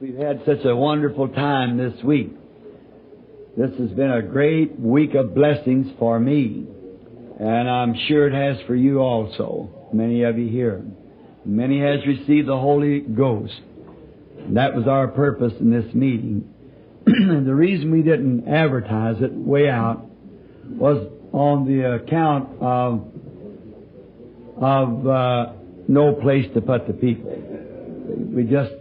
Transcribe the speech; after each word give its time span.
We've 0.00 0.16
had 0.16 0.42
such 0.44 0.64
a 0.64 0.74
wonderful 0.74 1.28
time 1.28 1.76
this 1.76 2.02
week. 2.02 2.32
This 3.56 3.70
has 3.78 3.90
been 3.90 4.10
a 4.10 4.20
great 4.20 4.78
week 4.80 5.14
of 5.14 5.32
blessings 5.32 5.86
for 5.96 6.18
me, 6.18 6.66
and 7.38 7.70
I'm 7.70 7.94
sure 8.08 8.26
it 8.26 8.34
has 8.34 8.66
for 8.66 8.74
you 8.74 8.98
also, 8.98 9.70
many 9.92 10.24
of 10.24 10.38
you 10.38 10.48
here. 10.48 10.84
Many 11.44 11.80
has 11.80 12.04
received 12.04 12.48
the 12.48 12.58
Holy 12.58 12.98
Ghost. 12.98 13.60
That 14.54 14.74
was 14.74 14.88
our 14.88 15.06
purpose 15.06 15.52
in 15.60 15.70
this 15.70 15.94
meeting. 15.94 16.52
And 17.06 17.46
the 17.46 17.54
reason 17.54 17.92
we 17.92 18.02
didn't 18.02 18.48
advertise 18.48 19.22
it 19.22 19.32
way 19.32 19.68
out 19.68 20.04
was 20.68 21.06
on 21.32 21.64
the 21.64 21.94
account 21.94 22.60
of 22.60 23.06
of 24.60 25.06
uh, 25.06 25.52
no 25.86 26.14
place 26.14 26.46
to 26.54 26.60
put 26.60 26.88
the 26.88 26.92
people. 26.92 27.30
We 28.34 28.44
just 28.44 28.72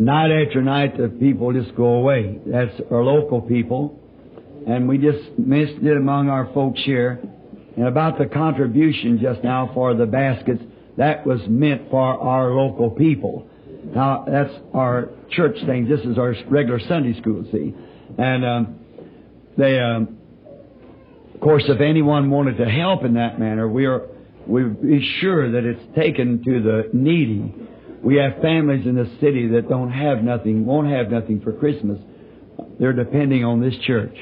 night 0.00 0.30
after 0.32 0.62
night 0.62 0.96
the 0.96 1.08
people 1.08 1.52
just 1.52 1.76
go 1.76 1.94
away. 1.94 2.40
That's 2.46 2.80
our 2.90 3.04
local 3.04 3.40
people, 3.42 4.00
and 4.66 4.88
we 4.88 4.98
just 4.98 5.38
missed 5.38 5.82
it 5.82 5.96
among 5.96 6.28
our 6.28 6.52
folks 6.52 6.80
here. 6.84 7.20
And 7.76 7.86
about 7.86 8.18
the 8.18 8.26
contribution 8.26 9.20
just 9.20 9.44
now 9.44 9.70
for 9.72 9.94
the 9.94 10.06
baskets, 10.06 10.62
that 10.96 11.24
was 11.24 11.40
meant 11.46 11.90
for 11.90 12.00
our 12.00 12.50
local 12.50 12.90
people. 12.90 13.48
Now 13.84 14.24
that's 14.28 14.52
our 14.74 15.10
church 15.30 15.56
thing. 15.66 15.88
This 15.88 16.00
is 16.00 16.18
our 16.18 16.34
regular 16.48 16.80
Sunday 16.80 17.18
school, 17.20 17.44
see, 17.52 17.74
and 18.18 18.44
um, 18.44 18.78
they. 19.56 19.78
Um, 19.78 20.16
of 21.34 21.44
course, 21.44 21.64
if 21.68 21.80
anyone 21.80 22.28
wanted 22.28 22.58
to 22.58 22.66
help 22.66 23.02
in 23.02 23.14
that 23.14 23.40
manner, 23.40 23.66
we 23.66 23.86
are 23.86 24.08
we 24.46 24.64
be 24.64 25.18
sure 25.20 25.52
that 25.52 25.64
it's 25.64 25.96
taken 25.96 26.42
to 26.44 26.62
the 26.62 26.90
needy. 26.92 27.54
We 28.02 28.16
have 28.16 28.40
families 28.40 28.86
in 28.86 28.94
the 28.94 29.10
city 29.20 29.48
that 29.48 29.68
don't 29.68 29.90
have 29.90 30.22
nothing, 30.22 30.64
won't 30.64 30.88
have 30.88 31.10
nothing 31.10 31.40
for 31.42 31.52
Christmas. 31.52 31.98
They're 32.78 32.94
depending 32.94 33.44
on 33.44 33.60
this 33.60 33.74
church, 33.86 34.16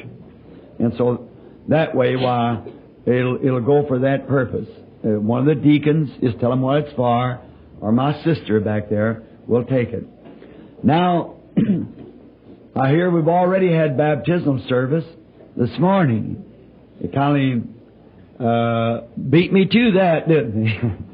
and 0.79 0.93
so 0.99 1.29
that 1.69 1.95
way, 1.95 2.17
why 2.17 2.63
it'll 3.07 3.37
it'll 3.37 3.61
go 3.61 3.87
for 3.87 4.01
that 4.01 4.29
purpose. 4.29 4.69
Uh, 5.05 5.21
one 5.21 5.49
of 5.49 5.57
the 5.57 5.63
deacons 5.63 6.11
is 6.23 6.35
tell 6.41 6.51
them 6.51 6.63
what 6.63 6.85
it's 6.85 6.97
for, 6.97 7.41
or 7.81 7.93
my 7.93 8.23
sister 8.25 8.61
back 8.61 8.91
there 8.91 9.23
will 9.47 9.65
take 9.65 9.91
it. 9.91 10.05
Now, 10.83 11.37
I 12.77 12.91
hear 12.91 13.11
we've 13.11 13.29
already 13.29 13.73
had 13.73 13.97
baptismal 13.97 14.65
service 14.69 15.05
this 15.57 15.71
morning. 15.79 16.45
It 17.01 17.13
kind 17.13 17.65
of 18.39 18.45
uh, 18.45 19.07
beat 19.31 19.53
me 19.53 19.67
to 19.67 19.93
that, 19.99 20.29
didn't 20.29 20.67
it? 20.67 20.99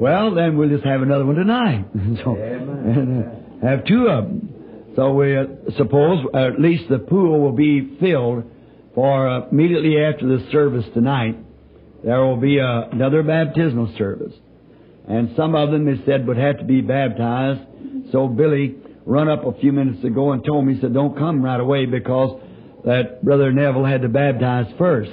well, 0.00 0.34
then 0.34 0.56
we'll 0.56 0.68
just 0.68 0.84
have 0.84 1.02
another 1.02 1.24
one 1.24 1.36
tonight. 1.36 1.86
so, 2.24 2.34
and, 2.34 3.24
uh, 3.24 3.66
have 3.66 3.84
two 3.86 4.08
of 4.08 4.24
them. 4.24 4.92
So 4.96 5.12
we 5.12 5.36
uh, 5.36 5.44
suppose 5.76 6.24
at 6.34 6.60
least 6.60 6.84
the 6.88 6.98
pool 6.98 7.40
will 7.40 7.52
be 7.52 7.96
filled 8.00 8.44
for 8.94 9.28
uh, 9.28 9.48
immediately 9.50 9.98
after 9.98 10.26
the 10.26 10.46
service 10.50 10.86
tonight. 10.94 11.36
There 12.04 12.20
will 12.20 12.36
be 12.36 12.60
uh, 12.60 12.88
another 12.92 13.22
baptismal 13.22 13.94
service, 13.98 14.32
and 15.08 15.34
some 15.36 15.54
of 15.54 15.70
them, 15.70 15.84
they 15.84 16.02
said, 16.06 16.26
would 16.26 16.36
have 16.36 16.58
to 16.58 16.64
be 16.64 16.80
baptized. 16.80 17.60
So 18.12 18.28
Billy 18.28 18.76
run 19.04 19.28
up 19.28 19.44
a 19.44 19.58
few 19.60 19.72
minutes 19.72 20.04
ago 20.04 20.32
and 20.32 20.44
told 20.44 20.66
me, 20.66 20.74
he 20.74 20.80
said, 20.80 20.94
"Don't 20.94 21.16
come 21.16 21.42
right 21.42 21.60
away 21.60 21.86
because." 21.86 22.40
that 22.86 23.22
Brother 23.24 23.52
Neville 23.52 23.84
had 23.84 24.02
to 24.02 24.08
baptize 24.08 24.66
first 24.78 25.10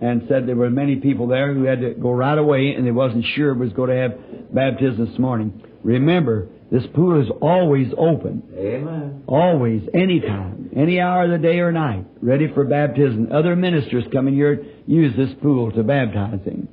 and 0.00 0.22
said 0.28 0.46
there 0.46 0.56
were 0.56 0.70
many 0.70 0.96
people 0.96 1.26
there 1.26 1.52
who 1.54 1.64
had 1.64 1.80
to 1.80 1.94
go 1.94 2.12
right 2.12 2.38
away 2.38 2.74
and 2.76 2.86
they 2.86 2.90
wasn't 2.90 3.24
sure 3.34 3.50
it 3.50 3.58
was 3.58 3.72
going 3.72 3.90
to 3.90 3.96
have 3.96 4.54
baptism 4.54 5.06
this 5.06 5.18
morning. 5.18 5.62
Remember, 5.82 6.48
this 6.70 6.84
pool 6.94 7.20
is 7.20 7.28
always 7.40 7.88
open. 7.96 8.42
Amen. 8.56 9.24
Always, 9.26 9.82
anytime, 9.94 10.70
any 10.76 11.00
hour 11.00 11.24
of 11.24 11.30
the 11.30 11.38
day 11.38 11.58
or 11.58 11.72
night, 11.72 12.04
ready 12.20 12.52
for 12.52 12.64
baptism. 12.64 13.28
Other 13.32 13.56
ministers 13.56 14.04
come 14.12 14.28
in 14.28 14.34
here 14.34 14.64
use 14.86 15.16
this 15.16 15.30
pool 15.42 15.72
to 15.72 15.82
baptize 15.82 16.44
him. 16.44 16.68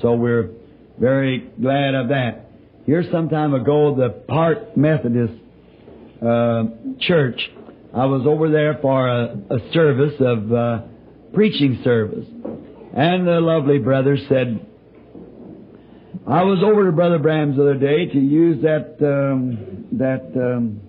So 0.00 0.14
we're 0.14 0.50
very 0.98 1.50
glad 1.60 1.94
of 1.94 2.08
that. 2.08 2.50
Here 2.86 3.04
some 3.10 3.28
time 3.28 3.54
ago, 3.54 3.94
the 3.96 4.10
Park 4.28 4.76
Methodist 4.76 5.34
uh, 6.22 6.64
Church 7.00 7.40
I 7.94 8.06
was 8.06 8.26
over 8.26 8.50
there 8.50 8.78
for 8.82 9.06
a, 9.06 9.36
a 9.50 9.72
service 9.72 10.14
of 10.18 10.52
uh, 10.52 10.80
preaching 11.34 11.80
service, 11.84 12.26
and 12.94 13.26
the 13.26 13.40
lovely 13.40 13.78
brother 13.78 14.16
said, 14.28 14.64
"I 16.26 16.42
was 16.44 16.62
over 16.62 16.86
to 16.86 16.92
Brother 16.92 17.18
Branham's 17.18 17.56
the 17.56 17.62
other 17.62 17.78
day 17.78 18.06
to 18.06 18.18
use 18.18 18.62
that 18.62 18.96
um, 19.02 19.86
that 19.92 20.32
um, 20.36 20.80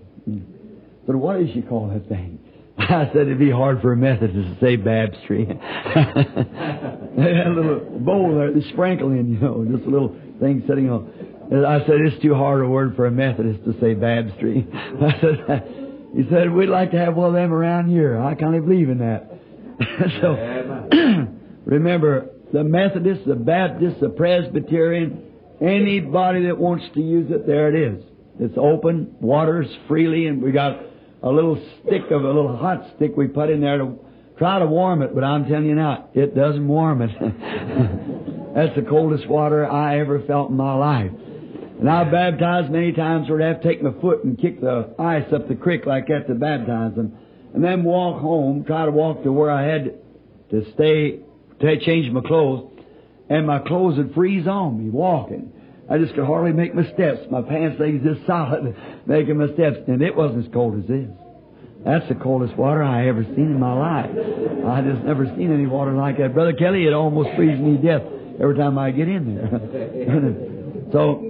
but 1.06 1.16
what 1.16 1.38
she 1.54 1.62
call 1.62 1.90
that 1.90 2.08
thing?" 2.08 2.40
I 2.78 3.10
said 3.14 3.24
it'd 3.24 3.40
be 3.40 3.52
hard 3.52 3.82
for 3.82 3.94
a 3.94 3.98
Methodist 3.98 4.36
to 4.36 4.58
say 4.60 4.76
had 7.38 7.48
a 7.48 7.54
little 7.56 7.80
bowl 8.00 8.36
there, 8.36 8.54
the 8.54 8.62
sprinkling, 8.74 9.30
you 9.34 9.40
know, 9.40 9.66
just 9.70 9.88
a 9.88 9.90
little 9.90 10.16
thing 10.40 10.64
sitting 10.68 10.90
on. 10.90 11.12
I 11.66 11.80
said 11.86 11.96
it's 12.02 12.22
too 12.22 12.34
hard 12.34 12.62
a 12.64 12.68
word 12.68 12.96
for 12.96 13.06
a 13.06 13.12
Methodist 13.12 13.64
to 13.66 13.80
say 13.80 13.94
baptistry. 13.94 14.68
I 14.74 15.22
said. 15.22 15.82
He 16.16 16.24
said, 16.30 16.50
we'd 16.50 16.70
like 16.70 16.92
to 16.92 16.98
have 16.98 17.16
one 17.16 17.28
of 17.28 17.34
them 17.34 17.52
around 17.52 17.90
here. 17.90 18.18
I 18.18 18.36
kind 18.36 18.56
of 18.56 18.66
believe 18.66 18.90
in 18.90 19.00
that. 19.00 19.35
so, 20.22 21.28
remember, 21.66 22.30
the 22.54 22.64
Methodist, 22.64 23.26
the 23.26 23.36
Baptist, 23.36 24.00
the 24.00 24.10
Presbyterian, 24.10 25.24
anybody 25.62 26.46
that 26.46 26.58
wants 26.58 26.86
to 26.94 27.02
use 27.02 27.32
it, 27.32 27.46
there 27.46 27.74
it 27.74 27.94
is. 27.94 28.04
It's 28.40 28.58
open, 28.58 29.16
waters 29.20 29.68
freely, 29.88 30.28
and 30.28 30.42
we 30.42 30.52
got 30.52 30.80
a 31.24 31.30
little 31.30 31.56
stick 31.82 32.04
of 32.12 32.24
a 32.24 32.28
little 32.28 32.56
hot 32.56 32.86
stick 32.96 33.16
we 33.18 33.28
put 33.28 33.50
in 33.50 33.62
there 33.62 33.78
to 33.78 34.00
try 34.38 34.60
to 34.60 34.66
warm 34.66 35.02
it, 35.02 35.16
but 35.16 35.24
I'm 35.24 35.46
telling 35.46 35.66
you 35.66 35.76
now, 35.76 36.10
it 36.14 36.36
doesn't 36.36 36.68
warm 36.68 37.02
it. 37.02 37.12
That's 38.56 38.76
the 38.76 38.84
coldest 38.88 39.28
water 39.28 39.70
I 39.70 40.00
ever 40.00 40.22
felt 40.22 40.50
in 40.50 40.58
my 40.58 40.76
life. 40.76 41.12
And 41.80 41.90
I've 41.90 42.12
baptized 42.12 42.72
many 42.72 42.94
times 42.94 43.30
where 43.30 43.42
I 43.42 43.50
have 43.50 43.62
to 43.62 43.68
take 43.68 43.84
my 43.84 43.92
foot 44.00 44.24
and 44.24 44.40
kick 44.40 44.62
the 44.62 44.96
ice 44.98 45.26
up 45.34 45.48
the 45.50 45.56
creek 45.56 45.86
like 45.86 46.08
that 46.08 46.28
to 46.28 46.36
baptize 46.36 46.96
them. 46.96 47.18
And 47.56 47.64
then 47.64 47.86
walk 47.86 48.22
home, 48.22 48.66
try 48.66 48.84
to 48.84 48.92
walk 48.92 49.24
to 49.24 49.32
where 49.32 49.50
I 49.50 49.64
had 49.66 49.94
to 50.52 50.74
stay, 50.74 51.20
to 51.62 51.80
change 51.86 52.12
my 52.12 52.20
clothes. 52.20 52.70
And 53.30 53.48
my 53.48 53.60
clothes 53.60 53.98
would 53.98 54.14
freeze 54.14 54.46
on 54.46 54.84
me 54.84 54.90
walking. 54.90 55.54
I 55.90 55.98
just 55.98 56.16
could 56.16 56.26
hardly 56.26 56.52
make 56.52 56.76
my 56.76 56.84
steps. 56.94 57.22
My 57.32 57.42
pants 57.42 57.80
legs 57.80 58.04
just 58.04 58.28
solid 58.28 58.76
making 59.06 59.38
my 59.38 59.48
steps. 59.54 59.78
And 59.88 60.02
it 60.02 60.14
wasn't 60.14 60.46
as 60.46 60.54
cold 60.54 60.84
as 60.84 60.90
this. 60.90 61.08
That's 61.86 62.06
the 62.10 62.16
coldest 62.16 62.58
water 62.58 62.84
I 62.84 63.08
ever 63.08 63.24
seen 63.24 63.56
in 63.56 63.60
my 63.60 63.72
life. 63.72 64.10
I 64.68 64.82
just 64.82 65.06
never 65.06 65.26
seen 65.38 65.54
any 65.54 65.66
water 65.66 65.94
like 65.94 66.18
that. 66.18 66.34
Brother 66.34 66.54
Kelly, 66.54 66.86
it 66.86 66.94
almost 66.94 67.30
freezes 67.38 67.62
me 67.62 67.78
to 67.78 67.82
death 67.82 68.02
every 68.42 68.58
time 68.58 68.78
I 68.78 68.92
get 68.92 69.08
in 69.08 69.36
there. 69.36 70.90
so, 70.92 71.24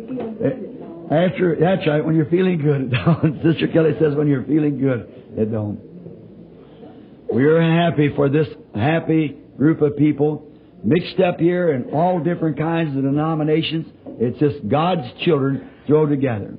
eh, 0.43 1.13
after, 1.13 1.55
that's 1.59 1.85
right, 1.85 2.03
when 2.03 2.15
you're 2.15 2.31
feeling 2.31 2.57
good, 2.57 2.81
it 2.93 2.95
don't. 2.95 3.43
Sister 3.43 3.67
Kelly 3.67 3.91
says 4.01 4.15
when 4.15 4.27
you're 4.27 4.45
feeling 4.45 4.79
good, 4.79 5.07
it 5.37 5.51
don't. 5.51 5.84
We're 7.29 7.61
happy 7.61 8.11
for 8.15 8.29
this 8.29 8.47
happy 8.73 9.37
group 9.57 9.81
of 9.81 9.97
people 9.97 10.51
mixed 10.83 11.19
up 11.19 11.39
here 11.39 11.73
in 11.73 11.91
all 11.91 12.19
different 12.19 12.57
kinds 12.57 12.95
of 12.95 13.03
denominations. 13.03 13.87
It's 14.19 14.39
just 14.39 14.67
God's 14.69 15.07
children 15.23 15.69
thrown 15.87 16.09
together. 16.09 16.57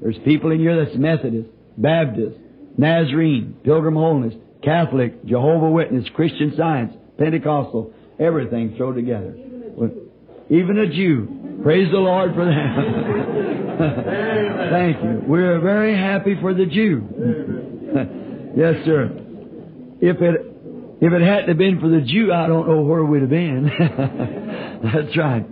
There's 0.00 0.18
people 0.24 0.50
in 0.50 0.58
here 0.58 0.84
that's 0.84 0.96
Methodist, 0.96 1.48
Baptist, 1.76 2.36
Nazarene, 2.76 3.56
Pilgrim 3.64 3.94
Holiness, 3.94 4.34
Catholic, 4.62 5.24
Jehovah 5.24 5.70
Witness, 5.70 6.06
Christian 6.14 6.54
Science, 6.56 6.94
Pentecostal, 7.18 7.92
everything 8.18 8.76
thrown 8.76 8.94
together. 8.94 9.34
Even 10.50 10.78
a 10.78 10.86
Jew. 10.88 11.60
Praise 11.62 11.90
the 11.90 11.98
Lord 11.98 12.34
for 12.34 12.44
that. 12.44 12.76
Thank 14.70 15.02
you. 15.02 15.22
We're 15.26 15.60
very 15.60 15.96
happy 15.96 16.36
for 16.40 16.54
the 16.54 16.66
Jew. 16.66 17.06
yes, 18.56 18.84
sir. 18.84 19.27
If 20.00 20.20
it 20.20 20.58
if 21.00 21.12
it 21.12 21.22
hadn't 21.22 21.56
been 21.58 21.80
for 21.80 21.88
the 21.88 22.00
Jew, 22.00 22.32
I 22.32 22.48
don't 22.48 22.66
know 22.66 22.80
where 22.82 23.04
we'd 23.04 23.20
have 23.20 23.30
been. 23.30 23.70
that's 24.82 25.16
right. 25.16 25.46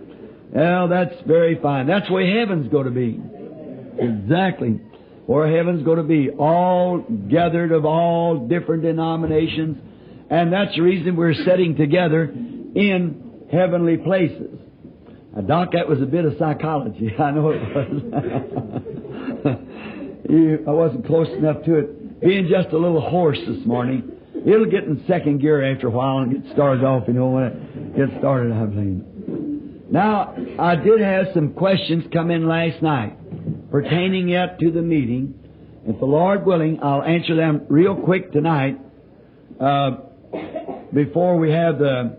Well, 0.52 0.88
that's 0.88 1.14
very 1.24 1.60
fine. 1.60 1.86
That's 1.86 2.10
where 2.10 2.26
heaven's 2.40 2.68
going 2.68 2.86
to 2.86 2.90
be. 2.90 3.20
Exactly. 3.98 4.80
Where 5.26 5.54
heaven's 5.56 5.84
going 5.84 5.98
to 5.98 6.04
be. 6.04 6.30
All 6.30 6.98
gathered 7.30 7.70
of 7.70 7.84
all 7.84 8.48
different 8.48 8.82
denominations. 8.82 9.78
And 10.30 10.52
that's 10.52 10.74
the 10.74 10.82
reason 10.82 11.14
we're 11.14 11.34
sitting 11.34 11.76
together 11.76 12.24
in 12.24 13.46
heavenly 13.52 13.98
places. 13.98 14.58
Now, 15.34 15.42
Doc, 15.42 15.72
that 15.74 15.88
was 15.88 16.02
a 16.02 16.06
bit 16.06 16.24
of 16.24 16.34
psychology. 16.38 17.14
I 17.18 17.30
know 17.30 17.50
it 17.50 17.62
was. 17.74 19.58
I 20.66 20.70
wasn't 20.70 21.06
close 21.06 21.28
enough 21.28 21.62
to 21.66 21.76
it. 21.76 22.20
Being 22.20 22.48
just 22.48 22.72
a 22.72 22.78
little 22.78 23.00
hoarse 23.00 23.38
this 23.46 23.64
morning. 23.64 24.15
It'll 24.46 24.70
get 24.70 24.84
in 24.84 25.02
second 25.08 25.40
gear 25.40 25.74
after 25.74 25.88
a 25.88 25.90
while 25.90 26.18
and 26.18 26.32
get 26.32 26.52
started 26.52 26.84
off, 26.84 27.08
you 27.08 27.14
know, 27.14 27.30
when 27.30 27.42
it 27.44 27.96
gets 27.96 28.12
started, 28.20 28.52
I 28.52 28.64
believe. 28.64 29.02
Now, 29.90 30.36
I 30.56 30.76
did 30.76 31.00
have 31.00 31.26
some 31.34 31.52
questions 31.52 32.04
come 32.12 32.30
in 32.30 32.46
last 32.46 32.80
night 32.80 33.18
pertaining 33.72 34.28
yet 34.28 34.60
to 34.60 34.70
the 34.70 34.82
meeting, 34.82 35.34
If 35.84 35.98
the 35.98 36.06
Lord 36.06 36.46
willing, 36.46 36.80
I'll 36.80 37.02
answer 37.02 37.34
them 37.34 37.66
real 37.68 37.96
quick 37.96 38.30
tonight 38.30 38.78
uh, 39.60 39.96
before 40.94 41.38
we 41.38 41.50
have 41.50 41.78
the, 41.78 42.16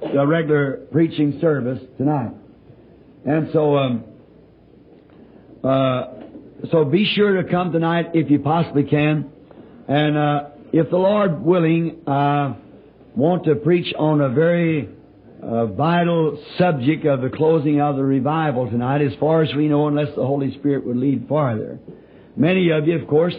the 0.00 0.26
regular 0.26 0.86
preaching 0.90 1.38
service 1.38 1.80
tonight. 1.98 2.32
And 3.26 3.50
so, 3.52 3.76
um, 3.76 4.04
uh, 5.62 6.06
so 6.70 6.86
be 6.86 7.04
sure 7.14 7.42
to 7.42 7.50
come 7.50 7.72
tonight 7.72 8.12
if 8.14 8.30
you 8.30 8.38
possibly 8.38 8.84
can. 8.84 9.30
And 9.86 10.16
uh, 10.16 10.44
if 10.72 10.90
the 10.90 10.96
Lord 10.96 11.42
willing, 11.42 12.02
I 12.06 12.56
want 13.14 13.44
to 13.44 13.54
preach 13.56 13.92
on 13.98 14.20
a 14.20 14.28
very 14.28 14.88
uh, 15.42 15.66
vital 15.66 16.42
subject 16.58 17.06
of 17.06 17.22
the 17.22 17.30
closing 17.30 17.80
of 17.80 17.96
the 17.96 18.04
revival 18.04 18.68
tonight, 18.68 19.02
as 19.02 19.12
far 19.18 19.42
as 19.42 19.54
we 19.54 19.68
know, 19.68 19.88
unless 19.88 20.14
the 20.14 20.26
Holy 20.26 20.52
Spirit 20.58 20.86
would 20.86 20.96
lead 20.96 21.26
farther. 21.28 21.78
Many 22.36 22.70
of 22.70 22.86
you, 22.86 22.98
of 22.98 23.08
course, 23.08 23.34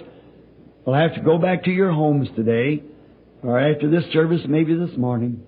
will 0.85 0.93
have 0.93 1.13
to 1.15 1.21
go 1.21 1.37
back 1.37 1.65
to 1.65 1.71
your 1.71 1.91
homes 1.91 2.29
today, 2.35 2.83
or 3.43 3.59
after 3.59 3.89
this 3.89 4.11
service, 4.11 4.41
maybe 4.47 4.75
this 4.75 4.97
morning. 4.97 5.43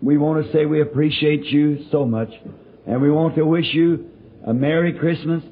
We 0.00 0.18
want 0.18 0.44
to 0.44 0.52
say 0.52 0.66
we 0.66 0.80
appreciate 0.80 1.44
you 1.44 1.86
so 1.90 2.04
much, 2.04 2.30
and 2.86 3.02
we 3.02 3.10
want 3.10 3.34
to 3.36 3.44
wish 3.44 3.66
you 3.72 4.10
a 4.46 4.54
Merry 4.54 4.92
Christmas 4.94 5.42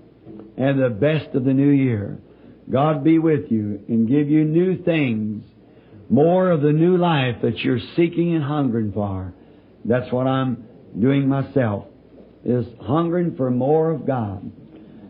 and 0.56 0.80
the 0.80 0.90
best 0.90 1.34
of 1.34 1.44
the 1.44 1.52
new 1.52 1.70
year. 1.70 2.18
God 2.70 3.04
be 3.04 3.18
with 3.18 3.50
you 3.50 3.84
and 3.88 4.08
give 4.08 4.28
you 4.30 4.44
new 4.44 4.82
things, 4.82 5.44
more 6.14 6.52
of 6.52 6.62
the 6.62 6.70
new 6.70 6.96
life 6.96 7.34
that 7.42 7.58
you're 7.58 7.80
seeking 7.96 8.36
and 8.36 8.44
hungering 8.44 8.92
for. 8.92 9.34
That's 9.84 10.12
what 10.12 10.28
I'm 10.28 10.64
doing 11.00 11.28
myself, 11.28 11.86
is 12.44 12.64
hungering 12.80 13.34
for 13.36 13.50
more 13.50 13.90
of 13.90 14.06
God. 14.06 14.48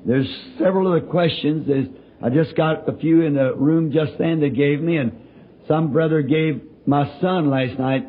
There's 0.06 0.26
several 0.58 0.94
of 0.94 1.02
the 1.02 1.10
questions. 1.10 1.66
There's, 1.68 1.88
I 2.22 2.30
just 2.30 2.56
got 2.56 2.88
a 2.88 2.96
few 2.96 3.20
in 3.20 3.34
the 3.34 3.54
room 3.54 3.92
just 3.92 4.12
then 4.18 4.40
they 4.40 4.48
gave 4.48 4.80
me, 4.80 4.96
and 4.96 5.12
some 5.68 5.92
brother 5.92 6.22
gave 6.22 6.62
my 6.86 7.20
son 7.20 7.50
last 7.50 7.78
night 7.78 8.06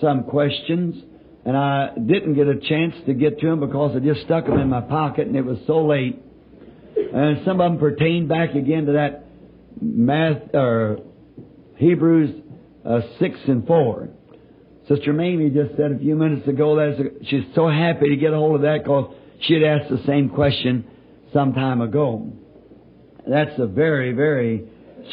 some 0.00 0.24
questions, 0.24 0.96
and 1.44 1.54
I 1.54 1.90
didn't 1.94 2.36
get 2.36 2.48
a 2.48 2.58
chance 2.58 2.94
to 3.04 3.12
get 3.12 3.38
to 3.40 3.48
them 3.48 3.60
because 3.60 3.94
I 3.94 3.98
just 3.98 4.22
stuck 4.22 4.46
them 4.46 4.58
in 4.58 4.70
my 4.70 4.80
pocket, 4.80 5.26
and 5.26 5.36
it 5.36 5.44
was 5.44 5.58
so 5.66 5.84
late. 5.84 6.18
And 6.96 7.44
some 7.44 7.60
of 7.60 7.70
them 7.70 7.78
pertain 7.78 8.28
back 8.28 8.54
again 8.54 8.86
to 8.86 8.92
that 8.92 9.26
math 9.82 10.54
or 10.54 11.00
Hebrews 11.80 12.42
uh, 12.84 13.00
six 13.18 13.38
and 13.48 13.66
four. 13.66 14.10
Sister 14.86 15.14
Mamie 15.14 15.48
just 15.48 15.76
said 15.76 15.92
a 15.92 15.98
few 15.98 16.14
minutes 16.14 16.46
ago 16.46 16.76
that 16.76 17.20
she's 17.24 17.44
so 17.54 17.68
happy 17.68 18.10
to 18.10 18.16
get 18.16 18.34
a 18.34 18.36
hold 18.36 18.56
of 18.56 18.62
that 18.62 18.82
because 18.82 19.14
she 19.40 19.54
had 19.54 19.62
asked 19.62 19.90
the 19.90 20.02
same 20.06 20.28
question 20.28 20.84
some 21.32 21.54
time 21.54 21.80
ago. 21.80 22.32
That's 23.26 23.58
a 23.58 23.66
very, 23.66 24.12
very 24.12 24.68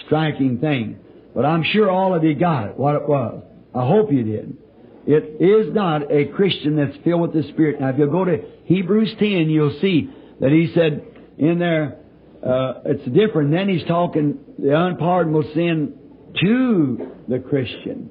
striking 0.05 0.59
thing. 0.59 0.99
But 1.33 1.45
I'm 1.45 1.63
sure 1.63 1.89
all 1.89 2.13
of 2.13 2.25
you 2.25 2.35
got 2.35 2.69
it, 2.69 2.77
what 2.77 2.95
it 2.95 3.07
was. 3.07 3.43
I 3.73 3.87
hope 3.87 4.11
you 4.11 4.23
did. 4.23 4.57
It 5.05 5.41
is 5.41 5.73
not 5.73 6.11
a 6.11 6.25
Christian 6.25 6.75
that's 6.75 6.97
filled 7.05 7.21
with 7.21 7.33
the 7.33 7.49
Spirit. 7.53 7.79
Now, 7.79 7.89
if 7.89 7.97
you 7.97 8.07
go 8.07 8.25
to 8.25 8.39
Hebrews 8.65 9.15
10, 9.19 9.49
you'll 9.49 9.79
see 9.79 10.09
that 10.41 10.51
he 10.51 10.69
said 10.75 11.05
in 11.37 11.59
there, 11.59 11.99
uh, 12.45 12.81
it's 12.83 13.05
different. 13.05 13.51
Then 13.51 13.69
he's 13.69 13.87
talking 13.87 14.39
the 14.59 14.77
unpardonable 14.77 15.49
sin 15.53 15.93
to 16.41 17.11
the 17.27 17.39
Christian. 17.39 18.09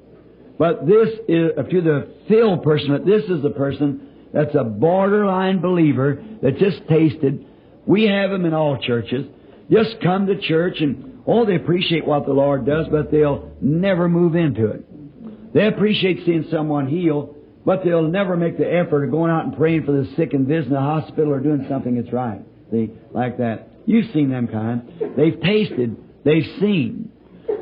But 0.57 0.87
this 0.87 1.09
is, 1.27 1.51
uh, 1.57 1.63
to 1.63 1.81
the 1.81 2.07
filled 2.27 2.63
person, 2.63 2.89
but 2.89 3.05
this 3.05 3.23
is 3.25 3.41
the 3.43 3.51
person 3.51 4.09
that's 4.33 4.55
a 4.55 4.63
borderline 4.63 5.61
believer 5.61 6.23
that 6.41 6.57
just 6.57 6.87
tasted. 6.87 7.45
We 7.85 8.05
have 8.07 8.31
them 8.31 8.45
in 8.45 8.53
all 8.53 8.77
churches. 8.77 9.25
Just 9.71 9.97
come 10.01 10.27
to 10.27 10.39
church 10.39 10.77
and, 10.79 11.21
oh, 11.27 11.45
they 11.45 11.55
appreciate 11.55 12.05
what 12.05 12.25
the 12.25 12.33
Lord 12.33 12.65
does, 12.65 12.87
but 12.91 13.11
they'll 13.11 13.51
never 13.61 14.09
move 14.09 14.35
into 14.35 14.67
it. 14.67 15.53
They 15.53 15.67
appreciate 15.67 16.25
seeing 16.25 16.45
someone 16.51 16.87
heal, 16.87 17.35
but 17.65 17.83
they'll 17.83 18.07
never 18.07 18.35
make 18.35 18.57
the 18.57 18.71
effort 18.71 19.05
of 19.05 19.11
going 19.11 19.31
out 19.31 19.45
and 19.45 19.55
praying 19.55 19.85
for 19.85 19.91
the 19.91 20.09
sick 20.15 20.33
and 20.33 20.47
visiting 20.47 20.73
the 20.73 20.79
hospital 20.79 21.33
or 21.33 21.39
doing 21.39 21.65
something 21.69 21.95
that's 21.95 22.13
right. 22.13 22.41
See, 22.71 22.91
like 23.11 23.37
that. 23.37 23.69
You've 23.85 24.11
seen 24.13 24.29
them 24.29 24.47
kind. 24.47 24.91
They've 25.15 25.39
tasted, 25.39 25.95
they've 26.25 26.45
seen. 26.59 27.11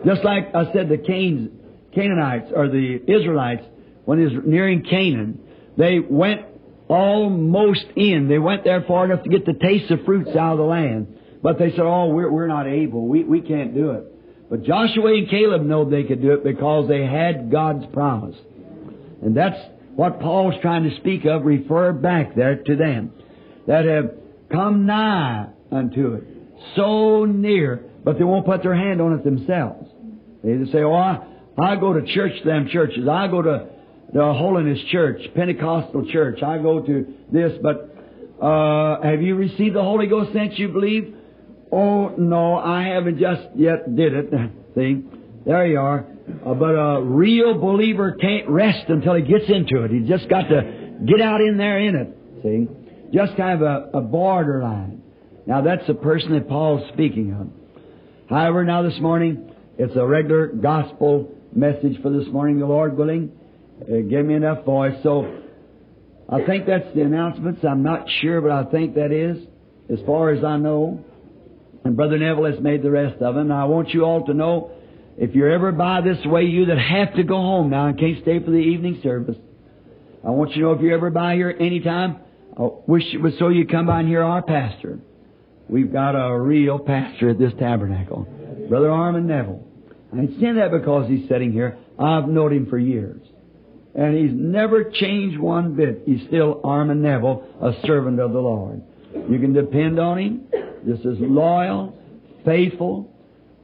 Just 0.06 0.24
like 0.24 0.54
I 0.54 0.72
said, 0.72 0.90
the 0.90 0.98
Canaanites 1.94 2.52
or 2.56 2.68
the 2.68 3.02
Israelites, 3.08 3.64
when 4.06 4.20
they 4.20 4.36
was 4.36 4.44
nearing 4.46 4.84
Canaan, 4.84 5.40
they 5.78 6.00
went 6.00 6.42
almost 6.88 7.86
in. 7.96 8.28
They 8.28 8.38
went 8.38 8.64
there 8.64 8.84
far 8.88 9.06
enough 9.06 9.24
to 9.24 9.30
get 9.30 9.46
the 9.46 9.54
taste 9.54 9.90
of 9.92 10.06
fruits 10.06 10.36
out 10.36 10.54
of 10.54 10.58
the 10.60 10.64
land. 10.64 11.18
But 11.42 11.58
they 11.60 11.72
said, 11.72 11.82
oh, 11.82 12.08
we're, 12.08 12.32
we're 12.32 12.48
not 12.48 12.68
able. 12.68 13.08
We, 13.08 13.24
we 13.24 13.42
can't 13.42 13.74
do 13.74 13.92
it. 13.92 14.50
But 14.50 14.64
Joshua 14.64 15.14
and 15.16 15.30
Caleb 15.30 15.64
know 15.64 15.90
they 15.90 16.04
could 16.04 16.22
do 16.22 16.34
it 16.34 16.44
because 16.44 16.88
they 16.88 17.06
had 17.06 17.52
God's 17.52 17.86
promise. 17.94 18.36
And 19.22 19.36
that's 19.36 19.58
what 19.96 20.20
Paul's 20.20 20.56
trying 20.62 20.88
to 20.90 20.96
speak 20.98 21.26
of, 21.26 21.46
refer 21.46 21.94
back 21.94 22.36
there 22.36 22.58
to 22.58 22.76
them 22.76 23.12
that 23.66 23.86
have 23.86 24.12
come 24.52 24.86
nigh 24.86 25.48
unto 25.72 26.14
it. 26.14 26.24
So 26.76 27.26
near, 27.26 27.84
but 28.04 28.18
they 28.18 28.24
won't 28.24 28.46
put 28.46 28.62
their 28.62 28.76
hand 28.76 29.02
on 29.02 29.14
it 29.14 29.24
themselves. 29.24 29.90
They 30.46 30.72
say, 30.72 30.84
oh, 30.84 30.94
I, 30.94 31.26
I 31.58 31.76
go 31.76 31.94
to 31.94 32.06
church, 32.14 32.34
them 32.46 32.70
churches. 32.72 33.08
I 33.08 33.28
go 33.28 33.42
to 33.42 33.68
the 34.14 34.22
Holiness 34.22 34.80
Church, 34.92 35.20
Pentecostal 35.36 36.06
Church. 36.12 36.44
I 36.44 36.60
go 36.60 36.82
to 36.82 37.14
this, 37.32 37.54
but 37.62 37.96
uh, 38.42 39.02
have 39.02 39.22
you 39.24 39.36
received 39.36 39.76
the 39.76 39.82
Holy 39.82 40.06
Ghost 40.06 40.32
since 40.34 40.54
you 40.60 40.68
believe? 40.68 41.16
Oh 41.72 42.10
no, 42.10 42.58
I 42.58 42.84
haven't 42.84 43.20
just 43.20 43.42
yet 43.56 43.96
did 43.96 44.14
it. 44.14 44.30
See, 44.76 45.04
there 45.46 45.66
you 45.66 45.80
are. 45.80 46.06
Uh, 46.46 46.54
but 46.54 46.70
a 46.70 47.02
real 47.02 47.56
believer 47.56 48.16
can't 48.22 48.48
rest 48.48 48.88
until 48.88 49.16
he 49.16 49.24
gets 49.24 49.46
into 49.48 49.84
it. 49.84 49.92
He's 49.92 50.08
just 50.08 50.30
got 50.30 50.44
to 50.44 51.00
get 51.06 51.22
out 51.22 51.42
in 51.42 51.58
there 51.58 51.80
in 51.80 51.96
it. 51.96 52.18
See, 52.44 52.68
just 53.18 53.36
kind 53.36 53.62
of 53.62 53.62
a, 53.62 53.98
a 53.98 54.02
borderline. 54.02 55.02
Now 55.48 55.62
that's 55.62 55.88
the 55.88 55.96
person 55.96 56.34
that 56.34 56.48
Paul's 56.48 56.88
speaking 56.94 57.34
of. 57.34 57.50
However, 58.30 58.64
now 58.64 58.84
this 58.84 59.00
morning 59.00 59.55
it's 59.78 59.96
a 59.96 60.06
regular 60.06 60.48
gospel 60.48 61.36
message 61.54 62.02
for 62.02 62.10
this 62.10 62.28
morning, 62.30 62.60
the 62.60 62.66
Lord 62.66 62.98
willing. 62.98 63.32
Uh, 63.82 63.98
give 64.10 64.26
me 64.26 64.36
enough 64.36 64.64
voice. 64.64 64.96
So 65.04 65.42
I 66.30 66.44
think 66.46 66.66
that's 66.66 66.94
the 66.96 67.02
announcements. 67.02 67.64
I'm 67.64 67.84
not 67.84 68.06
sure, 68.22 68.42
but 68.42 68.52
I 68.52 68.64
think 68.72 68.96
that 68.96 69.12
is, 69.12 69.38
as 69.92 70.00
far 70.06 70.32
as 70.32 70.44
I 70.44 70.58
know. 70.58 71.04
And 71.84 71.96
Brother 71.96 72.18
Neville 72.18 72.46
has 72.46 72.60
made 72.60 72.82
the 72.82 72.92
rest 72.92 73.22
of 73.22 73.36
them. 73.36 73.50
Now 73.50 73.62
I 73.62 73.66
want 73.66 73.90
you 73.90 74.04
all 74.06 74.26
to 74.26 74.34
know, 74.34 74.72
if 75.18 75.36
you're 75.36 75.52
ever 75.52 75.72
by 75.72 76.02
this 76.02 76.18
way, 76.26 76.44
you 76.44 76.66
that 76.66 76.78
have 76.80 77.14
to 77.16 77.24
go 77.24 77.36
home 77.36 77.70
now 77.70 77.88
and 77.88 78.00
can't 78.00 78.22
stay 78.22 78.40
for 78.40 78.52
the 78.52 78.58
evening 78.58 79.00
service, 79.04 79.38
I 80.26 80.32
want 80.32 80.52
you 80.52 80.62
to 80.62 80.62
know 80.62 80.72
if 80.74 80.82
you're 80.82 80.96
ever 80.96 81.10
by 81.12 81.36
here 81.36 81.56
anytime, 81.60 82.18
I 82.58 82.70
wish 82.88 83.04
it 83.14 83.22
was 83.22 83.34
so 83.38 83.50
you 83.50 83.68
come 83.68 83.88
by 83.88 84.00
and 84.00 84.10
hear 84.10 84.24
our 84.24 84.42
pastor. 84.42 85.00
We've 85.68 85.92
got 85.92 86.12
a 86.12 86.40
real 86.40 86.80
pastor 86.80 87.30
at 87.30 87.40
this 87.40 87.54
tabernacle, 87.60 88.28
Brother 88.70 88.90
Orman 88.90 89.28
Neville. 89.28 89.64
I 90.20 90.40
say 90.40 90.54
that 90.54 90.72
because 90.72 91.10
he's 91.10 91.28
sitting 91.28 91.52
here. 91.52 91.78
I've 92.00 92.28
known 92.28 92.54
him 92.54 92.68
for 92.70 92.78
years. 92.78 93.22
And 93.94 94.16
he's 94.18 94.32
never 94.34 94.92
changed 94.92 95.40
one 95.40 95.76
bit. 95.76 96.04
He's 96.06 96.26
still 96.28 96.60
Orman 96.64 97.02
Neville, 97.02 97.46
a 97.62 97.72
servant 97.86 98.20
of 98.20 98.34
the 98.34 98.40
Lord. 98.40 98.82
You 99.30 99.40
can 99.40 99.54
depend 99.54 100.00
on 100.00 100.18
him. 100.18 100.48
Just 100.86 101.06
as 101.06 101.16
loyal, 101.20 101.98
faithful, 102.44 103.12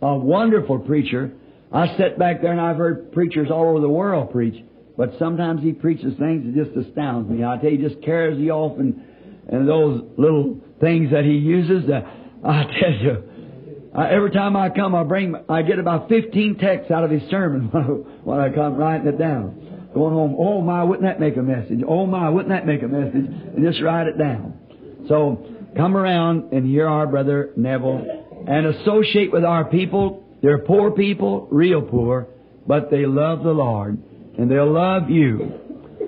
a 0.01 0.15
wonderful 0.15 0.79
preacher. 0.79 1.31
I 1.71 1.95
sit 1.97 2.17
back 2.17 2.41
there 2.41 2.51
and 2.51 2.61
I've 2.61 2.77
heard 2.77 3.11
preachers 3.11 3.49
all 3.51 3.69
over 3.69 3.79
the 3.79 3.89
world 3.89 4.31
preach, 4.31 4.63
but 4.97 5.13
sometimes 5.19 5.61
he 5.61 5.73
preaches 5.73 6.17
things 6.17 6.45
that 6.45 6.65
just 6.65 6.75
astounds 6.75 7.29
me. 7.29 7.43
I 7.43 7.57
tell 7.57 7.69
you, 7.69 7.87
just 7.87 8.03
carries 8.03 8.39
you 8.39 8.51
off 8.51 8.79
and, 8.79 9.01
and 9.49 9.67
those 9.67 10.03
little 10.17 10.59
things 10.79 11.11
that 11.11 11.23
he 11.23 11.31
uses. 11.33 11.89
Uh, 11.89 12.01
I 12.45 12.63
tell 12.79 12.91
you, 12.91 13.23
uh, 13.93 14.03
every 14.09 14.31
time 14.31 14.55
I 14.55 14.69
come, 14.69 14.95
I 14.95 15.03
bring, 15.03 15.35
I 15.49 15.63
get 15.63 15.77
about 15.77 16.07
15 16.07 16.57
texts 16.57 16.91
out 16.91 17.03
of 17.03 17.11
his 17.11 17.29
sermon 17.29 17.67
when 18.23 18.39
I 18.39 18.49
come 18.49 18.77
writing 18.77 19.07
it 19.07 19.17
down. 19.17 19.89
Going 19.93 20.13
home, 20.13 20.35
oh 20.39 20.61
my, 20.61 20.83
wouldn't 20.83 21.05
that 21.05 21.19
make 21.19 21.35
a 21.35 21.41
message? 21.41 21.81
Oh 21.85 22.05
my, 22.05 22.29
wouldn't 22.29 22.49
that 22.49 22.65
make 22.65 22.81
a 22.83 22.87
message? 22.87 23.25
And 23.25 23.65
just 23.65 23.81
write 23.81 24.07
it 24.07 24.17
down. 24.17 24.57
So, 25.09 25.45
come 25.75 25.97
around 25.97 26.53
and 26.53 26.65
hear 26.65 26.87
our 26.87 27.05
brother 27.05 27.51
Neville 27.57 28.45
and 28.47 28.67
associate 28.67 29.33
with 29.33 29.43
our 29.43 29.65
people. 29.65 30.23
They're 30.41 30.59
poor 30.59 30.91
people, 30.91 31.49
real 31.51 31.81
poor, 31.81 32.27
but 32.65 32.89
they 32.89 33.05
love 33.05 33.43
the 33.43 33.51
Lord 33.51 34.01
and 34.37 34.49
they'll 34.49 34.71
love 34.71 35.09
you. 35.09 35.51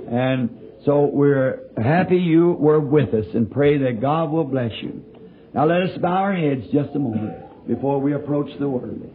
And 0.09 0.57
so 0.85 1.09
we're 1.11 1.59
happy 1.77 2.17
you 2.17 2.51
were 2.51 2.79
with 2.79 3.13
us 3.13 3.25
and 3.33 3.51
pray 3.51 3.79
that 3.79 3.99
God 3.99 4.31
will 4.31 4.45
bless 4.45 4.71
you. 4.81 5.03
Now 5.53 5.65
let 5.65 5.83
us 5.83 5.97
bow 5.97 6.15
our 6.15 6.33
heads 6.33 6.63
just 6.71 6.95
a 6.95 6.99
moment 6.99 7.42
before 7.67 7.99
we 7.99 8.13
approach 8.13 8.49
the 8.59 8.67
Word. 8.67 9.09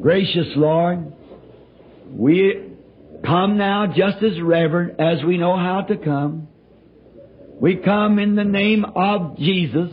Gracious 0.00 0.48
Lord, 0.56 1.12
we 2.10 2.72
come 3.24 3.56
now 3.56 3.86
just 3.86 4.22
as 4.22 4.40
reverent 4.40 5.00
as 5.00 5.24
we 5.24 5.38
know 5.38 5.56
how 5.56 5.82
to 5.82 5.96
come. 5.96 6.48
We 7.60 7.76
come 7.76 8.18
in 8.18 8.34
the 8.34 8.44
name 8.44 8.84
of 8.84 9.38
Jesus, 9.38 9.90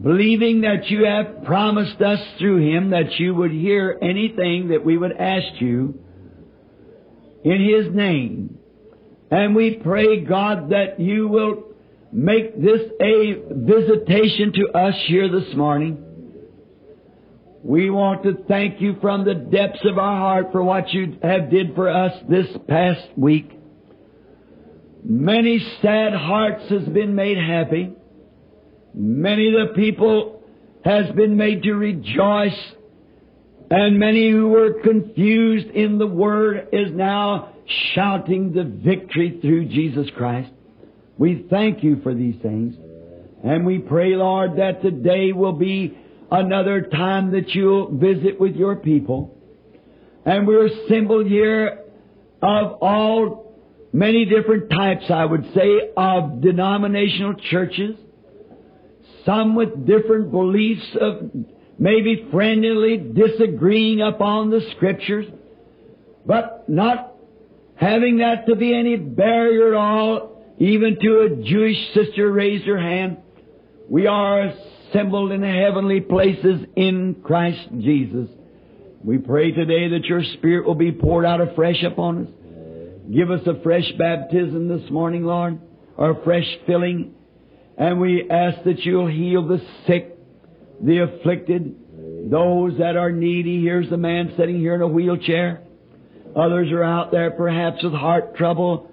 believing 0.00 0.62
that 0.62 0.88
you 0.88 1.04
have 1.04 1.44
promised 1.44 2.00
us 2.00 2.18
through 2.38 2.68
him 2.68 2.90
that 2.90 3.12
you 3.18 3.34
would 3.34 3.52
hear 3.52 3.98
anything 4.02 4.68
that 4.68 4.84
we 4.84 4.98
would 4.98 5.12
ask 5.12 5.60
you 5.60 5.98
in 7.44 7.60
his 7.60 7.94
name. 7.94 8.58
And 9.30 9.54
we 9.54 9.76
pray, 9.82 10.20
God, 10.20 10.70
that 10.70 11.00
you 11.00 11.28
will 11.28 11.73
make 12.14 12.62
this 12.62 12.80
a 13.00 13.42
visitation 13.50 14.52
to 14.52 14.78
us 14.78 14.94
here 15.08 15.28
this 15.28 15.52
morning. 15.56 16.00
We 17.64 17.90
want 17.90 18.22
to 18.22 18.44
thank 18.46 18.80
you 18.80 18.96
from 19.00 19.24
the 19.24 19.34
depths 19.34 19.84
of 19.84 19.98
our 19.98 20.16
heart 20.16 20.52
for 20.52 20.62
what 20.62 20.92
you 20.92 21.18
have 21.24 21.50
did 21.50 21.74
for 21.74 21.88
us 21.88 22.12
this 22.28 22.46
past 22.68 23.08
week. 23.16 23.50
Many 25.02 25.58
sad 25.82 26.14
hearts 26.14 26.62
has 26.70 26.84
been 26.84 27.16
made 27.16 27.36
happy. 27.36 27.92
Many 28.94 29.48
of 29.48 29.68
the 29.68 29.74
people 29.74 30.42
has 30.84 31.10
been 31.16 31.36
made 31.36 31.64
to 31.64 31.74
rejoice. 31.74 32.58
And 33.70 33.98
many 33.98 34.30
who 34.30 34.50
were 34.50 34.80
confused 34.82 35.66
in 35.68 35.98
the 35.98 36.06
Word 36.06 36.68
is 36.72 36.92
now 36.92 37.54
shouting 37.94 38.52
the 38.52 38.62
victory 38.62 39.38
through 39.40 39.66
Jesus 39.66 40.06
Christ. 40.16 40.50
We 41.16 41.46
thank 41.48 41.82
you 41.84 42.00
for 42.02 42.14
these 42.14 42.36
things. 42.42 42.74
And 43.44 43.64
we 43.66 43.78
pray, 43.78 44.16
Lord, 44.16 44.56
that 44.58 44.82
today 44.82 45.32
will 45.32 45.52
be 45.52 45.96
another 46.30 46.82
time 46.82 47.32
that 47.32 47.50
you'll 47.50 47.96
visit 47.96 48.40
with 48.40 48.56
your 48.56 48.76
people. 48.76 49.38
And 50.24 50.46
we're 50.46 50.66
assembled 50.66 51.26
here 51.26 51.84
of 52.42 52.78
all 52.80 53.54
many 53.92 54.24
different 54.24 54.70
types, 54.70 55.04
I 55.10 55.24
would 55.24 55.44
say, 55.54 55.90
of 55.96 56.40
denominational 56.40 57.34
churches. 57.50 57.96
Some 59.24 59.54
with 59.54 59.86
different 59.86 60.30
beliefs 60.30 60.96
of 61.00 61.30
maybe 61.78 62.26
friendly 62.30 62.96
disagreeing 62.96 64.00
upon 64.00 64.50
the 64.50 64.60
scriptures, 64.76 65.26
but 66.26 66.68
not 66.68 67.14
having 67.76 68.18
that 68.18 68.46
to 68.46 68.56
be 68.56 68.74
any 68.74 68.96
barrier 68.96 69.74
at 69.74 69.78
all, 69.78 70.33
even 70.58 70.98
to 71.00 71.20
a 71.20 71.44
Jewish 71.44 71.76
sister 71.94 72.30
raised 72.30 72.66
her 72.66 72.78
hand. 72.78 73.18
We 73.88 74.06
are 74.06 74.52
assembled 74.90 75.32
in 75.32 75.40
the 75.40 75.48
heavenly 75.48 76.00
places 76.00 76.64
in 76.76 77.16
Christ 77.24 77.68
Jesus. 77.78 78.28
We 79.02 79.18
pray 79.18 79.50
today 79.50 79.88
that 79.88 80.04
your 80.04 80.22
Spirit 80.34 80.66
will 80.66 80.74
be 80.74 80.92
poured 80.92 81.26
out 81.26 81.40
afresh 81.40 81.82
upon 81.82 82.26
us. 82.26 82.32
Give 83.12 83.30
us 83.30 83.46
a 83.46 83.62
fresh 83.62 83.90
baptism 83.98 84.68
this 84.68 84.90
morning, 84.90 85.24
Lord, 85.24 85.60
or 85.96 86.12
a 86.12 86.24
fresh 86.24 86.46
filling. 86.66 87.14
And 87.76 88.00
we 88.00 88.30
ask 88.30 88.64
that 88.64 88.78
you'll 88.80 89.08
heal 89.08 89.46
the 89.46 89.60
sick, 89.86 90.16
the 90.80 91.00
afflicted, 91.02 92.30
those 92.30 92.78
that 92.78 92.96
are 92.96 93.12
needy. 93.12 93.60
Here's 93.60 93.92
a 93.92 93.96
man 93.96 94.32
sitting 94.38 94.58
here 94.58 94.74
in 94.74 94.80
a 94.80 94.88
wheelchair. 94.88 95.60
Others 96.34 96.72
are 96.72 96.82
out 96.82 97.10
there 97.10 97.30
perhaps 97.32 97.82
with 97.82 97.92
heart 97.92 98.36
trouble, 98.36 98.90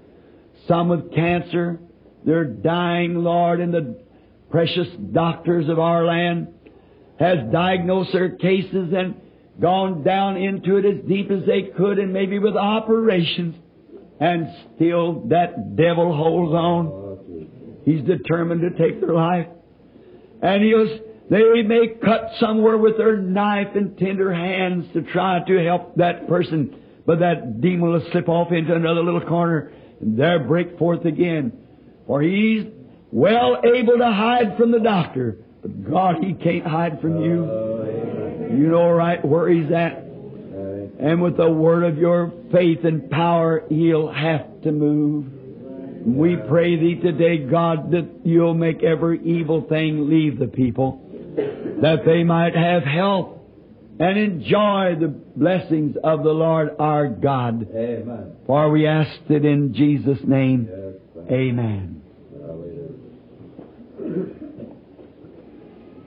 some 0.68 0.90
with 0.90 1.14
cancer. 1.14 1.80
They're 2.26 2.46
dying, 2.46 3.16
Lord, 3.16 3.62
and 3.62 3.74
the 3.74 4.04
precious 4.50 4.88
doctors 5.12 5.70
of 5.70 5.80
our 5.80 6.06
land 6.06 6.48
has 7.20 7.38
diagnosed 7.52 8.12
their 8.14 8.36
cases 8.36 8.94
and 8.96 9.16
gone 9.60 10.04
down 10.04 10.38
into 10.38 10.78
it 10.78 10.86
as 10.86 11.06
deep 11.08 11.32
as 11.32 11.46
they 11.46 11.72
could 11.78 12.00
and 12.00 12.14
maybe 12.14 12.40
with 12.40 12.56
operations. 12.56 13.56
And 14.20 14.48
still 14.76 15.28
that 15.30 15.76
devil 15.76 16.16
holds 16.16 16.54
on. 16.54 17.80
He's 17.86 18.04
determined 18.04 18.62
to 18.62 18.70
take 18.78 19.02
their 19.02 19.14
life. 19.14 19.48
And 20.42 20.64
he'll, 20.64 21.00
they 21.30 21.64
may 21.64 21.96
cut 22.04 22.32
somewhere 22.40 22.78
with 22.78 22.98
their 22.98 23.18
knife 23.18 23.76
and 23.76 23.98
tender 23.98 24.34
hands 24.34 24.86
to 24.94 25.02
try 25.02 25.40
to 25.48 25.64
help 25.64 25.96
that 25.96 26.28
person, 26.28 26.76
but 27.06 27.20
that 27.20 27.62
demon 27.62 27.92
will 27.92 28.06
slip 28.12 28.30
off 28.30 28.52
into 28.52 28.76
another 28.76 29.04
little 29.04 29.22
corner 29.22 29.72
and 30.02 30.18
there 30.18 30.40
break 30.40 30.78
forth 30.78 31.06
again. 31.06 31.54
For 32.08 32.22
he's 32.22 32.66
well 33.12 33.62
able 33.64 33.98
to 33.98 34.12
hide 34.12 34.58
from 34.58 34.72
the 34.72 34.80
doctor, 34.80 35.38
but 35.62 35.90
God, 35.90 36.24
he 36.24 36.34
can't 36.34 36.66
hide 36.66 37.00
from 37.02 37.24
you. 37.24 37.46
You 38.52 38.68
know 38.68 38.90
right 38.90 39.24
where 39.24 39.50
he's 39.50 39.72
at. 39.72 40.00
And 41.00 41.22
with 41.22 41.38
the 41.38 41.50
word 41.50 41.84
of 41.84 41.98
your 41.98 42.32
faith 42.52 42.84
and 42.84 43.10
power, 43.10 43.64
he'll 43.70 44.12
have 44.12 44.62
to 44.62 44.72
move. 44.72 45.26
We 46.06 46.36
pray 46.36 46.76
thee 46.76 47.00
today, 47.02 47.38
God, 47.38 47.92
that 47.92 48.08
you'll 48.24 48.54
make 48.54 48.84
every 48.84 49.20
evil 49.24 49.62
thing 49.62 50.10
leave 50.10 50.38
the 50.38 50.48
people, 50.48 51.02
that 51.82 52.06
they 52.06 52.24
might 52.24 52.56
have 52.56 52.84
health 52.84 53.38
and 54.02 54.18
enjoy 54.18 54.96
the 55.00 55.08
blessings 55.36 55.96
of 56.04 56.24
the 56.24 56.32
Lord 56.32 56.72
our 56.80 57.08
God. 57.08 57.68
Amen. 57.72 58.36
For 58.48 58.72
we 58.72 58.88
ask 58.88 59.12
it 59.30 59.46
in 59.46 59.76
Jesus' 59.76 60.18
name. 60.26 60.68
Amen. 61.30 62.02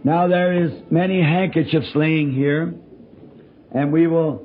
Now 0.02 0.26
there 0.26 0.64
is 0.64 0.72
many 0.90 1.22
handkerchiefs 1.22 1.92
laying 1.94 2.34
here, 2.34 2.74
and 3.70 3.92
we 3.92 4.08
will 4.08 4.44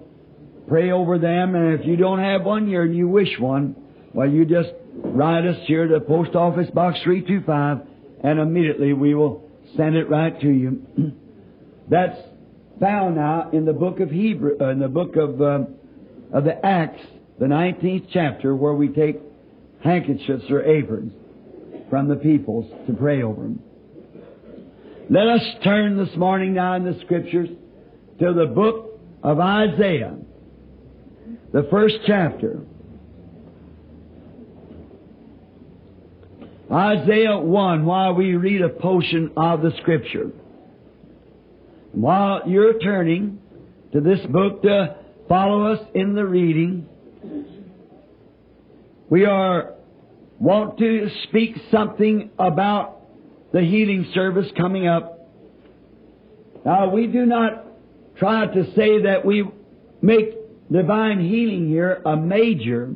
pray 0.67 0.91
over 0.91 1.17
them. 1.17 1.55
And 1.55 1.79
if 1.79 1.87
you 1.87 1.95
don't 1.95 2.19
have 2.19 2.43
one 2.43 2.67
here 2.67 2.83
and 2.83 2.95
you 2.95 3.07
wish 3.07 3.39
one, 3.39 3.75
well, 4.13 4.29
you 4.29 4.45
just 4.45 4.69
write 4.93 5.47
us 5.47 5.57
here 5.65 5.87
to 5.87 5.99
Post 6.01 6.35
Office 6.35 6.69
Box 6.69 6.99
325, 7.03 7.79
and 8.23 8.39
immediately 8.39 8.93
we 8.93 9.15
will 9.15 9.43
send 9.75 9.95
it 9.95 10.07
right 10.07 10.39
to 10.39 10.49
you. 10.49 10.83
That's 11.89 12.28
found 12.79 13.15
now 13.15 13.49
in 13.51 13.65
the 13.65 13.73
book 13.73 13.99
of 13.99 14.09
Hebrew, 14.09 14.57
uh, 14.59 14.69
in 14.69 14.79
the 14.79 14.87
book 14.87 15.15
of 15.15 15.41
uh, 15.41 15.59
of 16.31 16.43
the 16.43 16.65
Acts, 16.65 17.01
the 17.39 17.45
19th 17.45 18.07
chapter, 18.11 18.55
where 18.55 18.73
we 18.73 18.89
take 18.89 19.19
handkerchiefs 19.83 20.45
or 20.49 20.63
aprons 20.63 21.13
from 21.89 22.07
the 22.07 22.15
peoples 22.15 22.71
to 22.87 22.93
pray 22.93 23.23
over 23.23 23.41
them. 23.41 23.63
Let 25.09 25.27
us 25.27 25.41
turn 25.63 25.97
this 25.97 26.15
morning 26.15 26.53
now 26.53 26.75
in 26.75 26.83
the 26.85 26.99
scriptures 27.03 27.49
to 28.19 28.33
the 28.33 28.45
book 28.45 28.99
of 29.23 29.39
Isaiah, 29.39 30.17
the 31.51 31.67
first 31.71 31.95
chapter. 32.05 32.61
Isaiah 36.71 37.39
1, 37.39 37.85
while 37.85 38.13
we 38.13 38.35
read 38.35 38.61
a 38.61 38.69
portion 38.69 39.31
of 39.35 39.63
the 39.63 39.71
scripture. 39.81 40.31
While 41.91 42.43
you're 42.47 42.79
turning 42.79 43.39
to 43.93 44.01
this 44.01 44.19
book 44.27 44.61
to 44.61 44.95
follow 45.27 45.73
us 45.73 45.87
in 45.93 46.13
the 46.13 46.25
reading, 46.25 46.87
we 49.09 49.25
are 49.25 49.73
want 50.39 50.77
to 50.77 51.09
speak 51.23 51.55
something 51.71 52.29
about 52.39 53.01
the 53.51 53.61
healing 53.61 54.09
service 54.13 54.47
coming 54.55 54.87
up. 54.87 55.29
Now, 56.63 56.89
we 56.89 57.07
do 57.07 57.25
not 57.25 57.65
try 58.17 58.45
to 58.45 58.65
say 58.75 59.03
that 59.03 59.25
we 59.25 59.49
make 60.01 60.35
divine 60.71 61.19
healing 61.19 61.67
here 61.67 62.01
a 62.05 62.15
major 62.15 62.93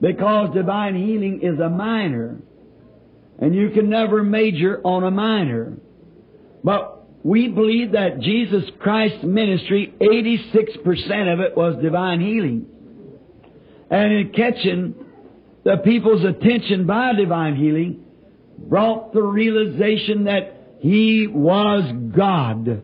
because 0.00 0.54
divine 0.54 0.94
healing 0.94 1.40
is 1.42 1.58
a 1.58 1.68
minor. 1.68 2.40
And 3.38 3.54
you 3.54 3.70
can 3.70 3.90
never 3.90 4.22
major 4.22 4.80
on 4.84 5.02
a 5.02 5.10
minor. 5.10 5.74
But 6.62 6.93
we 7.24 7.48
believe 7.48 7.92
that 7.92 8.20
Jesus 8.20 8.64
Christ's 8.78 9.24
ministry, 9.24 9.94
86% 9.98 11.32
of 11.32 11.40
it 11.40 11.56
was 11.56 11.82
divine 11.82 12.20
healing. 12.20 12.66
And 13.90 14.12
in 14.12 14.32
catching 14.32 14.94
the 15.64 15.78
people's 15.78 16.22
attention 16.22 16.86
by 16.86 17.14
divine 17.14 17.56
healing, 17.56 18.04
brought 18.58 19.14
the 19.14 19.22
realization 19.22 20.24
that 20.24 20.76
he 20.80 21.26
was 21.26 21.90
God. 22.14 22.82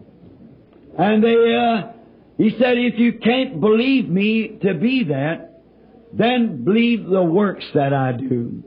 And 0.99 1.23
they, 1.23 1.55
uh, 1.55 1.93
he 2.39 2.57
said, 2.59 2.79
if 2.79 2.99
you 2.99 3.19
can't 3.23 3.61
believe 3.61 4.09
me 4.09 4.59
to 4.63 4.73
be 4.73 5.05
that, 5.05 5.63
then 6.15 6.65
believe 6.65 7.05
the 7.05 7.23
works 7.23 7.65
that 7.75 7.93
I 7.93 8.13
do. 8.13 8.65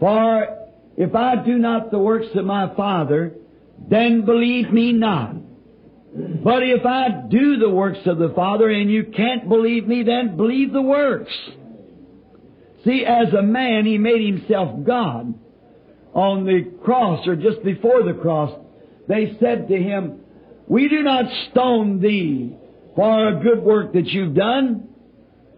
For 0.00 0.68
if 0.96 1.14
I 1.14 1.44
do 1.44 1.58
not 1.58 1.92
the 1.92 1.98
works 2.00 2.26
of 2.34 2.44
my 2.44 2.74
Father, 2.74 3.34
then 3.88 4.24
believe 4.24 4.72
me 4.72 4.92
not. 4.92 5.36
But 6.42 6.62
if 6.62 6.86
I 6.86 7.08
do 7.28 7.58
the 7.58 7.68
works 7.68 7.98
of 8.06 8.18
the 8.18 8.32
Father 8.34 8.70
and 8.70 8.90
you 8.90 9.12
can't 9.14 9.48
believe 9.48 9.86
me, 9.86 10.02
then 10.02 10.36
believe 10.36 10.72
the 10.72 10.82
works. 10.82 11.32
See, 12.84 13.04
as 13.04 13.34
a 13.34 13.42
man, 13.42 13.84
he 13.84 13.98
made 13.98 14.24
himself 14.24 14.84
God 14.86 15.34
on 16.14 16.46
the 16.46 16.72
cross 16.82 17.26
or 17.26 17.36
just 17.36 17.62
before 17.62 18.02
the 18.02 18.14
cross, 18.14 18.58
they 19.08 19.36
said 19.40 19.68
to 19.68 19.76
him, 19.76 20.20
We 20.68 20.88
do 20.88 21.02
not 21.02 21.26
stone 21.50 22.00
thee 22.00 22.56
for 22.94 23.28
a 23.28 23.42
good 23.42 23.62
work 23.62 23.92
that 23.92 24.06
you've 24.06 24.34
done, 24.34 24.88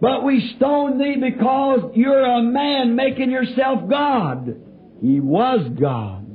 but 0.00 0.24
we 0.24 0.54
stone 0.56 0.98
thee 0.98 1.16
because 1.20 1.92
you're 1.94 2.24
a 2.24 2.42
man 2.42 2.96
making 2.96 3.30
yourself 3.30 3.88
God. 3.88 4.56
He 5.00 5.20
was 5.20 5.70
God. 5.80 6.26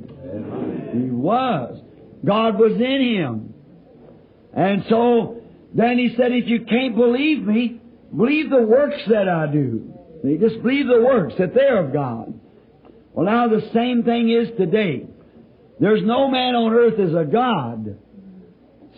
He 0.94 1.10
was. 1.10 1.83
God 2.24 2.58
was 2.58 2.72
in 2.72 3.16
him. 3.16 3.54
And 4.56 4.84
so, 4.88 5.42
then 5.74 5.98
he 5.98 6.14
said, 6.16 6.32
if 6.32 6.48
you 6.48 6.64
can't 6.64 6.96
believe 6.96 7.42
me, 7.42 7.80
believe 8.16 8.50
the 8.50 8.62
works 8.62 9.02
that 9.08 9.28
I 9.28 9.50
do. 9.52 9.92
Just 10.40 10.62
believe 10.62 10.86
the 10.86 11.02
works, 11.02 11.34
that 11.38 11.54
they're 11.54 11.84
of 11.84 11.92
God. 11.92 12.32
Well 13.12 13.26
now 13.26 13.48
the 13.48 13.68
same 13.74 14.04
thing 14.04 14.30
is 14.30 14.48
today. 14.56 15.06
There's 15.78 16.02
no 16.02 16.30
man 16.30 16.54
on 16.54 16.72
earth 16.72 16.98
as 16.98 17.14
a 17.14 17.24
God. 17.24 17.98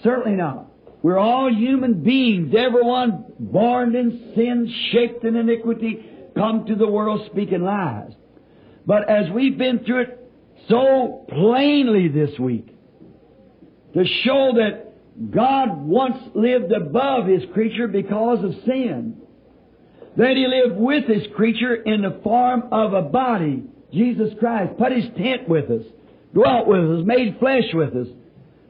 Certainly 0.04 0.36
not. 0.36 0.70
We're 1.02 1.18
all 1.18 1.52
human 1.52 2.02
beings, 2.02 2.54
everyone 2.56 3.24
born 3.38 3.94
in 3.94 4.32
sin, 4.34 4.72
shaped 4.92 5.24
in 5.24 5.36
iniquity, 5.36 6.04
come 6.34 6.66
to 6.66 6.74
the 6.74 6.86
world 6.86 7.28
speaking 7.30 7.62
lies. 7.62 8.12
But 8.86 9.08
as 9.08 9.30
we've 9.30 9.56
been 9.58 9.84
through 9.84 10.02
it 10.02 10.32
so 10.68 11.24
plainly 11.28 12.08
this 12.08 12.38
week, 12.38 12.75
to 13.96 14.04
show 14.24 14.52
that 14.56 14.92
God 15.30 15.86
once 15.86 16.18
lived 16.34 16.70
above 16.70 17.26
His 17.26 17.42
creature 17.54 17.88
because 17.88 18.44
of 18.44 18.52
sin, 18.66 19.16
that 20.16 20.36
He 20.36 20.46
lived 20.46 20.78
with 20.78 21.04
His 21.06 21.26
creature 21.34 21.74
in 21.74 22.02
the 22.02 22.20
form 22.22 22.64
of 22.72 22.92
a 22.92 23.02
body, 23.02 23.64
Jesus 23.94 24.34
Christ, 24.38 24.76
put 24.76 24.92
His 24.92 25.06
tent 25.16 25.48
with 25.48 25.70
us, 25.70 25.82
dwelt 26.34 26.66
with 26.66 27.00
us, 27.00 27.06
made 27.06 27.38
flesh 27.38 27.64
with 27.72 27.96
us, 27.96 28.08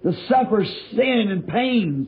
to 0.05 0.13
suffer 0.29 0.65
sin 0.93 1.29
and 1.33 1.49
pains, 1.49 2.07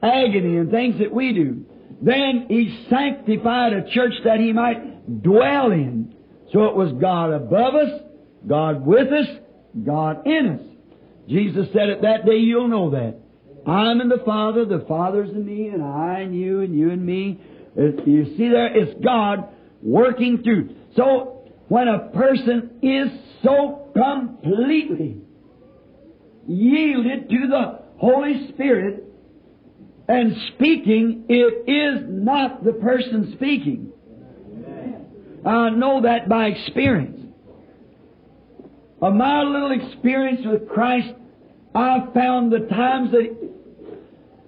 agony 0.00 0.58
and 0.58 0.70
things 0.70 1.00
that 1.00 1.12
we 1.12 1.32
do. 1.32 1.64
Then 2.00 2.46
He 2.48 2.86
sanctified 2.88 3.72
a 3.72 3.90
church 3.90 4.12
that 4.24 4.38
He 4.38 4.52
might 4.52 5.22
dwell 5.24 5.72
in. 5.72 6.14
So 6.52 6.66
it 6.66 6.76
was 6.76 6.92
God 7.00 7.32
above 7.32 7.74
us, 7.74 8.00
God 8.46 8.86
with 8.86 9.08
us, 9.12 9.26
God 9.84 10.24
in 10.28 10.46
us. 10.46 10.75
Jesus 11.28 11.66
said 11.72 11.88
it 11.88 12.02
that 12.02 12.24
day, 12.24 12.36
you'll 12.36 12.68
know 12.68 12.90
that. 12.90 13.18
I'm 13.66 14.00
in 14.00 14.08
the 14.08 14.22
Father, 14.24 14.64
the 14.64 14.84
Father's 14.86 15.30
in 15.30 15.44
me, 15.44 15.68
and 15.68 15.82
I 15.82 16.20
in 16.20 16.32
you, 16.32 16.60
and 16.60 16.76
you 16.78 16.90
in 16.90 17.04
me. 17.04 17.40
You 17.76 18.36
see 18.36 18.48
there, 18.48 18.74
it's 18.76 19.02
God 19.04 19.48
working 19.82 20.42
through. 20.42 20.76
So, 20.96 21.50
when 21.68 21.88
a 21.88 22.10
person 22.10 22.78
is 22.80 23.08
so 23.42 23.90
completely 23.94 25.20
yielded 26.46 27.28
to 27.28 27.46
the 27.48 27.80
Holy 27.98 28.48
Spirit 28.50 29.04
and 30.08 30.36
speaking, 30.54 31.26
it 31.28 31.68
is 31.68 32.04
not 32.08 32.64
the 32.64 32.72
person 32.72 33.32
speaking. 33.36 33.92
I 35.44 35.70
know 35.70 36.02
that 36.02 36.28
by 36.28 36.46
experience. 36.46 37.15
Of 39.00 39.14
my 39.14 39.42
little 39.42 39.72
experience 39.72 40.40
with 40.44 40.68
Christ, 40.68 41.12
I 41.74 42.08
found 42.14 42.50
the 42.50 42.60
times 42.60 43.10
that, 43.10 43.36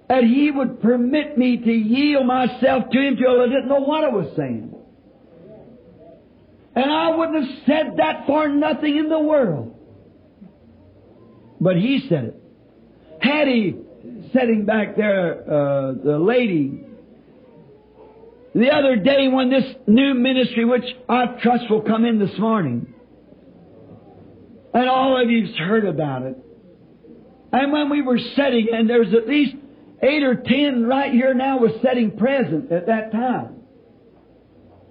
that 0.09 0.23
He 0.23 0.49
would 0.49 0.81
permit 0.81 1.37
me 1.37 1.57
to 1.57 1.71
yield 1.71 2.25
myself 2.25 2.89
to 2.91 2.99
Him 2.99 3.15
till 3.15 3.41
I 3.41 3.45
didn't 3.45 3.67
know 3.67 3.81
what 3.81 4.03
I 4.03 4.09
was 4.09 4.33
saying. 4.35 4.75
And 6.75 6.91
I 6.91 7.15
wouldn't 7.15 7.45
have 7.45 7.57
said 7.67 7.97
that 7.97 8.25
for 8.25 8.47
nothing 8.47 8.97
in 8.97 9.09
the 9.09 9.19
world. 9.19 9.75
But 11.61 11.75
He 11.75 12.07
said 12.09 12.23
it. 12.25 12.43
Had 13.21 13.47
He 13.47 13.75
sitting 14.33 14.65
back 14.65 14.95
there, 14.95 15.43
uh, 15.43 15.93
the 16.03 16.17
lady, 16.17 16.85
the 18.55 18.71
other 18.71 18.95
day 18.95 19.27
when 19.27 19.51
this 19.51 19.75
new 19.85 20.15
ministry, 20.15 20.65
which 20.65 20.85
I 21.07 21.37
trust 21.43 21.69
will 21.69 21.81
come 21.81 22.05
in 22.05 22.17
this 22.17 22.37
morning, 22.39 22.95
and 24.73 24.89
all 24.89 25.21
of 25.21 25.29
you've 25.29 25.55
heard 25.57 25.85
about 25.85 26.23
it. 26.23 26.37
And 27.51 27.71
when 27.71 27.89
we 27.89 28.01
were 28.01 28.19
sitting, 28.19 28.67
and 28.71 28.89
there's 28.89 29.13
at 29.13 29.27
least 29.27 29.55
eight 30.03 30.23
or 30.23 30.35
ten 30.35 30.85
right 30.85 31.11
here 31.11 31.33
now 31.33 31.57
was 31.57 31.71
sitting 31.83 32.17
present 32.17 32.71
at 32.71 32.85
that 32.87 33.11
time. 33.11 33.55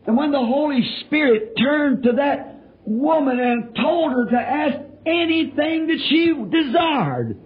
And 0.06 0.16
when 0.16 0.32
the 0.32 0.38
Holy 0.38 0.82
Spirit 1.00 1.52
turned 1.58 2.02
to 2.04 2.12
that 2.12 2.56
woman 2.84 3.38
and 3.38 3.74
told 3.76 4.12
her 4.12 4.30
to 4.30 4.36
ask 4.36 4.78
anything 5.06 5.86
that 5.88 5.98
she 6.08 6.32
desired, 6.50 7.38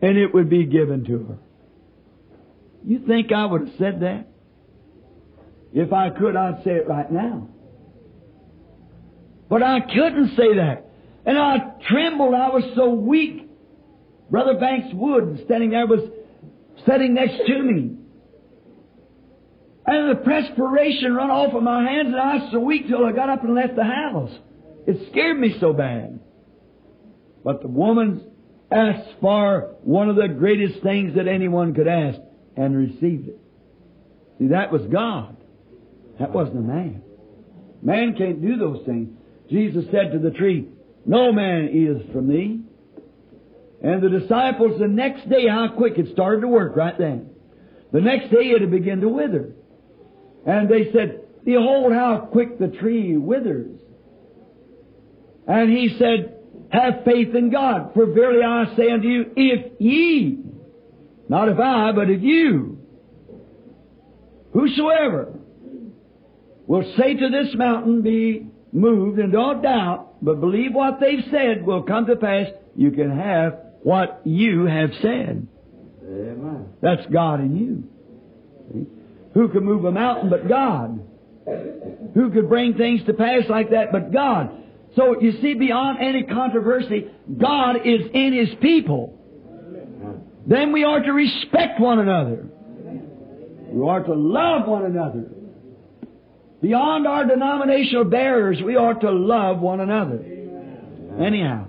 and 0.00 0.16
it 0.16 0.32
would 0.32 0.48
be 0.48 0.66
given 0.66 1.04
to 1.04 1.18
her. 1.24 1.38
You 2.84 3.00
think 3.06 3.32
I 3.32 3.44
would 3.44 3.62
have 3.62 3.76
said 3.78 4.00
that? 4.00 4.28
If 5.72 5.92
I 5.92 6.10
could, 6.10 6.36
I'd 6.36 6.62
say 6.64 6.72
it 6.72 6.86
right 6.86 7.10
now. 7.10 7.48
But 9.48 9.62
I 9.62 9.80
couldn't 9.80 10.36
say 10.36 10.56
that. 10.56 10.85
And 11.26 11.36
I 11.36 11.56
trembled. 11.88 12.34
I 12.34 12.48
was 12.48 12.64
so 12.76 12.90
weak. 12.90 13.50
Brother 14.30 14.58
Banks 14.58 14.88
Wood, 14.92 15.42
standing 15.44 15.70
there, 15.70 15.86
was 15.86 16.00
sitting 16.86 17.14
next 17.14 17.46
to 17.46 17.62
me. 17.62 17.96
And 19.86 20.10
the 20.10 20.22
perspiration 20.24 21.14
run 21.14 21.30
off 21.30 21.54
of 21.54 21.62
my 21.62 21.82
hands, 21.82 22.08
and 22.08 22.16
I 22.16 22.36
was 22.36 22.48
so 22.52 22.60
weak 22.60 22.88
till 22.88 23.04
I 23.04 23.12
got 23.12 23.28
up 23.28 23.44
and 23.44 23.54
left 23.54 23.76
the 23.76 23.84
house. 23.84 24.32
It 24.86 25.08
scared 25.10 25.38
me 25.38 25.56
so 25.60 25.72
bad. 25.72 26.20
But 27.44 27.62
the 27.62 27.68
woman 27.68 28.28
asked 28.70 29.10
for 29.20 29.76
one 29.82 30.08
of 30.08 30.16
the 30.16 30.28
greatest 30.28 30.82
things 30.82 31.14
that 31.14 31.28
anyone 31.28 31.74
could 31.74 31.86
ask 31.86 32.18
and 32.56 32.76
received 32.76 33.28
it. 33.28 33.38
See, 34.38 34.48
that 34.48 34.72
was 34.72 34.82
God. 34.92 35.36
That 36.18 36.32
wasn't 36.32 36.58
a 36.58 36.62
man. 36.62 37.02
Man 37.82 38.16
can't 38.16 38.42
do 38.42 38.56
those 38.56 38.84
things. 38.86 39.10
Jesus 39.50 39.84
said 39.92 40.12
to 40.12 40.18
the 40.18 40.30
tree, 40.30 40.68
no 41.06 41.32
man 41.32 41.70
is 41.72 42.12
from 42.12 42.28
thee. 42.28 42.60
And 43.82 44.02
the 44.02 44.08
disciples, 44.08 44.80
the 44.80 44.88
next 44.88 45.28
day, 45.28 45.46
how 45.46 45.68
quick 45.76 45.98
it 45.98 46.12
started 46.12 46.40
to 46.40 46.48
work 46.48 46.76
right 46.76 46.96
then. 46.98 47.30
The 47.92 48.00
next 48.00 48.30
day 48.30 48.48
it 48.48 48.60
had 48.60 48.70
begun 48.70 49.00
to 49.00 49.08
wither. 49.08 49.52
And 50.44 50.68
they 50.68 50.90
said, 50.92 51.20
Behold 51.44 51.92
how 51.92 52.28
quick 52.32 52.58
the 52.58 52.68
tree 52.68 53.16
withers. 53.16 53.78
And 55.46 55.70
he 55.70 55.96
said, 55.96 56.34
Have 56.70 57.04
faith 57.04 57.34
in 57.34 57.50
God, 57.50 57.92
for 57.94 58.06
verily 58.06 58.42
I 58.44 58.74
say 58.76 58.90
unto 58.90 59.06
you, 59.06 59.32
if 59.36 59.80
ye, 59.80 60.40
not 61.28 61.48
if 61.48 61.58
I, 61.58 61.92
but 61.92 62.10
if 62.10 62.22
you, 62.22 62.78
whosoever, 64.52 65.38
will 66.66 66.92
say 66.96 67.14
to 67.14 67.28
this 67.28 67.54
mountain, 67.54 68.02
be 68.02 68.48
moved, 68.72 69.20
and 69.20 69.32
don't 69.32 69.62
doubt, 69.62 70.15
but 70.26 70.40
believe 70.40 70.74
what 70.74 70.98
they've 70.98 71.24
said 71.30 71.64
will 71.64 71.84
come 71.84 72.06
to 72.06 72.16
pass, 72.16 72.48
you 72.74 72.90
can 72.90 73.16
have 73.16 73.60
what 73.84 74.22
you 74.24 74.64
have 74.64 74.90
said. 75.00 75.46
Amen. 76.02 76.66
That's 76.82 77.06
God 77.12 77.38
in 77.38 77.56
you. 77.56 78.86
Who 79.34 79.48
can 79.50 79.64
move 79.64 79.84
a 79.84 79.92
mountain 79.92 80.28
but 80.28 80.48
God? 80.48 81.00
Who 82.14 82.32
could 82.32 82.48
bring 82.48 82.74
things 82.74 83.04
to 83.06 83.12
pass 83.12 83.42
like 83.48 83.70
that 83.70 83.92
but 83.92 84.12
God? 84.12 84.50
So 84.96 85.20
you 85.20 85.40
see, 85.40 85.54
beyond 85.54 85.98
any 86.00 86.24
controversy, 86.24 87.06
God 87.40 87.76
is 87.84 88.00
in 88.12 88.32
His 88.32 88.48
people. 88.60 89.16
Then 90.44 90.72
we 90.72 90.82
are 90.82 91.04
to 91.04 91.12
respect 91.12 91.78
one 91.78 92.00
another. 92.00 92.48
We 93.68 93.88
are 93.88 94.02
to 94.02 94.14
love 94.14 94.66
one 94.66 94.86
another. 94.86 95.26
Beyond 96.66 97.06
our 97.06 97.24
denominational 97.24 98.06
barriers, 98.06 98.60
we 98.60 98.74
ought 98.74 99.00
to 99.02 99.10
love 99.12 99.60
one 99.60 99.78
another. 99.78 100.18
Anyhow, 101.16 101.68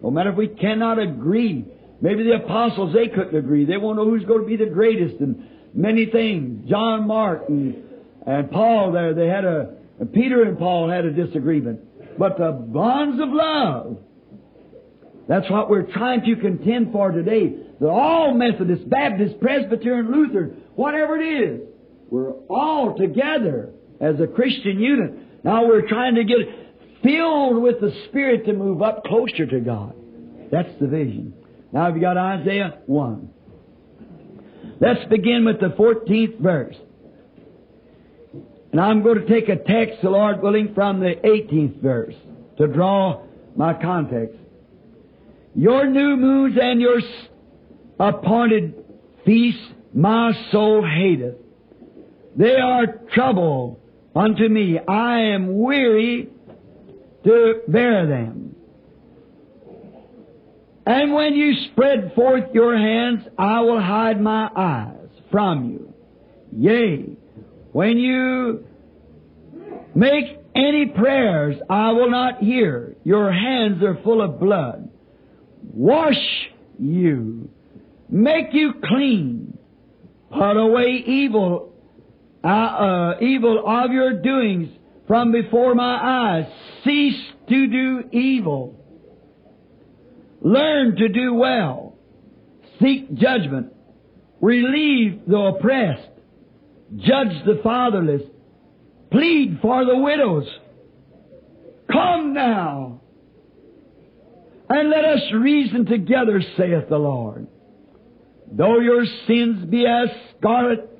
no 0.00 0.12
matter 0.12 0.30
if 0.30 0.36
we 0.36 0.46
cannot 0.46 1.00
agree, 1.00 1.64
maybe 2.00 2.22
the 2.22 2.36
apostles, 2.44 2.94
they 2.94 3.08
couldn't 3.08 3.34
agree. 3.34 3.64
They 3.64 3.76
won't 3.76 3.96
know 3.96 4.08
who's 4.08 4.24
going 4.24 4.42
to 4.42 4.46
be 4.46 4.54
the 4.54 4.70
greatest 4.70 5.16
in 5.20 5.48
many 5.74 6.06
things. 6.06 6.70
John 6.70 7.08
Mark 7.08 7.48
and, 7.48 7.82
and 8.24 8.48
Paul 8.48 8.92
there, 8.92 9.14
they 9.14 9.26
had 9.26 9.44
a, 9.44 9.74
Peter 10.12 10.44
and 10.44 10.56
Paul 10.56 10.90
had 10.90 11.04
a 11.04 11.10
disagreement. 11.10 12.16
But 12.16 12.38
the 12.38 12.52
bonds 12.52 13.20
of 13.20 13.30
love, 13.30 13.98
that's 15.26 15.50
what 15.50 15.68
we're 15.68 15.90
trying 15.90 16.20
to 16.20 16.36
contend 16.36 16.92
for 16.92 17.10
today. 17.10 17.52
That 17.80 17.88
all 17.88 18.32
Methodists, 18.32 18.84
Baptists, 18.84 19.34
Presbyterian, 19.40 20.12
Lutheran, 20.12 20.62
whatever 20.76 21.16
it 21.16 21.24
is, 21.24 21.60
we're 22.10 22.30
all 22.48 22.96
together 22.96 23.72
as 24.00 24.20
a 24.20 24.26
Christian 24.26 24.78
unit. 24.80 25.44
Now 25.44 25.66
we're 25.66 25.88
trying 25.88 26.16
to 26.16 26.24
get 26.24 26.38
filled 27.02 27.62
with 27.62 27.80
the 27.80 27.92
Spirit 28.08 28.44
to 28.46 28.52
move 28.52 28.82
up 28.82 29.04
closer 29.04 29.46
to 29.46 29.60
God. 29.60 29.94
That's 30.50 30.68
the 30.80 30.86
vision. 30.86 31.34
Now 31.72 31.94
you 31.94 32.00
got 32.00 32.16
Isaiah 32.16 32.78
1? 32.86 33.30
Let's 34.80 35.04
begin 35.08 35.44
with 35.44 35.60
the 35.60 35.68
14th 35.68 36.40
verse. 36.40 36.76
And 38.72 38.80
I'm 38.80 39.02
going 39.02 39.20
to 39.20 39.26
take 39.26 39.48
a 39.48 39.56
text, 39.56 40.02
the 40.02 40.10
Lord 40.10 40.42
willing, 40.42 40.74
from 40.74 41.00
the 41.00 41.14
18th 41.24 41.80
verse 41.80 42.14
to 42.58 42.66
draw 42.66 43.22
my 43.54 43.72
context. 43.72 44.36
Your 45.54 45.88
new 45.88 46.16
moons 46.16 46.58
and 46.60 46.80
your 46.80 47.00
appointed 47.98 48.74
feasts 49.24 49.62
my 49.94 50.32
soul 50.52 50.84
hateth. 50.84 51.36
They 52.36 52.56
are 52.56 52.86
trouble 53.14 53.80
unto 54.16 54.48
me. 54.48 54.78
I 54.88 55.20
am 55.34 55.58
weary 55.58 56.28
to 57.24 57.60
bear 57.68 58.06
them. 58.06 58.56
And 60.86 61.12
when 61.12 61.34
you 61.34 61.52
spread 61.72 62.12
forth 62.14 62.44
your 62.54 62.76
hands, 62.76 63.26
I 63.36 63.60
will 63.60 63.80
hide 63.80 64.20
my 64.20 64.48
eyes 64.54 65.08
from 65.30 65.70
you. 65.70 65.94
Yea, 66.52 67.16
when 67.72 67.98
you 67.98 68.64
make 69.94 70.38
any 70.54 70.86
prayers, 70.86 71.56
I 71.68 71.90
will 71.92 72.10
not 72.10 72.38
hear. 72.38 72.96
Your 73.04 73.32
hands 73.32 73.82
are 73.82 74.00
full 74.02 74.22
of 74.22 74.38
blood. 74.38 74.88
Wash 75.74 76.14
you. 76.78 77.50
Make 78.08 78.52
you 78.52 78.74
clean. 78.84 79.58
Put 80.30 80.56
away 80.56 81.02
evil, 81.06 81.72
uh, 82.50 83.20
evil 83.20 83.64
of 83.66 83.90
your 83.90 84.20
doings 84.20 84.68
from 85.06 85.32
before 85.32 85.74
my 85.74 85.98
eyes. 86.00 86.46
Cease 86.84 87.20
to 87.48 87.66
do 87.66 88.04
evil. 88.12 88.84
Learn 90.40 90.96
to 90.96 91.08
do 91.08 91.34
well. 91.34 91.96
Seek 92.80 93.14
judgment. 93.14 93.72
Relieve 94.40 95.22
the 95.26 95.36
oppressed. 95.36 96.08
Judge 96.96 97.44
the 97.44 97.60
fatherless. 97.62 98.22
Plead 99.10 99.58
for 99.62 99.84
the 99.84 99.96
widows. 99.96 100.46
Come 101.90 102.34
now. 102.34 103.00
And 104.68 104.90
let 104.90 105.04
us 105.04 105.20
reason 105.32 105.86
together, 105.86 106.42
saith 106.56 106.88
the 106.88 106.98
Lord. 106.98 107.46
Though 108.50 108.80
your 108.80 109.04
sins 109.26 109.64
be 109.64 109.86
as 109.86 110.08
scarlet, 110.36 110.95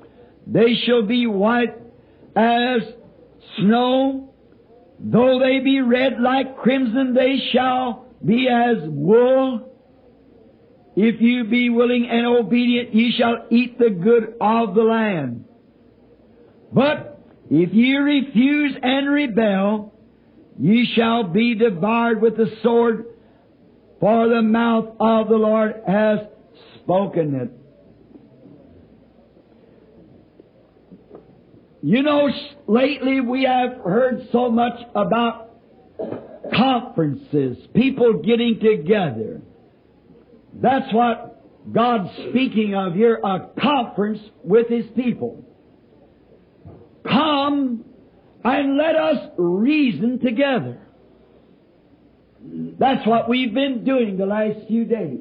they 0.49 0.75
shall 0.85 1.03
be 1.03 1.27
white 1.27 1.75
as 2.35 2.81
snow. 3.57 4.33
Though 4.99 5.39
they 5.39 5.59
be 5.59 5.81
red 5.81 6.19
like 6.19 6.57
crimson, 6.57 7.13
they 7.13 7.37
shall 7.51 8.05
be 8.25 8.47
as 8.47 8.77
wool. 8.87 9.75
If 10.95 11.21
you 11.21 11.43
be 11.43 11.69
willing 11.69 12.07
and 12.09 12.25
obedient, 12.25 12.95
ye 12.95 13.13
shall 13.17 13.45
eat 13.51 13.77
the 13.77 13.91
good 13.91 14.35
of 14.41 14.73
the 14.73 14.81
land. 14.81 15.45
But 16.73 17.19
if 17.51 17.73
ye 17.73 17.95
refuse 17.95 18.75
and 18.81 19.09
rebel, 19.11 19.93
ye 20.59 20.91
shall 20.95 21.25
be 21.25 21.55
devoured 21.55 22.21
with 22.21 22.37
the 22.37 22.49
sword, 22.63 23.05
for 23.99 24.27
the 24.27 24.41
mouth 24.41 24.95
of 24.99 25.27
the 25.27 25.35
Lord 25.35 25.81
has 25.87 26.19
spoken 26.81 27.35
it. 27.35 27.56
You 31.81 32.01
know, 32.01 32.29
lately 32.65 33.21
we 33.21 33.43
have 33.43 33.77
heard 33.83 34.27
so 34.31 34.49
much 34.49 34.79
about 34.95 35.51
conferences, 36.55 37.57
people 37.73 38.21
getting 38.23 38.59
together. 38.59 39.41
That's 40.53 40.91
what 40.93 41.43
God's 41.71 42.09
speaking 42.29 42.73
of 42.75 42.93
here, 42.93 43.19
a 43.23 43.49
conference 43.59 44.19
with 44.43 44.67
His 44.69 44.85
people. 44.95 45.43
Come 47.03 47.85
and 48.43 48.77
let 48.77 48.95
us 48.95 49.31
reason 49.37 50.19
together. 50.19 50.81
That's 52.79 53.05
what 53.05 53.29
we've 53.29 53.53
been 53.53 53.83
doing 53.83 54.17
the 54.17 54.25
last 54.25 54.67
few 54.67 54.85
days. 54.85 55.19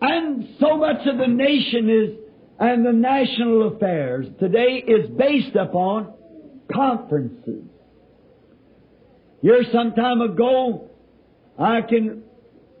And 0.00 0.48
so 0.60 0.76
much 0.76 1.06
of 1.06 1.18
the 1.18 1.28
nation 1.28 1.88
is, 1.88 2.23
and 2.58 2.86
the 2.86 2.92
national 2.92 3.74
affairs 3.74 4.26
today 4.38 4.82
is 4.86 5.10
based 5.10 5.56
upon 5.56 6.14
conferences. 6.72 7.64
Here 9.42 9.64
some 9.72 9.92
time 9.92 10.20
ago, 10.20 10.90
I 11.58 11.82
can 11.82 12.22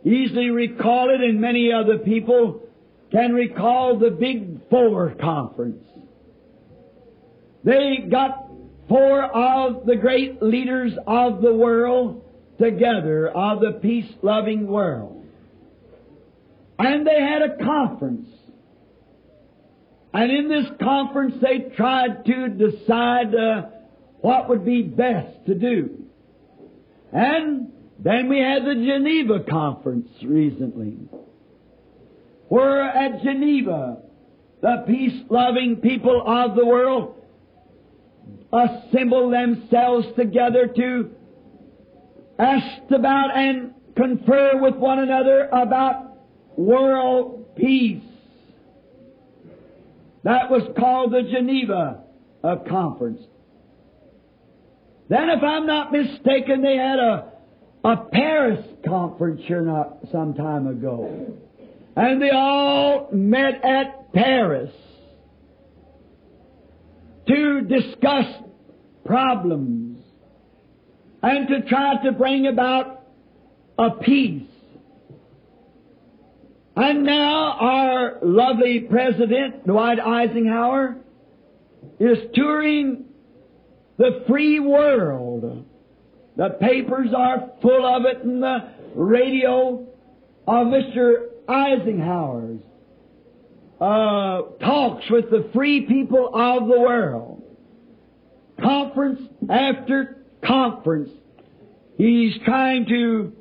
easily 0.04 0.50
recall 0.50 1.10
it 1.10 1.20
and 1.20 1.40
many 1.40 1.72
other 1.72 1.98
people 1.98 2.62
can 3.10 3.32
recall 3.32 3.98
the 3.98 4.10
Big 4.10 4.68
Four 4.70 5.14
Conference. 5.20 5.84
They 7.64 8.06
got 8.10 8.48
four 8.88 9.22
of 9.22 9.86
the 9.86 9.96
great 9.96 10.42
leaders 10.42 10.92
of 11.06 11.40
the 11.40 11.54
world 11.54 12.22
together, 12.58 13.28
of 13.28 13.60
the 13.60 13.78
peace-loving 13.80 14.66
world. 14.66 15.24
And 16.78 17.06
they 17.06 17.20
had 17.20 17.42
a 17.42 17.56
conference. 17.64 18.28
And 20.14 20.30
in 20.30 20.48
this 20.48 20.66
conference 20.80 21.34
they 21.42 21.74
tried 21.76 22.24
to 22.24 22.48
decide 22.48 23.34
uh, 23.34 23.62
what 24.20 24.48
would 24.48 24.64
be 24.64 24.82
best 24.82 25.44
to 25.46 25.54
do. 25.56 26.04
And 27.12 27.72
then 27.98 28.28
we 28.28 28.38
had 28.38 28.64
the 28.64 28.74
Geneva 28.74 29.40
Conference 29.48 30.08
recently, 30.22 30.98
where 32.48 32.82
at 32.82 33.22
Geneva, 33.22 33.98
the 34.62 34.84
peace-loving 34.86 35.80
people 35.82 36.22
of 36.24 36.54
the 36.54 36.64
world 36.64 37.16
assemble 38.52 39.30
themselves 39.30 40.06
together 40.16 40.68
to 40.68 41.10
ask 42.38 42.90
about 42.90 43.36
and 43.36 43.74
confer 43.96 44.60
with 44.60 44.76
one 44.76 45.00
another 45.00 45.48
about 45.52 46.18
world 46.56 47.56
peace. 47.56 48.02
That 50.24 50.50
was 50.50 50.62
called 50.78 51.12
the 51.12 51.22
Geneva 51.22 52.00
Conference. 52.68 53.20
Then, 55.08 55.28
if 55.28 55.42
I'm 55.42 55.66
not 55.66 55.92
mistaken, 55.92 56.62
they 56.62 56.76
had 56.76 56.98
a, 56.98 57.32
a 57.84 57.96
Paris 58.10 58.64
conference 58.86 59.42
here 59.44 59.60
not 59.60 59.98
some 60.10 60.32
time 60.34 60.66
ago. 60.66 61.36
And 61.94 62.20
they 62.20 62.30
all 62.30 63.10
met 63.12 63.62
at 63.64 64.12
Paris 64.14 64.72
to 67.28 67.60
discuss 67.60 68.26
problems 69.04 69.98
and 71.22 71.48
to 71.48 71.68
try 71.68 72.02
to 72.04 72.12
bring 72.12 72.46
about 72.46 73.02
a 73.78 73.90
peace. 73.90 74.48
And 76.76 77.04
now 77.04 77.52
our 77.52 78.18
lovely 78.22 78.80
President, 78.80 79.66
Dwight 79.66 80.00
Eisenhower, 80.00 80.96
is 82.00 82.18
touring 82.34 83.04
the 83.96 84.24
free 84.26 84.58
world. 84.58 85.66
The 86.36 86.48
papers 86.60 87.10
are 87.16 87.52
full 87.62 87.86
of 87.86 88.04
it 88.06 88.24
and 88.24 88.42
the 88.42 88.70
radio 88.96 89.86
of 90.48 90.66
Mr. 90.66 91.28
Eisenhower's 91.48 92.60
uh, 93.80 94.42
talks 94.64 95.04
with 95.10 95.30
the 95.30 95.48
free 95.54 95.82
people 95.82 96.30
of 96.34 96.66
the 96.66 96.80
world. 96.80 97.42
Conference 98.60 99.20
after 99.50 100.24
conference, 100.44 101.10
he's 101.98 102.34
trying 102.44 102.86
to 102.86 103.32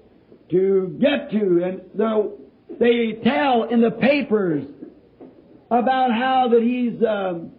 to 0.52 0.98
get 1.00 1.32
to, 1.32 1.64
and 1.64 1.82
the, 1.96 2.38
they 2.80 3.20
tell 3.24 3.64
in 3.64 3.82
the 3.82 3.92
papers 3.92 4.64
about 5.70 6.12
how 6.12 6.50
that 6.52 6.62
he's 6.62 7.02
um, 7.04 7.52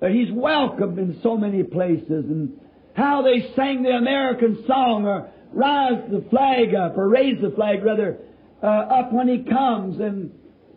that 0.00 0.10
he's 0.10 0.30
welcome 0.32 0.98
in 0.98 1.20
so 1.22 1.36
many 1.36 1.62
places, 1.62 2.08
and 2.08 2.60
how 2.94 3.22
they 3.22 3.52
sang 3.54 3.82
the 3.82 3.90
American 3.90 4.64
song 4.66 5.06
or 5.06 5.30
rise 5.52 6.02
the 6.10 6.24
flag 6.30 6.74
up 6.74 6.96
or 6.96 7.08
raise 7.08 7.40
the 7.40 7.50
flag 7.50 7.84
rather 7.84 8.18
uh, 8.62 8.66
up 8.66 9.12
when 9.12 9.28
he 9.28 9.44
comes, 9.44 10.00
and 10.00 10.32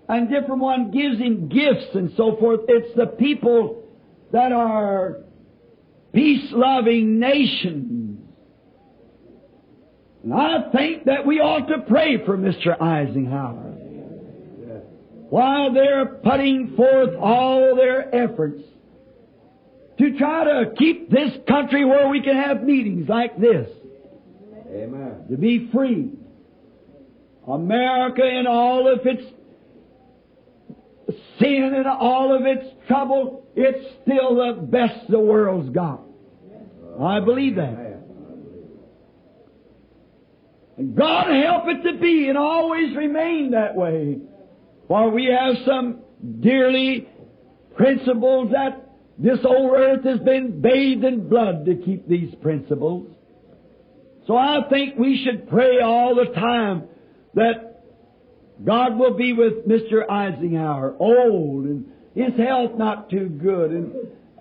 and 0.07 0.29
different 0.29 0.61
one 0.61 0.91
gives 0.91 1.17
him 1.17 1.49
gifts 1.49 1.95
and 1.95 2.11
so 2.17 2.35
forth. 2.37 2.61
It's 2.67 2.95
the 2.95 3.07
people 3.07 3.83
that 4.31 4.51
are 4.51 5.17
peace-loving 6.13 7.19
nations. 7.19 7.90
And 10.23 10.33
I 10.33 10.69
think 10.71 11.05
that 11.05 11.25
we 11.25 11.39
ought 11.39 11.67
to 11.67 11.79
pray 11.87 12.23
for 12.25 12.37
Mr. 12.37 12.79
Eisenhower. 12.79 13.69
While 15.29 15.73
they're 15.73 16.05
putting 16.05 16.75
forth 16.75 17.15
all 17.19 17.75
their 17.75 18.13
efforts 18.13 18.61
to 19.97 20.17
try 20.17 20.43
to 20.43 20.73
keep 20.77 21.09
this 21.09 21.31
country 21.47 21.85
where 21.85 22.09
we 22.09 22.21
can 22.21 22.35
have 22.35 22.63
meetings 22.63 23.07
like 23.07 23.39
this. 23.39 23.69
Amen. 24.67 25.25
To 25.29 25.37
be 25.37 25.69
free. 25.73 26.11
America 27.47 28.23
in 28.25 28.45
all 28.45 28.91
of 28.91 29.05
its 29.05 29.23
sin 31.39 31.73
and 31.75 31.87
all 31.87 32.35
of 32.35 32.45
its 32.45 32.65
trouble, 32.87 33.45
it's 33.55 33.85
still 34.03 34.35
the 34.35 34.61
best 34.61 35.09
the 35.09 35.19
world's 35.19 35.69
got. 35.69 36.01
I 37.01 37.19
believe 37.19 37.55
that. 37.55 37.90
God 40.95 41.27
help 41.27 41.63
it 41.67 41.91
to 41.91 41.99
be 41.99 42.27
and 42.29 42.37
always 42.37 42.95
remain 42.95 43.51
that 43.51 43.75
way. 43.75 44.17
For 44.87 45.09
we 45.09 45.25
have 45.25 45.55
some 45.65 46.01
dearly 46.39 47.07
principles 47.75 48.51
that 48.51 48.89
this 49.17 49.39
old 49.45 49.73
earth 49.75 50.03
has 50.05 50.19
been 50.19 50.61
bathed 50.61 51.03
in 51.03 51.29
blood 51.29 51.65
to 51.65 51.75
keep 51.75 52.07
these 52.07 52.33
principles. 52.41 53.07
So 54.27 54.35
I 54.35 54.59
think 54.69 54.97
we 54.97 55.23
should 55.23 55.49
pray 55.49 55.79
all 55.81 56.15
the 56.15 56.33
time 56.33 56.83
that 57.35 57.83
God 58.63 58.97
will 58.97 59.15
be 59.15 59.33
with 59.33 59.67
Mr. 59.67 60.09
Eisenhower, 60.09 60.95
old 60.99 61.65
and 61.65 61.85
his 62.15 62.35
health 62.37 62.77
not 62.77 63.09
too 63.09 63.27
good, 63.29 63.71
and 63.71 63.93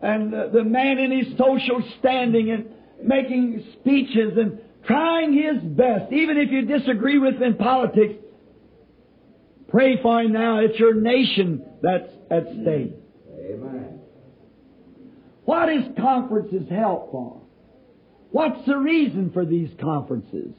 and 0.02 0.32
the 0.32 0.64
man 0.64 0.98
in 0.98 1.10
his 1.10 1.36
social 1.36 1.82
standing 1.98 2.50
and 2.50 2.66
making 3.02 3.64
speeches 3.80 4.32
and 4.36 4.58
trying 4.90 5.32
his 5.32 5.62
best, 5.62 6.12
even 6.12 6.36
if 6.36 6.50
you 6.50 6.62
disagree 6.62 7.18
with 7.18 7.36
him 7.36 7.42
in 7.42 7.54
politics. 7.54 8.14
Pray 9.68 10.02
for 10.02 10.20
him 10.20 10.32
now. 10.32 10.58
It's 10.58 10.78
your 10.78 10.94
nation 10.94 11.64
that's 11.80 12.08
at 12.30 12.42
stake. 12.62 12.96
Amen. 13.32 14.00
What 15.44 15.68
is 15.68 15.84
conferences 15.96 16.68
held 16.68 17.10
for? 17.12 17.40
What's 18.32 18.66
the 18.66 18.76
reason 18.76 19.30
for 19.32 19.44
these 19.44 19.70
conferences? 19.80 20.52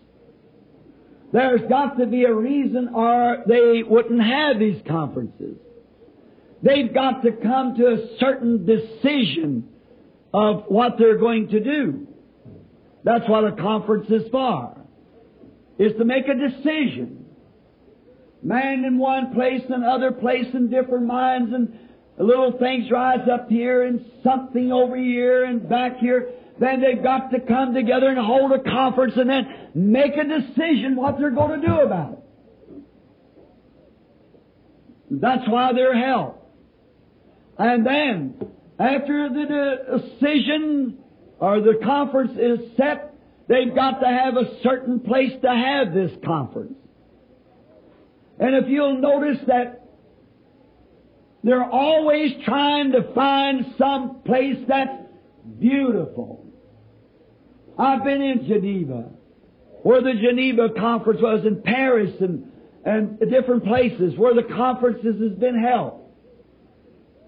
There's 1.34 1.62
got 1.70 1.98
to 1.98 2.06
be 2.06 2.24
a 2.24 2.34
reason 2.34 2.89
or 2.94 3.44
they 3.48 3.84
wouldn't 3.84 4.22
have 4.22 4.60
these 4.60 4.82
conferences. 4.88 5.58
They've 6.63 6.94
got 6.94 7.24
to 7.24 7.32
come 7.32 7.76
to 7.78 7.88
a 7.88 8.17
certain 8.20 8.65
decision 8.65 9.70
of 10.34 10.65
what 10.67 10.94
they're 10.98 11.17
going 11.17 11.50
to 11.50 11.60
do. 11.60 12.08
That's 13.04 13.28
what 13.28 13.46
a 13.46 13.54
conference 13.54 14.08
is 14.10 14.30
for. 14.32 14.78
Is 15.80 15.94
to 15.98 16.06
make 16.06 16.26
a 16.28 16.36
decision. 16.36 17.26
Man 18.44 18.84
in 18.86 18.98
one 18.98 19.34
place 19.34 19.62
and 19.70 19.84
other 19.84 20.12
place 20.12 20.48
and 20.54 20.70
different 20.70 21.06
minds 21.06 21.54
and 21.54 21.78
little 22.18 22.58
things 22.60 22.90
rise 22.92 23.28
up 23.32 23.50
here 23.50 23.84
and 23.84 24.06
something 24.24 24.72
over 24.72 24.96
here 24.96 25.46
and 25.46 25.68
back 25.68 25.98
here. 25.98 26.32
Then 26.60 26.82
they've 26.82 27.02
got 27.02 27.32
to 27.32 27.40
come 27.40 27.74
together 27.74 28.08
and 28.10 28.20
hold 28.20 28.52
a 28.52 28.60
conference 28.60 29.14
and 29.16 29.30
then 29.30 29.48
make 29.74 30.14
a 30.16 30.24
decision 30.24 30.96
what 30.96 31.18
they're 31.18 31.32
going 31.32 31.62
to 31.62 31.68
do 31.68 31.80
about 31.80 32.14
it. 32.14 32.20
That's 35.12 35.48
why 35.48 35.74
they're 35.74 35.98
held. 35.98 36.36
And 37.58 37.86
then, 37.86 38.36
after 38.80 39.30
the 39.30 40.00
decision 40.00 41.01
or 41.41 41.60
the 41.60 41.80
conference 41.84 42.34
is 42.39 42.60
set, 42.77 43.15
they've 43.47 43.73
got 43.73 43.99
to 43.99 44.08
have 44.08 44.38
a 44.38 44.62
certain 44.62 44.99
place 44.99 45.32
to 45.41 45.49
have 45.49 45.91
this 45.91 46.12
conference. 46.23 46.75
And 48.39 48.56
if 48.56 48.69
you'll 48.69 49.01
notice 49.01 49.39
that 49.47 49.89
they're 51.43 51.69
always 51.69 52.32
trying 52.45 52.91
to 52.91 53.12
find 53.15 53.73
some 53.80 54.21
place 54.23 54.58
that's 54.67 55.04
beautiful. 55.60 56.45
I've 57.77 58.04
been 58.04 58.21
in 58.21 58.45
Geneva, 58.47 59.10
where 59.82 60.01
the 60.01 60.13
Geneva 60.13 60.69
conference 60.77 61.21
was 61.21 61.43
in 61.43 61.63
Paris 61.63 62.12
and, 62.19 62.51
and 62.86 63.19
different 63.32 63.65
places 63.65 64.13
where 64.15 64.36
the 64.36 64.43
conferences 64.43 65.19
has 65.19 65.39
been 65.39 65.60
held. 65.60 66.01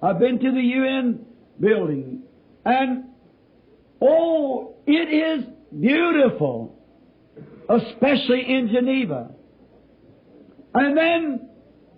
I've 0.04 0.20
been 0.20 0.38
to 0.38 0.52
the 0.52 0.62
UN 0.62 1.26
building 1.60 2.22
and 2.64 3.06
oh, 4.04 4.76
it 4.86 4.92
is 4.92 5.46
beautiful, 5.80 6.78
especially 7.70 8.46
in 8.48 8.70
Geneva. 8.74 9.32
And 10.74 10.98
then 10.98 11.50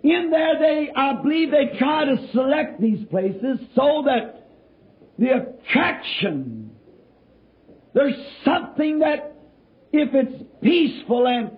in 0.02 0.30
there 0.30 0.58
they, 0.60 0.90
I 0.94 1.20
believe 1.22 1.50
they 1.50 1.78
try 1.78 2.04
to 2.04 2.28
select 2.32 2.80
these 2.80 3.04
places 3.08 3.58
so 3.74 4.04
that 4.06 4.48
the 5.18 5.28
attraction, 5.30 6.70
there's 7.94 8.14
something 8.44 9.00
that 9.00 9.34
if 9.92 10.10
it's 10.12 10.44
peaceful 10.62 11.26
and, 11.26 11.50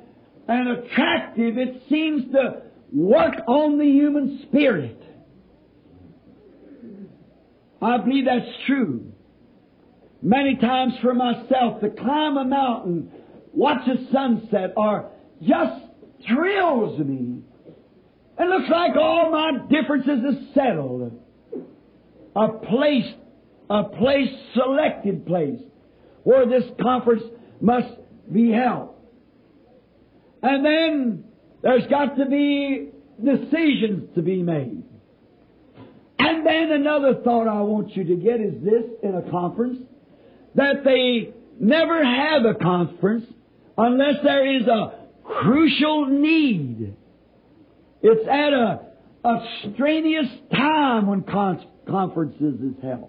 and 0.47 0.79
attractive, 0.79 1.59
it 1.59 1.83
seems 1.89 2.33
to 2.33 2.63
work 2.93 3.35
on 3.47 3.79
the 3.79 3.85
human 3.85 4.45
spirit. 4.49 5.03
I 7.83 7.99
believe 7.99 8.25
that's 8.25 8.47
true. 8.67 9.13
Many 10.21 10.57
times 10.57 10.95
for 11.01 11.15
myself, 11.15 11.81
to 11.81 11.91
climb 11.91 12.37
a 12.37 12.45
mountain, 12.45 13.11
watch 13.53 13.87
a 13.87 14.13
sunset, 14.13 14.73
or 14.77 15.11
just 15.43 15.81
thrills 16.27 16.99
me. 16.99 17.43
It 18.39 18.49
looks 18.49 18.69
like 18.71 18.97
all 18.97 19.31
my 19.31 19.67
differences 19.69 20.21
are 20.25 20.55
settled. 20.55 21.21
A 22.35 22.49
place, 22.49 23.15
a 23.71 23.85
place, 23.85 24.29
selected 24.55 25.25
place, 25.27 25.61
where 26.25 26.47
this 26.47 26.65
conference 26.81 27.23
must 27.61 27.89
be 28.33 28.51
held. 28.51 28.95
And 30.43 30.65
then 30.65 31.25
there's 31.63 31.87
got 31.87 32.17
to 32.17 32.27
be 32.27 32.91
decisions 33.25 34.15
to 34.15 34.23
be 34.23 34.43
made. 34.43 34.83
And 36.19 36.47
then 36.47 36.73
another 36.73 37.21
thought 37.25 37.49
I 37.49 37.61
want 37.63 37.97
you 37.97 38.05
to 38.05 38.17
get 38.17 38.41
is 38.41 38.63
this 38.63 38.85
in 39.03 39.15
a 39.15 39.31
conference 39.31 39.79
that 40.59 40.83
they 40.85 41.33
never 41.61 42.05
have 42.05 42.45
a 42.45 42.55
conference 42.55 43.25
unless 43.77 44.17
there 44.25 44.57
is 44.57 44.67
a 44.67 45.07
crucial 45.23 46.07
need. 46.07 46.97
It's 48.03 48.29
at 48.29 48.53
a, 48.53 48.81
a 49.25 49.71
strenuous 49.73 50.27
time 50.53 51.07
when 51.07 51.23
con- 51.23 51.65
conferences 51.89 52.61
is 52.61 52.75
held. 52.83 53.09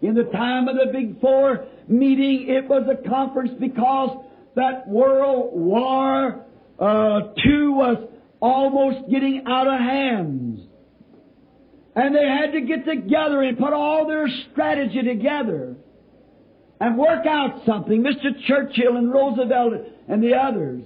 In 0.00 0.14
the 0.14 0.24
time 0.24 0.66
of 0.68 0.76
the 0.76 0.92
Big 0.92 1.20
Four 1.20 1.66
meeting, 1.88 2.46
it 2.48 2.66
was 2.68 2.88
a 2.90 3.08
conference 3.08 3.52
because 3.60 4.24
that 4.56 4.88
World 4.88 5.50
War 5.52 6.46
uh, 6.78 7.20
was 7.44 8.08
almost 8.40 9.10
getting 9.10 9.44
out 9.46 9.66
of 9.66 9.78
hands. 9.78 10.60
And 11.94 12.14
they 12.14 12.26
had 12.26 12.52
to 12.52 12.62
get 12.62 12.86
together 12.86 13.42
and 13.42 13.58
put 13.58 13.74
all 13.74 14.06
their 14.06 14.26
strategy 14.50 15.02
together 15.02 15.76
and 16.82 16.98
work 16.98 17.26
out 17.26 17.62
something. 17.64 18.02
Mr. 18.02 18.44
Churchill 18.48 18.96
and 18.96 19.12
Roosevelt 19.12 19.74
and 20.08 20.20
the 20.20 20.34
others. 20.34 20.82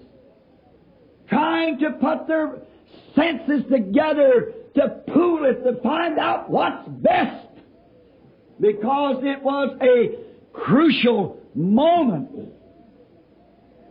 Trying 1.26 1.78
to 1.78 1.92
put 1.92 2.28
their 2.28 2.58
senses 3.14 3.62
together 3.72 4.52
to 4.74 4.88
pool 5.08 5.46
it, 5.46 5.64
to 5.64 5.80
find 5.80 6.18
out 6.18 6.50
what's 6.50 6.86
best. 6.86 7.46
Because 8.60 9.22
it 9.24 9.42
was 9.42 9.78
a 9.80 10.52
crucial 10.52 11.40
moment. 11.54 12.28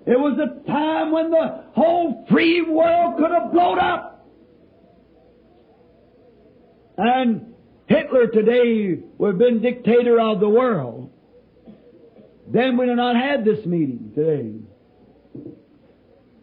It 0.06 0.20
was 0.20 0.38
a 0.38 0.68
time 0.68 1.12
when 1.12 1.32
the 1.32 1.63
whole 1.74 2.24
free 2.30 2.62
world 2.62 3.18
could 3.18 3.32
have 3.32 3.52
blown 3.52 3.80
up. 3.80 4.28
And 7.00 7.56
Hitler 7.88 8.28
today 8.28 9.00
would 9.18 9.30
have 9.30 9.39
been 9.39 9.63
dictator 9.63 10.20
of 10.20 10.39
the 10.39 10.50
world. 10.50 11.10
Then 12.47 12.77
we'd 12.77 12.89
have 12.89 12.97
not 12.97 13.15
had 13.15 13.43
this 13.43 13.65
meeting 13.65 14.12
today. 14.15 14.53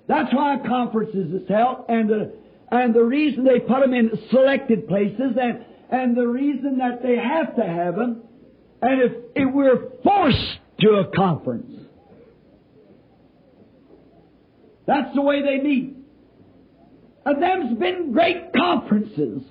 That's 0.08 0.34
why 0.34 0.58
conferences 0.66 1.32
is 1.32 1.48
held, 1.48 1.84
and 1.88 2.08
the, 2.08 2.34
and 2.70 2.92
the 2.92 3.04
reason 3.04 3.44
they 3.44 3.60
put 3.60 3.80
them 3.80 3.94
in 3.94 4.10
selected 4.30 4.88
places, 4.88 5.36
and, 5.40 5.64
and 5.90 6.16
the 6.16 6.26
reason 6.26 6.78
that 6.78 7.02
they 7.02 7.16
have 7.16 7.54
to 7.56 7.62
have 7.62 7.94
them, 7.94 8.22
and 8.82 9.02
if, 9.02 9.12
if 9.36 9.54
we're 9.54 9.90
forced 10.02 10.58
to 10.80 10.88
a 10.94 11.16
conference, 11.16 11.70
that's 14.86 15.14
the 15.14 15.22
way 15.22 15.42
they 15.42 15.62
meet. 15.62 15.96
And 17.24 17.40
them's 17.40 17.78
been 17.78 18.12
great 18.12 18.52
conferences. 18.52 19.42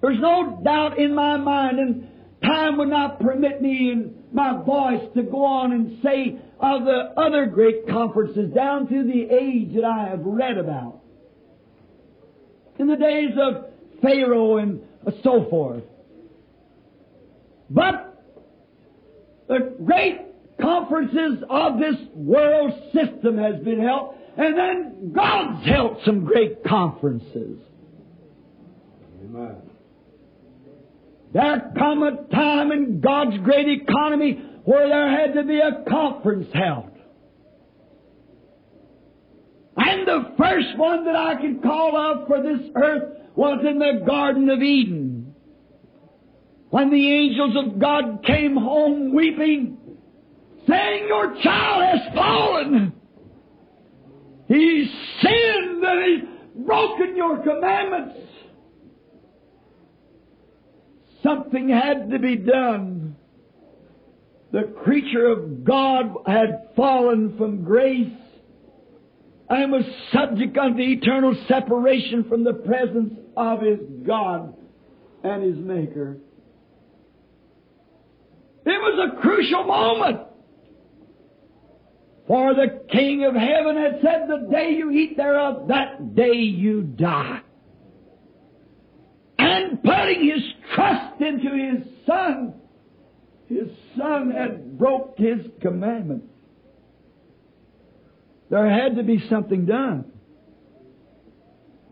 There's 0.00 0.20
no 0.20 0.60
doubt 0.64 0.98
in 0.98 1.14
my 1.14 1.36
mind, 1.36 1.78
and 1.78 2.08
time 2.42 2.78
would 2.78 2.88
not 2.88 3.20
permit 3.20 3.60
me 3.60 3.90
and 3.90 4.23
my 4.34 4.60
voice 4.62 5.08
to 5.14 5.22
go 5.22 5.44
on 5.44 5.72
and 5.72 6.02
say 6.02 6.36
of 6.60 6.84
the 6.84 7.14
other 7.16 7.46
great 7.46 7.88
conferences 7.88 8.52
down 8.52 8.88
to 8.88 9.04
the 9.04 9.32
age 9.32 9.74
that 9.76 9.84
I 9.84 10.08
have 10.08 10.20
read 10.24 10.58
about. 10.58 11.00
In 12.78 12.88
the 12.88 12.96
days 12.96 13.30
of 13.40 13.66
Pharaoh 14.02 14.56
and 14.56 14.82
so 15.22 15.46
forth. 15.48 15.84
But 17.70 18.22
the 19.46 19.76
great 19.84 20.20
conferences 20.60 21.44
of 21.48 21.78
this 21.78 21.96
world 22.14 22.72
system 22.92 23.38
has 23.38 23.62
been 23.62 23.80
held, 23.80 24.16
and 24.36 24.58
then 24.58 25.12
God's 25.14 25.64
held 25.64 25.98
some 26.04 26.24
great 26.24 26.64
conferences. 26.64 27.58
Amen. 29.24 29.56
There 31.34 31.72
come 31.76 32.04
a 32.04 32.28
time 32.32 32.70
in 32.70 33.00
God's 33.00 33.36
great 33.38 33.66
economy 33.68 34.40
where 34.64 34.88
there 34.88 35.10
had 35.10 35.34
to 35.34 35.42
be 35.42 35.58
a 35.58 35.84
conference 35.90 36.46
held. 36.54 36.90
And 39.76 40.06
the 40.06 40.32
first 40.38 40.78
one 40.78 41.04
that 41.06 41.16
I 41.16 41.34
can 41.34 41.60
call 41.60 41.96
out 41.96 42.28
for 42.28 42.40
this 42.40 42.70
earth 42.76 43.18
was 43.34 43.64
in 43.68 43.80
the 43.80 44.04
Garden 44.06 44.48
of 44.48 44.62
Eden. 44.62 45.34
When 46.70 46.90
the 46.90 47.12
angels 47.12 47.56
of 47.56 47.80
God 47.80 48.24
came 48.24 48.56
home 48.56 49.12
weeping, 49.12 49.76
saying, 50.68 51.06
Your 51.08 51.34
child 51.42 51.98
has 51.98 52.14
fallen. 52.14 52.92
He's 54.46 54.88
sinned 55.20 55.82
and 55.82 56.04
he's 56.04 56.64
broken 56.64 57.16
your 57.16 57.42
commandments. 57.42 58.20
Something 61.24 61.70
had 61.70 62.10
to 62.10 62.18
be 62.18 62.36
done. 62.36 63.16
The 64.52 64.72
creature 64.84 65.26
of 65.26 65.64
God 65.64 66.14
had 66.26 66.68
fallen 66.76 67.36
from 67.36 67.64
grace 67.64 68.12
and 69.48 69.72
was 69.72 69.84
subject 70.12 70.56
unto 70.56 70.80
eternal 70.80 71.34
separation 71.48 72.24
from 72.28 72.44
the 72.44 72.52
presence 72.52 73.14
of 73.36 73.62
his 73.62 73.80
God 74.06 74.54
and 75.24 75.42
his 75.42 75.56
Maker. 75.56 76.18
It 78.66 78.70
was 78.70 79.10
a 79.12 79.20
crucial 79.20 79.64
moment. 79.64 80.20
For 82.26 82.54
the 82.54 82.84
King 82.90 83.24
of 83.24 83.34
heaven 83.34 83.76
had 83.76 84.00
said, 84.02 84.28
The 84.28 84.48
day 84.50 84.74
you 84.76 84.90
eat 84.90 85.16
thereof, 85.16 85.68
that 85.68 86.14
day 86.14 86.34
you 86.34 86.82
die. 86.82 87.40
And 89.54 89.80
putting 89.84 90.28
his 90.28 90.42
trust 90.74 91.20
into 91.20 91.50
his 91.54 91.86
Son, 92.06 92.54
his 93.48 93.68
Son 93.96 94.32
had 94.32 94.76
broke 94.76 95.14
his 95.16 95.46
commandment. 95.62 96.24
There 98.50 98.68
had 98.68 98.96
to 98.96 99.04
be 99.04 99.22
something 99.30 99.64
done. 99.64 100.06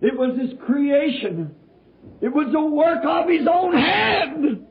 It 0.01 0.19
was 0.19 0.37
his 0.41 0.51
creation. 0.67 1.55
It 2.21 2.35
was 2.35 2.49
the 2.53 2.61
work 2.61 3.05
of 3.05 3.29
his 3.29 3.47
own 3.49 3.73
hand. 3.75 4.67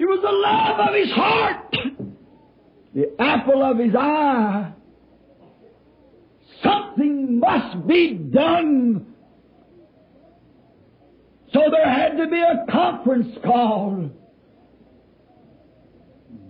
It 0.00 0.04
was 0.04 0.20
the 0.20 0.32
love 0.32 0.88
of 0.88 0.94
his 0.96 1.12
heart. 1.12 1.76
The 2.94 3.22
apple 3.22 3.62
of 3.62 3.78
his 3.78 3.94
eye. 3.94 4.72
Something 6.60 7.38
must 7.38 7.86
be 7.86 8.14
done. 8.14 9.14
So 11.52 11.60
there 11.70 11.90
had 11.90 12.16
to 12.18 12.26
be 12.26 12.40
a 12.40 12.70
conference 12.70 13.36
called. 13.44 14.10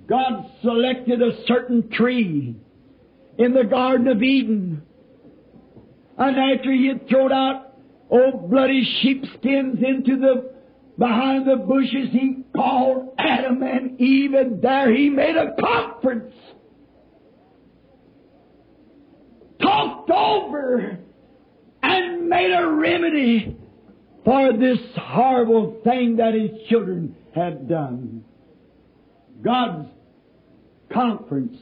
God 0.09 0.51
selected 0.63 1.23
a 1.23 1.45
certain 1.47 1.91
tree 1.91 2.57
in 3.39 3.55
the 3.55 3.65
Garden 3.65 4.09
of 4.09 4.23
Eden. 4.23 4.83
And 6.17 6.37
after 6.37 6.73
he 6.73 6.89
had 6.89 7.09
thrown 7.09 7.33
out 7.33 7.75
old 8.11 8.51
bloody 8.51 8.83
sheepskins 9.03 9.79
into 9.87 10.17
the 10.19 10.53
behind 10.99 11.47
the 11.47 11.57
bushes, 11.57 12.09
he 12.11 12.43
called 12.57 13.15
Adam 13.19 13.63
and 13.63 14.01
Eve, 14.01 14.35
and 14.35 14.61
there 14.61 14.93
he 14.93 15.11
made 15.11 15.37
a 15.37 15.55
conference. 15.61 16.35
Talked 19.61 20.11
over 20.11 20.99
and 21.83 22.29
made 22.29 22.53
a 22.53 22.67
remedy 22.67 23.58
for 24.29 24.53
this 24.53 24.79
horrible 24.95 25.81
thing 25.85 26.17
that 26.17 26.35
his 26.35 26.51
children 26.69 27.17
had 27.35 27.67
done. 27.67 28.23
God's 29.43 29.88
conference. 30.93 31.57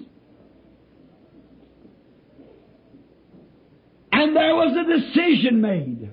And 4.10 4.34
there 4.34 4.56
was 4.56 4.76
a 4.76 4.98
decision 4.98 5.60
made. 5.60 6.10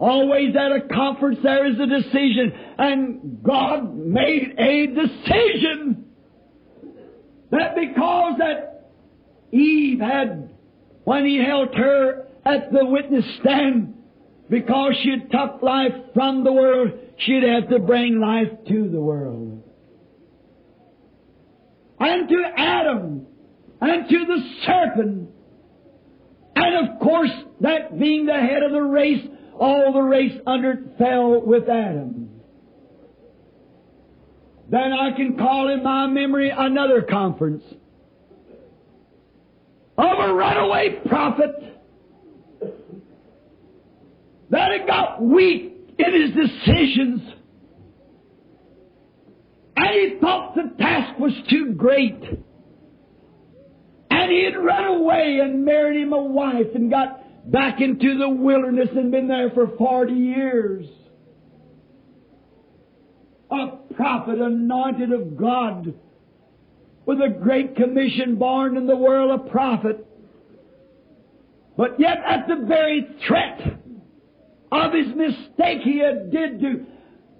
Always 0.00 0.56
at 0.56 0.72
a 0.72 0.92
conference 0.92 1.38
there 1.44 1.64
is 1.70 1.78
a 1.78 1.86
decision. 1.86 2.52
And 2.76 3.40
God 3.44 3.96
made 3.96 4.52
a 4.58 4.86
decision 4.88 6.06
that 7.52 7.76
because 7.76 8.38
that 8.38 8.90
Eve 9.52 10.00
had, 10.00 10.50
when 11.04 11.24
he 11.24 11.36
held 11.36 11.72
her 11.72 12.26
at 12.44 12.72
the 12.72 12.84
witness 12.84 13.24
stand, 13.40 13.95
because 14.48 14.94
she 15.02 15.16
took 15.30 15.62
life 15.62 15.92
from 16.14 16.44
the 16.44 16.52
world, 16.52 16.92
she'd 17.18 17.42
have 17.42 17.68
to 17.70 17.78
bring 17.78 18.20
life 18.20 18.48
to 18.68 18.88
the 18.88 19.00
world. 19.00 19.62
And 21.98 22.28
to 22.28 22.42
Adam, 22.56 23.26
and 23.80 24.08
to 24.08 24.24
the 24.26 24.50
serpent, 24.66 25.30
and 26.54 26.88
of 26.88 27.00
course, 27.00 27.30
that 27.60 27.98
being 27.98 28.26
the 28.26 28.34
head 28.34 28.62
of 28.62 28.72
the 28.72 28.82
race, 28.82 29.26
all 29.58 29.92
the 29.92 30.00
race 30.00 30.38
under 30.46 30.72
it 30.72 30.98
fell 30.98 31.40
with 31.40 31.68
Adam. 31.68 32.30
Then 34.68 34.92
I 34.92 35.12
can 35.16 35.36
call 35.38 35.72
in 35.72 35.82
my 35.82 36.06
memory 36.06 36.52
another 36.56 37.02
conference 37.02 37.62
of 39.96 40.18
a 40.18 40.34
runaway 40.34 41.00
prophet 41.06 41.75
that 44.50 44.70
had 44.72 44.86
got 44.86 45.22
weak 45.22 45.72
in 45.98 46.22
his 46.22 46.30
decisions. 46.30 47.20
And 49.76 49.88
he 49.88 50.18
thought 50.20 50.54
the 50.54 50.74
task 50.78 51.18
was 51.18 51.32
too 51.50 51.74
great. 51.76 52.22
And 54.10 54.30
he 54.30 54.44
had 54.44 54.56
run 54.56 54.84
away 54.84 55.40
and 55.42 55.64
married 55.64 56.02
him 56.02 56.12
a 56.12 56.22
wife 56.22 56.68
and 56.74 56.90
got 56.90 57.50
back 57.50 57.80
into 57.80 58.18
the 58.18 58.28
wilderness 58.28 58.88
and 58.96 59.10
been 59.10 59.28
there 59.28 59.50
for 59.50 59.76
40 59.76 60.12
years. 60.12 60.86
A 63.50 63.68
prophet 63.94 64.38
anointed 64.38 65.12
of 65.12 65.36
God 65.36 65.94
with 67.04 67.18
a 67.20 67.28
great 67.28 67.76
commission 67.76 68.36
born 68.36 68.76
in 68.76 68.86
the 68.86 68.96
world 68.96 69.40
a 69.40 69.50
prophet. 69.50 70.04
But 71.76 72.00
yet 72.00 72.18
at 72.26 72.48
the 72.48 72.66
very 72.66 73.06
threat 73.26 73.80
of 74.72 74.92
his 74.92 75.14
mistake 75.14 75.80
he 75.82 75.98
had 75.98 76.30
did 76.30 76.60
to 76.60 76.86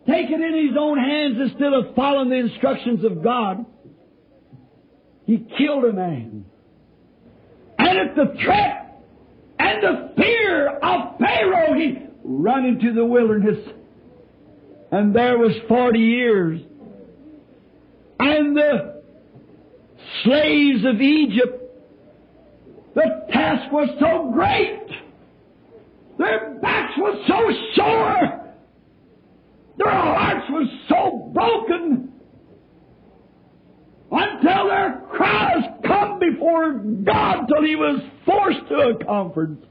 take 0.06 0.30
it 0.30 0.40
in 0.40 0.68
his 0.68 0.76
own 0.78 0.98
hands 0.98 1.36
instead 1.40 1.72
of 1.72 1.94
following 1.94 2.30
the 2.30 2.36
instructions 2.36 3.04
of 3.04 3.22
God, 3.22 3.66
he 5.24 5.44
killed 5.58 5.84
a 5.84 5.92
man. 5.92 6.44
And 7.78 7.98
at 7.98 8.16
the 8.16 8.36
threat 8.42 9.02
and 9.58 9.82
the 9.82 10.12
fear 10.16 10.68
of 10.68 11.18
Pharaoh, 11.18 11.74
he 11.74 11.98
run 12.22 12.64
into 12.64 12.92
the 12.92 13.04
wilderness. 13.04 13.68
And 14.92 15.14
there 15.14 15.36
was 15.36 15.52
forty 15.68 15.98
years. 15.98 16.60
And 18.20 18.56
the 18.56 19.02
slaves 20.22 20.84
of 20.84 21.00
Egypt, 21.00 21.62
the 22.94 23.26
task 23.32 23.72
was 23.72 23.88
so 24.00 24.30
great. 24.32 24.86
Their 26.18 26.58
backs 26.60 26.94
were 26.98 27.14
so 27.28 27.50
sore. 27.74 28.54
Their 29.78 29.90
hearts 29.90 30.46
were 30.50 30.64
so 30.88 31.30
broken 31.34 32.12
until 34.10 34.68
their 34.68 35.02
cries 35.10 35.64
come 35.86 36.18
before 36.18 36.72
God 37.04 37.46
till 37.46 37.64
he 37.64 37.76
was 37.76 38.00
forced 38.24 38.68
to 38.68 38.74
a 38.74 39.04
conference. 39.04 39.64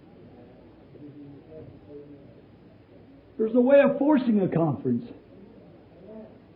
There's 3.37 3.55
a 3.55 3.61
way 3.61 3.81
of 3.81 3.97
forcing 3.97 4.41
a 4.41 4.47
conference. 4.47 5.05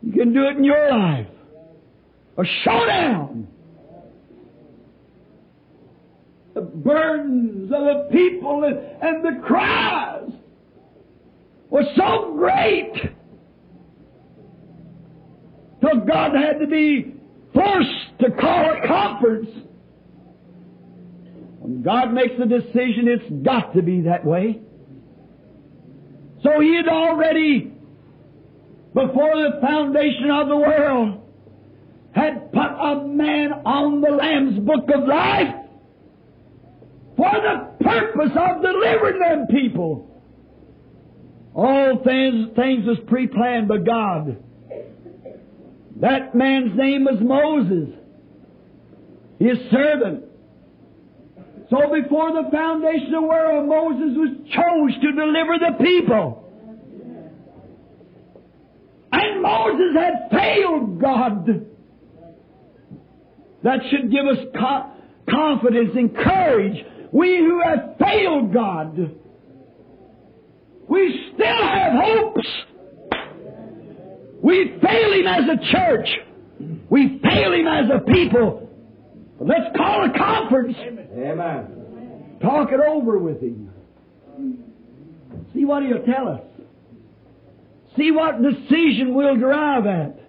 You 0.01 0.13
can 0.13 0.33
do 0.33 0.45
it 0.47 0.57
in 0.57 0.63
your 0.63 0.91
life. 0.91 1.27
A 2.37 2.43
showdown. 2.63 3.47
The 6.59 6.65
burdens 6.65 7.71
of 7.71 7.79
the 7.85 8.07
people 8.11 8.65
and, 8.65 8.77
and 9.01 9.23
the 9.23 9.41
cries 9.47 10.29
were 11.69 11.85
so 11.95 12.33
great 12.35 12.91
till 15.79 16.01
God 16.01 16.35
had 16.35 16.59
to 16.59 16.67
be 16.67 17.15
forced 17.53 18.19
to 18.19 18.31
call 18.31 18.73
a 18.73 18.85
conference. 18.85 19.49
When 21.59 21.81
God 21.81 22.11
makes 22.11 22.33
a 22.43 22.45
decision, 22.45 23.07
it's 23.07 23.45
got 23.45 23.73
to 23.73 23.81
be 23.81 24.01
that 24.01 24.25
way. 24.25 24.59
So 26.43 26.59
He 26.59 26.75
had 26.75 26.89
already, 26.89 27.71
before 28.93 29.37
the 29.37 29.59
foundation 29.61 30.29
of 30.29 30.49
the 30.49 30.57
world, 30.57 31.21
had 32.11 32.51
put 32.51 32.67
a 32.67 33.07
man 33.07 33.53
on 33.65 34.01
the 34.01 34.09
Lamb's 34.09 34.59
book 34.59 34.89
of 34.93 35.07
life 35.07 35.55
for 37.31 37.41
the 37.41 37.83
purpose 37.83 38.31
of 38.35 38.61
delivering 38.61 39.19
them 39.19 39.47
people. 39.47 40.05
All 41.55 42.01
things, 42.03 42.55
things 42.55 42.85
was 42.85 42.97
pre-planned 43.07 43.67
by 43.67 43.77
God. 43.77 44.37
That 45.99 46.33
man's 46.33 46.77
name 46.77 47.03
was 47.03 47.19
Moses, 47.21 47.89
his 49.39 49.57
servant. 49.71 50.25
So 51.69 51.77
before 51.93 52.31
the 52.31 52.49
foundation 52.51 53.13
of 53.13 53.21
the 53.21 53.27
world, 53.27 53.67
Moses 53.67 54.17
was 54.17 54.29
chose 54.47 55.01
to 55.01 55.11
deliver 55.11 55.57
the 55.59 55.83
people. 55.83 56.45
And 59.11 59.41
Moses 59.41 59.95
had 59.95 60.29
failed 60.31 61.01
God. 61.01 61.65
That 63.63 63.79
should 63.91 64.11
give 64.11 64.25
us 64.25 64.37
co- 64.57 64.91
confidence 65.29 65.91
and 65.95 66.15
courage. 66.15 66.85
We 67.11 67.37
who 67.37 67.61
have 67.61 67.95
failed 67.99 68.53
God, 68.53 68.97
we 70.87 71.31
still 71.33 71.63
have 71.63 71.93
hopes. 71.93 72.47
We 74.41 74.79
fail 74.81 75.13
Him 75.13 75.27
as 75.27 75.43
a 75.49 75.71
church. 75.71 76.09
We 76.89 77.19
fail 77.21 77.53
Him 77.53 77.67
as 77.67 77.89
a 77.93 77.99
people. 78.11 78.69
But 79.37 79.47
let's 79.47 79.75
call 79.75 80.05
a 80.05 80.17
conference. 80.17 80.75
Amen. 80.79 82.37
Talk 82.41 82.71
it 82.71 82.79
over 82.79 83.17
with 83.17 83.41
Him. 83.41 83.71
See 85.53 85.65
what 85.65 85.83
He'll 85.83 86.03
tell 86.05 86.27
us. 86.27 86.41
See 87.97 88.11
what 88.11 88.41
decision 88.41 89.13
we'll 89.13 89.35
derive 89.35 89.85
at. 89.85 90.19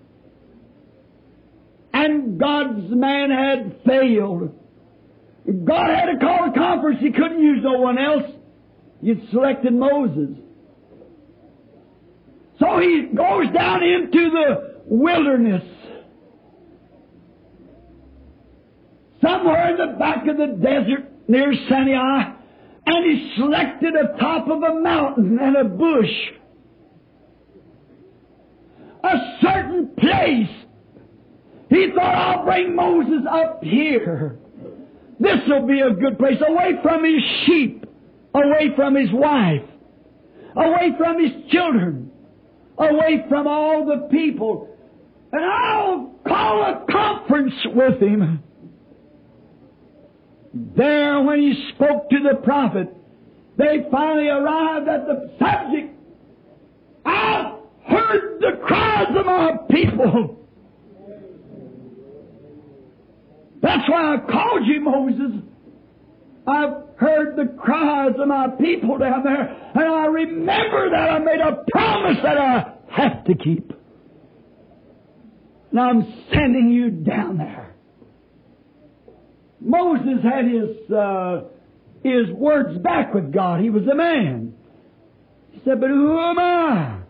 And 1.93 2.39
God's 2.39 2.91
man 2.91 3.31
had 3.31 3.81
failed. 3.87 4.55
God 5.47 5.91
had 5.91 6.12
to 6.12 6.18
call 6.18 6.51
a 6.51 6.55
conference. 6.55 6.99
He 7.01 7.11
couldn't 7.12 7.43
use 7.43 7.61
no 7.62 7.78
one 7.78 7.99
else. 7.99 8.30
He 9.03 9.14
selected 9.30 9.72
Moses. 9.72 10.36
So 12.59 12.78
he 12.78 13.09
goes 13.14 13.53
down 13.55 13.82
into 13.82 14.30
the 14.30 14.82
wilderness. 14.84 15.64
Somewhere 19.22 19.70
in 19.70 19.76
the 19.76 19.99
back 19.99 20.26
of 20.28 20.36
the 20.36 20.59
desert 20.62 21.11
near 21.28 21.53
Sinai, 21.68 22.32
and 22.86 23.05
he 23.05 23.34
selected 23.36 23.95
a 23.95 24.18
top 24.18 24.49
of 24.49 24.62
a 24.62 24.80
mountain 24.80 25.38
and 25.41 25.57
a 25.57 25.64
bush. 25.64 26.11
A 29.03 29.38
certain 29.41 29.88
place. 29.97 30.49
He 31.70 31.91
thought, 31.95 32.14
I'll 32.14 32.45
bring 32.45 32.74
Moses 32.74 33.24
up 33.30 33.62
here. 33.62 34.38
This 35.21 35.37
will 35.47 35.66
be 35.66 35.81
a 35.81 35.91
good 35.91 36.18
place, 36.18 36.39
away 36.41 36.73
from 36.83 37.05
his 37.05 37.23
sheep, 37.45 37.85
away 38.35 38.71
from 38.75 38.95
his 38.95 39.11
wife, 39.12 39.62
away 40.57 40.93
from 40.97 41.23
his 41.23 41.31
children, 41.53 42.11
away 42.79 43.27
from 43.29 43.47
all 43.47 43.85
the 43.85 44.09
people. 44.11 44.75
And 45.31 45.45
I'll 45.45 46.14
call 46.27 46.62
a 46.62 46.91
conference 46.91 47.53
with 47.66 48.01
him. 48.01 48.43
There, 50.55 51.21
when 51.23 51.39
he 51.39 51.71
spoke 51.75 52.09
to 52.09 52.18
the 52.21 52.37
prophet, 52.43 52.89
they 53.59 53.87
finally 53.91 54.29
arrived 54.29 54.89
at 54.89 55.07
the 55.07 55.31
subject. 55.39 55.95
I've 57.05 57.53
heard 57.85 58.41
the 58.41 58.59
cries 58.66 59.09
of 59.16 59.27
my 59.27 59.53
people. 59.71 60.39
That's 63.63 63.89
why 63.89 64.15
I 64.15 64.19
called 64.31 64.67
you, 64.67 64.81
Moses. 64.81 65.43
I've 66.47 66.97
heard 66.97 67.37
the 67.37 67.53
cries 67.59 68.13
of 68.19 68.29
my 68.29 68.49
people 68.49 68.99
down 68.99 69.23
there, 69.23 69.73
and 69.75 69.85
I 69.85 70.07
remember 70.07 70.91
that 70.91 71.11
I 71.11 71.19
made 71.19 71.41
a 71.41 71.65
promise 71.71 72.19
that 72.23 72.39
I 72.39 72.73
have 72.91 73.25
to 73.25 73.35
keep. 73.35 73.73
Now 75.73 75.91
I'm 75.91 76.25
sending 76.33 76.71
you 76.71 76.91
down 76.91 77.39
there. 77.39 77.75
Moses 79.61 80.23
had 80.23 80.47
his 80.47 80.91
uh, 80.91 81.43
his 82.03 82.31
words 82.35 82.79
back 82.79 83.15
with 83.15 83.33
God. 83.33 83.61
He 83.61 83.71
was 83.71 83.87
a 83.87 83.95
man. 83.95 84.55
He 85.51 85.61
said, 85.65 85.81
"But 85.81 85.91
who 85.91 86.19
am 86.19 86.39
I? 86.39 87.01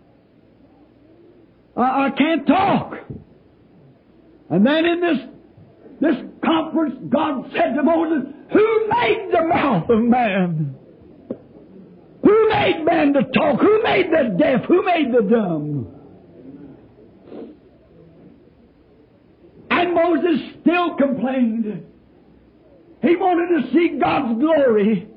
I, 1.76 2.06
I 2.06 2.10
can't 2.10 2.46
talk." 2.46 2.94
And 4.50 4.66
then 4.66 4.84
in 4.84 5.00
this 5.00 5.18
this 6.00 6.16
conference, 6.44 6.96
God 7.10 7.50
said 7.52 7.74
to 7.74 7.82
Moses, 7.82 8.32
Who 8.52 8.88
made 8.88 9.28
the 9.32 9.46
mouth 9.46 9.88
of 9.90 10.00
man? 10.00 10.76
Who 12.24 12.48
made 12.48 12.84
man 12.84 13.12
to 13.14 13.22
talk? 13.24 13.60
Who 13.60 13.82
made 13.82 14.06
the 14.10 14.36
deaf? 14.38 14.64
Who 14.66 14.82
made 14.84 15.12
the 15.12 15.22
dumb? 15.22 15.96
And 19.70 19.94
Moses 19.94 20.40
still 20.60 20.96
complained. 20.96 21.86
He 23.02 23.16
wanted 23.16 23.62
to 23.62 23.72
see 23.72 23.98
God's 23.98 24.40
glory. 24.40 25.08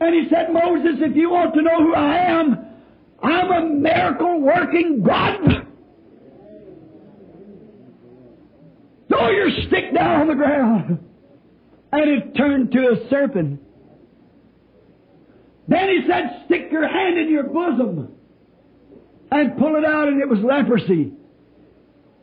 And 0.00 0.14
he 0.14 0.28
said, 0.30 0.52
Moses, 0.52 0.96
if 1.00 1.16
you 1.16 1.30
want 1.30 1.54
to 1.54 1.62
know 1.62 1.78
who 1.78 1.94
I 1.94 2.16
am, 2.16 2.58
I'm 3.22 3.50
a 3.50 3.66
miracle 3.66 4.40
working 4.40 5.02
God. 5.02 5.66
Throw 9.20 9.30
your 9.30 9.50
stick 9.68 9.94
down 9.94 10.22
on 10.22 10.28
the 10.28 10.34
ground. 10.34 10.98
And 11.92 12.10
it 12.10 12.34
turned 12.36 12.72
to 12.72 12.78
a 12.78 13.08
serpent. 13.10 13.60
Then 15.68 15.88
he 15.88 16.06
said, 16.08 16.44
Stick 16.46 16.68
your 16.72 16.88
hand 16.88 17.18
in 17.18 17.30
your 17.30 17.44
bosom 17.44 18.14
and 19.30 19.58
pull 19.58 19.76
it 19.76 19.84
out, 19.84 20.08
and 20.08 20.20
it 20.20 20.28
was 20.28 20.38
leprosy. 20.40 21.12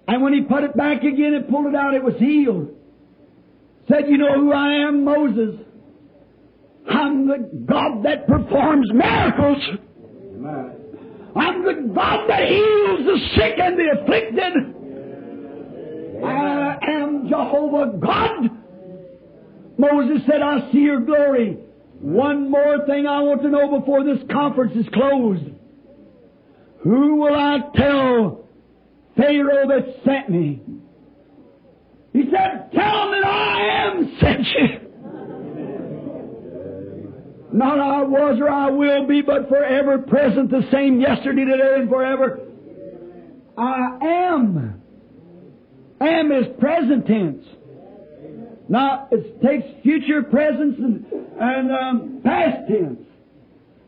And 0.07 0.23
when 0.23 0.33
he 0.33 0.41
put 0.41 0.63
it 0.63 0.75
back 0.75 1.03
again 1.03 1.33
and 1.33 1.47
pulled 1.47 1.67
it 1.67 1.75
out, 1.75 1.93
it 1.93 2.03
was 2.03 2.15
healed. 2.17 2.69
Said, 3.89 4.09
You 4.09 4.17
know 4.17 4.33
who 4.33 4.51
I 4.51 4.87
am, 4.87 5.05
Moses? 5.05 5.61
I'm 6.89 7.27
the 7.27 7.49
God 7.65 8.03
that 8.05 8.27
performs 8.27 8.91
miracles. 8.93 9.63
I'm 11.35 11.63
the 11.63 11.93
God 11.93 12.29
that 12.29 12.47
heals 12.47 13.05
the 13.05 13.19
sick 13.35 13.59
and 13.59 13.77
the 13.77 14.01
afflicted. 14.01 14.73
Am 16.87 17.27
Jehovah 17.29 17.97
God. 17.97 18.49
Moses 19.77 20.25
said, 20.27 20.41
I 20.41 20.71
see 20.71 20.79
your 20.79 21.01
glory. 21.01 21.57
One 21.99 22.49
more 22.49 22.85
thing 22.85 23.07
I 23.07 23.21
want 23.21 23.41
to 23.41 23.49
know 23.49 23.79
before 23.79 24.03
this 24.03 24.19
conference 24.31 24.75
is 24.75 24.85
closed. 24.93 25.43
Who 26.83 27.15
will 27.15 27.35
I 27.35 27.59
tell 27.75 28.47
Pharaoh 29.15 29.67
that 29.67 30.01
sent 30.05 30.29
me? 30.29 30.61
He 32.13 32.23
said, 32.31 32.71
Tell 32.73 33.03
him 33.03 33.11
that 33.11 33.25
I 33.25 33.87
am 33.87 34.17
sent 34.19 34.47
you. 34.47 34.87
Not 37.53 37.79
I 37.79 38.03
was 38.03 38.39
or 38.39 38.49
I 38.49 38.69
will 38.69 39.07
be, 39.07 39.21
but 39.21 39.49
forever 39.49 39.97
present, 39.99 40.51
the 40.51 40.67
same 40.71 40.99
yesterday, 40.99 41.45
today, 41.45 41.75
and 41.75 41.89
forever. 41.89 42.39
I 43.57 43.97
am. 44.01 44.76
Am 45.99 46.31
is 46.31 46.45
present 46.59 47.07
tense. 47.07 47.45
Now, 48.69 49.07
it 49.11 49.41
takes 49.41 49.65
future 49.81 50.23
presence 50.23 50.75
and, 50.77 51.05
and 51.39 51.71
um, 51.71 52.21
past 52.23 52.67
tense. 52.67 52.99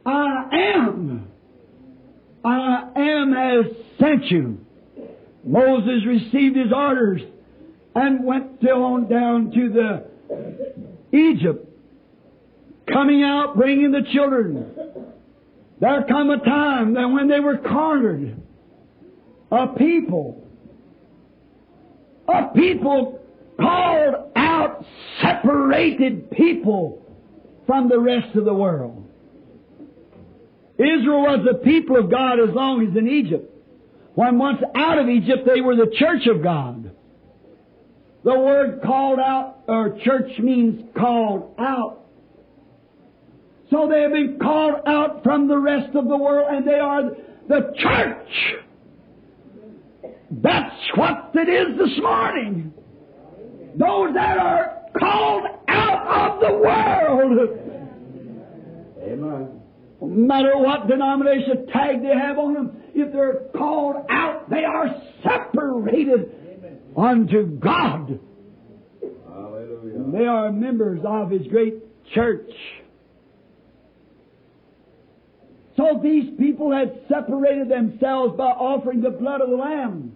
I 0.06 0.74
am. 0.76 1.28
I 2.44 2.90
am 2.96 3.34
has 3.34 3.66
sent 4.00 4.26
you. 4.26 4.66
Moses 5.44 6.06
received 6.06 6.56
his 6.56 6.72
orders 6.74 7.22
and 7.96 8.24
went 8.24 8.64
on 8.64 9.10
down 9.10 9.52
to 9.52 9.70
the 9.70 11.18
Egypt, 11.18 11.68
coming 12.92 13.24
out, 13.24 13.56
bringing 13.58 13.92
the 13.92 14.04
children. 14.14 14.74
There 15.80 16.06
come 16.08 16.30
a 16.30 16.38
time 16.38 16.94
that 16.96 17.08
when 17.08 17.28
they 17.28 17.40
were 17.40 17.58
cornered, 17.58 18.42
a 19.52 19.68
people, 19.68 20.46
a 22.32 22.52
people 22.56 23.20
called 23.60 24.32
out, 24.36 24.86
separated 25.22 26.32
people 26.32 27.06
from 27.68 27.90
the 27.90 28.00
rest 28.00 28.36
of 28.36 28.46
the 28.46 28.54
world. 28.54 29.06
Israel 30.78 31.22
was 31.24 31.46
the 31.46 31.60
people 31.60 31.98
of 31.98 32.10
God 32.10 32.40
as 32.40 32.56
long 32.56 32.88
as 32.88 32.96
in 32.96 33.08
Egypt. 33.08 33.54
When 34.16 34.38
once 34.38 34.62
out 34.76 34.98
of 34.98 35.10
Egypt, 35.10 35.46
they 35.46 35.62
were 35.62 35.76
the 35.76 35.92
church 35.98 36.26
of 36.28 36.42
God. 36.42 36.92
The 38.24 38.38
word 38.38 38.82
called 38.82 39.20
out, 39.20 39.60
or 39.68 39.98
church 40.04 40.32
means 40.40 40.84
called 40.98 41.56
out. 41.58 42.06
So 43.70 43.88
they 43.88 44.02
have 44.02 44.12
been 44.12 44.40
called 44.42 44.82
out 44.86 45.24
from 45.24 45.48
the 45.48 45.58
rest 45.58 45.96
of 45.96 46.08
the 46.08 46.18
world, 46.18 46.48
and 46.50 46.68
they 46.68 46.80
are 46.80 47.12
the 47.48 47.74
church. 47.78 48.64
That's 50.32 50.76
what 50.96 51.32
it 51.34 51.50
is 51.50 51.78
this 51.78 51.98
morning. 52.02 52.74
Those 53.76 54.14
that 54.14 54.38
are 54.38 54.84
called 54.98 55.46
out 55.68 56.34
of 56.34 56.40
the 56.40 56.54
world. 56.58 57.50
Amen. 59.02 59.62
No 60.02 60.08
matter 60.08 60.58
what 60.58 60.88
denomination 60.88 61.68
tag 61.74 62.02
they 62.02 62.16
have 62.16 62.38
on 62.38 62.54
them, 62.54 62.78
if 62.94 63.12
they're 63.12 63.50
called 63.58 64.06
out, 64.10 64.50
they 64.50 64.64
are 64.64 65.02
separated 65.24 66.36
unto 66.96 67.48
God. 67.60 68.20
Hallelujah. 69.28 69.96
And 69.96 70.14
they 70.14 70.26
are 70.26 70.52
members 70.52 71.00
of 71.06 71.32
His 71.32 71.48
great 71.48 71.76
church. 72.14 72.52
So 75.76 76.00
these 76.04 76.30
people 76.38 76.72
had 76.72 77.02
separated 77.08 77.70
themselves 77.70 78.38
by 78.38 78.50
offering 78.50 79.02
the 79.02 79.12
blood 79.12 79.42
of 79.42 79.50
the 79.50 79.56
Lamb 79.56 80.16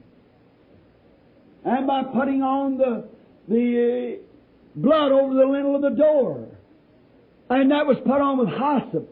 and 1.66 1.88
by 1.88 2.04
putting 2.04 2.42
on 2.42 2.78
the, 2.78 3.08
the 3.48 4.18
uh, 4.18 4.24
blood 4.76 5.12
over 5.12 5.34
the 5.34 5.46
lintel 5.46 5.76
of 5.76 5.82
the 5.82 5.90
door. 5.90 6.48
And 7.50 7.72
that 7.72 7.86
was 7.86 7.98
put 8.06 8.22
on 8.22 8.38
with 8.38 8.50
hyssop. 8.50 9.10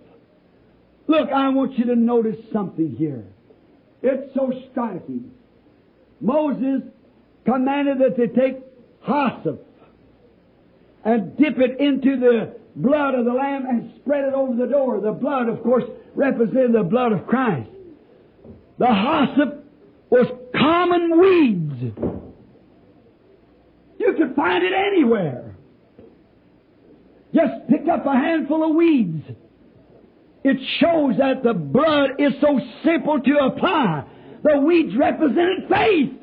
Look, 1.08 1.30
I 1.30 1.50
want 1.50 1.78
you 1.78 1.86
to 1.86 1.96
notice 1.96 2.38
something 2.52 2.96
here. 2.98 3.26
It's 4.02 4.34
so 4.34 4.52
striking. 4.72 5.32
Moses 6.20 6.82
commanded 7.46 8.00
that 8.00 8.18
they 8.18 8.28
take 8.28 8.60
hyssop 9.02 9.68
and 11.04 11.38
dip 11.38 11.58
it 11.58 11.80
into 11.80 12.20
the 12.20 12.56
blood 12.76 13.16
of 13.16 13.26
the 13.26 13.34
lamb 13.34 13.66
and 13.68 13.94
spread 14.02 14.24
it 14.24 14.34
over 14.34 14.56
the 14.56 14.72
door. 14.72 15.02
The 15.02 15.12
blood, 15.12 15.50
of 15.50 15.62
course, 15.64 15.84
represented 16.16 16.74
the 16.74 16.84
blood 16.84 17.12
of 17.12 17.28
Christ. 17.28 17.70
The 18.78 18.88
hyssop 18.88 19.66
was 20.10 20.28
common 20.56 21.20
weeds. 21.20 22.11
You 24.02 24.14
can 24.18 24.34
find 24.34 24.64
it 24.64 24.74
anywhere. 24.74 25.56
Just 27.36 27.68
pick 27.70 27.88
up 27.88 28.06
a 28.06 28.14
handful 28.14 28.68
of 28.68 28.76
weeds. 28.76 29.24
It 30.44 30.58
shows 30.80 31.18
that 31.20 31.44
the 31.44 31.54
blood 31.54 32.20
is 32.20 32.34
so 32.42 32.60
simple 32.84 33.20
to 33.22 33.38
apply. 33.38 34.06
The 34.44 34.60
weeds 34.60 34.96
represented 34.98 35.70
faith. 35.70 36.14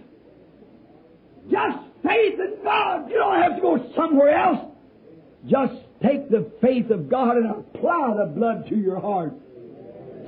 Just 1.50 1.78
faith 2.04 2.40
in 2.40 2.64
God. 2.64 3.08
You 3.08 3.16
don't 3.16 3.42
have 3.42 3.56
to 3.56 3.62
go 3.62 3.92
somewhere 3.96 4.36
else. 4.36 4.72
Just 5.46 5.74
take 6.02 6.28
the 6.30 6.50
faith 6.60 6.90
of 6.90 7.08
God 7.08 7.36
and 7.36 7.50
apply 7.50 8.14
the 8.18 8.32
blood 8.34 8.66
to 8.70 8.76
your 8.76 9.00
heart. 9.00 9.34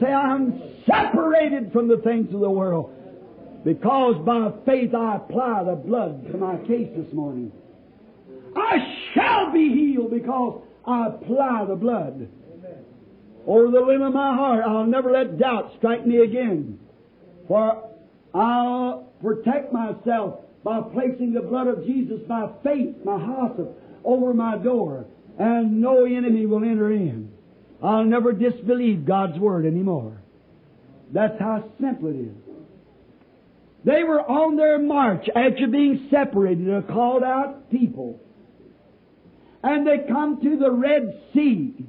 Say, 0.00 0.06
I'm 0.06 0.62
separated 0.86 1.72
from 1.72 1.88
the 1.88 1.98
things 1.98 2.32
of 2.32 2.40
the 2.40 2.50
world. 2.50 2.94
Because 3.64 4.16
by 4.24 4.52
faith 4.64 4.94
I 4.94 5.16
apply 5.16 5.64
the 5.64 5.76
blood 5.76 6.30
to 6.30 6.38
my 6.38 6.56
case 6.66 6.88
this 6.96 7.12
morning. 7.12 7.52
I 8.56 8.78
shall 9.14 9.52
be 9.52 9.68
healed 9.68 10.10
because 10.10 10.62
I 10.86 11.08
apply 11.08 11.66
the 11.66 11.76
blood. 11.76 12.28
Over 13.46 13.70
the 13.70 13.80
limb 13.80 14.02
of 14.02 14.12
my 14.12 14.34
heart, 14.34 14.64
I'll 14.66 14.86
never 14.86 15.10
let 15.10 15.38
doubt 15.38 15.72
strike 15.78 16.06
me 16.06 16.18
again. 16.18 16.78
For 17.48 17.90
I'll 18.34 19.12
protect 19.22 19.72
myself 19.72 20.40
by 20.62 20.80
placing 20.80 21.32
the 21.32 21.40
blood 21.40 21.66
of 21.66 21.84
Jesus 21.84 22.20
by 22.28 22.48
faith, 22.62 22.96
my 23.04 23.18
hyssop, 23.18 23.78
over 24.04 24.34
my 24.34 24.58
door, 24.58 25.06
and 25.38 25.80
no 25.80 26.04
enemy 26.04 26.46
will 26.46 26.64
enter 26.64 26.92
in. 26.92 27.30
I'll 27.82 28.04
never 28.04 28.32
disbelieve 28.32 29.06
God's 29.06 29.38
word 29.38 29.64
anymore. 29.64 30.20
That's 31.12 31.38
how 31.38 31.64
simple 31.80 32.08
it 32.08 32.16
is. 32.16 32.49
They 33.84 34.04
were 34.04 34.20
on 34.20 34.56
their 34.56 34.78
march 34.78 35.26
after 35.34 35.66
being 35.66 36.08
separated, 36.10 36.68
a 36.68 36.82
called 36.82 37.22
out 37.22 37.70
people. 37.70 38.20
And 39.62 39.86
they 39.86 40.06
come 40.08 40.40
to 40.42 40.58
the 40.58 40.70
Red 40.70 41.22
Sea. 41.32 41.86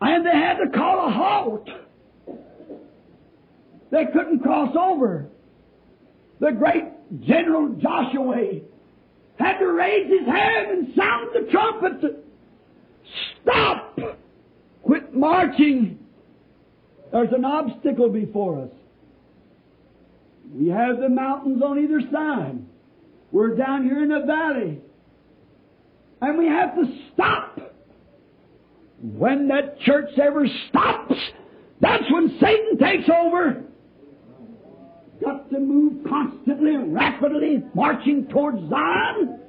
And 0.00 0.26
they 0.26 0.30
had 0.30 0.58
to 0.58 0.70
call 0.70 1.08
a 1.08 1.10
halt. 1.10 1.68
They 3.90 4.06
couldn't 4.12 4.40
cross 4.40 4.74
over. 4.76 5.26
The 6.40 6.52
great 6.52 6.84
General 7.22 7.68
Joshua 7.80 8.60
had 9.38 9.58
to 9.58 9.66
raise 9.66 10.08
his 10.08 10.26
hand 10.26 10.70
and 10.70 10.94
sound 10.96 11.30
the 11.32 11.50
trumpet. 11.50 12.24
Stop! 13.42 13.98
Quit 14.82 15.14
marching. 15.14 15.98
There's 17.12 17.32
an 17.32 17.44
obstacle 17.44 18.08
before 18.08 18.64
us. 18.64 18.70
We 20.52 20.68
have 20.68 20.98
the 20.98 21.08
mountains 21.08 21.62
on 21.62 21.78
either 21.78 22.00
side. 22.12 22.58
We're 23.32 23.56
down 23.56 23.84
here 23.84 24.02
in 24.02 24.10
the 24.10 24.24
valley. 24.26 24.80
And 26.20 26.38
we 26.38 26.46
have 26.46 26.74
to 26.76 26.84
stop. 27.12 27.58
When 29.02 29.48
that 29.48 29.80
church 29.80 30.10
ever 30.18 30.46
stops, 30.68 31.14
that's 31.80 32.04
when 32.10 32.38
Satan 32.40 32.78
takes 32.78 33.08
over. 33.10 33.64
Got 35.22 35.50
to 35.50 35.58
move 35.58 36.04
constantly 36.08 36.76
rapidly, 36.76 37.62
marching 37.74 38.26
towards 38.28 38.58
Zion. 38.70 39.40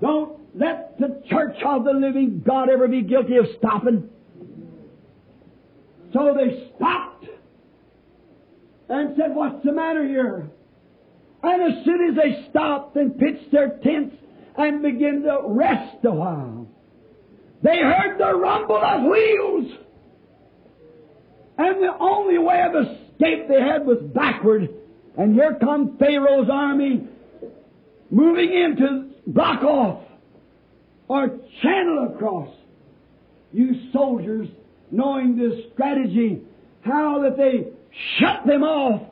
Don't 0.00 0.38
let 0.54 0.98
the 0.98 1.22
church 1.28 1.56
of 1.64 1.84
the 1.84 1.92
living 1.92 2.42
God 2.44 2.68
ever 2.68 2.88
be 2.88 3.02
guilty 3.02 3.36
of 3.36 3.46
stopping. 3.58 4.08
So 6.12 6.34
they 6.36 6.70
stopped 6.76 7.09
and 8.90 9.16
said, 9.16 9.34
What's 9.34 9.64
the 9.64 9.72
matter 9.72 10.06
here? 10.06 10.50
And 11.42 11.62
as 11.62 11.84
soon 11.84 12.10
as 12.10 12.16
they 12.16 12.50
stopped 12.50 12.96
and 12.96 13.18
pitched 13.18 13.50
their 13.52 13.78
tents 13.82 14.16
and 14.56 14.82
began 14.82 15.22
to 15.22 15.40
rest 15.46 16.04
a 16.04 16.10
while, 16.10 16.66
they 17.62 17.78
heard 17.78 18.18
the 18.18 18.34
rumble 18.36 18.76
of 18.76 19.02
wheels. 19.02 19.72
And 21.56 21.82
the 21.82 21.96
only 21.98 22.38
way 22.38 22.62
of 22.62 22.74
escape 22.74 23.48
they 23.48 23.60
had 23.60 23.86
was 23.86 23.98
backward. 24.14 24.68
And 25.16 25.34
here 25.34 25.56
come 25.60 25.96
Pharaoh's 25.98 26.48
army 26.50 27.06
moving 28.10 28.52
in 28.52 28.76
to 28.76 29.10
block 29.26 29.62
off 29.62 30.02
or 31.08 31.38
channel 31.62 32.12
across. 32.14 32.48
You 33.52 33.90
soldiers, 33.92 34.48
knowing 34.90 35.36
this 35.36 35.72
strategy, 35.72 36.40
how 36.82 37.22
that 37.22 37.36
they 37.36 37.68
shut 38.18 38.46
them 38.46 38.62
off. 38.62 39.02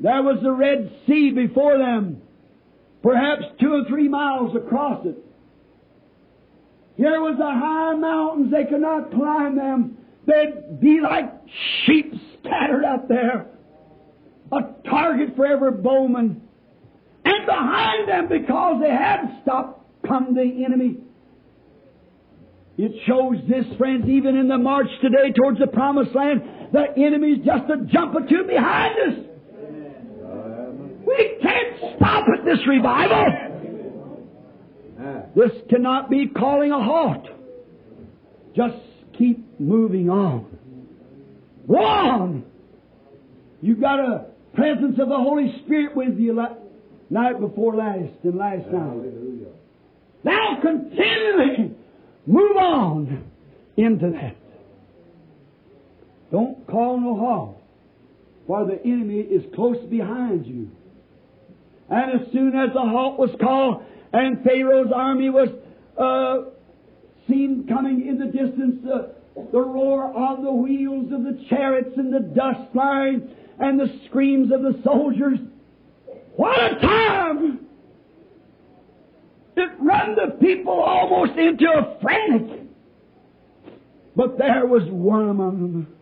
There 0.00 0.22
was 0.22 0.38
the 0.42 0.52
Red 0.52 0.92
Sea 1.06 1.32
before 1.32 1.76
them, 1.78 2.22
perhaps 3.02 3.42
two 3.60 3.72
or 3.72 3.84
three 3.88 4.08
miles 4.08 4.54
across 4.54 5.04
it. 5.06 5.16
Here 6.96 7.20
was 7.20 7.36
the 7.38 7.44
high 7.44 7.94
mountains, 7.94 8.52
they 8.52 8.64
could 8.64 8.80
not 8.80 9.12
climb 9.12 9.56
them. 9.56 9.98
They'd 10.26 10.80
be 10.80 11.00
like 11.00 11.32
sheep 11.84 12.12
scattered 12.40 12.84
up 12.84 13.08
there. 13.08 13.46
A 14.52 14.60
target 14.88 15.36
for 15.36 15.46
every 15.46 15.72
bowman. 15.72 16.42
And 17.24 17.46
behind 17.46 18.08
them, 18.08 18.28
because 18.28 18.80
they 18.80 18.90
had 18.90 19.40
stopped, 19.42 19.84
come 20.06 20.34
the 20.34 20.64
enemy. 20.64 20.98
It 22.78 22.92
shows 23.06 23.36
this, 23.48 23.64
friends, 23.76 24.08
even 24.08 24.36
in 24.36 24.46
the 24.48 24.56
march 24.56 24.86
today 25.02 25.32
towards 25.32 25.58
the 25.58 25.66
promised 25.66 26.14
land, 26.14 26.42
the 26.72 26.86
enemy's 26.96 27.38
just 27.44 27.64
a 27.68 27.84
jump 27.92 28.14
or 28.14 28.20
two 28.20 28.44
behind 28.46 28.94
us. 29.00 29.24
We 31.04 31.38
can't 31.42 31.96
stop 31.96 32.24
at 32.38 32.44
this 32.44 32.58
revival. 32.68 33.26
This 35.34 35.50
cannot 35.68 36.08
be 36.08 36.28
calling 36.28 36.70
a 36.70 36.82
halt. 36.82 37.26
Just 38.54 38.76
keep 39.16 39.58
moving 39.60 40.08
on. 40.08 40.46
Go 41.66 41.76
on. 41.76 42.44
You've 43.60 43.80
got 43.80 43.98
a 43.98 44.26
presence 44.54 44.98
of 45.00 45.08
the 45.08 45.16
Holy 45.16 45.62
Spirit 45.64 45.96
with 45.96 46.16
you 46.18 46.32
la- 46.34 46.54
night 47.10 47.40
before 47.40 47.74
last 47.74 48.12
and 48.22 48.36
last 48.36 48.66
night. 48.68 49.46
Now 50.24 50.58
continually 50.60 51.74
move 52.28 52.56
on 52.56 53.24
into 53.76 54.10
that. 54.10 54.36
Don't 56.30 56.66
call 56.66 57.00
no 57.00 57.16
halt, 57.16 57.62
for 58.46 58.66
the 58.66 58.80
enemy 58.84 59.20
is 59.20 59.42
close 59.54 59.78
behind 59.88 60.46
you. 60.46 60.70
And 61.88 62.20
as 62.20 62.32
soon 62.32 62.54
as 62.54 62.72
the 62.74 62.80
halt 62.80 63.18
was 63.18 63.30
called 63.40 63.82
and 64.12 64.42
Pharaoh's 64.44 64.92
army 64.94 65.30
was 65.30 65.48
uh, 65.98 66.50
seen 67.28 67.66
coming 67.66 68.06
in 68.06 68.18
the 68.18 68.26
distance, 68.26 68.84
uh, 68.86 69.08
the 69.52 69.60
roar 69.60 70.12
of 70.14 70.42
the 70.42 70.52
wheels 70.52 71.12
of 71.12 71.22
the 71.22 71.42
chariots 71.48 71.96
and 71.96 72.12
the 72.12 72.20
dust 72.20 72.60
flying 72.72 73.28
and 73.58 73.78
the 73.80 74.00
screams 74.06 74.52
of 74.52 74.62
the 74.62 74.80
soldiers. 74.84 75.38
What 76.36 76.58
a 76.58 76.80
time! 76.80 77.67
It 79.58 79.70
run 79.80 80.14
the 80.14 80.36
people 80.40 80.72
almost 80.72 81.38
into 81.38 81.66
a 81.66 81.98
frantic. 82.00 82.60
But 84.14 84.38
there 84.38 84.66
was 84.66 84.82
one 84.90 85.28
among 85.28 85.60
them 85.60 85.98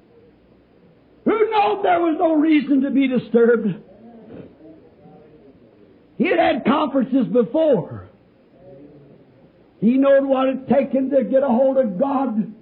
who 1.26 1.32
knew 1.32 1.80
there 1.82 2.00
was 2.00 2.16
no 2.18 2.34
reason 2.34 2.82
to 2.82 2.90
be 2.90 3.08
disturbed. 3.08 3.74
He 6.16 6.28
had 6.28 6.38
had 6.38 6.64
conferences 6.64 7.26
before. 7.32 8.08
He 9.80 9.98
knowed 9.98 10.24
what 10.24 10.48
it 10.48 10.68
taken 10.68 11.10
to 11.10 11.24
get 11.24 11.42
a 11.42 11.48
hold 11.48 11.78
of 11.78 11.98
God. 11.98 12.52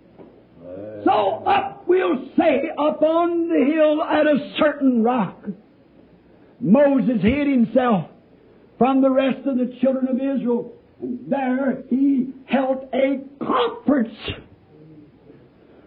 So 1.04 1.44
up, 1.46 1.84
we'll 1.86 2.26
say, 2.38 2.70
up 2.78 3.02
on 3.02 3.48
the 3.48 3.72
hill 3.72 4.02
at 4.02 4.26
a 4.26 4.54
certain 4.58 5.04
rock, 5.04 5.44
Moses 6.58 7.20
hid 7.20 7.46
himself 7.46 8.08
from 8.78 9.02
the 9.02 9.10
rest 9.10 9.46
of 9.46 9.58
the 9.58 9.76
children 9.80 10.08
of 10.08 10.16
Israel. 10.16 10.72
There 11.28 11.82
he 11.88 12.32
held 12.46 12.88
a 12.92 13.20
conference. 13.44 14.16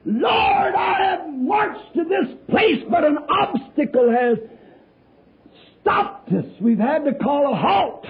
Lord, 0.06 0.76
I 0.76 0.96
have 1.00 1.34
marched 1.34 1.94
to 1.96 2.04
this 2.04 2.38
place, 2.50 2.84
but 2.90 3.04
an 3.04 3.18
obstacle 3.18 4.10
has 4.10 4.38
stopped 5.82 6.32
us. 6.32 6.46
We've 6.62 6.80
had 6.80 7.06
to 7.06 7.14
call 7.14 7.52
a 7.52 7.56
halt. 7.56 8.06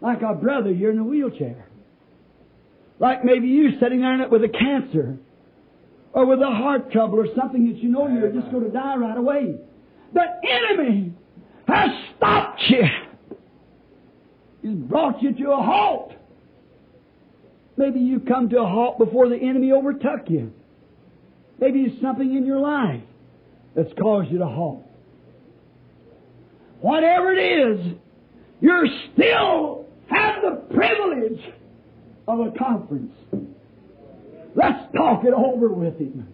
Like 0.00 0.22
a 0.22 0.34
brother 0.34 0.72
here 0.72 0.90
in 0.90 0.98
a 0.98 1.04
wheelchair. 1.04 1.68
Like 3.00 3.24
maybe 3.24 3.48
you 3.48 3.80
sitting 3.80 4.00
there 4.00 4.14
in 4.14 4.20
it 4.20 4.30
with 4.30 4.44
a 4.44 4.48
cancer 4.48 5.18
or 6.12 6.26
with 6.26 6.40
a 6.40 6.50
heart 6.50 6.92
trouble 6.92 7.18
or 7.18 7.26
something 7.36 7.72
that 7.72 7.82
you 7.82 7.88
know 7.88 8.06
you're 8.06 8.30
just 8.30 8.50
going 8.52 8.64
to 8.64 8.70
die 8.70 8.96
right 8.96 9.16
away. 9.16 9.56
The 10.12 10.22
enemy 10.48 11.12
has 11.66 11.90
stopped 12.16 12.62
you. 12.68 12.84
He's 14.64 14.78
brought 14.78 15.22
you 15.22 15.34
to 15.34 15.50
a 15.50 15.62
halt. 15.62 16.14
Maybe 17.76 18.00
you 18.00 18.18
come 18.18 18.48
to 18.48 18.60
a 18.60 18.66
halt 18.66 18.96
before 18.96 19.28
the 19.28 19.36
enemy 19.36 19.72
overtook 19.72 20.30
you. 20.30 20.54
Maybe 21.60 21.80
it's 21.80 22.00
something 22.00 22.34
in 22.34 22.46
your 22.46 22.60
life 22.60 23.02
that's 23.76 23.92
caused 24.00 24.30
you 24.30 24.38
to 24.38 24.46
halt. 24.46 24.82
Whatever 26.80 27.34
it 27.34 27.40
is, 27.40 27.94
you 28.62 28.88
still 29.12 29.84
have 30.08 30.36
the 30.40 30.74
privilege 30.74 31.40
of 32.26 32.40
a 32.40 32.58
conference. 32.58 33.12
Let's 34.54 34.90
talk 34.96 35.24
it 35.24 35.34
over 35.34 35.68
with 35.68 35.98
him. 35.98 36.26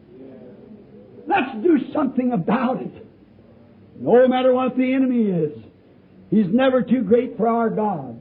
Let's 1.26 1.52
do 1.64 1.78
something 1.92 2.30
about 2.30 2.80
it. 2.80 3.06
No 3.98 4.28
matter 4.28 4.54
what 4.54 4.76
the 4.76 4.94
enemy 4.94 5.24
is, 5.24 5.64
he's 6.30 6.46
never 6.48 6.82
too 6.82 7.02
great 7.02 7.36
for 7.36 7.48
our 7.48 7.70
God. 7.70 8.20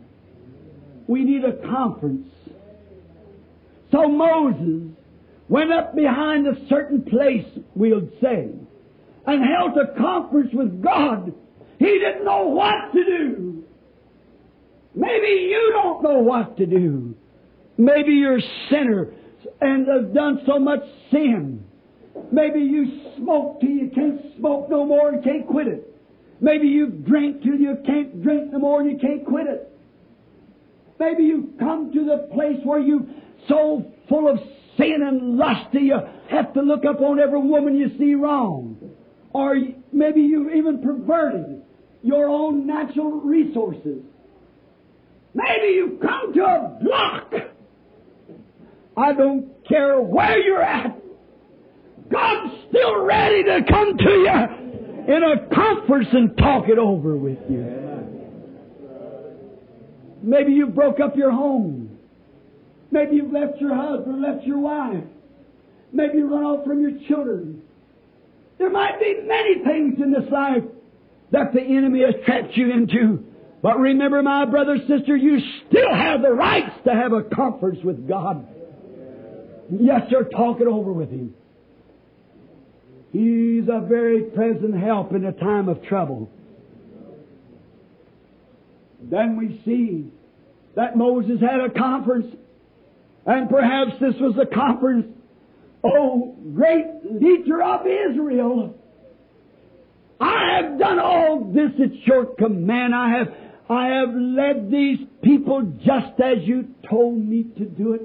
We 1.08 1.24
need 1.24 1.44
a 1.44 1.54
conference. 1.68 2.28
So 3.92 4.08
Moses 4.08 4.96
went 5.48 5.72
up 5.72 5.96
behind 5.96 6.48
a 6.48 6.68
certain 6.68 7.02
place, 7.02 7.46
we'll 7.74 8.08
say, 8.22 8.50
and 9.26 9.44
held 9.44 9.78
a 9.78 10.00
conference 10.00 10.52
with 10.54 10.84
God. 10.84 11.34
He 11.80 11.86
didn't 11.86 12.26
know 12.26 12.48
what 12.48 12.94
to 12.94 13.04
do. 13.04 13.64
Maybe 14.94 15.28
you 15.28 15.72
don't 15.74 16.04
know 16.04 16.20
what 16.20 16.58
to 16.58 16.66
do. 16.66 17.16
Maybe 17.78 18.12
you're 18.14 18.38
a 18.38 18.50
sinner 18.70 19.14
and 19.62 19.88
have 19.88 20.14
done 20.14 20.42
so 20.46 20.60
much 20.60 20.84
sin. 21.12 21.64
Maybe 22.32 22.60
you 22.60 23.02
smoke 23.18 23.62
till 23.62 23.70
you 23.70 23.90
can't 23.94 24.22
smoke 24.38 24.70
no 24.70 24.86
more 24.86 25.10
and 25.10 25.24
can't 25.24 25.48
quit 25.48 25.68
it. 25.68 25.89
Maybe 26.42 26.68
you 26.68 26.88
drink 26.88 27.44
till 27.44 27.56
you 27.56 27.78
can't 27.86 28.22
drink 28.24 28.52
no 28.52 28.60
more 28.60 28.82
and 28.82 28.92
you 28.92 28.98
can't 28.98 29.26
quit 29.26 29.48
it. 29.48 29.66
Maybe 31.00 31.24
you 31.24 31.54
come 31.60 31.92
to 31.94 32.06
the 32.06 32.30
place 32.34 32.60
where 32.64 32.80
you're 32.80 33.06
so 33.48 33.86
full 34.08 34.30
of 34.30 34.40
sin 34.78 35.02
and 35.06 35.38
lust 35.38 35.72
that 35.74 35.82
you 35.82 35.98
have 36.30 36.54
to 36.54 36.62
look 36.62 36.86
up 36.86 37.02
on 37.02 37.20
every 37.20 37.42
woman 37.42 37.78
you 37.78 37.98
see 37.98 38.16
wrong. 38.16 38.78
Or 39.32 39.56
maybe 39.92 40.22
you've 40.22 40.54
even 40.54 40.82
perverted 40.82 41.62
your 42.04 42.30
own 42.30 42.66
natural 42.66 43.12
resources. 43.12 44.04
Maybe 45.34 45.74
you've 45.74 46.00
come 46.00 46.34
to 46.34 46.44
a 46.44 46.80
block. 46.82 47.34
I 48.98 49.14
don't 49.14 49.52
care 49.68 50.02
where 50.02 50.40
you're 50.40 50.62
at. 50.62 50.98
God's 52.10 52.54
still 52.70 53.04
ready 53.04 53.44
to 53.44 53.62
come 53.70 53.98
to 53.98 54.10
you 54.10 54.69
in 55.10 55.24
a 55.24 55.54
conference 55.54 56.08
and 56.14 56.38
talk 56.38 56.70
it 56.70 56.78
over 56.78 57.18
with 57.18 57.40
you. 57.50 57.66
Maybe 60.22 60.54
you 60.54 60.68
broke 60.68 61.00
up 61.00 61.16
your 61.16 61.32
home. 61.32 61.98
Maybe 62.92 63.16
you've 63.16 63.32
left 63.32 63.60
your 63.60 63.76
husband, 63.76 64.22
left 64.22 64.46
your 64.46 64.60
wife. 64.60 65.04
Maybe 65.92 66.20
you 66.20 66.32
run 66.32 66.44
off 66.44 66.64
from 66.66 66.82
your 66.82 66.92
children. 67.08 67.64
There 68.60 68.70
might 68.70 69.00
be 69.00 69.22
many 69.26 69.64
things 69.64 70.00
in 70.00 70.12
this 70.12 70.30
life 70.32 70.64
that 71.32 71.54
the 71.54 71.62
enemy 71.62 72.02
has 72.02 72.14
trapped 72.26 72.56
you 72.56 72.72
into. 72.72 73.26
But 73.64 73.80
remember, 73.80 74.22
my 74.22 74.46
brother, 74.46 74.78
sister, 74.88 75.16
you 75.16 75.40
still 75.68 75.94
have 75.94 76.22
the 76.22 76.32
rights 76.32 76.76
to 76.86 76.94
have 76.94 77.14
a 77.14 77.24
conference 77.24 77.80
with 77.84 78.08
God. 78.08 78.48
Yes, 79.72 80.02
sir, 80.12 80.24
talk 80.26 80.62
it 80.62 80.68
over 80.68 80.94
with 80.94 81.10
Him. 81.10 81.34
He's 83.12 83.64
a 83.68 83.80
very 83.88 84.24
present 84.24 84.78
help 84.80 85.14
in 85.14 85.26
a 85.26 85.32
time 85.32 85.68
of 85.68 85.84
trouble. 85.84 86.30
Then 89.02 89.38
we 89.38 89.62
see 89.66 90.12
that 90.76 90.96
Moses 90.96 91.42
had 91.42 91.60
a 91.62 91.70
conference, 91.70 92.36
and 93.26 93.50
perhaps 93.50 93.94
this 94.00 94.14
was 94.20 94.36
the 94.36 94.46
conference, 94.46 95.08
oh, 95.84 96.36
great 96.54 96.86
leader 97.10 97.64
of 97.64 97.88
Israel. 97.88 98.76
I 100.20 100.60
have 100.62 100.78
done 100.78 101.00
all 101.00 101.52
this 101.54 101.72
at 101.82 102.06
your 102.06 102.26
command. 102.36 102.94
I 102.94 103.10
have, 103.18 103.34
I 103.70 103.88
have 103.88 104.10
led 104.14 104.70
these 104.70 105.00
people 105.24 105.62
just 105.86 106.20
as 106.20 106.40
you 106.44 106.76
told 106.90 107.18
me 107.18 107.44
to 107.58 107.66
do 107.66 107.94
it. 107.94 108.02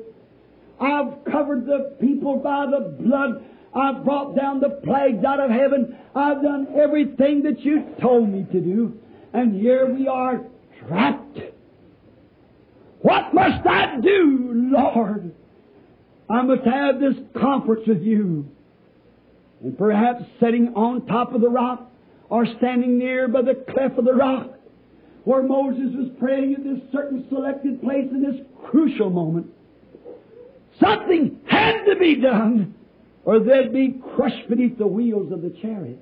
I've 0.80 1.24
covered 1.30 1.66
the 1.66 1.96
people 2.00 2.36
by 2.36 2.66
the 2.66 2.96
blood. 3.00 3.44
I've 3.74 4.04
brought 4.04 4.36
down 4.36 4.60
the 4.60 4.80
plagues 4.84 5.24
out 5.24 5.40
of 5.40 5.50
heaven. 5.50 5.96
I've 6.14 6.42
done 6.42 6.68
everything 6.76 7.42
that 7.42 7.60
you 7.60 7.84
told 8.00 8.28
me 8.28 8.46
to 8.52 8.60
do. 8.60 8.98
And 9.32 9.60
here 9.60 9.92
we 9.92 10.06
are 10.06 10.44
trapped. 10.86 11.38
What 13.00 13.34
must 13.34 13.66
I 13.66 14.00
do, 14.00 14.70
Lord? 14.72 15.34
I 16.30 16.42
must 16.42 16.64
have 16.64 17.00
this 17.00 17.14
conference 17.38 17.82
with 17.86 18.02
you. 18.02 18.48
And 19.62 19.76
perhaps 19.76 20.22
sitting 20.40 20.74
on 20.74 21.06
top 21.06 21.34
of 21.34 21.40
the 21.40 21.48
rock 21.48 21.90
or 22.28 22.46
standing 22.58 22.98
near 22.98 23.28
by 23.28 23.42
the 23.42 23.54
cleft 23.72 23.98
of 23.98 24.04
the 24.04 24.14
rock 24.14 24.50
where 25.24 25.42
Moses 25.42 25.94
was 25.96 26.10
praying 26.18 26.54
at 26.54 26.64
this 26.64 26.80
certain 26.92 27.26
selected 27.28 27.82
place 27.82 28.06
in 28.10 28.22
this 28.22 28.40
crucial 28.66 29.10
moment. 29.10 29.46
Something 30.80 31.40
had 31.46 31.84
to 31.84 31.96
be 31.96 32.16
done 32.16 32.74
or 33.24 33.40
they'd 33.40 33.72
be 33.72 34.00
crushed 34.14 34.48
beneath 34.48 34.78
the 34.78 34.86
wheels 34.86 35.32
of 35.32 35.42
the 35.42 35.50
chariot. 35.62 35.98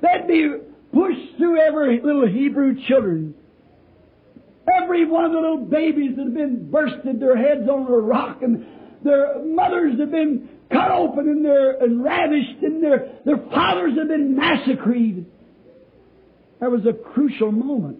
They'd 0.00 0.28
be 0.28 0.50
pushed 0.92 1.36
through 1.38 1.60
every 1.60 2.00
little 2.00 2.26
Hebrew 2.26 2.76
children. 2.86 3.34
Every 4.82 5.06
one 5.06 5.24
of 5.24 5.32
the 5.32 5.38
little 5.38 5.64
babies 5.64 6.16
that 6.16 6.24
have 6.24 6.34
been 6.34 6.70
bursted 6.70 7.20
their 7.20 7.36
heads 7.36 7.68
on 7.68 7.86
a 7.86 7.98
rock 7.98 8.42
and 8.42 8.66
their 9.02 9.42
mothers 9.44 9.98
have 10.00 10.10
been 10.10 10.48
cut 10.70 10.90
open 10.90 11.28
and 11.28 11.44
they're 11.44 11.82
and 11.82 12.02
ravished 12.02 12.62
and 12.62 12.82
their, 12.82 13.18
their 13.24 13.38
fathers 13.50 13.92
have 13.98 14.08
been 14.08 14.34
massacred. 14.36 15.26
There 16.60 16.70
was 16.70 16.86
a 16.86 16.92
crucial 16.92 17.52
moment. 17.52 17.98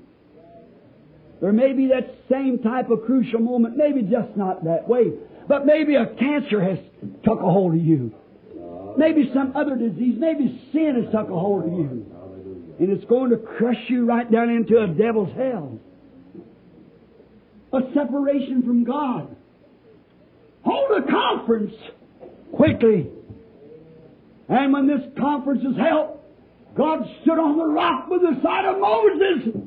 There 1.41 1.53
may 1.53 1.73
be 1.73 1.89
that 1.89 2.15
same 2.31 2.59
type 2.61 2.91
of 2.91 3.05
crucial 3.05 3.41
moment, 3.41 3.77
maybe 3.77 4.03
just 4.03 4.37
not 4.37 4.65
that 4.65 4.89
way. 4.89 5.13
But 5.49 5.67
maybe 5.67 5.97
a 5.97 6.07
cancer 6.07 6.63
has 6.63 6.79
took 7.25 7.41
a 7.41 7.51
hold 7.51 7.75
of 7.75 7.81
you. 7.81 8.15
Maybe 8.97 9.31
some 9.35 9.55
other 9.57 9.77
disease, 9.77 10.15
maybe 10.19 10.69
sin 10.73 11.03
has 11.03 11.13
took 11.13 11.29
a 11.29 11.39
hold 11.39 11.65
of 11.65 11.73
you. 11.73 12.07
And 12.79 12.91
it's 12.91 13.05
going 13.05 13.31
to 13.31 13.37
crush 13.37 13.83
you 13.89 14.05
right 14.05 14.31
down 14.31 14.51
into 14.51 14.79
a 14.79 14.87
devil's 14.87 15.35
hell. 15.37 15.79
A 17.73 17.81
separation 17.93 18.63
from 18.63 18.85
God. 18.85 19.37
Hold 20.65 21.03
a 21.03 21.11
conference 21.11 21.75
quickly. 22.55 23.11
And 24.49 24.73
when 24.73 24.87
this 24.87 25.03
conference 25.19 25.63
is 25.63 25.77
held, 25.77 26.19
God 26.77 27.01
stood 27.23 27.39
on 27.39 27.59
the 27.59 27.67
rock 27.67 28.09
by 28.09 28.19
the 28.19 28.41
side 28.43 28.65
of 28.65 28.81
Moses. 28.81 29.63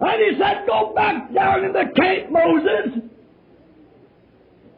And 0.00 0.22
he 0.22 0.40
said, 0.40 0.64
Go 0.66 0.92
back 0.94 1.34
down 1.34 1.64
in 1.64 1.72
the 1.72 1.84
cave, 1.96 2.30
Moses. 2.30 3.07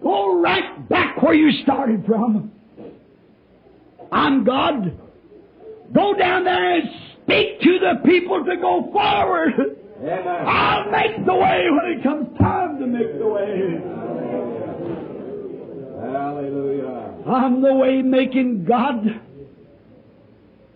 Go 0.02 0.40
right 0.40 0.88
back 0.88 1.22
where 1.22 1.34
you 1.34 1.62
started 1.62 2.04
from. 2.06 2.52
I'm 4.12 4.44
God. 4.44 4.98
Go 5.92 6.14
down 6.14 6.44
there 6.44 6.76
and 6.76 6.88
speak 7.22 7.60
to 7.60 7.78
the 7.78 8.08
people 8.08 8.44
to 8.44 8.56
go 8.56 8.88
forward. 8.92 9.76
Amen. 10.00 10.26
I'll 10.26 10.90
make 10.90 11.26
the 11.26 11.34
way 11.34 11.66
when 11.70 11.98
it 11.98 12.02
comes 12.02 12.38
time 12.38 12.78
to 12.78 12.86
make 12.86 13.18
the 13.18 13.26
way. 13.26 13.80
Hallelujah. 16.00 17.14
I'm 17.26 17.60
the 17.60 17.74
way 17.74 18.02
making 18.02 18.64
God. 18.64 19.04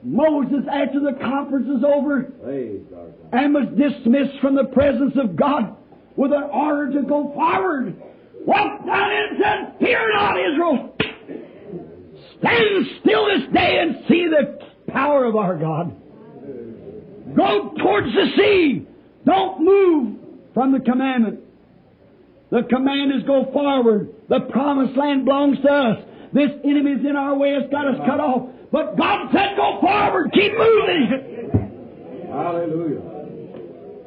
Moses, 0.03 0.67
after 0.71 1.01
the 1.01 1.19
conference 1.19 1.67
is 1.67 1.83
over 1.83 2.31
and 3.33 3.55
was 3.55 3.67
dismissed 3.79 4.39
from 4.41 4.55
the 4.55 4.65
presence 4.65 5.15
of 5.17 5.35
God 5.35 5.77
with 6.17 6.33
an 6.33 6.43
order 6.43 6.93
to 6.93 7.03
go 7.09 7.33
forward, 7.33 7.97
walked 8.47 8.87
down 8.87 9.11
and 9.11 9.39
said, 9.43 9.79
Fear 9.81 10.15
not, 10.15 10.37
Israel. 10.39 10.97
Stand 12.39 12.87
still 13.01 13.27
this 13.27 13.53
day 13.53 13.79
and 13.81 14.05
see 14.09 14.27
the 14.29 14.93
power 14.93 15.25
of 15.25 15.37
our 15.37 15.57
God. 15.57 15.95
Go 17.37 17.75
towards 17.81 18.09
the 18.09 18.27
sea. 18.37 18.87
Don't 19.25 19.65
move 19.65 20.17
from 20.53 20.73
the 20.73 20.81
commandment. 20.81 21.41
The 22.51 22.63
command 22.69 23.13
is 23.15 23.27
go 23.27 23.51
forward. 23.53 24.11
The 24.29 24.41
promised 24.51 24.97
land 24.97 25.25
belongs 25.25 25.59
to 25.63 25.69
us. 25.69 26.05
This 26.33 26.51
enemy 26.65 26.93
is 26.93 27.07
in 27.09 27.17
our 27.17 27.37
way. 27.37 27.51
It's 27.51 27.71
got 27.73 27.89
us 27.89 27.97
cut 28.07 28.21
off. 28.21 28.51
But 28.71 28.97
God 28.97 29.29
said 29.33 29.57
go 29.57 29.79
forward. 29.81 30.31
Keep 30.33 30.53
moving. 30.53 32.29
Hallelujah. 32.29 33.01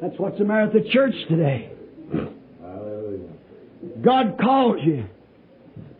That's 0.00 0.18
what's 0.18 0.38
the 0.38 0.44
matter 0.44 0.70
with 0.72 0.84
the 0.84 0.90
church 0.90 1.14
today. 1.28 1.72
God 4.08 4.38
calls 4.40 4.78
you. 4.82 5.04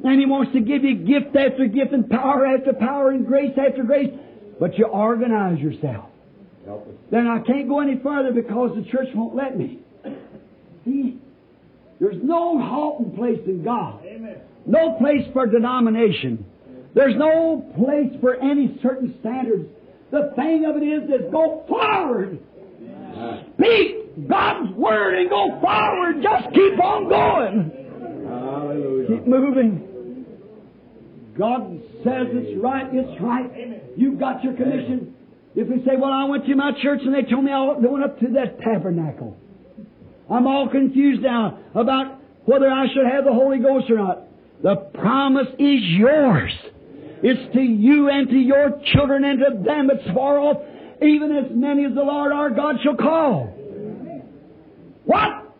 And 0.02 0.18
He 0.18 0.24
wants 0.24 0.52
to 0.54 0.60
give 0.60 0.82
you 0.82 0.94
gift 0.94 1.36
after 1.36 1.66
gift 1.66 1.92
and 1.92 2.08
power 2.08 2.46
after 2.46 2.72
power 2.72 3.10
and 3.10 3.26
grace 3.26 3.52
after 3.58 3.82
grace. 3.82 4.10
But 4.58 4.78
you 4.78 4.86
organize 4.86 5.58
yourself. 5.60 6.06
Then 7.10 7.26
I 7.26 7.40
can't 7.40 7.68
go 7.68 7.80
any 7.80 8.00
further 8.02 8.32
because 8.32 8.70
the 8.76 8.90
church 8.90 9.08
won't 9.14 9.36
let 9.36 9.58
me. 9.58 9.80
See? 10.86 11.18
There's 12.00 12.16
no 12.22 12.58
halting 12.58 13.14
place 13.14 13.40
in 13.44 13.62
God. 13.62 14.02
No 14.64 14.92
place 14.92 15.26
for 15.34 15.46
denomination. 15.46 16.46
There's 16.94 17.16
no 17.16 17.62
place 17.76 18.18
for 18.22 18.36
any 18.36 18.78
certain 18.82 19.16
standards. 19.20 19.68
The 20.10 20.32
thing 20.34 20.64
of 20.64 20.76
it 20.76 20.86
is 20.86 21.10
is 21.10 21.30
go 21.30 21.62
forward. 21.68 22.38
Speak 23.54 24.28
God's 24.28 24.72
word 24.74 25.18
and 25.18 25.28
go 25.28 25.60
forward. 25.60 26.22
Just 26.22 26.54
keep 26.54 26.82
on 26.82 27.08
going. 27.10 27.77
Hallelujah. 28.68 29.08
Keep 29.08 29.26
moving. 29.26 30.26
God 31.38 31.80
says 32.04 32.26
it's 32.32 32.62
right, 32.62 32.86
it's 32.92 33.22
right. 33.22 33.82
You've 33.96 34.20
got 34.20 34.44
your 34.44 34.52
commission. 34.54 35.14
If 35.54 35.68
we 35.68 35.78
say, 35.86 35.96
well, 35.98 36.12
I 36.12 36.24
went 36.24 36.44
to 36.46 36.54
my 36.54 36.72
church 36.82 37.00
and 37.02 37.14
they 37.14 37.22
told 37.22 37.44
me 37.44 37.52
I 37.52 37.64
went 37.64 38.04
up 38.04 38.20
to 38.20 38.26
that 38.34 38.60
tabernacle. 38.60 39.36
I'm 40.30 40.46
all 40.46 40.68
confused 40.68 41.22
now 41.22 41.58
about 41.74 42.20
whether 42.44 42.70
I 42.70 42.86
should 42.92 43.06
have 43.10 43.24
the 43.24 43.32
Holy 43.32 43.58
Ghost 43.58 43.90
or 43.90 43.96
not. 43.96 44.24
The 44.62 44.76
promise 44.76 45.48
is 45.58 45.80
yours. 45.96 46.52
It's 47.22 47.54
to 47.54 47.60
you 47.60 48.10
and 48.10 48.28
to 48.28 48.36
your 48.36 48.82
children 48.92 49.24
and 49.24 49.38
to 49.38 49.62
them 49.64 49.88
that's 49.88 50.14
far 50.14 50.38
off, 50.38 50.58
even 51.00 51.34
as 51.34 51.50
many 51.50 51.86
as 51.86 51.94
the 51.94 52.02
Lord 52.02 52.32
our 52.32 52.50
God 52.50 52.76
shall 52.82 52.96
call. 52.96 53.46
What? 55.04 55.56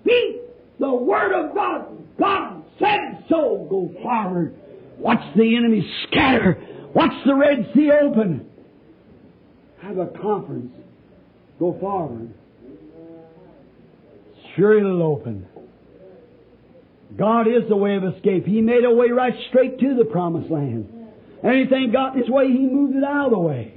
Speak 0.00 0.39
the 0.80 0.92
word 0.92 1.32
of 1.32 1.54
God. 1.54 1.86
God 2.18 2.64
said 2.78 3.24
so. 3.28 3.66
Go 3.70 3.94
forward. 4.02 4.54
Watch 4.98 5.22
the 5.36 5.56
enemy 5.56 5.88
scatter. 6.08 6.58
Watch 6.94 7.12
the 7.24 7.34
Red 7.34 7.70
Sea 7.74 7.92
open. 8.02 8.46
Have 9.82 9.98
a 9.98 10.06
conference. 10.06 10.72
Go 11.58 11.76
forward. 11.78 12.34
Sure 14.56 14.78
it'll 14.78 15.02
open. 15.02 15.46
God 17.16 17.46
is 17.46 17.68
the 17.68 17.76
way 17.76 17.96
of 17.96 18.04
escape. 18.04 18.46
He 18.46 18.60
made 18.60 18.84
a 18.84 18.90
way 18.90 19.10
right 19.10 19.34
straight 19.48 19.78
to 19.80 19.94
the 19.94 20.04
promised 20.04 20.50
land. 20.50 20.92
Anything 21.44 21.90
got 21.92 22.14
in 22.14 22.22
His 22.22 22.30
way, 22.30 22.48
He 22.48 22.66
moved 22.66 22.96
it 22.96 23.04
out 23.04 23.26
of 23.26 23.32
the 23.32 23.38
way. 23.38 23.74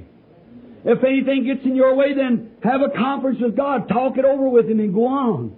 If 0.86 1.04
anything 1.04 1.46
gets 1.46 1.66
in 1.66 1.76
your 1.76 1.96
way, 1.96 2.14
then 2.14 2.52
have 2.64 2.82
a 2.82 2.90
conference 2.98 3.40
with 3.42 3.56
God. 3.56 3.88
Talk 3.88 4.18
it 4.18 4.26
over 4.26 4.50
with 4.50 4.70
Him 4.70 4.80
and 4.80 4.94
go 4.94 5.08
on. 5.08 5.56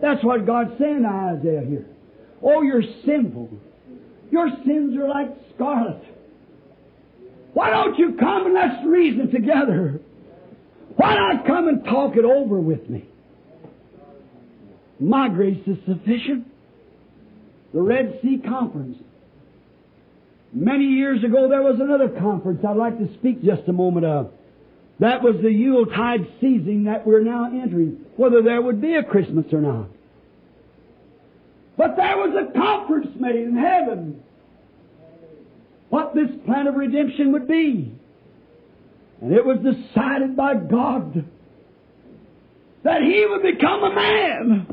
That's 0.00 0.22
what 0.22 0.46
God's 0.46 0.78
saying 0.78 1.02
to 1.02 1.08
Isaiah 1.08 1.64
here. 1.66 1.86
Oh, 2.42 2.62
you're 2.62 2.82
sinful. 3.04 3.50
Your 4.30 4.48
sins 4.64 4.96
are 4.96 5.08
like 5.08 5.28
scarlet. 5.54 6.02
Why 7.54 7.70
don't 7.70 7.98
you 7.98 8.16
come 8.20 8.46
and 8.46 8.54
let's 8.54 8.84
reason 8.86 9.30
together? 9.30 10.00
Why 10.96 11.14
not 11.14 11.46
come 11.46 11.68
and 11.68 11.84
talk 11.84 12.16
it 12.16 12.24
over 12.24 12.58
with 12.58 12.88
me? 12.88 13.08
My 15.00 15.28
grace 15.28 15.62
is 15.66 15.78
sufficient. 15.86 16.46
The 17.72 17.80
Red 17.80 18.18
Sea 18.22 18.42
Conference. 18.46 18.98
Many 20.52 20.84
years 20.84 21.22
ago, 21.22 21.48
there 21.48 21.62
was 21.62 21.80
another 21.80 22.08
conference 22.08 22.64
I'd 22.66 22.76
like 22.76 22.98
to 22.98 23.12
speak 23.18 23.42
just 23.44 23.62
a 23.68 23.72
moment 23.72 24.06
of. 24.06 24.32
That 24.98 25.22
was 25.22 25.36
the 25.42 25.50
Yuletide 25.50 26.26
season 26.40 26.84
that 26.84 27.06
we're 27.06 27.22
now 27.22 27.46
entering, 27.46 28.04
whether 28.16 28.42
there 28.42 28.62
would 28.62 28.80
be 28.80 28.94
a 28.94 29.02
Christmas 29.02 29.44
or 29.52 29.60
not. 29.60 29.88
But 31.76 31.96
there 31.96 32.16
was 32.16 32.34
a 32.34 32.58
conference 32.58 33.08
made 33.20 33.36
in 33.36 33.56
heaven 33.56 34.22
what 35.90 36.14
this 36.14 36.30
plan 36.46 36.66
of 36.66 36.74
redemption 36.74 37.32
would 37.32 37.46
be. 37.46 37.92
And 39.20 39.32
it 39.32 39.44
was 39.44 39.58
decided 39.58 40.36
by 40.36 40.54
God 40.54 41.24
that 42.82 43.02
He 43.02 43.26
would 43.28 43.42
become 43.42 43.82
a 43.84 43.94
man. 43.94 44.66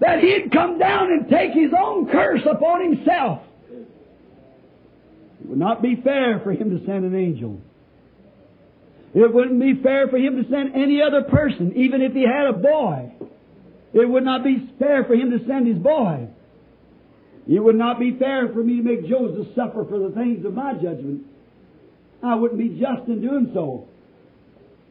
That 0.00 0.18
He'd 0.20 0.50
come 0.52 0.78
down 0.78 1.12
and 1.12 1.28
take 1.28 1.52
His 1.52 1.72
own 1.78 2.08
curse 2.10 2.42
upon 2.50 2.94
Himself. 2.94 3.42
It 3.70 5.48
would 5.48 5.58
not 5.58 5.80
be 5.80 5.96
fair 5.96 6.40
for 6.40 6.52
Him 6.52 6.76
to 6.76 6.84
send 6.84 7.04
an 7.04 7.14
angel. 7.14 7.60
It 9.14 9.32
wouldn't 9.32 9.60
be 9.60 9.82
fair 9.82 10.08
for 10.08 10.16
Him 10.16 10.42
to 10.42 10.50
send 10.50 10.74
any 10.74 11.02
other 11.02 11.22
person, 11.22 11.72
even 11.76 12.00
if 12.00 12.12
He 12.12 12.22
had 12.22 12.46
a 12.46 12.52
boy. 12.52 13.12
It 13.92 14.08
would 14.08 14.24
not 14.24 14.42
be 14.42 14.72
fair 14.78 15.04
for 15.04 15.14
Him 15.14 15.30
to 15.30 15.46
send 15.46 15.66
His 15.66 15.78
boy. 15.78 16.28
It 17.46 17.58
would 17.58 17.76
not 17.76 17.98
be 17.98 18.16
fair 18.18 18.48
for 18.48 18.62
me 18.62 18.76
to 18.76 18.82
make 18.82 19.08
Joseph 19.08 19.54
suffer 19.54 19.84
for 19.84 19.98
the 19.98 20.14
things 20.14 20.44
of 20.46 20.54
my 20.54 20.74
judgment. 20.74 21.26
I 22.22 22.36
wouldn't 22.36 22.58
be 22.58 22.80
just 22.80 23.08
in 23.08 23.20
doing 23.20 23.50
so. 23.52 23.88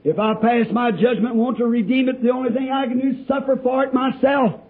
If 0.03 0.19
I 0.19 0.34
pass 0.36 0.65
my 0.72 0.91
judgment 0.91 1.30
and 1.30 1.39
want 1.39 1.57
to 1.59 1.65
redeem 1.65 2.09
it, 2.09 2.22
the 2.22 2.32
only 2.32 2.51
thing 2.51 2.69
I 2.72 2.88
can 2.88 2.99
do 2.99 3.22
is 3.22 3.28
suffer 3.28 3.59
for 3.61 3.84
it 3.84 3.93
myself. 3.93 4.61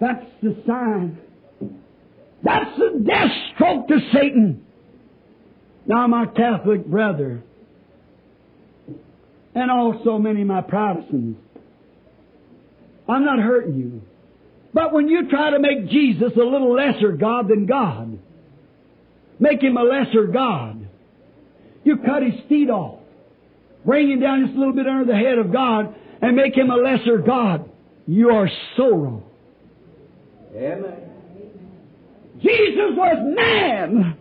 That's 0.00 0.24
the 0.42 0.56
sign. 0.66 1.18
That's 2.42 2.78
the 2.78 3.04
death 3.06 3.30
stroke 3.54 3.88
to 3.88 3.98
Satan. 4.12 4.64
Now, 5.86 6.06
my 6.06 6.26
Catholic 6.26 6.86
brother, 6.86 7.42
and 9.54 9.70
also 9.70 10.18
many 10.18 10.42
of 10.42 10.46
my 10.46 10.60
Protestants, 10.60 11.40
I'm 13.08 13.24
not 13.24 13.40
hurting 13.40 13.76
you. 13.76 14.02
But 14.72 14.92
when 14.92 15.08
you 15.08 15.28
try 15.28 15.50
to 15.50 15.58
make 15.58 15.88
Jesus 15.88 16.32
a 16.36 16.44
little 16.44 16.74
lesser 16.74 17.12
God 17.12 17.48
than 17.48 17.66
God, 17.66 18.18
make 19.40 19.60
him 19.62 19.76
a 19.76 19.82
lesser 19.82 20.26
God, 20.26 20.88
you 21.82 21.96
cut 21.96 22.22
his 22.22 22.40
feet 22.48 22.70
off, 22.70 23.00
bring 23.84 24.10
him 24.10 24.20
down 24.20 24.44
just 24.44 24.56
a 24.56 24.58
little 24.58 24.74
bit 24.74 24.86
under 24.86 25.06
the 25.06 25.18
head 25.18 25.38
of 25.38 25.52
God, 25.52 25.94
and 26.22 26.36
make 26.36 26.54
him 26.54 26.70
a 26.70 26.76
lesser 26.76 27.18
God, 27.18 27.68
you 28.06 28.30
are 28.30 28.48
so 28.76 28.94
wrong. 28.94 29.24
Amen. 30.54 31.10
Jesus 32.40 32.92
was 32.96 33.16
man. 33.36 34.16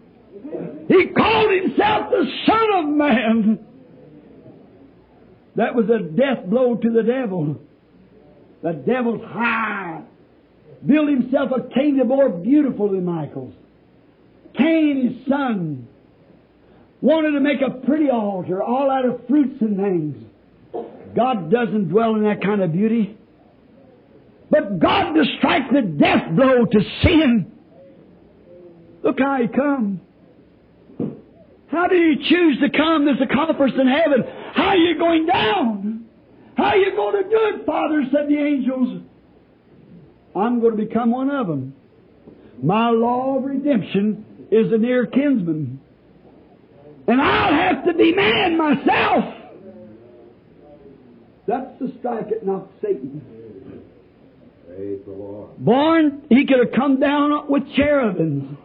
He 0.88 1.08
called 1.08 1.52
himself 1.62 2.12
the 2.12 2.26
Son 2.46 2.74
of 2.78 2.90
Man. 2.90 3.60
That 5.56 5.76
was 5.76 5.90
a 5.90 6.00
death 6.00 6.46
blow 6.46 6.76
to 6.76 6.90
the 6.90 7.04
devil. 7.04 7.58
The 8.64 8.74
devil's 8.74 9.24
high. 9.26 10.04
Built 10.86 11.10
himself 11.10 11.52
a 11.52 11.74
kingdom 11.74 12.08
more 12.08 12.30
beautiful 12.30 12.90
than 12.90 13.06
Michael's. 13.06 13.54
Cain, 14.58 15.14
his 15.14 15.28
son, 15.28 15.88
wanted 17.02 17.32
to 17.32 17.40
make 17.40 17.62
a 17.62 17.86
pretty 17.86 18.10
altar 18.10 18.64
all 18.64 18.90
out 18.90 19.06
of 19.06 19.28
fruits 19.28 19.62
and 19.62 19.78
things. 19.78 20.26
God 21.16 21.52
doesn't 21.52 21.90
dwell 21.90 22.16
in 22.16 22.24
that 22.24 22.42
kind 22.42 22.62
of 22.62 22.72
beauty. 22.72 23.18
But 24.50 24.80
God 24.80 25.14
to 25.14 25.24
strike 25.38 25.72
the 25.72 25.82
death 25.82 26.36
blow 26.36 26.66
to 26.66 26.80
sin. 27.04 27.52
Look 29.04 29.20
how 29.20 29.42
he 29.42 29.48
come. 29.48 30.02
How 31.72 31.88
did 31.88 32.18
he 32.20 32.30
choose 32.30 32.60
to 32.62 32.70
come? 32.70 33.06
There's 33.06 33.22
a 33.22 33.34
conference 33.34 33.76
in 33.80 33.88
heaven. 33.88 34.24
How 34.54 34.70
are 34.70 34.78
you 34.78 34.98
going 34.98 35.26
down? 35.26 36.06
How 36.58 36.66
are 36.66 36.78
you 36.78 36.96
going 36.96 37.24
to 37.24 37.30
do 37.30 37.40
it, 37.54 37.66
Father? 37.66 38.04
said 38.12 38.28
the 38.28 38.38
angels. 38.38 39.04
I'm 40.36 40.60
going 40.60 40.78
to 40.78 40.86
become 40.86 41.12
one 41.12 41.30
of 41.30 41.48
them. 41.48 41.76
My 42.62 42.90
law 42.90 43.38
of 43.38 43.44
redemption 43.44 44.48
is 44.52 44.72
a 44.72 44.78
near 44.78 45.06
kinsman. 45.06 45.80
And 47.08 47.22
I'll 47.22 47.54
have 47.54 47.86
to 47.86 47.94
be 47.94 48.14
man 48.14 48.58
myself. 48.58 49.36
That's 51.48 51.80
the 51.80 51.94
strike 52.00 52.32
at 52.32 52.46
knocked 52.46 52.82
Satan. 52.82 53.22
Praise 54.68 55.00
the 55.06 55.12
Lord. 55.12 55.58
Born, 55.58 56.22
he 56.30 56.46
could 56.46 56.60
have 56.60 56.76
come 56.76 57.00
down 57.00 57.50
with 57.50 57.64
cherubims. 57.76 58.58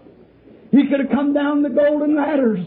He 0.70 0.86
could 0.88 1.00
have 1.00 1.10
come 1.10 1.32
down 1.32 1.62
the 1.62 1.70
golden 1.70 2.16
ladders. 2.16 2.66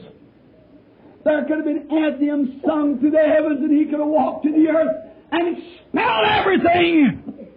There 1.27 1.43
could 1.43 1.57
have 1.57 1.65
been 1.65 1.91
anthems 1.91 2.63
sung 2.65 2.99
through 3.01 3.11
the 3.11 3.19
heavens 3.19 3.59
and 3.59 3.77
he 3.77 3.83
could 3.83 3.99
have 3.99 4.07
walked 4.07 4.45
to 4.45 4.51
the 4.53 4.69
earth 4.69 4.95
and 5.29 5.57
expelled 5.57 6.25
everything. 6.25 7.47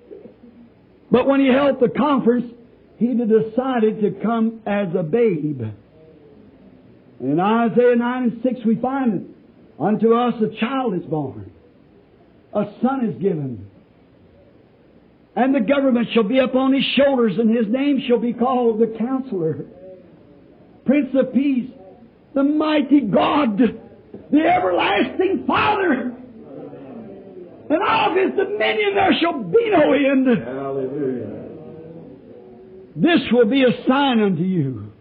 But 1.09 1.29
when 1.29 1.39
he 1.39 1.47
held 1.47 1.79
the 1.79 1.89
conference, 1.89 2.53
he 2.99 3.15
decided 3.15 4.01
to 4.01 4.11
come 4.25 4.61
as 4.67 4.89
a 4.99 5.05
babe. 5.05 5.63
In 7.21 7.39
Isaiah 7.39 7.95
9 7.95 8.23
and 8.25 8.43
6 8.43 8.67
we 8.67 8.75
find 8.75 9.15
it. 9.15 9.23
Unto 9.79 10.15
us 10.15 10.35
a 10.43 10.49
child 10.59 10.95
is 10.95 11.05
born. 11.05 11.53
A 12.53 12.65
son 12.83 13.09
is 13.09 13.23
given. 13.23 13.71
And 15.37 15.55
the 15.55 15.61
government 15.61 16.09
shall 16.13 16.25
be 16.25 16.41
upon 16.41 16.75
his 16.75 16.85
shoulders, 16.97 17.39
and 17.39 17.57
his 17.57 17.73
name 17.73 18.03
shall 18.09 18.19
be 18.19 18.33
called 18.33 18.81
the 18.81 18.97
Counselor, 18.99 19.65
Prince 20.85 21.11
of 21.15 21.33
Peace, 21.33 21.71
the 22.35 22.43
Mighty 22.43 23.01
God, 23.01 23.59
the 23.59 24.41
everlasting 24.41 25.45
Father. 25.47 26.17
And 27.71 27.83
of 27.83 28.17
his 28.17 28.37
dominion 28.37 28.95
there 28.95 29.13
shall 29.21 29.43
be 29.43 29.71
no 29.71 29.93
end. 29.93 30.27
Hallelujah. 30.45 31.41
This 32.97 33.21
will 33.33 33.47
be 33.47 33.63
a 33.63 33.87
sign 33.89 34.21
unto 34.21 34.43
you. 34.43 34.93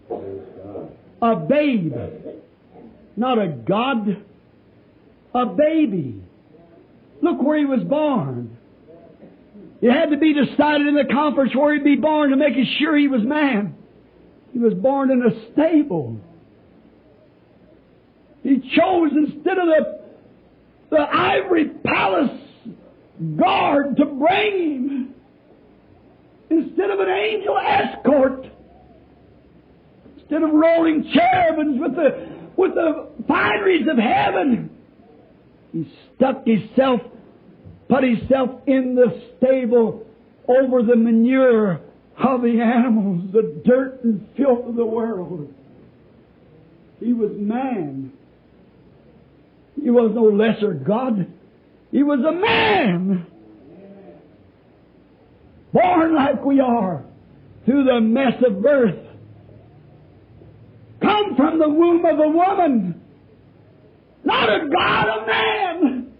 A 1.22 1.36
babe. 1.36 1.94
Not 3.18 3.40
a 3.40 3.48
God. 3.48 4.24
A 5.34 5.46
baby. 5.48 6.22
Look 7.22 7.42
where 7.42 7.58
he 7.58 7.66
was 7.66 7.84
born. 7.84 8.56
It 9.82 9.92
had 9.92 10.12
to 10.12 10.18
be 10.18 10.34
decided 10.34 10.88
in 10.88 10.96
the 10.96 11.12
conference 11.12 11.56
where 11.56 11.74
he'd 11.74 11.84
be 11.84 11.96
born 11.96 12.30
to 12.32 12.38
make 12.38 12.54
sure 12.80 12.98
he 12.98 13.08
was 13.08 13.22
man. 13.24 13.76
He 14.54 14.60
was 14.60 14.74
born 14.74 15.10
in 15.10 15.24
a 15.24 15.52
stable. 15.54 16.20
He 18.44 18.58
chose 18.76 19.12
instead 19.16 19.58
of 19.58 19.68
the, 19.68 20.00
the 20.92 21.02
ivory 21.02 21.70
palace 21.84 22.40
guard 23.38 23.98
to 23.98 24.06
bring 24.06 24.54
him, 24.62 25.16
instead 26.50 26.90
of 26.90 27.00
an 27.00 27.10
angel 27.10 27.58
escort, 27.58 28.46
instead 30.18 30.42
of 30.42 30.52
rolling 30.52 31.12
cherubims 31.14 31.80
with 31.80 31.96
the, 31.96 32.30
with 32.56 32.74
the 32.76 33.10
fineries 33.28 33.88
of 33.88 33.98
heaven, 33.98 34.70
he 35.74 35.92
stuck 36.16 36.46
himself, 36.46 37.02
put 37.90 38.04
himself 38.04 38.62
in 38.68 38.96
the 38.96 39.22
stable 39.38 40.06
over 40.48 40.82
the 40.82 40.96
manure 40.96 41.82
of 42.18 42.42
the 42.42 42.60
animals, 42.62 43.32
the 43.32 43.62
dirt 43.66 44.04
and 44.04 44.28
filth 44.36 44.66
of 44.66 44.76
the 44.76 44.86
world. 44.86 45.54
He 47.00 47.14
was 47.14 47.32
man. 47.34 48.12
He 49.82 49.90
was 49.90 50.12
no 50.14 50.24
lesser 50.24 50.74
God. 50.74 51.28
He 51.92 52.04
was 52.04 52.20
a 52.20 52.32
man. 52.32 53.26
Born 55.74 56.16
like 56.16 56.44
we 56.44 56.60
are 56.60 57.04
through 57.66 57.84
the 57.86 58.02
mess 58.02 58.34
of 58.46 58.62
birth. 58.62 58.96
Come 61.02 61.36
from 61.36 61.60
the 61.60 61.70
womb 61.70 62.06
of 62.06 62.20
a 62.20 62.30
woman. 62.30 63.02
Not 64.24 64.50
a 64.50 64.70
God, 64.70 65.08
a 65.08 65.26
man. 65.26 66.12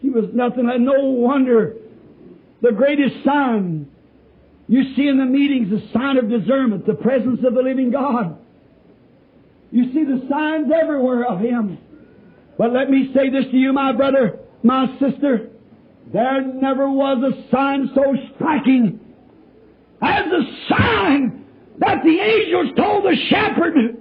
He 0.00 0.10
was 0.10 0.26
nothing, 0.32 0.70
and 0.72 0.84
no 0.84 1.00
wonder 1.04 1.76
the 2.62 2.72
greatest 2.72 3.24
sign 3.24 3.90
you 4.68 4.94
see 4.94 5.08
in 5.08 5.18
the 5.18 5.24
meetings, 5.24 5.70
the 5.70 5.82
sign 5.92 6.16
of 6.16 6.28
discernment, 6.28 6.86
the 6.86 6.94
presence 6.94 7.40
of 7.44 7.54
the 7.54 7.60
living 7.62 7.90
God. 7.90 8.39
You 9.70 9.92
see 9.92 10.04
the 10.04 10.26
signs 10.30 10.70
everywhere 10.72 11.26
of 11.26 11.40
Him. 11.40 11.78
But 12.58 12.72
let 12.72 12.90
me 12.90 13.10
say 13.14 13.30
this 13.30 13.44
to 13.50 13.56
you, 13.56 13.72
my 13.72 13.92
brother, 13.92 14.38
my 14.62 14.86
sister. 14.98 15.50
There 16.12 16.42
never 16.42 16.90
was 16.90 17.22
a 17.22 17.50
sign 17.50 17.90
so 17.94 18.02
striking 18.34 19.00
as 20.02 20.24
the 20.30 20.42
sign 20.68 21.44
that 21.78 22.02
the 22.02 22.18
angels 22.18 22.74
told 22.76 23.04
the 23.04 23.16
shepherd, 23.28 23.96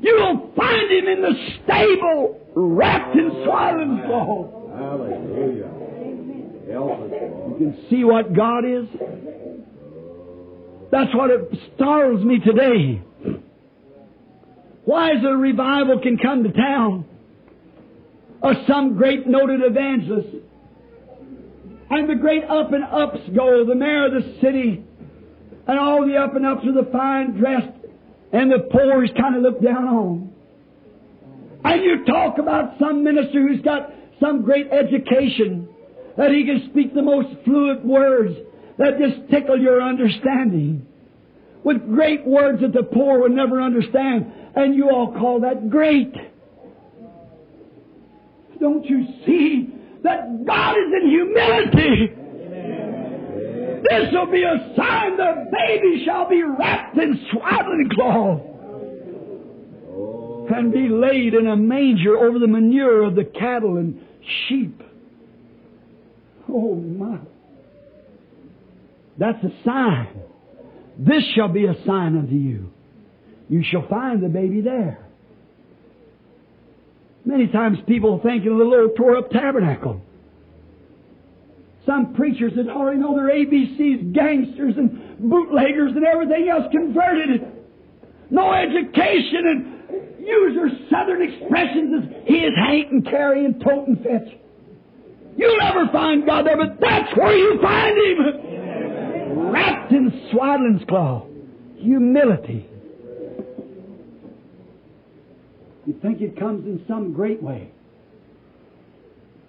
you'll 0.00 0.52
find 0.56 0.90
him 0.90 1.06
in 1.06 1.22
the 1.22 1.34
stable, 1.62 2.40
wrapped 2.54 3.16
in 3.16 3.30
swaddling 3.44 4.02
cloth. 4.06 4.50
Hallelujah. 4.76 5.70
You 6.68 7.54
can 7.58 7.86
see 7.90 8.04
what 8.04 8.32
God 8.34 8.64
is. 8.64 8.86
That's 10.90 11.14
what 11.14 11.30
it 11.30 11.48
startles 11.76 12.24
me 12.24 12.40
today. 12.40 13.02
Why 14.90 15.12
is 15.12 15.22
a 15.24 15.36
revival 15.36 16.00
can 16.00 16.18
come 16.18 16.42
to 16.42 16.50
town? 16.50 17.04
Or 18.42 18.54
some 18.66 18.96
great 18.96 19.24
noted 19.24 19.60
evangelist. 19.62 20.34
And 21.90 22.10
the 22.10 22.16
great 22.16 22.42
up 22.42 22.72
and 22.72 22.82
ups 22.82 23.20
go, 23.32 23.64
the 23.64 23.76
mayor 23.76 24.06
of 24.06 24.12
the 24.14 24.34
city, 24.40 24.82
and 25.68 25.78
all 25.78 26.04
the 26.04 26.16
up 26.16 26.34
and 26.34 26.44
ups 26.44 26.66
are 26.66 26.72
the 26.72 26.90
fine 26.90 27.38
dressed, 27.38 27.68
and 28.32 28.50
the 28.50 28.68
poor 28.72 29.04
is 29.04 29.12
kind 29.16 29.36
of 29.36 29.42
looked 29.42 29.62
down 29.62 29.84
on. 29.84 30.32
And 31.62 31.84
you 31.84 32.04
talk 32.04 32.38
about 32.38 32.76
some 32.80 33.04
minister 33.04 33.46
who's 33.46 33.62
got 33.62 33.92
some 34.18 34.42
great 34.42 34.72
education, 34.72 35.68
that 36.16 36.32
he 36.32 36.44
can 36.44 36.68
speak 36.68 36.94
the 36.94 37.02
most 37.02 37.28
fluent 37.44 37.86
words 37.86 38.34
that 38.78 38.98
just 38.98 39.30
tickle 39.30 39.56
your 39.56 39.80
understanding. 39.80 40.84
With 41.62 41.86
great 41.86 42.26
words 42.26 42.62
that 42.62 42.72
the 42.72 42.82
poor 42.82 43.20
would 43.20 43.32
never 43.32 43.60
understand, 43.60 44.32
and 44.54 44.74
you 44.74 44.90
all 44.90 45.12
call 45.12 45.40
that 45.40 45.70
great. 45.70 46.12
Don't 48.60 48.84
you 48.84 49.06
see 49.26 49.72
that 50.02 50.44
God 50.46 50.76
is 50.76 50.92
in 51.02 51.08
humility? 51.10 52.16
This 53.88 54.12
will 54.12 54.30
be 54.30 54.42
a 54.42 54.74
sign 54.76 55.16
the 55.16 55.46
baby 55.50 56.04
shall 56.04 56.28
be 56.28 56.42
wrapped 56.42 56.98
in 56.98 57.26
swaddling 57.32 57.88
cloth 57.94 58.42
and 60.54 60.72
be 60.72 60.88
laid 60.88 61.34
in 61.34 61.46
a 61.46 61.56
manger 61.56 62.18
over 62.18 62.38
the 62.38 62.46
manure 62.46 63.04
of 63.04 63.14
the 63.14 63.24
cattle 63.24 63.78
and 63.78 64.04
sheep. 64.48 64.82
Oh 66.48 66.74
my. 66.74 67.18
That's 69.18 69.42
a 69.44 69.52
sign. 69.64 70.08
This 70.98 71.22
shall 71.34 71.48
be 71.48 71.66
a 71.66 71.74
sign 71.86 72.18
unto 72.18 72.34
you. 72.34 72.70
You 73.50 73.64
shall 73.64 73.86
find 73.88 74.22
the 74.22 74.28
baby 74.28 74.60
there. 74.60 75.04
Many 77.24 77.48
times 77.48 77.78
people 77.86 78.20
think 78.22 78.46
in 78.46 78.56
the 78.56 78.64
little 78.64 78.90
tore 78.90 79.16
up 79.16 79.30
tabernacle. 79.30 80.00
Some 81.84 82.14
preachers 82.14 82.52
that 82.54 82.68
already 82.68 83.00
know 83.00 83.16
their 83.16 83.28
ABCs, 83.28 84.14
gangsters 84.14 84.74
and 84.76 85.18
bootleggers 85.18 85.92
and 85.96 86.04
everything 86.04 86.48
else 86.48 86.64
converted. 86.70 87.44
No 88.30 88.52
education 88.52 89.42
and 89.44 90.20
use 90.24 90.54
their 90.54 90.70
southern 90.88 91.20
expressions 91.20 92.04
as 92.04 92.26
his, 92.26 92.50
hank 92.54 92.92
and 92.92 93.04
carry 93.04 93.44
and 93.44 93.60
tote 93.60 93.88
and 93.88 93.98
fetch. 93.98 94.38
You'll 95.36 95.58
never 95.58 95.88
find 95.90 96.24
God 96.24 96.46
there, 96.46 96.56
but 96.56 96.78
that's 96.80 97.16
where 97.16 97.36
you 97.36 97.60
find 97.60 97.96
Him. 97.98 99.50
Wrapped 99.50 99.90
in 99.90 100.28
swaddling's 100.30 100.84
cloth. 100.88 101.26
Humility. 101.78 102.69
You 105.90 105.98
think 106.00 106.20
it 106.20 106.38
comes 106.38 106.64
in 106.66 106.84
some 106.86 107.12
great 107.14 107.42
way. 107.42 107.68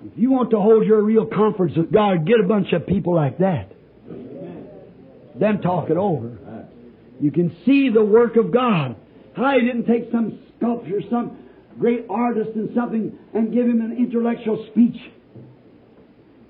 If 0.03 0.17
you 0.17 0.31
want 0.31 0.49
to 0.49 0.59
hold 0.59 0.87
your 0.87 1.03
real 1.03 1.27
conference 1.27 1.77
with 1.77 1.91
God, 1.91 2.25
get 2.25 2.39
a 2.39 2.47
bunch 2.47 2.73
of 2.73 2.87
people 2.87 3.13
like 3.13 3.37
that. 3.37 3.71
Then 5.39 5.61
talk 5.61 5.91
it 5.91 5.97
over. 5.97 6.65
You 7.19 7.29
can 7.29 7.55
see 7.63 7.89
the 7.89 8.03
work 8.03 8.37
of 8.37 8.51
God. 8.51 8.95
How 9.35 9.53
He 9.53 9.67
didn't 9.67 9.85
take 9.85 10.11
some 10.11 10.39
sculptor, 10.57 11.03
some 11.11 11.37
great 11.77 12.07
artist 12.09 12.49
and 12.55 12.73
something 12.73 13.15
and 13.35 13.53
give 13.53 13.67
him 13.67 13.79
an 13.81 13.95
intellectual 13.95 14.65
speech. 14.71 14.99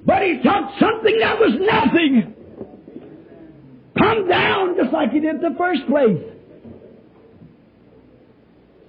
But 0.06 0.22
He 0.22 0.36
took 0.38 0.80
something 0.80 1.20
that 1.20 1.38
was 1.38 1.52
nothing. 1.60 2.34
Come 4.00 4.30
down 4.30 4.78
just 4.78 4.94
like 4.94 5.12
He 5.12 5.20
did 5.20 5.42
the 5.42 5.54
first 5.58 5.82
place. 5.90 6.32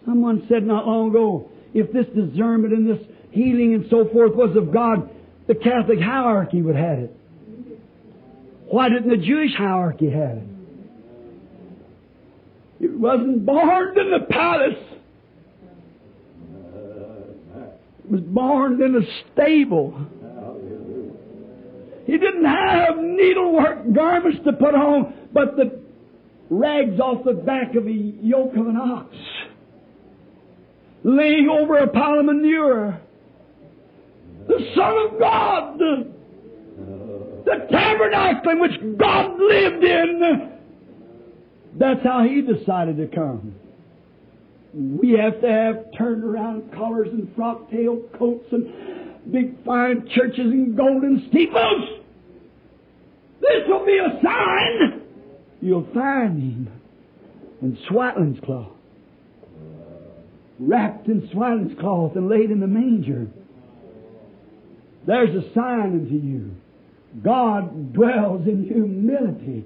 Someone 0.06 0.46
said 0.48 0.64
not 0.64 0.86
long 0.86 1.10
ago, 1.10 1.50
if 1.74 1.92
this 1.92 2.06
discernment 2.06 2.72
and 2.74 2.88
this 2.88 3.04
healing 3.30 3.74
and 3.74 3.86
so 3.88 4.08
forth 4.12 4.34
was 4.34 4.56
of 4.56 4.72
God, 4.72 5.08
the 5.46 5.54
Catholic 5.54 6.00
hierarchy 6.00 6.62
would 6.62 6.76
have 6.76 6.98
it. 6.98 7.16
Why 8.66 8.88
didn't 8.88 9.10
the 9.10 9.24
Jewish 9.24 9.54
hierarchy 9.56 10.10
have 10.10 10.38
it? 10.38 10.44
It 12.80 12.98
wasn't 12.98 13.46
born 13.46 13.98
in 13.98 14.10
the 14.10 14.26
palace. 14.28 14.84
It 18.04 18.10
was 18.10 18.20
born 18.22 18.82
in 18.82 18.96
a 18.96 19.32
stable. 19.32 20.06
He 22.06 22.18
didn't 22.18 22.44
have 22.44 22.98
needlework 22.98 23.92
garments 23.94 24.40
to 24.44 24.52
put 24.52 24.74
on, 24.74 25.14
but 25.32 25.56
the 25.56 25.80
rags 26.50 26.98
off 26.98 27.24
the 27.24 27.34
back 27.34 27.74
of 27.76 27.86
a 27.86 27.90
yoke 27.90 28.54
of 28.56 28.66
an 28.66 28.76
ox, 28.76 29.14
laying 31.04 31.48
over 31.48 31.78
a 31.78 31.88
pile 31.88 32.18
of 32.18 32.26
manure. 32.26 33.00
The 34.48 34.58
Son 34.74 34.94
of 35.06 35.18
God, 35.18 35.78
the, 35.78 36.12
tabernacle 37.70 38.52
in 38.52 38.60
which 38.60 38.98
God 38.98 39.38
lived 39.38 39.84
in. 39.84 40.58
That's 41.78 42.02
how 42.02 42.24
He 42.24 42.42
decided 42.42 42.96
to 42.98 43.06
come. 43.14 43.54
We 44.74 45.12
have 45.12 45.40
to 45.40 45.48
have 45.48 45.84
turned 45.96 46.24
around 46.24 46.72
collars 46.72 47.08
and 47.12 47.30
frock 47.36 47.70
tail 47.70 48.00
coats 48.18 48.46
and 48.52 49.32
big 49.32 49.62
fine 49.64 50.08
churches 50.14 50.46
and 50.46 50.76
golden 50.76 51.26
steeples. 51.28 52.00
This 53.40 53.68
will 53.68 53.84
be 53.84 53.98
a 53.98 54.20
sign. 54.22 55.02
You'll 55.60 55.86
find 55.92 56.42
him 56.42 56.70
in 57.60 57.78
swaddling's 57.88 58.40
cloth. 58.40 58.72
Wrapped 60.68 61.08
in 61.08 61.28
swine's 61.32 61.78
cloth 61.78 62.16
and 62.16 62.28
laid 62.28 62.50
in 62.50 62.60
the 62.60 62.66
manger. 62.66 63.26
There's 65.06 65.34
a 65.34 65.52
sign 65.54 65.92
unto 65.92 66.14
you. 66.14 66.54
God 67.22 67.92
dwells 67.92 68.46
in 68.46 68.64
humility, 68.64 69.64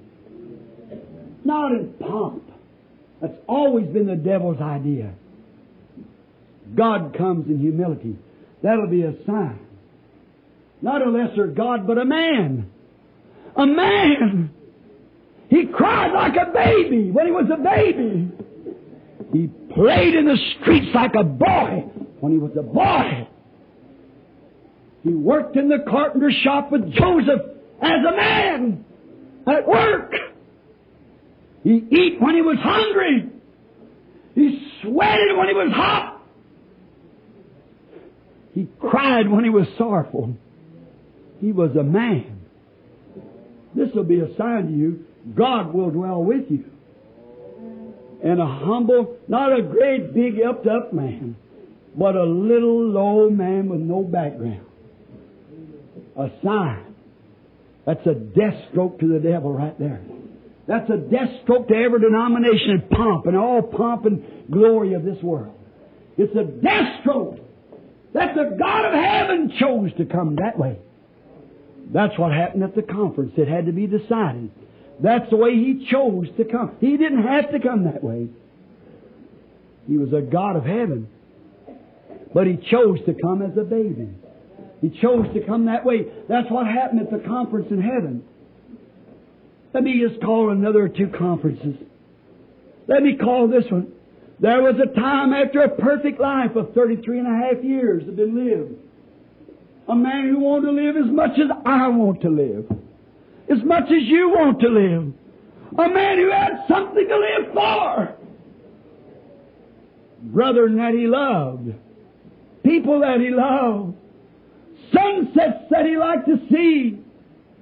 not 1.45 1.71
in 1.71 1.93
pomp. 1.99 2.43
That's 3.21 3.37
always 3.47 3.87
been 3.87 4.07
the 4.07 4.15
devil's 4.15 4.59
idea. 4.59 5.13
God 6.75 7.15
comes 7.17 7.47
in 7.47 7.59
humility. 7.59 8.17
That'll 8.61 8.87
be 8.87 9.03
a 9.03 9.13
sign. 9.25 9.59
Not 10.81 11.01
a 11.01 11.09
lesser 11.09 11.47
God, 11.47 11.87
but 11.87 11.97
a 11.97 12.05
man. 12.05 12.69
A 13.55 13.65
man! 13.65 14.51
He 15.49 15.65
cried 15.65 16.11
like 16.13 16.35
a 16.35 16.51
baby 16.51 17.09
when 17.09 17.25
he 17.25 17.31
was 17.31 17.49
a 17.51 17.57
baby. 17.57 18.29
He 19.33 19.49
played 19.77 20.15
in 20.15 20.25
the 20.25 20.37
streets 20.59 20.87
like 20.93 21.13
a 21.13 21.23
boy 21.23 21.85
when 22.19 22.31
he 22.31 22.39
was 22.39 22.51
a 22.57 22.63
boy. 22.63 23.27
He 25.03 25.13
worked 25.13 25.55
in 25.55 25.69
the 25.69 25.85
carpenter 25.87 26.31
shop 26.43 26.71
with 26.71 26.91
Joseph 26.91 27.41
as 27.81 27.99
a 28.05 28.15
man 28.15 28.85
at 29.47 29.67
work. 29.67 30.11
He 31.63 31.75
eat 31.91 32.17
when 32.19 32.35
he 32.35 32.41
was 32.41 32.57
hungry. 32.59 33.29
He 34.33 34.71
sweated 34.81 35.37
when 35.37 35.47
he 35.47 35.53
was 35.53 35.71
hot. 35.73 36.21
He 38.53 38.67
cried 38.79 39.29
when 39.29 39.43
he 39.43 39.51
was 39.51 39.67
sorrowful. 39.77 40.35
He 41.39 41.51
was 41.51 41.75
a 41.75 41.83
man. 41.83 42.41
This 43.75 43.89
will 43.93 44.03
be 44.03 44.19
a 44.19 44.35
sign 44.37 44.67
to 44.67 44.71
you. 44.71 45.05
God 45.35 45.71
will 45.73 45.91
dwell 45.91 46.23
with 46.23 46.49
you. 46.49 46.65
And 48.23 48.41
a 48.41 48.45
humble, 48.45 49.17
not 49.27 49.57
a 49.57 49.61
great 49.61 50.13
big 50.13 50.41
upped 50.41 50.67
up 50.67 50.91
man, 50.91 51.35
but 51.95 52.15
a 52.15 52.23
little 52.23 52.89
low 52.89 53.29
man 53.29 53.69
with 53.69 53.79
no 53.79 54.03
background. 54.03 54.65
A 56.17 56.29
sign. 56.43 56.95
That's 57.85 58.05
a 58.05 58.15
death 58.15 58.55
stroke 58.71 58.99
to 58.99 59.07
the 59.07 59.19
devil 59.19 59.53
right 59.53 59.77
there. 59.79 60.01
That's 60.67 60.89
a 60.89 60.97
death 60.97 61.29
stroke 61.43 61.69
to 61.69 61.75
every 61.75 62.01
denomination 62.01 62.71
and 62.71 62.89
pomp 62.89 63.27
and 63.27 63.37
all 63.37 63.61
pomp 63.61 64.05
and 64.05 64.51
glory 64.51 64.93
of 64.93 65.05
this 65.05 65.21
world. 65.23 65.53
It's 66.17 66.35
a 66.35 66.43
death 66.43 67.01
stroke. 67.01 67.39
That 68.13 68.35
the 68.35 68.55
God 68.57 68.85
of 68.85 68.93
heaven 68.93 69.53
chose 69.59 69.93
to 69.97 70.05
come 70.05 70.35
that 70.37 70.57
way. 70.57 70.79
That's 71.93 72.17
what 72.17 72.33
happened 72.33 72.63
at 72.63 72.75
the 72.75 72.81
conference. 72.81 73.33
It 73.37 73.47
had 73.47 73.67
to 73.67 73.71
be 73.71 73.87
decided. 73.87 74.51
That's 75.01 75.29
the 75.29 75.37
way 75.37 75.55
He 75.55 75.87
chose 75.91 76.27
to 76.37 76.45
come. 76.45 76.75
He 76.79 76.97
didn't 76.97 77.23
have 77.23 77.51
to 77.51 77.59
come 77.59 77.85
that 77.85 78.03
way. 78.03 78.27
He 79.87 79.97
was 79.97 80.11
a 80.13 80.21
God 80.21 80.55
of 80.55 80.63
heaven. 80.63 81.07
But 82.33 82.47
He 82.47 82.57
chose 82.69 82.99
to 83.05 83.13
come 83.13 83.41
as 83.41 83.57
a 83.57 83.63
baby. 83.63 84.09
He 84.81 84.89
chose 85.01 85.25
to 85.33 85.41
come 85.45 85.65
that 85.65 85.85
way. 85.85 86.05
That's 86.29 86.49
what 86.51 86.67
happened 86.67 87.01
at 87.01 87.11
the 87.11 87.27
conference 87.27 87.67
in 87.71 87.81
heaven. 87.81 88.23
Let 89.73 89.83
me 89.83 90.01
just 90.07 90.21
call 90.21 90.51
another 90.51 90.87
two 90.87 91.11
conferences. 91.17 91.75
Let 92.87 93.03
me 93.03 93.17
call 93.17 93.47
this 93.47 93.65
one. 93.69 93.91
There 94.39 94.61
was 94.61 94.75
a 94.75 94.99
time 94.99 95.33
after 95.33 95.61
a 95.61 95.69
perfect 95.69 96.19
life 96.19 96.55
of 96.55 96.73
33 96.73 97.19
and 97.19 97.27
a 97.27 97.47
half 97.47 97.63
years 97.63 98.05
had 98.05 98.15
been 98.15 98.35
lived. 98.35 98.75
A 99.89 99.95
man 99.95 100.29
who 100.29 100.39
wanted 100.39 100.67
to 100.67 100.71
live 100.73 100.95
as 100.97 101.11
much 101.11 101.39
as 101.39 101.49
I 101.65 101.87
want 101.87 102.21
to 102.21 102.29
live. 102.29 102.65
As 103.49 103.63
much 103.63 103.85
as 103.85 104.03
you 104.03 104.29
want 104.29 104.59
to 104.61 104.67
live. 104.67 105.13
A 105.79 105.89
man 105.93 106.17
who 106.17 106.31
had 106.31 106.65
something 106.67 107.07
to 107.07 107.17
live 107.17 107.53
for. 107.53 108.15
Brethren 110.23 110.77
that 110.77 110.93
he 110.93 111.07
loved. 111.07 111.73
People 112.63 113.01
that 113.01 113.19
he 113.19 113.29
loved. 113.29 113.95
Sunsets 114.93 115.65
that 115.69 115.85
he 115.85 115.97
liked 115.97 116.27
to 116.27 116.39
see. 116.51 116.99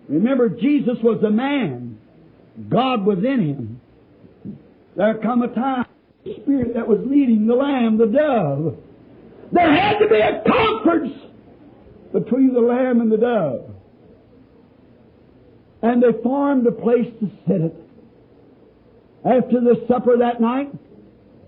Remember, 0.08 0.50
Jesus 0.50 0.98
was 1.04 1.24
a 1.24 1.30
man. 1.30 1.98
God 2.70 3.06
was 3.06 3.20
in 3.20 3.42
him. 3.42 3.82
There 4.96 5.18
come 5.18 5.42
a 5.42 5.50
time, 5.50 5.86
the 6.24 6.36
Spirit 6.42 6.74
that 6.76 6.88
was 6.88 7.00
leading 7.06 7.48
the 7.48 7.56
Lamb, 7.56 7.98
the 7.98 8.06
dove. 8.06 8.78
There 9.52 9.76
had 9.76 10.00
to 10.00 10.08
be 10.08 10.20
a 10.20 10.42
conference 10.48 11.14
between 12.14 12.54
the 12.54 12.62
Lamb 12.62 13.02
and 13.02 13.12
the 13.12 13.18
dove. 13.18 13.75
And 15.86 16.02
they 16.02 16.20
formed 16.24 16.66
a 16.66 16.72
place 16.72 17.06
to 17.20 17.30
sit 17.48 17.62
at. 17.62 17.72
After 19.24 19.62
the 19.62 19.86
supper 19.88 20.18
that 20.18 20.42
night, 20.42 20.72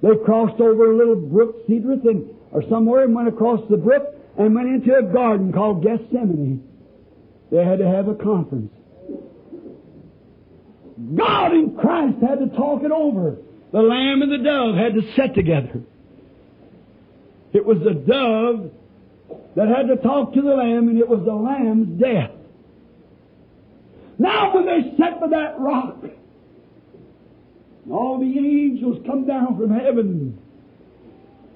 they 0.03 0.09
crossed 0.23 0.61
over 0.61 0.91
a 0.91 0.95
little 0.95 1.15
brook, 1.15 1.55
Cedron, 1.67 2.01
and, 2.05 2.29
or 2.51 2.61
somewhere, 2.69 3.05
and 3.05 3.15
went 3.15 3.29
across 3.29 3.61
the 3.67 3.77
brook 3.77 4.13
and 4.37 4.53
went 4.53 4.67
into 4.67 4.95
a 4.95 5.01
garden 5.01 5.51
called 5.51 5.81
Gethsemane. 5.81 6.63
They 7.51 7.65
had 7.65 7.79
to 7.79 7.87
have 7.87 8.07
a 8.09 8.13
conference. 8.13 8.71
God 11.15 11.53
and 11.53 11.75
Christ 11.75 12.17
had 12.21 12.37
to 12.37 12.55
talk 12.55 12.83
it 12.83 12.91
over. 12.91 13.37
The 13.71 13.81
lamb 13.81 14.21
and 14.21 14.31
the 14.31 14.43
dove 14.43 14.75
had 14.75 14.93
to 14.93 15.01
sit 15.15 15.33
together. 15.33 15.81
It 17.53 17.65
was 17.65 17.79
the 17.79 17.95
dove 17.95 18.71
that 19.55 19.67
had 19.67 19.87
to 19.87 19.95
talk 19.95 20.35
to 20.35 20.41
the 20.43 20.53
lamb, 20.53 20.89
and 20.89 20.99
it 20.99 21.09
was 21.09 21.25
the 21.25 21.33
lamb's 21.33 21.99
death. 21.99 22.36
Now, 24.19 24.53
when 24.53 24.65
they 24.65 24.95
sat 24.97 25.19
by 25.19 25.27
that 25.27 25.59
rock, 25.59 25.97
all 27.89 28.19
the 28.19 28.37
angels 28.37 29.03
come 29.05 29.25
down 29.27 29.57
from 29.57 29.69
heaven 29.69 30.37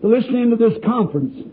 to 0.01 0.07
listen 0.07 0.35
into 0.35 0.55
this 0.55 0.77
conference. 0.85 1.47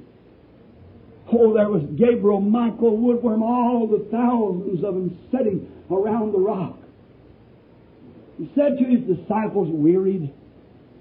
Oh, 1.33 1.53
there 1.55 1.69
was 1.69 1.83
Gabriel, 1.97 2.41
Michael, 2.41 2.97
Woodworm, 2.99 3.43
all 3.43 3.87
the 3.87 4.07
thousands 4.11 4.85
of 4.85 4.95
them 4.95 5.19
sitting 5.31 5.71
around 5.91 6.33
the 6.33 6.39
rock. 6.39 6.79
He 8.39 8.51
said 8.55 8.79
to 8.79 8.85
his 8.85 9.17
disciples, 9.17 9.69
wearied. 9.71 10.33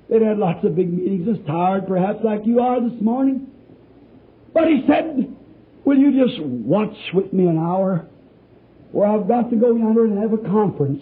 They'd 0.09 0.21
had 0.21 0.37
lots 0.37 0.65
of 0.65 0.75
big 0.75 0.91
meetings, 0.91 1.27
just 1.27 1.45
tired 1.45 1.87
perhaps 1.87 2.19
like 2.23 2.45
you 2.45 2.61
are 2.61 2.81
this 2.81 2.99
morning. 3.01 3.47
But 4.53 4.67
he 4.67 4.83
said, 4.87 5.35
Will 5.85 5.97
you 5.97 6.25
just 6.25 6.41
watch 6.41 6.95
with 7.13 7.31
me 7.31 7.45
an 7.45 7.57
hour? 7.57 8.07
Where 8.91 9.07
I've 9.07 9.27
got 9.27 9.49
to 9.49 9.55
go 9.55 9.75
yonder 9.75 10.05
and 10.05 10.17
have 10.19 10.33
a 10.33 10.37
conference. 10.37 11.01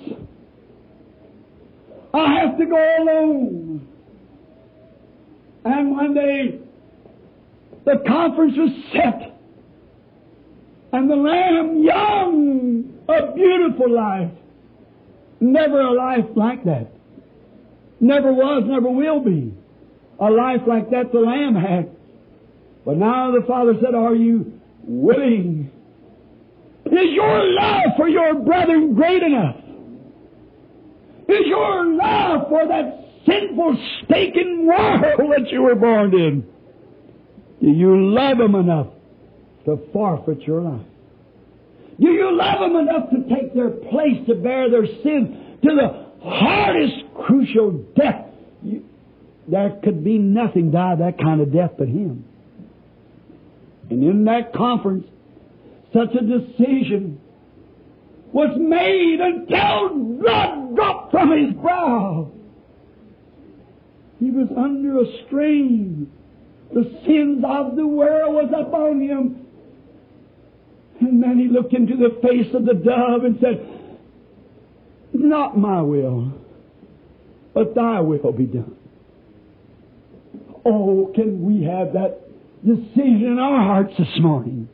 I 2.13 2.39
have 2.39 2.57
to 2.57 2.65
go 2.65 2.95
alone. 3.03 3.87
And 5.65 5.97
when 5.97 6.13
they, 6.13 6.59
the 7.85 8.03
conference 8.07 8.53
was 8.57 8.71
set, 8.93 9.35
and 10.93 11.09
the 11.09 11.15
Lamb, 11.15 11.83
young, 11.83 12.93
a 13.09 13.33
beautiful 13.33 13.89
life, 13.89 14.31
never 15.41 15.81
a 15.81 15.91
life 15.91 16.25
like 16.35 16.63
that. 16.65 16.87
Never 17.99 18.31
was, 18.31 18.63
never 18.65 18.89
will 18.89 19.19
be. 19.19 19.53
A 20.19 20.29
life 20.29 20.61
like 20.67 20.89
that 20.91 21.11
the 21.11 21.19
Lamb 21.19 21.55
had. 21.55 21.89
But 22.85 22.97
now 22.97 23.31
the 23.31 23.45
Father 23.45 23.73
said, 23.81 23.95
Are 23.95 24.15
you 24.15 24.59
willing? 24.83 25.64
Is 26.95 27.11
your 27.11 27.43
love 27.53 27.83
for 27.97 28.07
your 28.07 28.35
brethren 28.35 28.95
great 28.95 29.21
enough? 29.21 29.57
Is 31.27 31.45
your 31.45 31.93
love 31.93 32.47
for 32.49 32.67
that 32.67 33.05
sinful, 33.25 33.77
stinking 34.03 34.65
world 34.65 35.01
that 35.35 35.51
you 35.51 35.63
were 35.63 35.75
born 35.75 36.13
in? 36.13 36.45
Do 37.61 37.67
you 37.67 38.11
love 38.13 38.37
them 38.37 38.55
enough 38.55 38.87
to 39.65 39.79
forfeit 39.91 40.41
your 40.43 40.61
life? 40.61 40.85
Do 41.99 42.07
you 42.07 42.37
love 42.37 42.59
them 42.59 42.75
enough 42.75 43.09
to 43.09 43.35
take 43.35 43.53
their 43.53 43.69
place 43.69 44.25
to 44.27 44.35
bear 44.35 44.69
their 44.69 44.85
sin 44.85 45.57
to 45.63 45.69
the 45.75 46.27
hardest, 46.27 46.95
crucial 47.25 47.71
death? 47.95 48.25
You, 48.61 48.85
there 49.47 49.79
could 49.83 50.03
be 50.03 50.17
nothing 50.17 50.71
die 50.71 50.95
that 50.95 51.17
kind 51.17 51.41
of 51.41 51.51
death 51.51 51.71
but 51.77 51.87
Him. 51.87 52.25
And 53.89 54.03
in 54.03 54.25
that 54.25 54.53
conference, 54.53 55.05
such 55.95 56.13
a 56.13 56.21
decision 56.21 57.19
was 58.33 58.53
made 58.59 59.19
until 59.21 60.17
blood 60.19 60.75
dropped 60.75 61.11
from 61.11 61.31
his 61.31 61.53
brow. 61.53 62.29
He 64.19 64.29
was 64.29 64.49
under 64.57 64.99
a 64.99 65.25
strain. 65.25 66.11
The 66.73 66.83
sins 67.05 67.43
of 67.47 67.77
the 67.77 67.87
world 67.87 68.35
was 68.35 68.51
upon 68.53 68.99
him. 68.99 69.47
And 70.99 71.23
then 71.23 71.39
he 71.39 71.47
looked 71.47 71.73
into 71.73 71.95
the 71.95 72.19
face 72.21 72.53
of 72.53 72.65
the 72.65 72.73
dove 72.73 73.23
and 73.23 73.37
said, 73.39 73.65
Not 75.13 75.57
my 75.57 75.81
will, 75.81 76.33
but 77.53 77.73
thy 77.73 78.01
will 78.01 78.33
be 78.33 78.45
done. 78.45 78.75
Oh, 80.65 81.11
can 81.15 81.41
we 81.45 81.63
have 81.65 81.93
that 81.93 82.21
decision 82.65 83.27
in 83.33 83.39
our 83.39 83.63
hearts 83.63 83.93
this 83.97 84.19
morning? 84.19 84.67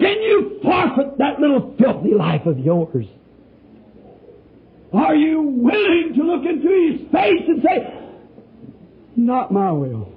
Can 0.00 0.22
you 0.22 0.58
forfeit 0.62 1.18
that 1.18 1.40
little 1.40 1.74
filthy 1.78 2.14
life 2.14 2.46
of 2.46 2.58
yours? 2.58 3.06
Are 4.92 5.14
you 5.14 5.42
willing 5.42 6.14
to 6.16 6.22
look 6.22 6.44
into 6.44 6.68
his 6.68 7.12
face 7.12 7.42
and 7.46 7.62
say, 7.62 7.94
Not 9.16 9.52
my 9.52 9.70
will, 9.70 10.12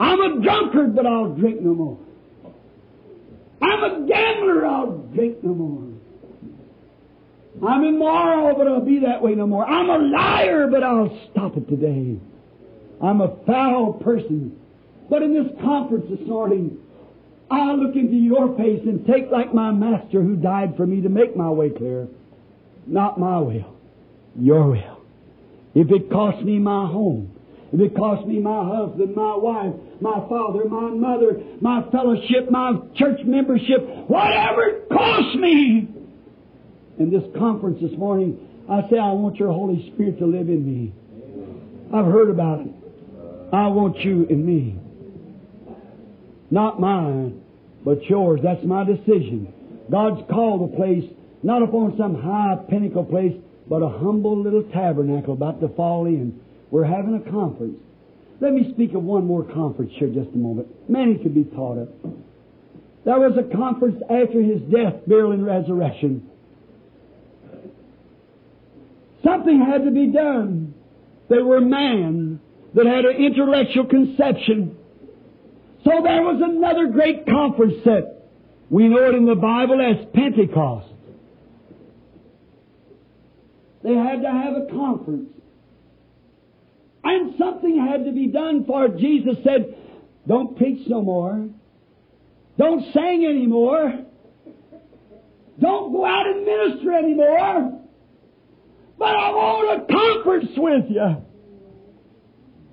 I'm 0.00 0.20
a 0.20 0.42
drunkard, 0.42 0.96
but 0.96 1.06
I'll 1.06 1.34
drink 1.34 1.60
no 1.60 1.74
more. 1.74 1.98
I'm 3.60 3.84
a 3.84 4.08
gambler, 4.08 4.66
I'll 4.66 4.98
drink 5.14 5.42
no 5.42 5.54
more. 5.54 5.84
I'm 7.66 7.84
immoral, 7.84 8.56
but 8.56 8.68
I'll 8.68 8.84
be 8.84 9.00
that 9.00 9.20
way 9.20 9.34
no 9.34 9.46
more. 9.46 9.66
I'm 9.66 9.90
a 9.90 9.98
liar, 9.98 10.68
but 10.68 10.82
I'll 10.82 11.16
stop 11.30 11.56
it 11.56 11.68
today. 11.68 12.18
I'm 13.02 13.20
a 13.20 13.36
foul 13.46 13.94
person. 13.94 14.56
But 15.10 15.22
in 15.22 15.34
this 15.34 15.52
conference 15.62 16.06
this 16.08 16.26
morning, 16.28 16.78
I'll 17.50 17.78
look 17.78 17.96
into 17.96 18.16
your 18.16 18.56
face 18.56 18.80
and 18.84 19.06
take 19.06 19.30
like 19.30 19.54
my 19.54 19.70
master 19.70 20.22
who 20.22 20.36
died 20.36 20.76
for 20.76 20.86
me 20.86 21.00
to 21.02 21.08
make 21.08 21.36
my 21.36 21.48
way 21.48 21.70
clear. 21.70 22.08
Not 22.86 23.18
my 23.18 23.38
will, 23.38 23.74
your 24.38 24.70
will. 24.70 25.00
If 25.74 25.90
it 25.90 26.10
costs 26.10 26.42
me 26.42 26.58
my 26.58 26.86
home, 26.86 27.34
if 27.72 27.80
it 27.80 27.96
costs 27.96 28.26
me 28.26 28.38
my 28.40 28.64
husband, 28.64 29.14
my 29.14 29.36
wife, 29.36 29.74
my 30.00 30.20
father, 30.28 30.68
my 30.68 30.90
mother, 30.90 31.40
my 31.60 31.82
fellowship, 31.90 32.50
my 32.50 32.72
church 32.96 33.20
membership, 33.24 34.08
whatever 34.08 34.62
it 34.62 34.88
costs 34.88 35.36
me. 35.36 35.88
In 36.98 37.10
this 37.10 37.22
conference 37.38 37.78
this 37.80 37.96
morning, 37.98 38.38
I 38.70 38.82
say, 38.90 38.98
I 38.98 39.12
want 39.12 39.36
your 39.36 39.52
Holy 39.52 39.90
Spirit 39.92 40.18
to 40.18 40.26
live 40.26 40.48
in 40.48 40.64
me. 40.64 40.92
I've 41.94 42.06
heard 42.06 42.30
about 42.30 42.60
it. 42.60 42.72
I 43.52 43.68
want 43.68 43.98
you 43.98 44.26
in 44.26 44.44
me. 44.44 44.76
Not 46.50 46.80
mine, 46.80 47.42
but 47.84 48.02
yours. 48.04 48.40
That's 48.42 48.64
my 48.64 48.84
decision. 48.84 49.52
God's 49.90 50.22
called 50.30 50.72
a 50.72 50.76
place, 50.76 51.04
not 51.42 51.62
upon 51.62 51.96
some 51.96 52.20
high 52.20 52.56
pinnacle 52.68 53.04
place, 53.04 53.34
but 53.68 53.82
a 53.82 53.88
humble 53.88 54.42
little 54.42 54.62
tabernacle 54.72 55.34
about 55.34 55.60
to 55.60 55.68
fall 55.68 56.06
in. 56.06 56.40
We're 56.70 56.84
having 56.84 57.14
a 57.14 57.30
conference. 57.30 57.78
Let 58.40 58.52
me 58.52 58.70
speak 58.72 58.94
of 58.94 59.02
one 59.02 59.26
more 59.26 59.44
conference 59.44 59.92
here 59.96 60.08
just 60.08 60.34
a 60.34 60.38
moment. 60.38 60.68
Many 60.88 61.18
could 61.18 61.34
be 61.34 61.44
taught 61.44 61.78
of. 61.78 61.88
There 63.04 63.18
was 63.18 63.32
a 63.38 63.56
conference 63.56 64.02
after 64.02 64.40
his 64.42 64.60
death, 64.70 64.94
burial, 65.06 65.32
and 65.32 65.44
resurrection. 65.44 66.28
Something 69.24 69.60
had 69.60 69.84
to 69.84 69.90
be 69.90 70.06
done. 70.06 70.74
They 71.28 71.38
were 71.38 71.60
man 71.60 72.40
that 72.74 72.86
had 72.86 73.04
an 73.04 73.16
intellectual 73.16 73.86
conception. 73.86 74.77
So 75.84 75.90
there 76.02 76.22
was 76.22 76.40
another 76.42 76.88
great 76.88 77.26
conference 77.26 77.74
set. 77.84 78.02
We 78.70 78.88
know 78.88 79.08
it 79.08 79.14
in 79.14 79.24
the 79.24 79.34
Bible 79.34 79.80
as 79.80 80.06
Pentecost. 80.12 80.88
They 83.82 83.94
had 83.94 84.22
to 84.22 84.30
have 84.30 84.54
a 84.54 84.66
conference. 84.70 85.30
And 87.04 87.34
something 87.38 87.78
had 87.78 88.04
to 88.04 88.12
be 88.12 88.26
done 88.26 88.64
for 88.66 88.86
it. 88.86 88.98
Jesus 88.98 89.36
said, 89.44 89.74
don't 90.26 90.56
preach 90.58 90.86
no 90.88 91.00
more. 91.00 91.48
Don't 92.58 92.92
sing 92.92 93.24
anymore. 93.24 94.04
Don't 95.60 95.92
go 95.92 96.04
out 96.04 96.26
and 96.26 96.44
minister 96.44 96.92
anymore. 96.92 97.80
But 98.98 99.14
I 99.14 99.30
want 99.30 99.82
a 99.82 99.92
conference 99.92 100.50
with 100.56 100.90
you. 100.90 101.24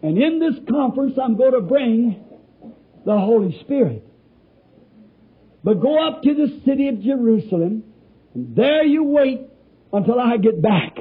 And 0.01 0.17
in 0.21 0.39
this 0.39 0.55
conference, 0.69 1.17
I'm 1.21 1.37
going 1.37 1.53
to 1.53 1.61
bring 1.61 2.24
the 3.05 3.17
Holy 3.17 3.57
Spirit. 3.61 4.03
But 5.63 5.81
go 5.81 6.07
up 6.07 6.21
to 6.23 6.33
the 6.33 6.61
city 6.65 6.89
of 6.89 7.01
Jerusalem, 7.01 7.83
and 8.33 8.55
there 8.55 8.83
you 8.83 9.03
wait 9.03 9.41
until 9.93 10.19
I 10.19 10.37
get 10.37 10.61
back. 10.61 10.97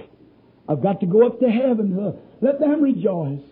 I've 0.68 0.82
got 0.82 1.00
to 1.00 1.06
go 1.06 1.26
up 1.26 1.40
to 1.40 1.48
heaven. 1.48 2.16
Let 2.40 2.60
them 2.60 2.80
rejoice. 2.82 3.42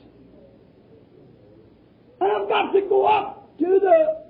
And 2.21 2.33
I've 2.33 2.49
got 2.49 2.73
to 2.73 2.81
go 2.89 3.07
up 3.07 3.59
to 3.59 3.81
the, 3.81 4.23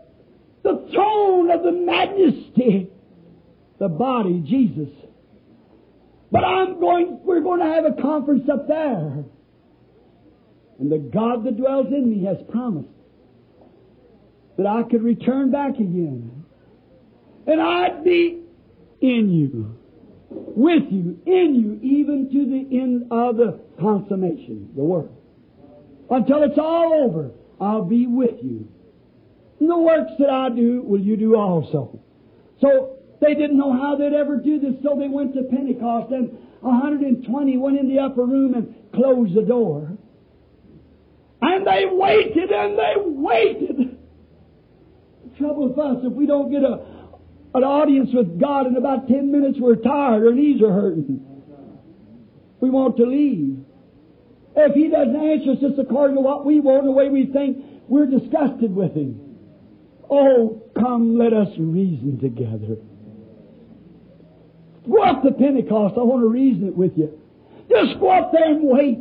the 0.62 0.88
throne 0.92 1.50
of 1.50 1.62
the 1.62 1.72
majesty, 1.72 2.90
the 3.78 3.88
body, 3.88 4.42
Jesus. 4.46 4.88
But 6.32 6.44
I'm 6.44 6.80
going, 6.80 7.20
we're 7.22 7.42
going 7.42 7.60
to 7.60 7.66
have 7.66 7.84
a 7.84 8.00
conference 8.00 8.48
up 8.52 8.66
there. 8.66 9.24
And 10.80 10.90
the 10.90 10.98
God 10.98 11.44
that 11.44 11.56
dwells 11.56 11.88
in 11.88 12.10
me 12.10 12.24
has 12.24 12.38
promised 12.50 12.88
that 14.56 14.66
I 14.66 14.82
could 14.82 15.02
return 15.02 15.50
back 15.50 15.74
again. 15.74 16.44
And 17.46 17.60
I'd 17.60 18.04
be 18.04 18.42
in 19.00 19.30
you, 19.30 19.76
with 20.30 20.84
you, 20.90 21.20
in 21.26 21.54
you, 21.54 21.80
even 21.82 22.30
to 22.30 22.46
the 22.46 22.80
end 22.80 23.06
of 23.10 23.36
the 23.36 23.60
consummation, 23.80 24.70
the 24.76 24.82
work. 24.82 25.10
Until 26.10 26.42
it's 26.44 26.58
all 26.58 26.92
over, 26.92 27.30
I'll 27.60 27.84
be 27.84 28.06
with 28.06 28.42
you. 28.42 28.68
And 29.60 29.70
the 29.70 29.78
works 29.78 30.12
that 30.18 30.30
I 30.30 30.50
do, 30.50 30.82
will 30.82 31.00
you 31.00 31.16
do 31.16 31.36
also. 31.36 32.00
So 32.60 32.98
they 33.20 33.34
didn't 33.34 33.58
know 33.58 33.72
how 33.72 33.96
they'd 33.96 34.12
ever 34.12 34.36
do 34.36 34.60
this, 34.60 34.74
so 34.82 34.96
they 34.98 35.08
went 35.08 35.34
to 35.34 35.44
Pentecost, 35.44 36.12
and 36.12 36.30
120 36.60 37.56
went 37.56 37.78
in 37.78 37.88
the 37.88 37.98
upper 37.98 38.24
room 38.24 38.54
and 38.54 38.74
closed 38.94 39.34
the 39.34 39.42
door. 39.42 39.96
And 41.40 41.66
they 41.66 41.86
waited 41.90 42.50
and 42.50 42.78
they 42.78 42.94
waited. 42.98 43.91
Trouble 45.38 45.68
with 45.68 45.78
us, 45.78 46.04
if 46.04 46.12
we 46.12 46.26
don't 46.26 46.50
get 46.50 46.62
a, 46.62 46.80
an 47.54 47.64
audience 47.64 48.10
with 48.12 48.40
God 48.40 48.66
in 48.66 48.76
about 48.76 49.08
10 49.08 49.32
minutes, 49.32 49.58
we're 49.60 49.76
tired, 49.76 50.26
our 50.26 50.32
knees 50.32 50.62
are 50.62 50.72
hurting. 50.72 51.24
We 52.60 52.70
want 52.70 52.96
to 52.98 53.04
leave. 53.04 53.58
If 54.54 54.74
He 54.74 54.88
doesn't 54.88 55.16
answer 55.16 55.52
us 55.52 55.58
just 55.60 55.78
according 55.78 56.16
to 56.16 56.22
what 56.22 56.44
we 56.44 56.60
want, 56.60 56.84
the 56.84 56.90
way 56.90 57.08
we 57.08 57.26
think, 57.26 57.58
we're 57.88 58.06
disgusted 58.06 58.74
with 58.74 58.94
Him. 58.94 59.36
Oh, 60.10 60.62
come, 60.78 61.16
let 61.16 61.32
us 61.32 61.48
reason 61.58 62.18
together. 62.20 62.76
Go 64.88 65.02
up 65.02 65.22
to 65.22 65.32
Pentecost. 65.32 65.94
I 65.96 66.02
want 66.02 66.22
to 66.22 66.28
reason 66.28 66.68
it 66.68 66.76
with 66.76 66.92
you. 66.96 67.18
Just 67.70 67.98
go 67.98 68.10
up 68.10 68.32
there 68.32 68.44
and 68.44 68.62
wait. 68.62 68.98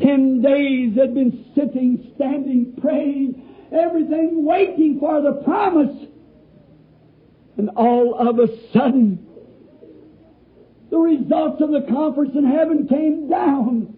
Ten 0.00 0.40
days 0.42 0.94
they'd 0.96 1.14
been 1.14 1.46
sitting, 1.54 2.12
standing, 2.16 2.74
praying, 2.80 3.53
everything 3.74 4.44
waiting 4.44 4.98
for 5.00 5.20
the 5.20 5.42
promise. 5.44 6.06
And 7.56 7.70
all 7.70 8.16
of 8.18 8.38
a 8.38 8.48
sudden, 8.72 9.26
the 10.90 10.98
results 10.98 11.60
of 11.60 11.70
the 11.70 11.86
conference 11.88 12.32
in 12.36 12.44
heaven 12.44 12.88
came 12.88 13.28
down. 13.28 13.96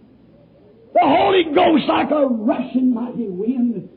The 0.94 1.00
Holy 1.02 1.44
Ghost 1.54 1.84
like 1.88 2.10
a 2.10 2.26
rushing 2.26 2.94
mighty 2.94 3.28
wind. 3.28 3.88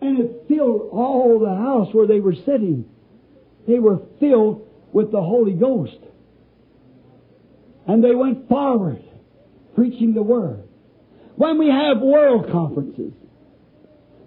And 0.00 0.20
it 0.20 0.44
filled 0.48 0.90
all 0.92 1.38
the 1.40 1.54
house 1.54 1.88
where 1.92 2.06
they 2.06 2.20
were 2.20 2.34
sitting. 2.34 2.84
They 3.66 3.78
were 3.78 4.00
filled 4.20 4.68
with 4.92 5.10
the 5.10 5.20
Holy 5.20 5.54
Ghost. 5.54 5.98
And 7.86 8.04
they 8.04 8.14
went 8.14 8.48
forward, 8.48 9.02
preaching 9.74 10.14
the 10.14 10.22
Word. 10.22 10.62
When 11.36 11.58
we 11.58 11.68
have 11.68 12.00
world 12.00 12.50
conferences, 12.50 13.12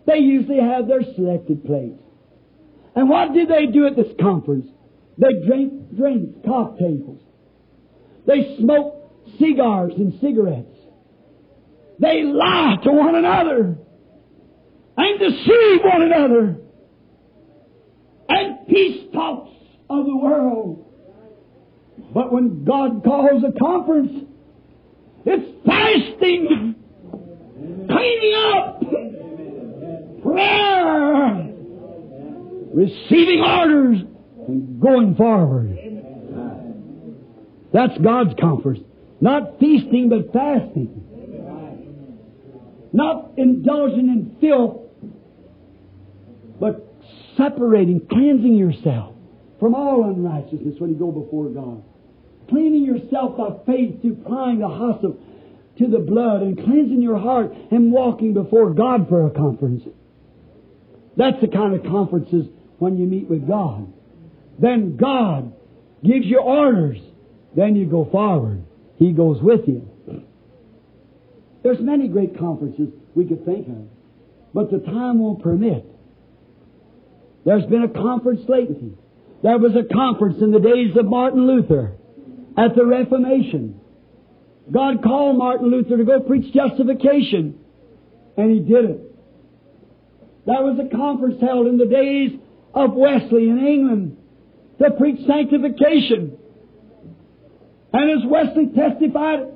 they 0.05 0.17
usually 0.17 0.59
have 0.59 0.87
their 0.87 1.01
selected 1.15 1.65
place. 1.65 1.97
And 2.95 3.09
what 3.09 3.33
did 3.33 3.47
they 3.47 3.67
do 3.67 3.87
at 3.87 3.95
this 3.95 4.11
conference? 4.19 4.67
They 5.17 5.45
drink 5.45 5.95
drinks, 5.95 6.39
cocktails. 6.45 7.19
They 8.25 8.57
smoke 8.59 9.01
cigars 9.39 9.93
and 9.95 10.19
cigarettes. 10.21 10.77
They 11.99 12.23
lie 12.23 12.77
to 12.83 12.91
one 12.91 13.15
another 13.15 13.77
and 14.97 15.19
deceive 15.19 15.81
one 15.83 16.01
another. 16.01 16.57
And 18.29 18.67
peace 18.67 19.11
talks 19.13 19.51
of 19.89 20.05
the 20.05 20.17
world. 20.17 20.85
But 22.13 22.31
when 22.31 22.65
God 22.65 23.03
calls 23.03 23.43
a 23.43 23.57
conference, 23.57 24.25
it's 25.25 25.65
fasting, 25.65 26.75
cleaning 27.87 28.33
up, 28.55 28.80
receiving 32.73 33.41
orders, 33.41 33.97
and 34.47 34.81
going 34.81 35.15
forward. 35.15 35.77
That's 37.73 37.97
God's 37.99 38.33
conference. 38.39 38.79
Not 39.21 39.59
feasting, 39.59 40.09
but 40.09 40.33
fasting. 40.33 41.07
Not 42.93 43.31
indulging 43.37 44.09
in 44.09 44.35
filth, 44.41 44.81
but 46.59 46.93
separating, 47.37 48.07
cleansing 48.07 48.55
yourself 48.55 49.15
from 49.59 49.75
all 49.75 50.03
unrighteousness 50.03 50.75
when 50.79 50.89
you 50.89 50.97
go 50.97 51.11
before 51.11 51.49
God. 51.49 51.83
Cleaning 52.49 52.83
yourself 52.83 53.37
by 53.37 53.51
faith 53.65 54.01
through 54.01 54.13
applying 54.13 54.59
the 54.59 54.67
hyssop 54.67 55.19
to 55.77 55.87
the 55.87 55.99
blood 55.99 56.41
and 56.41 56.57
cleansing 56.57 57.01
your 57.01 57.17
heart 57.17 57.53
and 57.71 57.91
walking 57.91 58.33
before 58.33 58.73
God 58.73 59.07
for 59.07 59.27
a 59.27 59.29
conference. 59.29 59.83
That's 61.17 61.39
the 61.41 61.47
kind 61.47 61.73
of 61.73 61.83
conferences 61.83 62.47
when 62.79 62.97
you 62.97 63.05
meet 63.05 63.29
with 63.29 63.47
God. 63.47 63.91
Then 64.59 64.97
God 64.97 65.53
gives 66.03 66.25
you 66.25 66.39
orders. 66.39 66.97
Then 67.55 67.75
you 67.75 67.85
go 67.85 68.07
forward. 68.11 68.63
He 68.97 69.11
goes 69.11 69.41
with 69.41 69.67
you. 69.67 69.89
There's 71.63 71.79
many 71.79 72.07
great 72.07 72.37
conferences 72.37 72.89
we 73.13 73.25
could 73.25 73.45
think 73.45 73.67
of. 73.67 73.87
but 74.53 74.71
the 74.71 74.79
time 74.79 75.19
won't 75.19 75.41
permit. 75.41 75.85
There's 77.45 77.65
been 77.65 77.83
a 77.83 77.89
conference 77.89 78.41
lately. 78.47 78.93
There 79.43 79.57
was 79.57 79.71
a 79.75 79.93
conference 79.93 80.37
in 80.41 80.51
the 80.51 80.59
days 80.59 80.95
of 80.97 81.05
Martin 81.05 81.47
Luther 81.47 81.93
at 82.57 82.75
the 82.75 82.85
Reformation. 82.85 83.79
God 84.71 85.03
called 85.03 85.37
Martin 85.37 85.71
Luther 85.71 85.97
to 85.97 86.03
go 86.03 86.19
preach 86.19 86.53
justification, 86.53 87.59
and 88.37 88.51
he 88.51 88.59
did 88.59 88.85
it. 88.85 89.10
There 90.45 90.63
was 90.63 90.79
a 90.79 90.95
conference 90.95 91.39
held 91.39 91.67
in 91.67 91.77
the 91.77 91.85
days 91.85 92.31
of 92.73 92.93
Wesley 92.93 93.49
in 93.49 93.59
England 93.59 94.17
to 94.81 94.91
preach 94.91 95.25
sanctification. 95.27 96.37
And 97.93 98.11
as 98.11 98.25
Wesley 98.27 98.67
testified, 98.75 99.47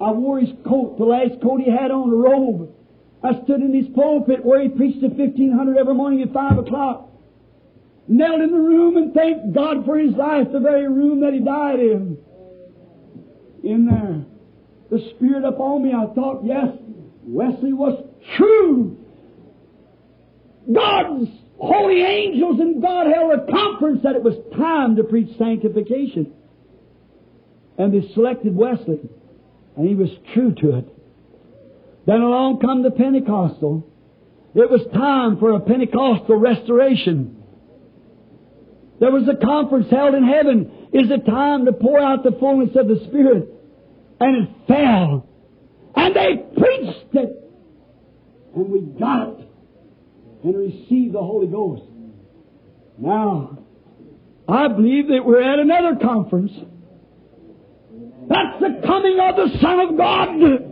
I 0.00 0.10
wore 0.12 0.40
his 0.40 0.50
coat, 0.66 0.98
the 0.98 1.04
last 1.04 1.40
coat 1.42 1.60
he 1.60 1.70
had 1.70 1.90
on, 1.90 2.10
a 2.10 2.16
robe. 2.16 2.74
I 3.22 3.42
stood 3.44 3.60
in 3.60 3.74
his 3.74 3.86
pulpit 3.94 4.44
where 4.44 4.60
he 4.60 4.68
preached 4.68 5.00
to 5.00 5.08
1500 5.08 5.76
every 5.76 5.94
morning 5.94 6.22
at 6.22 6.32
5 6.32 6.58
o'clock. 6.58 7.08
Knelt 8.08 8.40
in 8.40 8.50
the 8.50 8.58
room 8.58 8.96
and 8.96 9.14
thanked 9.14 9.54
God 9.54 9.84
for 9.84 9.98
his 9.98 10.14
life, 10.14 10.48
the 10.52 10.58
very 10.58 10.88
room 10.88 11.20
that 11.20 11.32
he 11.32 11.40
died 11.40 11.78
in. 11.78 12.18
In 13.62 13.86
there. 13.86 14.24
The 14.90 15.10
Spirit 15.14 15.44
upon 15.44 15.84
me, 15.84 15.92
I 15.92 16.12
thought, 16.14 16.44
yes, 16.44 16.68
Wesley 17.22 17.72
was 17.72 18.02
true. 18.36 18.98
God's 20.72 21.30
holy 21.58 22.02
angels 22.02 22.58
and 22.60 22.82
God 22.82 23.06
held 23.06 23.32
a 23.32 23.50
conference 23.50 24.00
that 24.02 24.16
it 24.16 24.22
was 24.22 24.34
time 24.56 24.96
to 24.96 25.04
preach 25.04 25.36
sanctification. 25.38 26.32
And 27.78 27.92
they 27.92 28.12
selected 28.14 28.54
Wesley. 28.54 29.00
And 29.76 29.88
he 29.88 29.94
was 29.94 30.10
true 30.34 30.54
to 30.54 30.78
it. 30.78 30.88
Then 32.06 32.20
along 32.20 32.60
come 32.60 32.82
the 32.82 32.90
Pentecostal. 32.90 33.86
It 34.54 34.70
was 34.70 34.80
time 34.92 35.38
for 35.38 35.52
a 35.52 35.60
Pentecostal 35.60 36.36
restoration. 36.36 37.36
There 38.98 39.10
was 39.10 39.28
a 39.28 39.44
conference 39.44 39.86
held 39.90 40.14
in 40.14 40.24
heaven. 40.24 40.88
Is 40.92 41.10
it 41.10 41.24
time 41.24 41.66
to 41.66 41.72
pour 41.72 41.98
out 41.98 42.22
the 42.22 42.32
fullness 42.32 42.70
of 42.76 42.88
the 42.88 43.04
Spirit? 43.06 43.48
And 44.18 44.46
it 44.46 44.50
fell. 44.66 45.26
And 45.94 46.14
they 46.14 46.36
preached 46.58 47.14
it. 47.14 47.50
And 48.54 48.70
we 48.70 48.80
got 48.80 49.28
it. 49.28 49.49
And 50.42 50.56
receive 50.56 51.12
the 51.12 51.20
Holy 51.20 51.46
Ghost. 51.46 51.82
Now, 52.98 53.58
I 54.48 54.68
believe 54.68 55.08
that 55.08 55.24
we're 55.24 55.42
at 55.42 55.58
another 55.58 55.96
conference. 56.00 56.52
That's 58.28 58.60
the 58.60 58.80
coming 58.86 59.18
of 59.20 59.36
the 59.36 59.58
Son 59.60 59.80
of 59.80 59.96
God. 59.96 60.66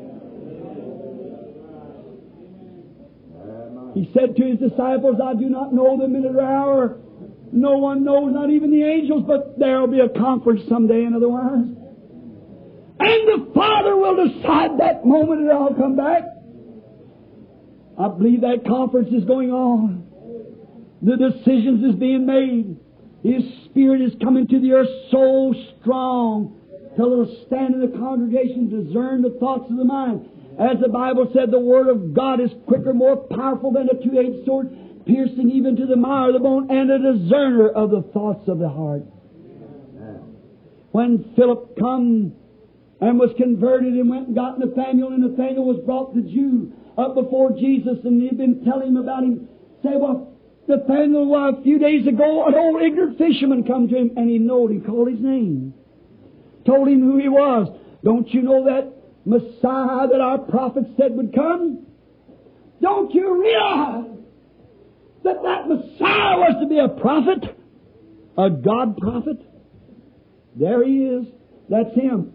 He 3.94 4.10
said 4.14 4.36
to 4.36 4.44
his 4.44 4.58
disciples, 4.58 5.20
I 5.22 5.34
do 5.34 5.48
not 5.48 5.72
know 5.74 5.98
the 6.00 6.06
minute 6.08 6.36
or 6.36 6.40
hour. 6.40 6.98
No 7.50 7.78
one 7.78 8.04
knows, 8.04 8.32
not 8.32 8.50
even 8.50 8.70
the 8.70 8.84
angels, 8.84 9.24
but 9.26 9.58
there 9.58 9.80
will 9.80 9.88
be 9.88 10.00
a 10.00 10.08
conference 10.08 10.62
someday, 10.68 11.04
in 11.04 11.14
other 11.14 11.28
words. 11.28 11.64
And 13.00 13.28
the 13.28 13.50
Father 13.54 13.96
will 13.96 14.16
decide 14.28 14.78
that 14.78 15.04
moment 15.04 15.46
that 15.46 15.54
I'll 15.54 15.74
come 15.74 15.96
back. 15.96 16.22
I 17.98 18.08
believe 18.08 18.42
that 18.42 18.64
conference 18.66 19.08
is 19.12 19.24
going 19.24 19.50
on. 19.50 20.06
The 21.02 21.16
decisions 21.16 21.84
is 21.84 21.98
being 21.98 22.26
made. 22.26 22.76
His 23.22 23.42
Spirit 23.64 24.02
is 24.02 24.12
coming 24.22 24.46
to 24.46 24.60
the 24.60 24.72
earth 24.72 24.88
so 25.10 25.52
strong 25.80 26.54
till 26.96 27.12
it'll 27.12 27.44
stand 27.46 27.74
in 27.74 27.80
the 27.80 27.98
congregation, 27.98 28.68
discern 28.68 29.22
the 29.22 29.36
thoughts 29.40 29.70
of 29.70 29.76
the 29.76 29.84
mind. 29.84 30.28
As 30.58 30.80
the 30.80 30.88
Bible 30.88 31.30
said, 31.32 31.50
the 31.50 31.60
Word 31.60 31.88
of 31.88 32.14
God 32.14 32.40
is 32.40 32.50
quicker, 32.66 32.92
more 32.92 33.16
powerful 33.16 33.72
than 33.72 33.88
a 33.88 33.94
two-edged 33.94 34.44
sword, 34.44 34.70
piercing 35.06 35.50
even 35.50 35.76
to 35.76 35.86
the 35.86 35.96
marrow 35.96 36.28
of 36.28 36.34
the 36.34 36.40
bone, 36.40 36.70
and 36.70 36.90
a 36.90 36.98
discerner 36.98 37.68
of 37.68 37.90
the 37.90 38.02
thoughts 38.12 38.48
of 38.48 38.58
the 38.58 38.68
heart. 38.68 39.02
When 40.90 41.32
Philip 41.36 41.78
come 41.78 42.32
and 43.00 43.18
was 43.18 43.30
converted 43.36 43.94
and 43.94 44.10
went 44.10 44.28
and 44.28 44.36
got 44.36 44.58
Nathaniel, 44.58 45.08
and 45.12 45.22
Nathaniel 45.22 45.64
was 45.64 45.78
brought 45.84 46.14
the 46.14 46.22
Jew 46.22 46.72
up 46.98 47.14
before 47.14 47.52
Jesus, 47.52 47.98
and 48.04 48.20
he'd 48.20 48.36
been 48.36 48.64
telling 48.64 48.88
him 48.88 48.96
about 48.96 49.22
him. 49.22 49.48
Say, 49.82 49.90
well, 49.94 50.36
Nathaniel, 50.66 51.28
well, 51.28 51.58
a 51.58 51.62
few 51.62 51.78
days 51.78 52.06
ago, 52.06 52.46
an 52.46 52.54
old 52.54 52.82
ignorant 52.82 53.16
fisherman 53.16 53.64
come 53.64 53.88
to 53.88 53.96
him, 53.96 54.10
and 54.16 54.28
he 54.28 54.38
knowed, 54.38 54.72
he 54.72 54.80
called 54.80 55.08
his 55.08 55.20
name. 55.20 55.72
Told 56.66 56.88
him 56.88 57.00
who 57.00 57.16
he 57.18 57.28
was. 57.28 57.68
Don't 58.04 58.28
you 58.28 58.42
know 58.42 58.64
that 58.64 58.92
Messiah 59.24 60.08
that 60.08 60.20
our 60.20 60.38
prophet 60.38 60.84
said 60.98 61.12
would 61.12 61.34
come? 61.34 61.86
Don't 62.82 63.14
you 63.14 63.40
realize 63.40 64.18
that 65.24 65.42
that 65.42 65.68
Messiah 65.68 66.38
was 66.38 66.56
to 66.60 66.68
be 66.68 66.78
a 66.78 66.88
prophet? 66.88 67.56
A 68.36 68.50
God 68.50 68.96
prophet? 68.98 69.38
There 70.56 70.84
he 70.84 71.04
is. 71.04 71.26
That's 71.68 71.94
him. 71.94 72.32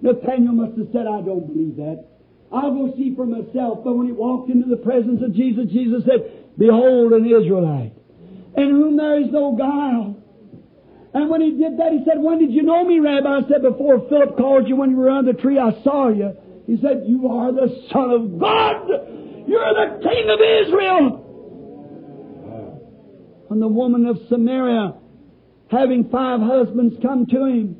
Nathaniel 0.00 0.54
must 0.54 0.78
have 0.78 0.88
said, 0.92 1.06
I 1.06 1.20
don't 1.22 1.46
believe 1.46 1.76
that. 1.76 2.04
I'll 2.52 2.72
go 2.72 2.94
see 2.96 3.14
for 3.14 3.26
myself. 3.26 3.84
But 3.84 3.96
when 3.96 4.06
he 4.06 4.12
walked 4.12 4.50
into 4.50 4.68
the 4.68 4.76
presence 4.76 5.22
of 5.22 5.34
Jesus, 5.34 5.66
Jesus 5.72 6.04
said, 6.04 6.56
Behold 6.58 7.12
an 7.12 7.26
Israelite, 7.26 7.92
in 8.56 8.70
whom 8.70 8.96
there 8.96 9.20
is 9.20 9.30
no 9.30 9.54
guile. 9.56 10.16
And 11.12 11.30
when 11.30 11.40
he 11.40 11.52
did 11.52 11.78
that, 11.78 11.92
he 11.92 12.04
said, 12.04 12.22
When 12.22 12.38
did 12.38 12.52
you 12.52 12.62
know 12.62 12.84
me, 12.84 13.00
Rabbi? 13.00 13.26
I 13.26 13.40
said, 13.48 13.62
Before 13.62 14.06
Philip 14.08 14.36
called 14.36 14.68
you 14.68 14.76
when 14.76 14.90
you 14.90 14.96
were 14.96 15.10
under 15.10 15.32
the 15.32 15.40
tree, 15.40 15.58
I 15.58 15.82
saw 15.82 16.08
you. 16.08 16.36
He 16.66 16.76
said, 16.80 17.04
You 17.06 17.28
are 17.28 17.52
the 17.52 17.68
Son 17.92 18.10
of 18.10 18.38
God. 18.38 18.88
You're 19.46 19.74
the 19.74 20.00
King 20.02 20.30
of 20.30 20.40
Israel. 20.66 21.22
And 23.50 23.62
the 23.62 23.68
woman 23.68 24.06
of 24.06 24.18
Samaria, 24.28 24.94
having 25.70 26.08
five 26.10 26.40
husbands 26.40 26.96
come 27.00 27.26
to 27.26 27.44
him, 27.44 27.76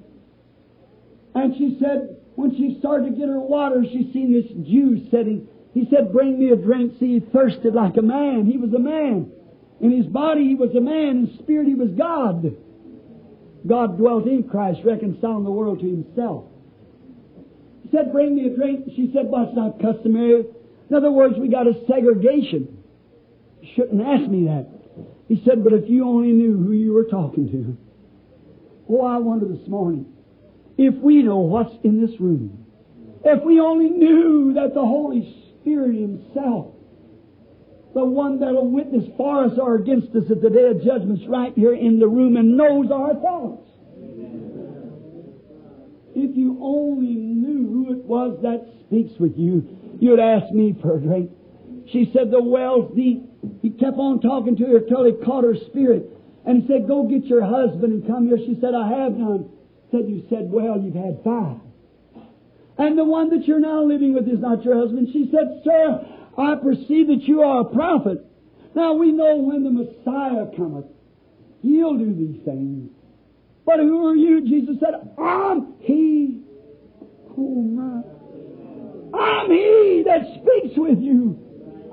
and 1.35 1.55
she 1.59 1.77
said, 1.81 2.17
when 2.37 2.55
she 2.55 2.77
started 2.79 3.07
to 3.07 3.19
get 3.19 3.29
her 3.29 3.41
water, 3.41 3.83
she 3.83 4.11
seen 4.13 4.33
this 4.33 4.47
Jew 4.69 5.09
sitting. 5.11 5.49
He 5.73 5.89
said, 5.91 6.13
Bring 6.13 6.39
me 6.39 6.51
a 6.51 6.57
drink. 6.57 6.93
See, 7.01 7.15
he 7.15 7.21
thirsted 7.21 7.75
like 7.75 7.97
a 7.97 8.03
man. 8.03 8.47
He 8.47 8.59
was 8.59 8.73
a 8.75 8.79
man. 8.79 9.33
In 9.81 9.91
his 9.91 10.07
body, 10.07 10.45
he 10.45 10.55
was 10.55 10.75
a 10.77 10.81
man. 10.81 11.09
In 11.09 11.39
spirit, 11.43 11.67
he 11.67 11.75
was 11.75 11.91
God. 11.97 12.55
God 13.67 13.97
dwelt 13.97 14.27
in 14.27 14.49
Christ, 14.49 14.81
reconciling 14.85 15.45
the 15.45 15.51
world 15.51 15.81
to 15.81 15.87
himself. 15.87 16.45
He 17.83 17.91
said, 17.91 18.13
Bring 18.13 18.37
me 18.37 18.53
a 18.53 18.55
drink. 18.55 18.85
She 18.95 19.11
said, 19.15 19.27
Well, 19.29 19.49
it's 19.49 19.57
not 19.57 19.81
customary. 19.81 20.45
In 20.91 20.97
other 20.97 21.11
words, 21.11 21.35
we 21.39 21.49
got 21.49 21.67
a 21.67 21.73
segregation. 21.89 22.77
You 23.63 23.69
shouldn't 23.75 24.03
ask 24.03 24.31
me 24.31 24.45
that. 24.45 24.69
He 25.27 25.43
said, 25.47 25.65
But 25.65 25.73
if 25.73 25.89
you 25.89 26.05
only 26.07 26.33
knew 26.33 26.57
who 26.57 26.73
you 26.73 26.93
were 26.93 27.05
talking 27.05 27.51
to. 27.51 27.77
Oh, 28.89 29.07
I 29.07 29.17
wonder 29.19 29.49
this 29.49 29.67
morning 29.67 30.16
if 30.79 30.95
we 30.95 31.23
know 31.23 31.39
what's 31.39 31.75
in 31.85 32.05
this 32.05 32.19
room. 32.21 32.67
If 33.25 33.43
we 33.45 33.61
only 33.61 33.91
knew 33.91 34.55
that 34.55 34.75
the 34.75 34.81
Holy 34.81 35.35
Spirit 35.61 35.97
Himself, 35.97 36.75
the 37.95 38.05
one 38.05 38.41
that'll 38.41 38.71
witness 38.71 39.05
for 39.17 39.45
us 39.45 39.53
or 39.59 39.77
against 39.77 40.15
us 40.15 40.31
at 40.31 40.43
the 40.43 40.51
day 40.51 40.69
of 40.69 40.85
judgment's 40.85 41.27
right 41.27 41.53
here 41.55 41.75
in 41.75 41.99
the 41.99 42.07
room 42.07 42.37
and 42.37 42.57
knows 42.57 42.91
our 42.93 43.15
thoughts. 43.15 43.63
If 46.15 46.37
you 46.37 46.59
only 46.61 47.15
knew 47.15 47.69
who 47.69 47.93
it 47.93 48.05
was 48.05 48.39
that 48.43 48.67
speaks 48.87 49.19
with 49.19 49.37
you, 49.37 49.97
you'd 49.99 50.21
ask 50.21 50.53
me 50.53 50.77
for 50.81 50.97
a 50.97 51.01
drink. 51.01 51.31
She 51.91 52.11
said, 52.13 52.31
the 52.31 52.43
well's 52.43 52.95
deep. 52.95 53.23
He 53.63 53.71
kept 53.71 53.97
on 53.97 54.21
talking 54.21 54.57
to 54.57 54.67
her 54.67 54.81
till 54.81 55.05
he 55.05 55.13
caught 55.25 55.45
her 55.45 55.57
spirit. 55.69 56.09
And 56.45 56.63
he 56.63 56.69
said, 56.69 56.87
go 56.87 57.09
get 57.09 57.25
your 57.25 57.45
husband 57.45 57.93
and 57.93 58.07
come 58.07 58.29
here. 58.29 58.39
She 58.39 58.59
said, 58.61 58.75
I 58.75 58.89
have 58.89 59.13
none. 59.13 59.51
You 60.05 60.27
said, 60.29 60.51
well, 60.51 60.81
you've 60.81 60.95
had 60.95 61.21
five. 61.25 61.61
And 62.79 62.99
the 62.99 63.05
one 63.05 63.31
that 63.31 63.47
you're 63.47 63.61
now 63.61 63.83
living 63.83 64.13
with 64.13 64.29
is 64.29 64.41
not 64.41 64.65
your 64.65 64.79
husband. 64.79 65.09
She 65.13 65.31
said, 65.31 65.63
sir, 65.65 66.07
I 66.37 66.55
perceive 66.63 67.07
that 67.09 67.23
you 67.23 67.41
are 67.41 67.63
a 67.63 67.65
prophet. 67.65 68.19
Now 68.75 68.93
we 68.93 69.13
know 69.13 69.37
when 69.37 69.65
the 69.65 69.71
Messiah 69.71 70.47
cometh, 70.55 70.85
he'll 71.63 71.97
do 71.97 72.15
these 72.15 72.45
things. 72.45 72.91
But 73.65 73.79
who 73.81 74.07
are 74.07 74.15
you? 74.15 74.43
Jesus 74.43 74.77
said, 74.79 74.95
I'm 75.19 75.75
he. 75.81 76.43
Oh 77.39 77.63
my. 77.63 78.03
I'm 79.19 79.51
he 79.51 80.05
that 80.07 80.21
speaks 80.41 80.77
with 80.77 81.01
you. 81.01 81.43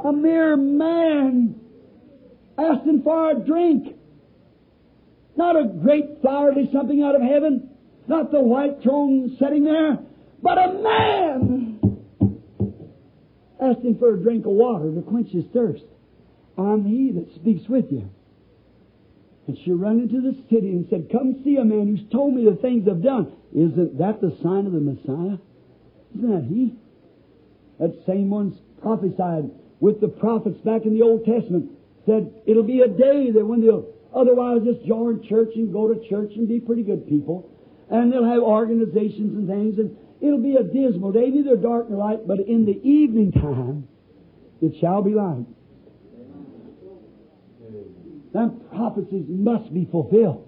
A 0.04 0.12
mere 0.12 0.58
man 0.58 1.56
asking 2.58 3.02
for 3.04 3.32
a 3.32 3.36
drink. 3.36 3.96
Not 5.36 5.56
a 5.56 5.64
great 5.66 6.22
flowery 6.22 6.70
something 6.74 7.02
out 7.02 7.16
of 7.16 7.22
heaven. 7.22 7.70
Not 8.08 8.32
the 8.32 8.42
white 8.42 8.82
throne 8.84 9.36
sitting 9.40 9.64
there, 9.64 10.00
but 10.42 10.58
a 10.58 10.74
man 10.74 11.80
asking 13.62 13.98
for 13.98 14.14
a 14.14 14.18
drink 14.18 14.46
of 14.46 14.52
water 14.52 14.94
to 14.94 15.02
quench 15.02 15.30
his 15.32 15.46
thirst. 15.54 15.84
I'm 16.58 16.86
he 16.86 17.12
that 17.12 17.34
speaks 17.36 17.68
with 17.70 17.86
you. 17.92 18.10
And 19.48 19.58
she 19.64 19.72
ran 19.72 20.00
into 20.00 20.22
the 20.22 20.36
city 20.50 20.70
and 20.72 20.88
said, 20.90 21.10
Come 21.12 21.42
see 21.44 21.58
a 21.58 21.66
man 21.66 21.88
who's 21.88 22.12
told 22.12 22.34
me 22.34 22.46
the 22.46 22.56
things 22.56 22.88
I've 22.88 23.04
done. 23.04 23.34
Isn't 23.54 23.98
that 23.98 24.22
the 24.22 24.38
sign 24.42 24.66
of 24.66 24.74
the 24.74 24.80
Messiah? 24.80 25.38
Isn't 26.16 26.32
that 26.32 26.48
he? 26.48 26.76
That 27.80 28.04
same 28.06 28.30
one's 28.30 28.58
prophesied 28.82 29.52
with 29.80 30.00
the 30.00 30.08
prophets 30.08 30.60
back 30.62 30.86
in 30.86 30.94
the 30.94 31.02
Old 31.02 31.26
Testament. 31.26 31.72
Said 32.06 32.34
it'll 32.46 32.64
be 32.64 32.82
a 32.82 32.88
day 32.88 33.32
that 33.32 33.46
when 33.46 33.62
they'll 33.62 33.88
otherwise 34.16 34.62
just 34.64 34.86
join 34.86 35.24
church 35.28 35.50
and 35.56 35.74
go 35.74 35.94
to 35.94 36.08
church 36.08 36.32
and 36.36 36.48
be 36.48 36.60
pretty 36.60 36.84
good 36.84 37.08
people. 37.08 37.50
And 37.94 38.12
they'll 38.12 38.26
have 38.26 38.42
organizations 38.42 39.38
and 39.38 39.48
things 39.48 39.78
and 39.78 39.96
it'll 40.20 40.42
be 40.42 40.56
a 40.56 40.64
dismal 40.64 41.12
day, 41.12 41.30
neither 41.30 41.56
dark 41.56 41.90
nor 41.90 42.00
light, 42.00 42.28
but 42.28 42.40
in 42.40 42.66
the 42.66 42.82
evening 42.84 43.32
time 43.32 43.88
it 44.62 44.74
shall 44.82 45.02
be 45.02 45.12
light. 45.12 45.46
Them 48.34 48.62
prophecies 48.76 49.26
must 49.30 49.72
be 49.72 49.86
fulfilled. 49.86 50.48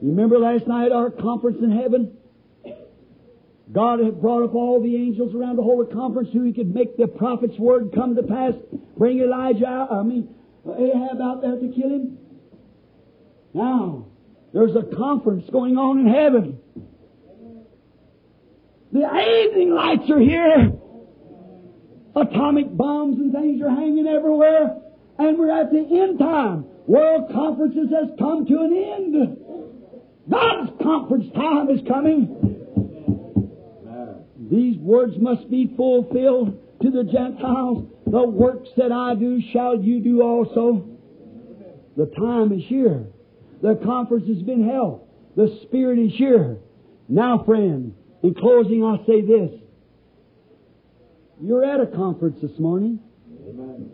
You 0.00 0.10
remember 0.10 0.38
last 0.38 0.66
night 0.68 0.92
our 0.92 1.10
conference 1.10 1.58
in 1.60 1.72
heaven? 1.72 2.16
God 3.72 4.00
had 4.00 4.20
brought 4.20 4.44
up 4.44 4.54
all 4.54 4.82
the 4.82 4.96
angels 4.96 5.34
around 5.34 5.56
to 5.56 5.62
hold 5.62 5.88
a 5.88 5.92
conference 5.92 6.30
so 6.32 6.42
he 6.42 6.52
could 6.52 6.74
make 6.74 6.96
the 6.96 7.06
prophet's 7.06 7.58
word 7.58 7.92
come 7.94 8.16
to 8.16 8.22
pass, 8.22 8.54
bring 8.96 9.20
Elijah 9.20 9.66
out, 9.66 9.92
I 9.92 10.02
mean, 10.02 10.34
uh, 10.66 10.74
Ahab 10.74 11.20
out 11.20 11.42
there 11.42 11.56
to 11.56 11.72
kill 11.74 11.90
him. 11.90 12.18
Now, 13.54 14.06
there's 14.52 14.74
a 14.74 14.96
conference 14.96 15.44
going 15.50 15.76
on 15.76 16.00
in 16.00 16.06
heaven. 16.12 16.58
The 18.92 19.06
evening 19.46 19.72
lights 19.74 20.10
are 20.10 20.18
here. 20.18 20.72
Atomic 22.16 22.76
bombs 22.76 23.20
and 23.20 23.32
things 23.32 23.62
are 23.62 23.70
hanging 23.70 24.08
everywhere. 24.08 24.76
And 25.18 25.38
we're 25.38 25.50
at 25.50 25.70
the 25.70 25.78
end 25.78 26.18
time. 26.18 26.64
World 26.86 27.30
conferences 27.32 27.88
has 27.90 28.10
come 28.18 28.46
to 28.46 28.58
an 28.58 28.72
end. 28.74 29.36
God's 30.28 30.70
conference 30.82 31.26
time 31.34 31.70
is 31.70 31.80
coming. 31.86 32.56
These 34.50 34.78
words 34.78 35.14
must 35.18 35.48
be 35.48 35.72
fulfilled 35.76 36.58
to 36.82 36.90
the 36.90 37.04
Gentiles. 37.04 37.86
The 38.06 38.22
works 38.22 38.68
that 38.76 38.90
I 38.90 39.14
do 39.14 39.40
shall 39.52 39.80
you 39.80 40.00
do 40.00 40.22
also. 40.22 40.88
The 41.96 42.06
time 42.06 42.52
is 42.52 42.64
here. 42.66 43.06
The 43.62 43.78
conference 43.84 44.26
has 44.28 44.42
been 44.42 44.68
held. 44.68 45.06
The 45.36 45.60
Spirit 45.64 45.98
is 45.98 46.12
here. 46.16 46.58
Now, 47.08 47.42
friend, 47.44 47.94
in 48.22 48.34
closing, 48.34 48.84
I'll 48.84 49.04
say 49.06 49.20
this. 49.20 49.50
You're 51.42 51.64
at 51.64 51.80
a 51.80 51.86
conference 51.86 52.38
this 52.42 52.58
morning. 52.58 53.00
Amen. 53.48 53.90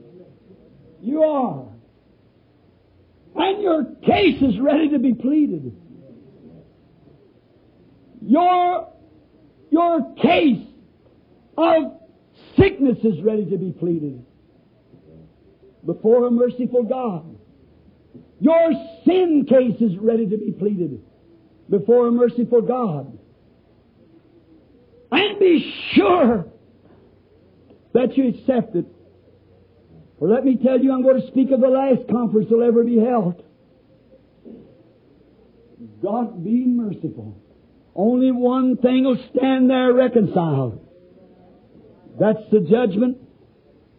You 1.01 1.22
are. 1.22 1.66
And 3.36 3.62
your 3.62 3.84
case 4.05 4.43
is 4.43 4.59
ready 4.60 4.90
to 4.90 4.98
be 4.98 5.14
pleaded. 5.14 5.76
Your, 8.22 8.93
your 9.70 10.14
case 10.16 10.66
of 11.56 12.01
sickness 12.59 12.98
is 13.05 13.22
ready 13.22 13.48
to 13.51 13.56
be 13.56 13.72
pleaded 13.72 14.24
before 15.84 16.26
a 16.26 16.30
merciful 16.30 16.82
God. 16.82 17.35
Your 18.40 18.72
sin 19.04 19.46
case 19.48 19.80
is 19.80 19.96
ready 19.98 20.28
to 20.28 20.36
be 20.36 20.52
pleaded 20.52 21.00
before 21.70 22.08
a 22.08 22.10
merciful 22.12 22.62
God. 22.62 23.18
And 25.10 25.38
be 25.38 25.74
sure 25.94 26.46
that 27.94 28.16
you 28.16 28.28
accept 28.28 28.76
it. 28.76 28.86
For 30.18 30.28
let 30.28 30.44
me 30.44 30.58
tell 30.62 30.78
you, 30.80 30.92
I'm 30.92 31.02
going 31.02 31.20
to 31.20 31.26
speak 31.28 31.50
of 31.50 31.60
the 31.60 31.68
last 31.68 32.08
conference 32.10 32.48
that'll 32.50 32.66
ever 32.66 32.84
be 32.84 32.98
held. 32.98 33.42
God 36.02 36.44
be 36.44 36.64
merciful. 36.66 37.40
Only 37.94 38.32
one 38.32 38.76
thing 38.76 39.04
will 39.04 39.22
stand 39.34 39.70
there 39.70 39.92
reconciled. 39.92 40.86
That's 42.18 42.40
the 42.50 42.60
judgment. 42.60 43.18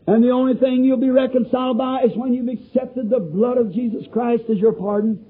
And 0.07 0.23
the 0.23 0.29
only 0.29 0.57
thing 0.57 0.85
you'll 0.85 0.97
be 0.97 1.09
reconciled 1.09 1.77
by 1.77 2.03
is 2.03 2.15
when 2.15 2.33
you've 2.33 2.47
accepted 2.47 3.09
the 3.09 3.19
blood 3.19 3.57
of 3.57 3.73
Jesus 3.73 4.05
Christ 4.11 4.43
as 4.49 4.57
your 4.57 4.71
pardon, 4.71 5.23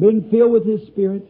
been 0.00 0.28
filled 0.30 0.52
with 0.52 0.66
His 0.66 0.86
Spirit. 0.88 1.28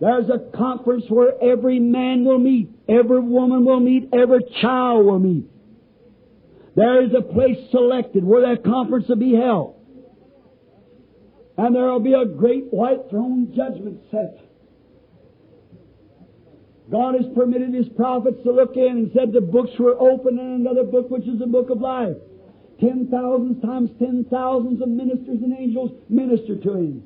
There's 0.00 0.28
a 0.28 0.50
conference 0.56 1.04
where 1.08 1.40
every 1.40 1.78
man 1.78 2.24
will 2.24 2.38
meet, 2.38 2.68
every 2.88 3.20
woman 3.20 3.64
will 3.64 3.78
meet, 3.78 4.08
every 4.12 4.44
child 4.60 5.06
will 5.06 5.20
meet. 5.20 5.46
There 6.74 7.04
is 7.04 7.12
a 7.16 7.22
place 7.22 7.58
selected 7.70 8.24
where 8.24 8.42
that 8.52 8.64
conference 8.64 9.06
will 9.08 9.16
be 9.16 9.34
held. 9.34 9.76
And 11.56 11.76
there 11.76 11.84
will 11.84 12.00
be 12.00 12.14
a 12.14 12.24
great 12.24 12.72
white 12.72 13.08
throne 13.08 13.52
judgment 13.54 14.00
set. 14.10 14.43
God 16.90 17.14
has 17.14 17.24
permitted 17.34 17.72
His 17.72 17.88
prophets 17.90 18.38
to 18.44 18.52
look 18.52 18.76
in 18.76 18.88
and 18.88 19.10
said 19.14 19.32
the 19.32 19.40
books 19.40 19.72
were 19.78 19.98
open 19.98 20.38
and 20.38 20.60
another 20.60 20.84
book 20.84 21.10
which 21.10 21.26
is 21.26 21.38
the 21.38 21.46
book 21.46 21.70
of 21.70 21.80
life. 21.80 22.16
Ten 22.80 23.08
thousands 23.10 23.62
times 23.62 23.90
ten 23.98 24.26
thousands 24.30 24.82
of 24.82 24.88
ministers 24.88 25.40
and 25.42 25.56
angels 25.58 25.92
minister 26.08 26.56
to 26.56 26.74
Him. 26.74 27.02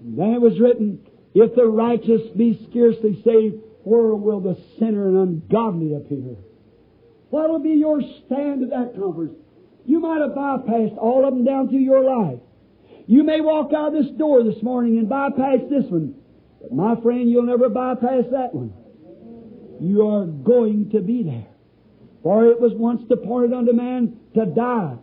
And 0.00 0.18
then 0.18 0.34
it 0.34 0.40
was 0.40 0.58
written, 0.60 1.00
if 1.34 1.54
the 1.54 1.66
righteous 1.66 2.22
be 2.36 2.66
scarcely 2.70 3.20
saved, 3.24 3.56
where 3.82 4.14
will 4.14 4.40
the 4.40 4.58
sinner 4.78 5.08
and 5.08 5.16
ungodly 5.16 5.94
appear? 5.94 6.36
What 7.30 7.50
will 7.50 7.58
be 7.58 7.70
your 7.70 8.00
stand 8.00 8.62
at 8.62 8.70
that 8.70 8.98
conference? 8.98 9.36
You 9.84 10.00
might 10.00 10.20
have 10.20 10.30
bypassed 10.30 10.96
all 10.96 11.26
of 11.26 11.34
them 11.34 11.44
down 11.44 11.68
through 11.68 11.80
your 11.80 12.02
life. 12.02 12.40
You 13.06 13.22
may 13.22 13.40
walk 13.40 13.72
out 13.72 13.94
of 13.94 14.02
this 14.02 14.12
door 14.18 14.42
this 14.42 14.62
morning 14.62 14.98
and 14.98 15.08
bypass 15.08 15.60
this 15.70 15.84
one. 15.90 16.14
But 16.66 16.74
my 16.74 17.00
friend, 17.00 17.30
you'll 17.30 17.46
never 17.46 17.68
bypass 17.68 18.24
that 18.32 18.52
one. 18.52 18.72
You 19.80 20.08
are 20.08 20.26
going 20.26 20.90
to 20.90 21.00
be 21.00 21.22
there. 21.22 21.46
For 22.22 22.46
it 22.46 22.60
was 22.60 22.72
once 22.74 23.02
departed 23.08 23.52
unto 23.52 23.72
man 23.72 24.18
to 24.34 24.46
die. 24.46 24.96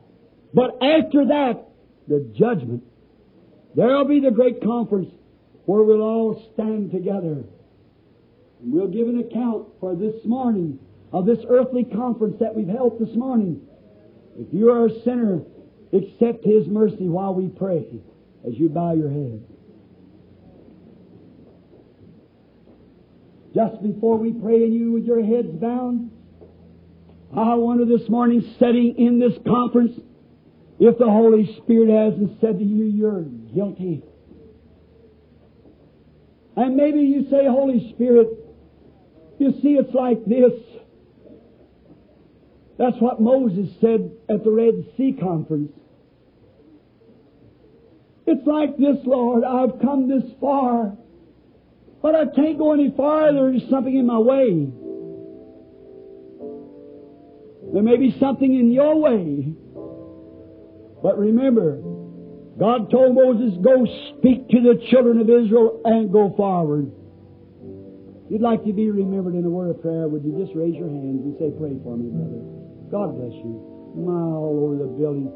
But 0.53 0.83
after 0.83 1.25
that, 1.27 1.69
the 2.07 2.33
judgment. 2.37 2.83
There'll 3.75 4.05
be 4.05 4.19
the 4.19 4.31
great 4.31 4.61
conference 4.61 5.09
where 5.65 5.83
we'll 5.83 6.01
all 6.01 6.51
stand 6.53 6.91
together. 6.91 7.45
And 8.61 8.73
we'll 8.73 8.89
give 8.89 9.07
an 9.07 9.19
account 9.19 9.67
for 9.79 9.95
this 9.95 10.15
morning 10.25 10.79
of 11.13 11.25
this 11.25 11.39
earthly 11.47 11.85
conference 11.85 12.35
that 12.39 12.53
we've 12.53 12.67
held 12.67 12.99
this 12.99 13.15
morning. 13.15 13.61
If 14.37 14.53
you 14.53 14.69
are 14.69 14.87
a 14.87 15.01
sinner, 15.03 15.43
accept 15.93 16.43
His 16.43 16.67
mercy 16.67 17.07
while 17.07 17.33
we 17.33 17.47
pray 17.47 17.85
as 18.45 18.53
you 18.57 18.67
bow 18.67 18.93
your 18.93 19.09
head. 19.09 19.43
Just 23.53 23.81
before 23.83 24.17
we 24.17 24.33
pray 24.33 24.63
and 24.63 24.73
you 24.73 24.91
with 24.91 25.05
your 25.05 25.23
heads 25.23 25.49
bowed, 25.49 26.09
I 27.35 27.55
wonder 27.55 27.85
this 27.85 28.09
morning, 28.09 28.41
sitting 28.59 28.95
in 28.97 29.19
this 29.19 29.33
conference, 29.45 29.99
if 30.79 30.97
the 30.97 31.05
Holy 31.05 31.55
Spirit 31.57 31.89
hasn't 31.89 32.39
said 32.41 32.59
to 32.59 32.65
you, 32.65 32.85
you're 32.85 33.21
guilty. 33.21 34.03
And 36.55 36.75
maybe 36.75 36.99
you 36.99 37.27
say, 37.29 37.45
Holy 37.47 37.91
Spirit, 37.93 38.27
you 39.39 39.51
see, 39.61 39.73
it's 39.73 39.93
like 39.93 40.23
this. 40.25 40.53
That's 42.77 42.97
what 42.99 43.21
Moses 43.21 43.69
said 43.81 44.11
at 44.29 44.43
the 44.43 44.51
Red 44.51 44.85
Sea 44.97 45.17
conference. 45.19 45.71
It's 48.25 48.45
like 48.47 48.77
this, 48.77 48.97
Lord. 49.05 49.43
I've 49.43 49.79
come 49.81 50.07
this 50.07 50.31
far, 50.39 50.97
but 52.03 52.15
I 52.15 52.25
can't 52.35 52.57
go 52.57 52.73
any 52.73 52.91
farther. 52.95 53.49
There's 53.49 53.69
something 53.69 53.95
in 53.95 54.05
my 54.05 54.19
way. 54.19 54.67
There 57.71 57.81
may 57.81 57.95
be 57.95 58.13
something 58.19 58.53
in 58.53 58.73
your 58.73 58.99
way. 58.99 59.55
But 61.01 61.17
remember, 61.17 61.79
God 62.59 62.91
told 62.91 63.15
Moses, 63.15 63.57
go 63.63 63.87
speak 64.19 64.49
to 64.49 64.59
the 64.59 64.85
children 64.91 65.21
of 65.21 65.29
Israel 65.29 65.81
and 65.85 66.11
go 66.11 66.33
forward. 66.35 66.91
You'd 68.29 68.41
like 68.41 68.65
to 68.65 68.73
be 68.73 68.91
remembered 68.91 69.35
in 69.35 69.45
a 69.45 69.49
word 69.49 69.69
of 69.69 69.81
prayer, 69.81 70.07
would 70.09 70.25
you 70.25 70.37
just 70.43 70.51
raise 70.55 70.75
your 70.75 70.89
hands 70.89 71.23
and 71.23 71.35
say, 71.39 71.55
pray 71.55 71.79
for 71.87 71.95
me, 71.95 72.11
brother? 72.11 72.43
God 72.91 73.15
bless 73.15 73.31
you. 73.31 73.95
My, 73.95 74.11
all 74.11 74.59
over 74.59 74.75
the 74.75 74.91
building. 74.91 75.31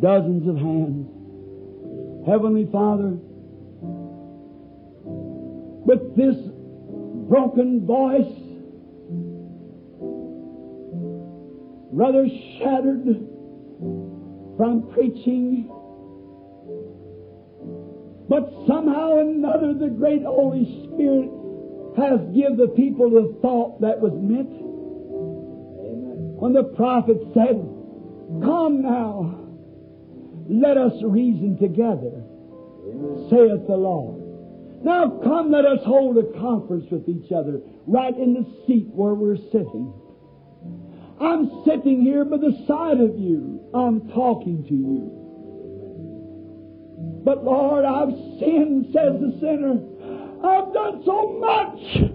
Dozens 0.00 0.48
of 0.48 0.56
hands. 0.56 1.04
Heavenly 2.24 2.66
Father, 2.72 3.18
with 5.88 6.14
this 6.16 6.36
broken 7.30 7.86
voice, 7.86 8.36
rather 11.90 12.28
shattered 12.58 13.06
from 14.58 14.90
preaching, 14.92 15.66
but 18.28 18.52
somehow 18.66 19.12
or 19.12 19.20
another 19.22 19.72
the 19.72 19.88
great 19.88 20.22
Holy 20.24 20.66
Spirit 20.84 21.30
has 21.96 22.20
give 22.36 22.58
the 22.58 22.68
people 22.76 23.08
the 23.08 23.38
thought 23.40 23.80
that 23.80 23.98
was 23.98 24.12
meant. 24.12 24.60
When 26.36 26.52
the 26.52 26.64
prophet 26.76 27.16
said, 27.32 27.56
Come 28.44 28.82
now, 28.82 29.40
let 30.50 30.76
us 30.76 30.92
reason 31.02 31.56
together, 31.56 32.12
saith 33.30 33.66
the 33.66 33.76
Lord. 33.78 34.17
Now 34.82 35.20
come, 35.24 35.50
let 35.50 35.64
us 35.64 35.80
hold 35.84 36.18
a 36.18 36.38
conference 36.38 36.86
with 36.90 37.08
each 37.08 37.32
other 37.32 37.60
right 37.86 38.16
in 38.16 38.34
the 38.34 38.44
seat 38.66 38.86
where 38.92 39.14
we're 39.14 39.36
sitting. 39.50 39.92
I'm 41.20 41.64
sitting 41.66 42.02
here 42.02 42.24
by 42.24 42.36
the 42.36 42.52
side 42.68 43.00
of 43.00 43.18
you. 43.18 43.60
I'm 43.74 44.08
talking 44.10 44.64
to 44.68 44.74
you. 44.74 45.18
But 47.24 47.44
Lord, 47.44 47.84
I've 47.84 48.14
sinned, 48.38 48.86
says 48.92 49.20
the 49.20 49.36
sinner. 49.40 49.82
I've 50.46 50.72
done 50.72 51.02
so 51.04 51.38
much. 51.40 52.14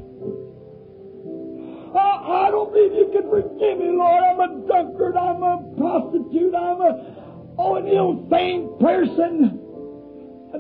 I, 1.96 2.48
I 2.48 2.52
don't 2.52 2.72
believe 2.72 2.94
you 2.94 3.10
can 3.12 3.30
forgive 3.30 3.78
me, 3.78 3.92
Lord. 3.92 4.24
I'm 4.24 4.40
a 4.40 4.48
drunkard. 4.66 5.18
I'm 5.18 5.44
a 5.44 5.76
prostitute. 5.78 6.56
I'm 6.56 6.82
a, 6.82 7.56
oh, 7.60 7.76
an 7.76 7.88
ill-famed 7.88 8.80
person. 8.80 9.63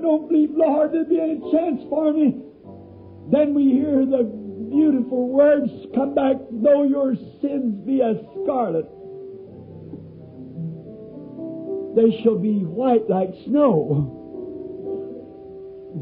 Don't 0.03 0.27
believe, 0.27 0.51
Lord, 0.51 0.91
there'd 0.91 1.07
be 1.07 1.17
any 1.17 1.39
chance 1.49 1.81
for 1.89 2.11
me. 2.11 2.35
Then 3.31 3.53
we 3.53 3.71
hear 3.71 4.05
the 4.05 4.27
beautiful 4.69 5.29
words 5.29 5.71
come 5.95 6.13
back, 6.13 6.35
though 6.51 6.83
your 6.83 7.15
sins 7.39 7.79
be 7.87 8.01
as 8.01 8.17
scarlet, 8.43 8.83
they 11.95 12.21
shall 12.21 12.37
be 12.37 12.67
white 12.67 13.09
like 13.09 13.29
snow. 13.45 14.19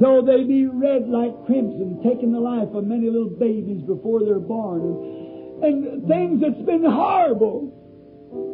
Though 0.02 0.26
they 0.26 0.46
be 0.46 0.66
red 0.66 1.08
like 1.08 1.46
crimson, 1.46 2.02
taking 2.02 2.32
the 2.32 2.40
life 2.40 2.74
of 2.74 2.86
many 2.86 3.06
little 3.06 3.38
babies 3.38 3.84
before 3.84 4.26
they're 4.26 4.40
born, 4.40 4.82
and, 5.62 5.86
and 5.86 6.08
things 6.08 6.42
that's 6.42 6.66
been 6.66 6.86
horrible. 6.90 7.70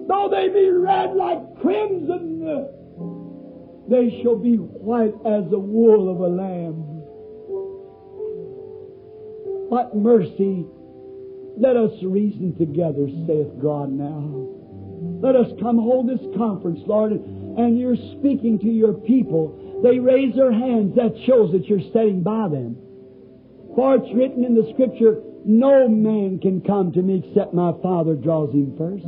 Though 0.09 0.27
they 0.27 0.49
be 0.49 0.71
red 0.71 1.15
like 1.15 1.61
crimson, 1.61 2.75
they 3.89 4.21
shall 4.21 4.35
be 4.35 4.55
white 4.57 5.15
as 5.25 5.49
the 5.49 5.59
wool 5.59 6.11
of 6.11 6.19
a 6.19 6.27
lamb. 6.27 6.83
What 9.69 9.95
mercy! 9.95 10.65
Let 11.57 11.75
us 11.75 11.91
reason 12.03 12.55
together, 12.57 13.07
saith 13.25 13.59
God 13.61 13.91
now. 13.91 14.47
Let 15.21 15.35
us 15.35 15.47
come 15.59 15.77
hold 15.77 16.07
this 16.07 16.21
conference, 16.37 16.79
Lord, 16.85 17.11
and 17.11 17.79
you're 17.79 17.95
speaking 17.95 18.59
to 18.59 18.69
your 18.69 18.93
people. 18.93 19.81
They 19.83 19.99
raise 19.99 20.35
their 20.35 20.51
hands. 20.51 20.95
That 20.95 21.15
shows 21.25 21.51
that 21.53 21.65
you're 21.67 21.89
standing 21.89 22.23
by 22.23 22.49
them. 22.49 22.77
For 23.75 23.95
it's 23.95 24.13
written 24.15 24.43
in 24.43 24.55
the 24.55 24.69
Scripture, 24.73 25.21
no 25.45 25.87
man 25.87 26.39
can 26.39 26.61
come 26.61 26.91
to 26.93 27.01
me 27.01 27.23
except 27.25 27.53
my 27.53 27.71
Father 27.81 28.15
draws 28.15 28.53
him 28.53 28.75
first. 28.77 29.05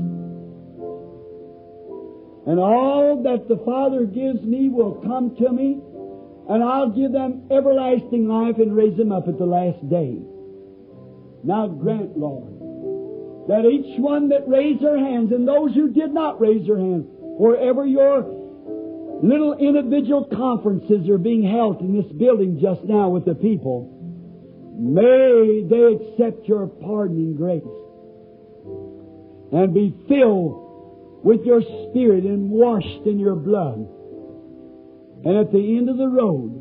And 2.48 2.60
all 2.60 3.24
that 3.24 3.48
the 3.48 3.58
Father 3.66 4.06
gives 4.06 4.42
me 4.42 4.70
will 4.70 5.02
come 5.06 5.36
to 5.38 5.52
me, 5.52 5.82
and 6.50 6.64
I'll 6.64 6.90
give 6.90 7.12
them 7.12 7.44
everlasting 7.52 8.28
life 8.28 8.58
and 8.58 8.76
raise 8.76 8.98
them 8.98 9.12
up 9.12 9.28
at 9.28 9.38
the 9.38 9.46
last 9.46 9.88
day. 9.90 10.18
Now 11.44 11.68
grant, 11.68 12.18
Lord, 12.18 13.48
that 13.50 13.66
each 13.66 14.00
one 14.00 14.30
that 14.30 14.48
raised 14.48 14.82
their 14.82 14.98
hands 14.98 15.32
and 15.32 15.48
those 15.48 15.74
who 15.74 15.92
did 15.92 16.14
not 16.14 16.40
raise 16.40 16.66
their 16.66 16.78
hands, 16.78 17.06
wherever 17.20 17.86
your 17.86 18.24
little 19.22 19.58
individual 19.58 20.26
conferences 20.26 21.10
are 21.10 21.18
being 21.18 21.44
held 21.44 21.82
in 21.82 21.94
this 21.94 22.12
building 22.14 22.60
just 22.62 22.84
now 22.84 23.10
with 23.10 23.26
the 23.26 23.36
people, 23.36 23.96
may 24.80 25.64
they 25.68 25.96
accept 25.96 26.48
your 26.48 26.68
pardoning 26.68 27.36
grace 27.36 27.64
and 29.52 29.74
be 29.74 29.94
filled 30.08 30.69
with 31.24 31.42
your 31.46 31.62
spirit 31.62 32.24
and 32.24 32.50
washed 32.50 33.06
in 33.06 33.20
your 33.20 33.36
blood. 33.36 33.88
And 35.26 35.38
at 35.38 35.52
the 35.52 35.78
end 35.78 35.90
of 35.90 35.98
the 35.98 36.08
road, 36.08 36.60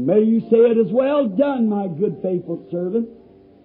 May 0.00 0.22
you 0.22 0.40
say 0.48 0.56
it 0.56 0.78
is 0.78 0.90
well 0.90 1.28
done, 1.28 1.68
my 1.68 1.86
good 1.86 2.20
faithful 2.22 2.66
servant. 2.72 3.06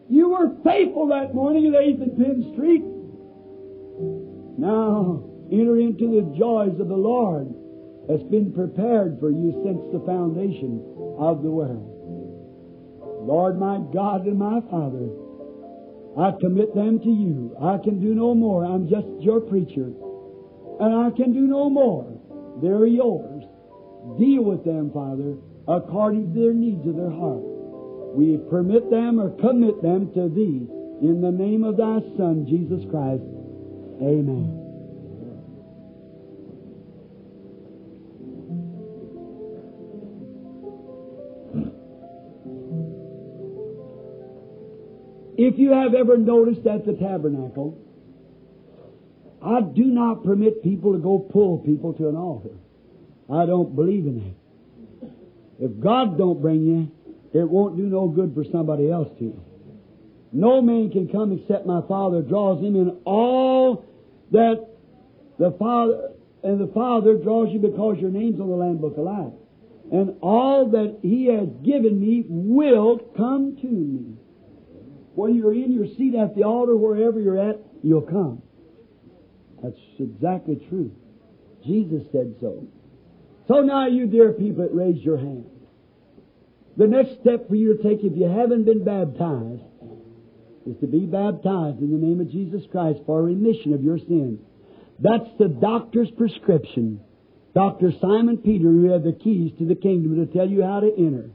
You 0.10 0.36
were 0.36 0.52
faithful 0.66 1.08
that 1.08 1.34
morning 1.34 1.68
at 1.68 1.80
8th 1.80 2.02
and 2.04 2.18
Penn 2.18 2.52
Street. 2.52 2.84
Now 4.60 5.24
enter 5.48 5.80
into 5.80 6.12
the 6.12 6.36
joys 6.38 6.76
of 6.82 6.90
the 6.90 7.00
Lord 7.00 7.56
that's 8.10 8.28
been 8.28 8.52
prepared 8.52 9.16
for 9.22 9.32
you 9.32 9.64
since 9.64 9.80
the 9.96 10.04
foundation 10.06 10.84
of 11.18 11.42
the 11.42 11.50
world. 11.50 11.88
Lord 13.24 13.58
my 13.58 13.80
God 13.94 14.28
and 14.28 14.38
my 14.38 14.60
Father, 14.70 15.08
I 16.18 16.32
commit 16.40 16.74
them 16.74 17.00
to 17.00 17.10
you. 17.10 17.56
I 17.62 17.78
can 17.84 18.00
do 18.00 18.16
no 18.16 18.34
more. 18.34 18.66
I'm 18.66 18.88
just 18.88 19.08
your 19.20 19.42
preacher. 19.42 19.92
And 20.80 20.94
I 20.94 21.12
can 21.16 21.34
do 21.34 21.42
no 21.42 21.70
more. 21.70 22.08
They're 22.62 22.86
yours. 22.86 23.44
Deal 24.18 24.44
with 24.44 24.64
them, 24.64 24.92
Father 24.94 25.36
according 25.68 26.34
to 26.34 26.40
their 26.40 26.54
needs 26.54 26.86
of 26.88 26.96
their 26.96 27.10
heart. 27.10 27.42
We 28.16 28.38
permit 28.50 28.90
them 28.90 29.20
or 29.20 29.32
commit 29.42 29.82
them 29.82 30.14
to 30.14 30.30
Thee 30.30 30.68
in 31.02 31.22
the 31.22 31.32
name 31.32 31.64
of 31.64 31.78
Thy 31.78 32.00
Son, 32.18 32.46
Jesus 32.48 32.86
Christ. 32.90 33.24
Amen. 34.02 34.65
If 45.38 45.60
you 45.60 45.72
have 45.72 45.94
ever 45.94 46.18
noticed 46.18 46.66
at 46.66 46.86
the 46.86 46.94
tabernacle, 46.94 47.82
I 49.42 49.62
do 49.62 49.86
not 49.86 50.24
permit 50.24 50.64
people 50.64 50.94
to 50.94 51.00
go 51.00 51.20
pull 51.20 51.60
people 51.60 51.94
to 51.94 52.10
an 52.10 52.16
altar. 52.16 52.56
I 53.32 53.46
don't 53.46 53.76
believe 53.76 54.06
in 54.06 54.20
that. 54.20 55.10
If 55.60 55.80
God 55.80 56.18
don't 56.18 56.42
bring 56.42 56.64
you, 56.66 56.92
it 57.34 57.50
won't 57.50 57.78
do 57.78 57.84
no 57.84 58.08
good 58.08 58.34
for 58.34 58.44
somebody 58.52 58.90
else 58.90 59.10
to. 59.20 59.40
No 60.32 60.62
man 60.62 60.90
can 60.90 61.08
come 61.10 61.32
except 61.34 61.66
my 61.66 61.82
Father 61.88 62.22
draws 62.22 62.64
him 62.64 62.76
in 62.76 62.98
all 63.06 63.86
that 64.32 64.68
the 65.38 65.52
Father 65.52 66.12
and 66.44 66.60
the 66.60 66.72
Father 66.74 67.16
draws 67.16 67.52
you 67.52 67.60
because 67.60 67.98
your 68.00 68.12
name's 68.12 68.40
on 68.40 68.50
the 68.50 68.56
Lamb 68.56 68.78
Book 68.78 68.98
of 68.98 69.04
Life. 69.04 69.34
And 69.92 70.18
all 70.22 70.70
that 70.72 71.00
He 71.02 71.26
has 71.28 71.48
given 71.64 72.00
me 72.00 72.24
will 72.28 73.00
come 73.18 73.58
to 73.62 73.68
me. 73.68 74.15
When 75.16 75.36
you're 75.36 75.54
in 75.54 75.72
your 75.72 75.88
seat 75.98 76.14
at 76.16 76.36
the 76.36 76.44
altar, 76.44 76.76
wherever 76.76 77.20
you're 77.20 77.50
at, 77.50 77.60
you'll 77.82 78.02
come. 78.02 78.42
That's 79.64 79.80
exactly 80.00 80.66
true. 80.70 80.92
Jesus 81.66 82.04
said 82.12 82.36
so. 82.40 82.68
So 83.48 83.62
now, 83.62 83.88
you 83.88 84.08
dear 84.08 84.34
people 84.34 84.68
raise 84.72 85.02
your 85.04 85.18
hand, 85.18 85.46
the 86.78 86.88
next 86.88 87.22
step 87.22 87.48
for 87.48 87.56
you 87.56 87.78
to 87.78 87.84
take 87.84 88.04
if 88.04 88.18
you 88.18 88.28
haven't 88.28 88.66
been 88.66 88.84
baptized 88.84 89.62
is 90.66 90.76
to 90.82 90.88
be 90.88 91.06
baptized 91.06 91.80
in 91.80 91.92
the 91.92 92.06
name 92.06 92.20
of 92.20 92.32
Jesus 92.32 92.62
Christ 92.72 93.00
for 93.06 93.22
remission 93.22 93.74
of 93.74 93.84
your 93.84 94.00
sins. 94.00 94.40
That's 95.00 95.30
the 95.38 95.48
doctor's 95.48 96.10
prescription. 96.18 97.00
Dr. 97.54 97.92
Simon 98.02 98.38
Peter, 98.38 98.66
who 98.66 98.92
had 98.92 99.04
the 99.04 99.14
keys 99.14 99.52
to 99.60 99.66
the 99.66 99.76
kingdom 99.76 100.16
to 100.16 100.34
tell 100.34 100.50
you 100.50 100.64
how 100.64 100.82
to 100.82 100.92
enter. 100.98 101.30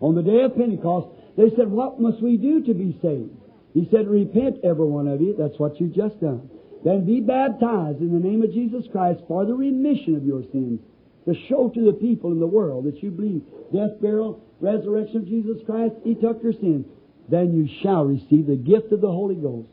On 0.00 0.14
the 0.14 0.22
day 0.22 0.42
of 0.42 0.56
Pentecost, 0.56 1.08
they 1.36 1.50
said, 1.56 1.68
What 1.68 2.00
must 2.00 2.22
we 2.22 2.36
do 2.36 2.62
to 2.64 2.74
be 2.74 2.98
saved? 3.02 3.30
He 3.74 3.88
said, 3.90 4.08
Repent, 4.08 4.58
every 4.64 4.86
one 4.86 5.08
of 5.08 5.20
you. 5.20 5.34
That's 5.38 5.58
what 5.58 5.80
you've 5.80 5.94
just 5.94 6.20
done. 6.20 6.50
Then 6.84 7.06
be 7.06 7.20
baptized 7.20 8.00
in 8.00 8.12
the 8.12 8.28
name 8.28 8.42
of 8.42 8.52
Jesus 8.52 8.84
Christ 8.90 9.20
for 9.28 9.46
the 9.46 9.54
remission 9.54 10.16
of 10.16 10.24
your 10.24 10.42
sins 10.52 10.80
to 11.26 11.34
show 11.48 11.68
to 11.68 11.84
the 11.84 11.92
people 11.92 12.32
in 12.32 12.40
the 12.40 12.46
world 12.46 12.84
that 12.84 13.02
you 13.02 13.10
believe 13.10 13.42
death, 13.72 14.00
burial, 14.00 14.42
resurrection 14.60 15.18
of 15.18 15.26
Jesus 15.26 15.58
Christ, 15.64 15.94
He 16.04 16.14
took 16.14 16.42
your 16.42 16.52
sins. 16.52 16.86
Then 17.28 17.52
you 17.52 17.68
shall 17.82 18.04
receive 18.04 18.46
the 18.46 18.56
gift 18.56 18.92
of 18.92 19.00
the 19.00 19.10
Holy 19.10 19.36
Ghost 19.36 19.68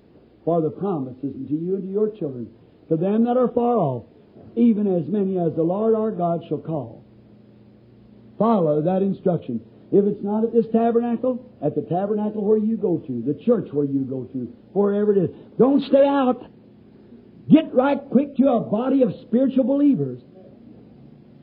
for 0.45 0.61
the 0.61 0.69
promises 0.69 1.33
unto 1.35 1.55
you 1.55 1.75
and 1.75 1.83
to 1.83 1.89
your 1.89 2.09
children, 2.09 2.47
to 2.89 2.95
them 2.95 3.25
that 3.25 3.37
are 3.37 3.49
far 3.49 3.75
off, 3.75 4.05
even 4.55 4.87
as 4.87 5.07
many 5.07 5.37
as 5.37 5.53
the 5.55 5.63
Lord 5.63 5.95
our 5.95 6.11
God 6.11 6.41
shall 6.47 6.59
call. 6.59 7.03
Follow 8.37 8.81
that 8.83 9.01
instruction. 9.01 9.61
If 9.91 10.05
it's 10.05 10.23
not 10.23 10.43
at 10.43 10.53
this 10.53 10.65
tabernacle, 10.71 11.51
at 11.63 11.75
the 11.75 11.81
tabernacle 11.81 12.43
where 12.45 12.57
you 12.57 12.77
go 12.77 12.97
to, 12.99 13.23
the 13.25 13.33
church 13.45 13.69
where 13.71 13.85
you 13.85 14.01
go 14.01 14.25
to, 14.33 14.53
wherever 14.73 15.13
it 15.13 15.17
is, 15.17 15.29
don't 15.57 15.83
stay 15.85 16.05
out. 16.05 16.45
Get 17.49 17.73
right 17.73 17.99
quick 18.11 18.37
to 18.37 18.47
a 18.49 18.59
body 18.59 19.01
of 19.01 19.11
spiritual 19.25 19.63
believers 19.63 20.21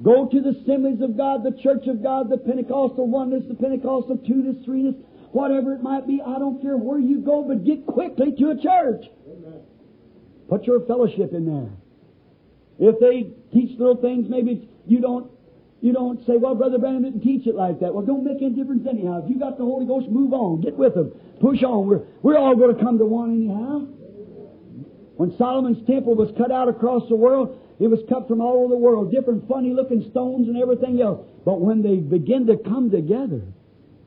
Go 0.02 0.28
to 0.28 0.40
the 0.40 0.50
assemblies 0.50 1.00
of 1.00 1.16
God, 1.16 1.42
the 1.42 1.56
church 1.62 1.86
of 1.86 2.02
God, 2.02 2.28
the 2.28 2.36
Pentecostal 2.36 3.08
oneness, 3.08 3.44
the 3.48 3.54
Pentecostal 3.54 4.18
two-ness, 4.18 4.62
three-ness, 4.64 4.94
whatever 5.32 5.72
it 5.72 5.82
might 5.82 6.06
be. 6.06 6.20
I 6.20 6.38
don't 6.38 6.60
care 6.60 6.76
where 6.76 6.98
you 6.98 7.20
go, 7.20 7.42
but 7.42 7.64
get 7.64 7.86
quickly 7.86 8.34
to 8.38 8.50
a 8.50 8.56
church. 8.56 9.06
Amen. 9.26 9.60
Put 10.50 10.64
your 10.64 10.84
fellowship 10.86 11.32
in 11.32 11.46
there. 11.46 11.70
If 12.78 13.00
they 13.00 13.32
teach 13.54 13.78
little 13.78 13.96
things, 13.96 14.26
maybe 14.28 14.68
you 14.86 15.00
don't 15.00 15.30
you 15.80 15.92
don't 15.92 16.24
say, 16.26 16.36
well, 16.36 16.54
Brother 16.54 16.78
Branham 16.78 17.02
didn't 17.04 17.22
teach 17.22 17.46
it 17.46 17.54
like 17.54 17.80
that. 17.80 17.94
Well, 17.94 18.04
don't 18.04 18.24
make 18.24 18.40
any 18.40 18.50
difference 18.50 18.86
anyhow. 18.88 19.22
If 19.24 19.30
you 19.30 19.38
got 19.38 19.58
the 19.58 19.64
Holy 19.64 19.86
Ghost, 19.86 20.08
move 20.08 20.32
on. 20.32 20.60
Get 20.62 20.76
with 20.76 20.94
them. 20.94 21.12
Push 21.40 21.62
on. 21.62 21.86
We're, 21.86 22.02
we're 22.22 22.38
all 22.38 22.56
going 22.56 22.74
to 22.74 22.82
come 22.82 22.98
to 22.98 23.04
one 23.04 23.34
anyhow. 23.34 23.86
When 25.16 25.36
Solomon's 25.38 25.86
temple 25.86 26.14
was 26.14 26.32
cut 26.36 26.50
out 26.50 26.68
across 26.68 27.08
the 27.08 27.16
world, 27.16 27.58
it 27.78 27.88
was 27.88 28.00
cut 28.08 28.28
from 28.28 28.40
all 28.40 28.64
over 28.64 28.68
the 28.68 28.80
world, 28.80 29.12
different 29.12 29.48
funny 29.48 29.72
looking 29.72 30.08
stones 30.10 30.48
and 30.48 30.56
everything 30.56 31.00
else. 31.00 31.26
But 31.44 31.60
when 31.60 31.82
they 31.82 31.96
begin 31.96 32.46
to 32.46 32.56
come 32.56 32.90
together, 32.90 33.42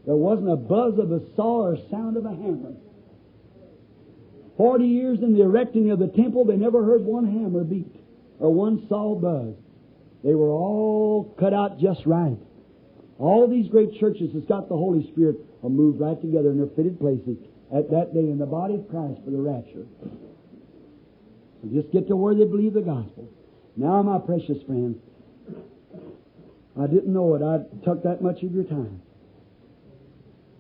there 0.05 0.15
wasn't 0.15 0.51
a 0.51 0.55
buzz 0.55 0.97
of 0.97 1.11
a 1.11 1.21
saw 1.35 1.67
or 1.67 1.77
sound 1.89 2.17
of 2.17 2.25
a 2.25 2.29
hammer. 2.29 2.73
Forty 4.57 4.85
years 4.85 5.19
in 5.21 5.33
the 5.33 5.43
erecting 5.43 5.91
of 5.91 5.99
the 5.99 6.07
temple, 6.07 6.45
they 6.45 6.57
never 6.57 6.83
heard 6.83 7.03
one 7.03 7.25
hammer 7.25 7.63
beat 7.63 7.95
or 8.39 8.53
one 8.53 8.85
saw 8.89 9.15
buzz. 9.15 9.55
They 10.23 10.35
were 10.35 10.49
all 10.49 11.35
cut 11.39 11.53
out 11.53 11.79
just 11.79 12.05
right. 12.05 12.37
All 13.17 13.47
these 13.47 13.69
great 13.69 13.99
churches 13.99 14.31
that's 14.33 14.45
got 14.45 14.69
the 14.69 14.77
Holy 14.77 15.09
Spirit 15.11 15.37
are 15.63 15.69
moved 15.69 15.99
right 15.99 16.19
together 16.19 16.51
in 16.51 16.57
their 16.57 16.69
fitted 16.75 16.99
places 16.99 17.37
at 17.75 17.89
that 17.91 18.13
day 18.13 18.27
in 18.27 18.37
the 18.37 18.45
body 18.45 18.75
of 18.75 18.89
Christ 18.89 19.19
for 19.23 19.31
the 19.31 19.37
rapture. 19.37 19.85
So 21.61 21.69
just 21.73 21.91
get 21.91 22.07
to 22.07 22.15
where 22.15 22.33
they 22.33 22.45
believe 22.45 22.73
the 22.73 22.81
gospel. 22.81 23.29
Now, 23.75 24.01
my 24.01 24.19
precious 24.19 24.57
friends, 24.65 24.97
I 26.79 26.87
didn't 26.87 27.13
know 27.13 27.35
it. 27.35 27.43
I 27.43 27.63
took 27.83 28.03
that 28.03 28.21
much 28.21 28.41
of 28.43 28.53
your 28.53 28.63
time. 28.63 29.01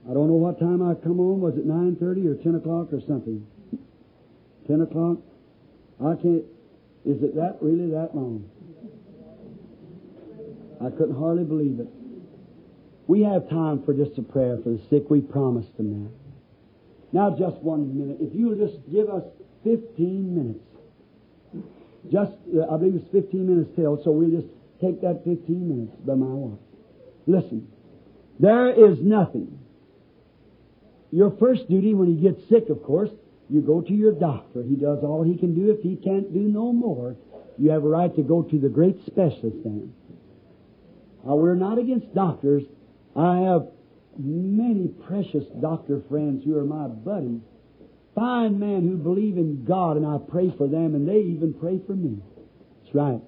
I 0.09 0.13
don't 0.13 0.27
know 0.27 0.39
what 0.39 0.59
time 0.59 0.81
I 0.81 0.95
come 0.95 1.19
on. 1.19 1.39
Was 1.39 1.55
it 1.55 1.67
9.30 1.67 2.27
or 2.27 2.43
10 2.43 2.55
o'clock 2.55 2.91
or 2.91 3.01
something? 3.07 3.45
10 4.67 4.81
o'clock? 4.81 5.17
I 5.99 6.15
can't... 6.15 6.43
Is 7.05 7.23
it 7.23 7.35
that 7.35 7.57
really 7.61 7.91
that 7.91 8.15
long? 8.15 8.49
I 10.81 10.89
couldn't 10.89 11.17
hardly 11.17 11.43
believe 11.43 11.79
it. 11.79 11.87
We 13.07 13.23
have 13.23 13.49
time 13.49 13.83
for 13.83 13.93
just 13.93 14.17
a 14.17 14.21
prayer 14.21 14.57
for 14.63 14.69
the 14.69 14.81
sick. 14.89 15.09
We 15.09 15.21
promised 15.21 15.75
them 15.77 16.03
that. 16.03 16.11
Now, 17.11 17.35
just 17.37 17.57
one 17.57 17.97
minute. 17.97 18.17
If 18.21 18.35
you 18.35 18.49
will 18.49 18.67
just 18.67 18.79
give 18.91 19.09
us 19.09 19.23
15 19.63 20.35
minutes. 20.35 20.59
Just, 22.11 22.31
uh, 22.55 22.73
I 22.73 22.77
believe 22.77 22.95
it's 22.95 23.11
15 23.11 23.47
minutes 23.47 23.71
till, 23.75 24.01
so 24.03 24.11
we'll 24.11 24.29
just 24.29 24.47
take 24.79 25.01
that 25.01 25.23
15 25.25 25.67
minutes 25.67 25.95
by 26.05 26.15
my 26.15 26.27
watch. 26.27 26.59
Listen, 27.27 27.67
there 28.39 28.69
is 28.69 28.99
nothing. 29.01 29.59
Your 31.11 31.35
first 31.39 31.67
duty 31.67 31.93
when 31.93 32.15
you 32.15 32.31
get 32.31 32.39
sick, 32.47 32.69
of 32.69 32.83
course, 32.83 33.09
you 33.49 33.61
go 33.61 33.81
to 33.81 33.93
your 33.93 34.13
doctor. 34.13 34.63
He 34.63 34.75
does 34.75 34.99
all 35.03 35.23
he 35.23 35.37
can 35.37 35.55
do. 35.55 35.71
If 35.71 35.81
he 35.81 35.95
can't 35.95 36.31
do 36.31 36.39
no 36.39 36.71
more, 36.71 37.15
you 37.57 37.71
have 37.71 37.83
a 37.83 37.87
right 37.87 38.15
to 38.15 38.21
go 38.21 38.43
to 38.43 38.59
the 38.59 38.69
great 38.69 38.97
specialist 39.07 39.57
then. 39.63 39.93
Now, 41.29 41.35
we're 41.35 41.53
not 41.53 41.77
against 41.77 42.11
doctors. 42.15 42.63
I 43.15 43.37
have 43.41 43.67
many 44.17 44.87
precious 44.87 45.45
doctor 45.61 46.01
friends 46.09 46.43
who 46.43 46.57
are 46.57 46.65
my 46.65 46.87
buddies. 46.87 47.41
Fine 48.15 48.57
men 48.57 48.87
who 48.89 48.97
believe 48.97 49.37
in 49.37 49.63
God, 49.63 49.95
and 49.95 50.07
I 50.07 50.17
pray 50.17 50.51
for 50.57 50.67
them, 50.67 50.95
and 50.95 51.07
they 51.07 51.19
even 51.19 51.53
pray 51.53 51.79
for 51.85 51.93
me. 51.93 52.17
That's 52.81 52.95
right. 52.95 53.21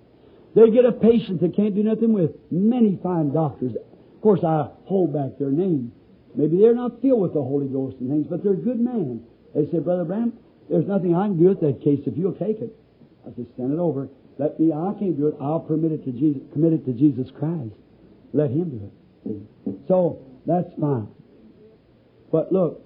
They 0.55 0.71
get 0.71 0.85
a 0.85 0.91
patient 0.91 1.41
they 1.41 1.49
can't 1.49 1.75
do 1.75 1.83
nothing 1.83 2.11
with. 2.11 2.31
Many 2.49 2.99
fine 3.03 3.33
doctors. 3.33 3.73
Of 3.75 4.21
course, 4.21 4.43
I 4.43 4.71
hold 4.85 5.13
back 5.13 5.37
their 5.37 5.51
names. 5.51 5.91
Maybe 6.33 6.57
they're 6.57 6.73
not 6.73 7.03
filled 7.03 7.21
with 7.21 7.35
the 7.35 7.43
Holy 7.43 7.67
Ghost 7.67 7.97
and 7.99 8.09
things, 8.09 8.25
but 8.27 8.43
they're 8.43 8.55
good 8.55 8.79
men. 8.79 9.21
They 9.53 9.69
say, 9.69 9.77
Brother 9.77 10.05
Branham, 10.05 10.33
there's 10.71 10.87
nothing 10.87 11.15
I 11.15 11.27
can 11.27 11.37
do 11.37 11.49
with 11.49 11.61
that 11.61 11.83
case 11.83 11.99
if 12.07 12.17
you'll 12.17 12.33
take 12.33 12.61
it. 12.61 12.75
I 13.27 13.29
say, 13.37 13.45
send 13.57 13.71
it 13.71 13.79
over. 13.79 14.09
Let 14.39 14.59
me, 14.59 14.73
I 14.73 14.97
can't 14.97 15.15
do 15.15 15.27
it. 15.27 15.35
I'll 15.39 15.59
permit 15.59 15.91
it 15.91 16.03
to 16.05 16.11
Jesus, 16.11 16.41
commit 16.51 16.73
it 16.73 16.85
to 16.85 16.93
Jesus 16.93 17.29
Christ. 17.37 17.75
Let 18.33 18.51
Him 18.51 18.69
do 18.69 18.91
it. 19.31 19.87
So, 19.87 20.25
that's 20.45 20.69
fine. 20.79 21.07
But 22.31 22.51
look, 22.51 22.81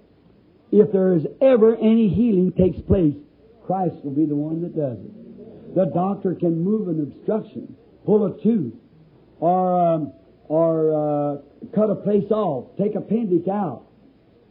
if 0.71 0.91
there 0.91 1.15
is 1.15 1.25
ever 1.41 1.75
any 1.75 2.09
healing 2.09 2.51
takes 2.57 2.81
place, 2.81 3.15
Christ 3.65 3.95
will 4.03 4.11
be 4.11 4.25
the 4.25 4.35
one 4.35 4.61
that 4.61 4.75
does 4.75 4.97
it. 4.99 5.75
The 5.75 5.85
doctor 5.85 6.35
can 6.35 6.63
move 6.63 6.87
an 6.87 7.01
obstruction, 7.01 7.75
pull 8.05 8.25
a 8.25 8.41
tooth, 8.41 8.73
or 9.39 9.93
um, 9.93 10.13
or 10.47 10.93
uh, 10.93 11.37
cut 11.73 11.89
a 11.89 11.95
place 11.95 12.29
off, 12.31 12.77
take 12.77 12.95
appendix 12.95 13.47
out, 13.47 13.83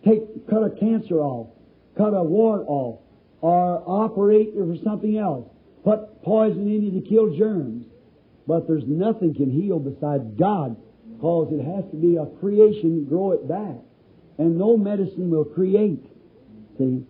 take 0.04 0.48
cut 0.48 0.64
a 0.64 0.70
cancer 0.70 1.20
off, 1.20 1.48
cut 1.96 2.14
a 2.14 2.22
wart 2.22 2.64
off, 2.66 3.00
or 3.40 3.82
operate 3.86 4.54
for 4.54 4.76
something 4.84 5.16
else, 5.16 5.48
put 5.84 6.22
poison 6.22 6.66
in 6.66 6.82
you 6.82 7.00
to 7.00 7.08
kill 7.08 7.36
germs. 7.36 7.86
But 8.46 8.66
there's 8.66 8.84
nothing 8.86 9.34
can 9.34 9.50
heal 9.50 9.78
besides 9.78 10.24
God, 10.38 10.76
because 11.24 11.54
it 11.54 11.64
has 11.64 11.90
to 11.90 11.96
be 11.96 12.16
a 12.16 12.26
creation, 12.38 13.06
grow 13.08 13.32
it 13.32 13.48
back. 13.48 13.80
And 14.36 14.58
no 14.58 14.76
medicine 14.76 15.30
will 15.30 15.46
create. 15.46 16.04
See? 16.76 17.06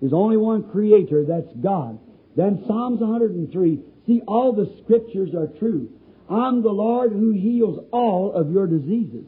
There's 0.00 0.12
only 0.12 0.36
one 0.36 0.70
creator, 0.70 1.24
that's 1.26 1.50
God. 1.60 1.98
Then 2.36 2.62
Psalms 2.68 3.00
103, 3.00 3.80
see, 4.06 4.22
all 4.28 4.52
the 4.52 4.70
scriptures 4.84 5.34
are 5.34 5.48
true. 5.58 5.90
I'm 6.30 6.62
the 6.62 6.70
Lord 6.70 7.10
who 7.10 7.32
heals 7.32 7.84
all 7.90 8.32
of 8.34 8.52
your 8.52 8.68
diseases. 8.68 9.24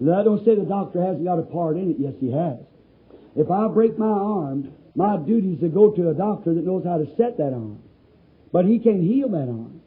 Now, 0.00 0.18
I 0.18 0.24
don't 0.24 0.42
say 0.46 0.54
the 0.54 0.64
doctor 0.64 1.04
hasn't 1.04 1.24
got 1.24 1.38
a 1.38 1.42
part 1.42 1.76
in 1.76 1.90
it. 1.90 1.96
Yes, 1.98 2.14
he 2.20 2.32
has. 2.32 2.56
If 3.36 3.50
I 3.50 3.68
break 3.68 3.98
my 3.98 4.06
arm, 4.06 4.72
my 4.94 5.18
duty 5.18 5.54
is 5.54 5.60
to 5.60 5.68
go 5.68 5.90
to 5.90 6.08
a 6.08 6.14
doctor 6.14 6.54
that 6.54 6.64
knows 6.64 6.84
how 6.86 6.96
to 6.96 7.06
set 7.18 7.36
that 7.36 7.52
arm. 7.52 7.80
But 8.50 8.64
he 8.64 8.78
can't 8.78 9.02
heal 9.02 9.28
that 9.28 9.48
arm. 9.48 9.82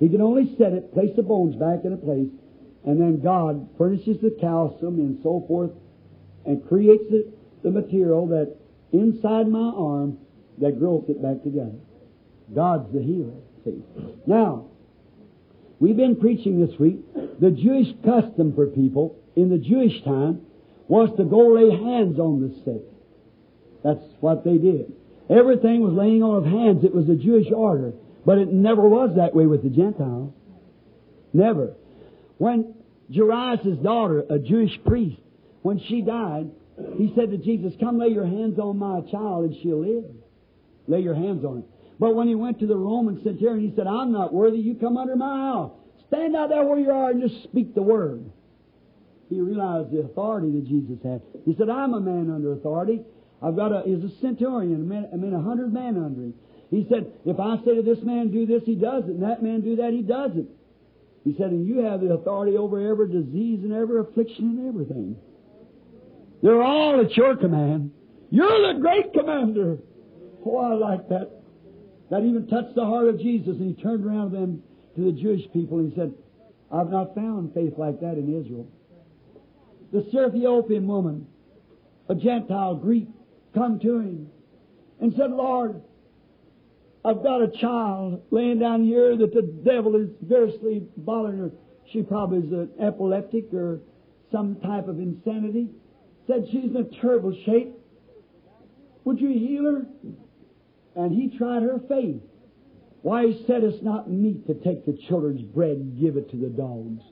He 0.00 0.08
can 0.08 0.20
only 0.20 0.56
set 0.58 0.72
it, 0.72 0.92
place 0.92 1.14
the 1.14 1.22
bones 1.22 1.54
back 1.54 1.84
in 1.84 1.92
a 1.92 1.96
place, 1.96 2.28
and 2.86 3.00
then 3.00 3.20
God 3.20 3.68
furnishes 3.76 4.16
the 4.22 4.30
calcium 4.40 5.00
and 5.00 5.18
so 5.22 5.44
forth, 5.46 5.72
and 6.46 6.66
creates 6.68 7.04
the, 7.10 7.32
the 7.64 7.70
material 7.70 8.28
that 8.28 8.56
inside 8.92 9.48
my 9.48 9.72
arm 9.76 10.18
that 10.58 10.78
grows 10.78 11.04
it 11.08 11.20
back 11.20 11.42
together. 11.42 11.74
God's 12.54 12.92
the 12.94 13.02
healer. 13.02 13.34
See. 13.64 13.82
Now, 14.26 14.66
we've 15.80 15.96
been 15.96 16.16
preaching 16.16 16.64
this 16.64 16.78
week. 16.78 17.00
The 17.40 17.50
Jewish 17.50 17.88
custom 18.04 18.54
for 18.54 18.68
people 18.68 19.18
in 19.34 19.50
the 19.50 19.58
Jewish 19.58 20.02
time 20.04 20.42
was 20.86 21.10
to 21.16 21.24
go 21.24 21.54
lay 21.54 21.70
hands 21.70 22.20
on 22.20 22.40
the 22.40 22.54
sick. 22.64 22.82
That's 23.82 24.04
what 24.20 24.44
they 24.44 24.58
did. 24.58 24.92
Everything 25.28 25.80
was 25.80 25.92
laying 25.92 26.22
on 26.22 26.36
of 26.36 26.44
hands. 26.44 26.84
It 26.84 26.94
was 26.94 27.08
a 27.08 27.16
Jewish 27.16 27.48
order. 27.52 27.92
But 28.24 28.38
it 28.38 28.52
never 28.52 28.88
was 28.88 29.16
that 29.16 29.34
way 29.34 29.46
with 29.46 29.64
the 29.64 29.70
Gentiles. 29.70 30.32
Never. 31.32 31.74
When 32.38 32.74
Jairus' 33.14 33.78
daughter, 33.82 34.24
a 34.28 34.38
Jewish 34.38 34.72
priest, 34.84 35.20
when 35.62 35.80
she 35.88 36.02
died, 36.02 36.50
he 36.96 37.12
said 37.16 37.30
to 37.30 37.38
Jesus, 37.38 37.72
Come 37.80 37.98
lay 37.98 38.08
your 38.08 38.26
hands 38.26 38.58
on 38.58 38.78
my 38.78 39.00
child 39.10 39.46
and 39.46 39.56
she'll 39.62 39.80
live. 39.80 40.04
Lay 40.86 41.00
your 41.00 41.14
hands 41.14 41.44
on 41.44 41.58
it. 41.58 41.64
But 41.98 42.14
when 42.14 42.28
he 42.28 42.34
went 42.34 42.60
to 42.60 42.66
the 42.66 42.76
Roman 42.76 43.22
centurion, 43.24 43.68
he 43.68 43.74
said, 43.74 43.86
I'm 43.86 44.12
not 44.12 44.32
worthy. 44.32 44.58
You 44.58 44.74
come 44.74 44.96
under 44.96 45.16
my 45.16 45.52
house. 45.52 45.72
Stand 46.08 46.36
out 46.36 46.50
there 46.50 46.64
where 46.64 46.78
you 46.78 46.90
are 46.90 47.10
and 47.10 47.22
just 47.22 47.42
speak 47.44 47.74
the 47.74 47.82
word. 47.82 48.30
He 49.28 49.40
realized 49.40 49.90
the 49.90 50.00
authority 50.00 50.52
that 50.52 50.68
Jesus 50.68 50.98
had. 51.02 51.22
He 51.44 51.56
said, 51.56 51.68
I'm 51.68 51.94
a 51.94 52.00
man 52.00 52.30
under 52.30 52.52
authority. 52.52 53.02
I've 53.42 53.56
got 53.56 53.72
a, 53.72 53.82
he's 53.84 54.04
a 54.04 54.20
centurion, 54.20 54.74
a 54.74 54.78
man, 54.78 55.08
I 55.12 55.16
mean, 55.16 55.34
a 55.34 55.42
hundred 55.42 55.72
men 55.72 55.96
under 55.96 56.22
him. 56.22 56.34
He 56.70 56.86
said, 56.88 57.12
if 57.24 57.38
I 57.38 57.56
say 57.64 57.76
to 57.76 57.82
this 57.82 58.02
man, 58.02 58.30
do 58.30 58.46
this, 58.46 58.62
he 58.64 58.74
does 58.74 59.04
it, 59.04 59.10
and 59.10 59.22
that 59.22 59.42
man 59.42 59.60
do 59.60 59.76
that, 59.76 59.92
he 59.92 60.02
does 60.02 60.32
it. 60.36 60.46
He 61.26 61.34
said, 61.36 61.50
and 61.50 61.66
you 61.66 61.78
have 61.80 62.00
the 62.00 62.14
authority 62.14 62.56
over 62.56 62.78
every 62.88 63.08
disease 63.08 63.64
and 63.64 63.72
every 63.72 63.98
affliction 63.98 64.44
and 64.44 64.68
everything. 64.68 65.16
They're 66.40 66.62
all 66.62 67.00
at 67.00 67.16
your 67.16 67.34
command. 67.34 67.90
You're 68.30 68.72
the 68.72 68.78
great 68.78 69.12
commander. 69.12 69.78
Oh, 70.46 70.56
I 70.58 70.74
like 70.74 71.08
that. 71.08 71.32
That 72.12 72.22
even 72.22 72.46
touched 72.46 72.76
the 72.76 72.84
heart 72.84 73.08
of 73.08 73.18
Jesus, 73.18 73.56
and 73.58 73.74
he 73.74 73.82
turned 73.82 74.06
around 74.06 74.30
to 74.30 74.36
them, 74.36 74.62
to 74.94 75.04
the 75.06 75.20
Jewish 75.20 75.40
people, 75.52 75.80
and 75.80 75.92
he 75.92 75.98
said, 75.98 76.14
I've 76.72 76.90
not 76.90 77.16
found 77.16 77.52
faith 77.54 77.72
like 77.76 77.98
that 78.02 78.18
in 78.18 78.40
Israel. 78.40 78.68
The 79.92 80.06
Ethiopian 80.28 80.86
woman, 80.86 81.26
a 82.08 82.14
Gentile 82.14 82.76
Greek, 82.76 83.08
come 83.52 83.80
to 83.80 83.98
him 83.98 84.28
and 85.00 85.12
said, 85.16 85.32
Lord, 85.32 85.82
I've 87.06 87.22
got 87.22 87.40
a 87.40 87.48
child 87.60 88.22
laying 88.32 88.58
down 88.58 88.84
here 88.84 89.16
that 89.16 89.32
the 89.32 89.42
devil 89.42 89.94
is 89.94 90.08
variously 90.20 90.88
bothering 90.96 91.38
her. 91.38 91.52
She 91.92 92.02
probably 92.02 92.38
is 92.38 92.52
an 92.52 92.70
epileptic 92.80 93.54
or 93.54 93.78
some 94.32 94.56
type 94.56 94.88
of 94.88 94.98
insanity. 94.98 95.68
Said 96.26 96.46
she's 96.50 96.64
in 96.64 96.76
a 96.76 97.00
terrible 97.00 97.32
shape. 97.44 97.72
Would 99.04 99.20
you 99.20 99.28
heal 99.28 99.64
her? 99.64 99.86
And 100.96 101.12
he 101.12 101.38
tried 101.38 101.62
her 101.62 101.78
faith. 101.88 102.20
Why, 103.02 103.28
he 103.28 103.44
said 103.46 103.62
it's 103.62 103.84
not 103.84 104.10
meet 104.10 104.44
to 104.48 104.54
take 104.54 104.84
the 104.84 104.98
children's 105.06 105.42
bread 105.42 105.76
and 105.76 106.00
give 106.00 106.16
it 106.16 106.28
to 106.32 106.36
the 106.36 106.48
dogs. 106.48 107.04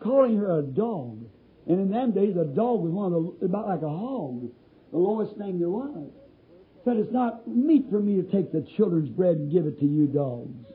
Calling 0.00 0.38
her 0.38 0.58
a 0.58 0.62
dog. 0.62 1.24
And 1.68 1.78
in 1.78 1.90
them 1.92 2.10
days, 2.10 2.34
a 2.36 2.46
dog 2.46 2.80
was 2.80 2.90
one 2.90 3.12
of 3.12 3.38
the, 3.38 3.46
about 3.46 3.68
like 3.68 3.82
a 3.82 3.88
hog, 3.88 4.50
the 4.90 4.98
lowest 4.98 5.36
thing 5.36 5.60
there 5.60 5.68
was. 5.68 6.10
Said, 6.84 6.96
it's 6.96 7.12
not 7.12 7.46
meet 7.46 7.90
for 7.90 8.00
me 8.00 8.16
to 8.16 8.22
take 8.22 8.52
the 8.52 8.66
children's 8.76 9.10
bread 9.10 9.36
and 9.36 9.52
give 9.52 9.66
it 9.66 9.78
to 9.80 9.86
you 9.86 10.06
dogs. 10.06 10.66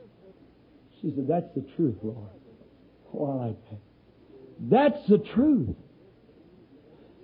She 1.02 1.12
said, 1.16 1.28
that's 1.28 1.52
the 1.56 1.66
truth, 1.76 1.96
Lord. 2.04 2.30
Oh, 3.14 3.40
I 3.40 3.48
like 3.48 3.70
that. 3.70 3.80
That's 4.60 5.10
the 5.10 5.18
truth. 5.18 5.76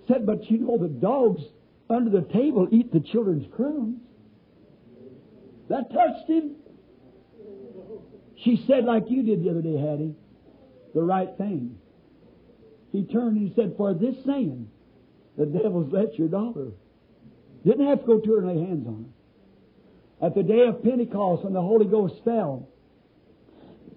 Said, 0.07 0.25
but 0.25 0.49
you 0.49 0.59
know 0.59 0.77
the 0.77 0.87
dogs 0.87 1.41
under 1.89 2.09
the 2.09 2.27
table 2.33 2.67
eat 2.71 2.91
the 2.91 2.99
children's 2.99 3.45
crumbs. 3.55 3.99
That 5.69 5.91
touched 5.93 6.27
him. 6.27 6.55
She 8.43 8.63
said, 8.67 8.85
like 8.85 9.03
you 9.09 9.23
did 9.23 9.43
the 9.43 9.51
other 9.51 9.61
day, 9.61 9.77
Hattie, 9.77 10.15
the 10.93 11.03
right 11.03 11.29
thing. 11.37 11.77
He 12.91 13.05
turned 13.05 13.37
and 13.37 13.47
he 13.47 13.53
said, 13.55 13.75
For 13.77 13.93
this 13.93 14.15
saying, 14.25 14.69
the 15.37 15.45
devil's 15.45 15.91
let 15.93 16.17
your 16.17 16.27
daughter. 16.27 16.71
Didn't 17.65 17.87
have 17.87 18.01
to 18.01 18.05
go 18.05 18.19
to 18.19 18.31
her 18.31 18.37
and 18.39 18.47
lay 18.47 18.65
hands 18.65 18.87
on 18.87 19.05
her. 19.05 20.27
At 20.27 20.35
the 20.35 20.43
day 20.43 20.67
of 20.67 20.83
Pentecost, 20.83 21.43
when 21.43 21.53
the 21.53 21.61
Holy 21.61 21.85
Ghost 21.85 22.15
fell, 22.23 22.67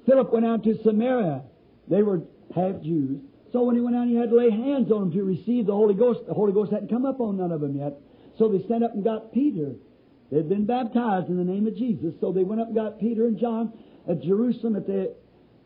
Philip 0.07 0.32
went 0.32 0.47
out 0.47 0.65
to 0.65 0.82
Samaria. 0.82 1.43
They 1.89 2.03
were 2.03 2.23
half 2.55 2.81
Jews. 2.82 3.20
So 3.53 3.62
when 3.62 3.77
he 3.77 3.81
went 3.81 3.97
out, 3.97 4.09
he 4.09 4.16
had 4.16 4.31
to 4.31 4.36
lay 4.36 4.51
hands 4.51 4.91
on 4.91 5.01
them 5.01 5.12
to 5.12 5.23
receive 5.23 5.66
the 5.66 5.73
Holy 5.73 5.95
Ghost. 5.95 6.20
The 6.27 6.35
Holy 6.35 6.53
Ghost 6.53 6.73
hadn't 6.73 6.89
come 6.89 7.07
up 7.07 7.20
on 7.20 7.36
none 7.36 7.53
of 7.53 7.61
them 7.61 7.77
yet. 7.77 7.95
So 8.39 8.49
they 8.49 8.66
sent 8.66 8.82
up 8.82 8.95
and 8.95 9.05
got 9.05 9.32
Peter. 9.32 9.74
They'd 10.31 10.49
been 10.49 10.66
baptized 10.66 11.28
in 11.28 11.36
the 11.36 11.45
name 11.45 11.66
of 11.66 11.77
Jesus. 11.77 12.15
So 12.20 12.32
they 12.32 12.43
went 12.43 12.61
up 12.61 12.69
and 12.69 12.77
got 12.77 12.99
Peter 12.99 13.27
and 13.27 13.39
John 13.39 13.73
at 14.09 14.23
Jerusalem 14.23 14.77
at 14.77 14.86
the 14.86 15.15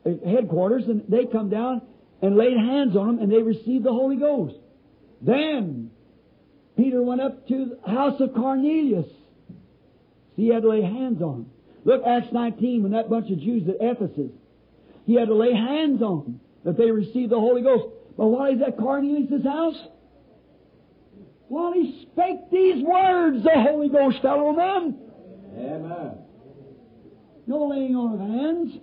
headquarters, 0.05 0.85
and 0.87 1.05
they 1.09 1.25
come 1.27 1.49
down 1.51 1.83
and 2.21 2.37
laid 2.37 2.57
hands 2.57 2.97
on 2.97 3.07
them, 3.07 3.19
and 3.21 3.33
they 3.33 3.43
received 3.43 3.85
the 3.85 3.93
Holy 3.93 4.17
Ghost. 4.17 4.57
Then 5.23 5.91
Peter 6.79 7.03
went 7.03 7.21
up 7.21 7.47
to 7.49 7.73
the 7.85 7.91
house 7.91 8.21
of 8.21 8.33
Cornelius. 8.35 9.07
See, 10.37 10.43
he 10.43 10.49
had 10.49 10.63
to 10.63 10.71
lay 10.71 10.81
hands 10.81 11.21
on 11.21 11.33
them. 11.33 11.51
Look, 11.85 12.03
Acts 12.07 12.33
19, 12.33 12.85
when 12.85 12.93
that 12.93 13.11
bunch 13.11 13.31
of 13.33 13.41
Jews 13.41 13.69
at 13.69 13.77
Ephesus, 13.81 14.31
he 15.05 15.15
had 15.15 15.27
to 15.27 15.35
lay 15.35 15.53
hands 15.53 16.01
on 16.03 16.23
them 16.23 16.41
that 16.65 16.79
they 16.79 16.91
received 16.93 17.33
the 17.33 17.41
Holy 17.41 17.63
Ghost. 17.63 17.87
But 18.17 18.27
while 18.29 18.53
he's 18.53 18.63
at 18.63 18.79
Cornelius' 18.79 19.45
house, 19.45 19.77
while 21.49 21.73
he 21.73 22.07
spake 22.13 22.49
these 22.53 22.85
words, 22.85 23.43
the 23.43 23.51
Holy 23.55 23.89
Ghost 23.89 24.19
fell 24.23 24.47
on 24.47 24.57
them. 24.57 24.97
Amen. 25.59 26.19
No 27.49 27.67
laying 27.67 27.97
on 27.97 28.15
of 28.15 28.21
hands. 28.21 28.83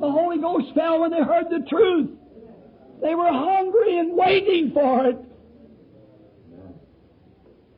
The 0.00 0.10
Holy 0.10 0.38
Ghost 0.38 0.74
fell 0.74 1.00
when 1.00 1.10
they 1.10 1.22
heard 1.22 1.50
the 1.50 1.66
truth. 1.68 2.10
They 3.02 3.14
were 3.14 3.30
hungry 3.30 3.98
and 3.98 4.16
waiting 4.16 4.70
for 4.72 5.06
it. 5.06 5.18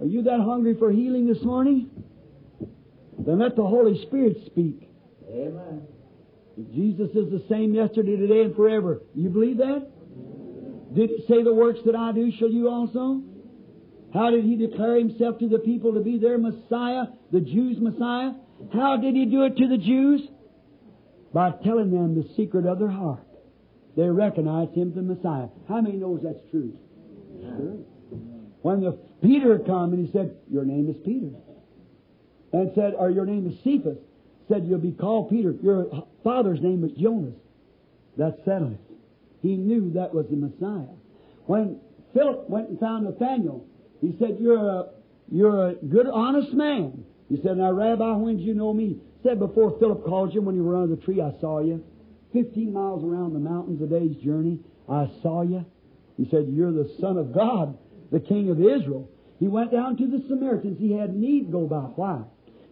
Are 0.01 0.07
you 0.07 0.23
that 0.23 0.41
hungry 0.41 0.75
for 0.79 0.91
healing 0.91 1.27
this 1.27 1.43
morning? 1.43 1.91
Then 3.19 3.39
let 3.39 3.57
the 3.57 3.65
Holy 3.65 4.01
Spirit 4.07 4.37
speak. 4.47 4.89
Amen. 5.31 5.87
If 6.57 6.73
Jesus 6.73 7.11
is 7.11 7.31
the 7.31 7.45
same 7.49 7.75
yesterday, 7.75 8.17
today, 8.17 8.43
and 8.43 8.55
forever. 8.55 9.03
You 9.15 9.29
believe 9.29 9.59
that? 9.59 9.91
Did 10.95 11.11
he 11.11 11.25
say 11.27 11.43
the 11.43 11.53
works 11.53 11.81
that 11.87 11.97
I 11.97 12.13
do 12.13 12.31
shall 12.39 12.51
you 12.51 12.69
also? 12.69 13.23
How 14.13 14.31
did 14.31 14.45
he 14.45 14.57
declare 14.57 14.97
himself 14.99 15.39
to 15.41 15.49
the 15.49 15.59
people 15.59 15.95
to 15.95 16.01
be 16.01 16.19
their 16.19 16.39
Messiah, 16.39 17.07
the 17.33 17.41
Jews' 17.41 17.79
Messiah? 17.81 18.33
How 18.73 18.97
did 18.97 19.15
he 19.15 19.27
do 19.27 19.43
it 19.43 19.57
to 19.57 19.69
the 19.69 19.79
Jews? 19.79 20.21
By 21.33 21.51
telling 21.65 21.91
them 21.91 22.15
the 22.15 22.29
secret 22.37 22.65
of 22.67 22.79
their 22.79 22.91
heart. 22.91 23.27
They 23.97 24.09
recognized 24.09 24.75
him 24.75 24.91
as 24.91 24.95
the 24.95 25.03
Messiah. 25.03 25.49
How 25.69 25.81
many 25.81 25.97
knows 25.97 26.21
that's 26.23 26.39
true? 26.51 26.77
Sure. 27.41 27.79
When 28.65 28.81
the 28.81 28.93
Peter 29.21 29.59
come 29.59 29.93
and 29.93 30.07
he 30.07 30.11
said, 30.11 30.35
Your 30.51 30.65
name 30.65 30.89
is 30.89 30.97
Peter. 31.05 31.29
And 32.55 32.73
said, 32.75 32.95
or 32.97 33.11
your 33.11 33.27
name 33.27 33.47
is 33.47 33.63
Cephas. 33.63 33.99
Said, 34.49 34.65
You'll 34.65 34.79
be 34.79 34.93
called 34.93 35.29
Peter. 35.29 35.53
Your 35.63 36.07
father's 36.25 36.63
name 36.63 36.83
is 36.83 36.93
Jonas. 36.93 37.35
That 38.17 38.39
settled 38.47 38.73
it. 38.73 38.81
He 39.43 39.59
knew 39.59 39.93
that 39.93 40.15
was 40.15 40.25
the 40.31 40.37
Messiah. 40.37 40.89
When 41.45 41.79
Philip 42.15 42.49
went 42.49 42.71
and 42.71 42.81
found 42.81 43.05
Nathaniel, 43.05 43.67
he 44.01 44.17
said, 44.19 44.39
You're 44.41 44.67
a 44.67 44.85
you're 45.31 45.69
a 45.69 45.75
good, 45.75 46.07
honest 46.07 46.55
man. 46.55 47.05
He 47.29 47.37
said, 47.43 47.59
Now, 47.59 47.71
Rabbi, 47.71 48.17
when 48.17 48.39
did 48.39 48.47
you 48.47 48.55
know 48.55 48.73
me? 48.73 48.97
He 49.23 49.29
Said 49.29 49.41
before 49.41 49.79
Philip 49.79 50.07
called 50.07 50.33
you 50.33 50.41
when 50.41 50.57
you 50.57 50.65
were 50.65 50.77
under 50.77 50.97
the 50.97 51.03
tree, 51.03 51.21
I 51.21 51.39
saw 51.39 51.61
you. 51.61 51.85
Fifteen 52.33 52.73
miles 52.73 53.05
around 53.05 53.35
the 53.35 53.41
mountains 53.41 53.83
a 53.83 53.87
day's 53.87 54.17
journey, 54.25 54.59
I 54.89 55.11
saw 55.21 55.43
you. 55.43 55.67
He 56.17 56.27
said, 56.31 56.47
You're 56.49 56.73
the 56.73 56.91
Son 56.99 57.19
of 57.19 57.35
God, 57.35 57.77
the 58.15 58.21
King 58.21 58.49
of 58.49 58.61
Israel. 58.61 59.11
He 59.41 59.49
went 59.49 59.73
down 59.73 59.97
to 59.97 60.07
the 60.07 60.23
Samaritans. 60.29 60.79
He 60.79 60.93
had 60.93 61.15
need 61.15 61.51
go 61.51 61.67
by. 61.67 61.91
Why? 61.97 62.23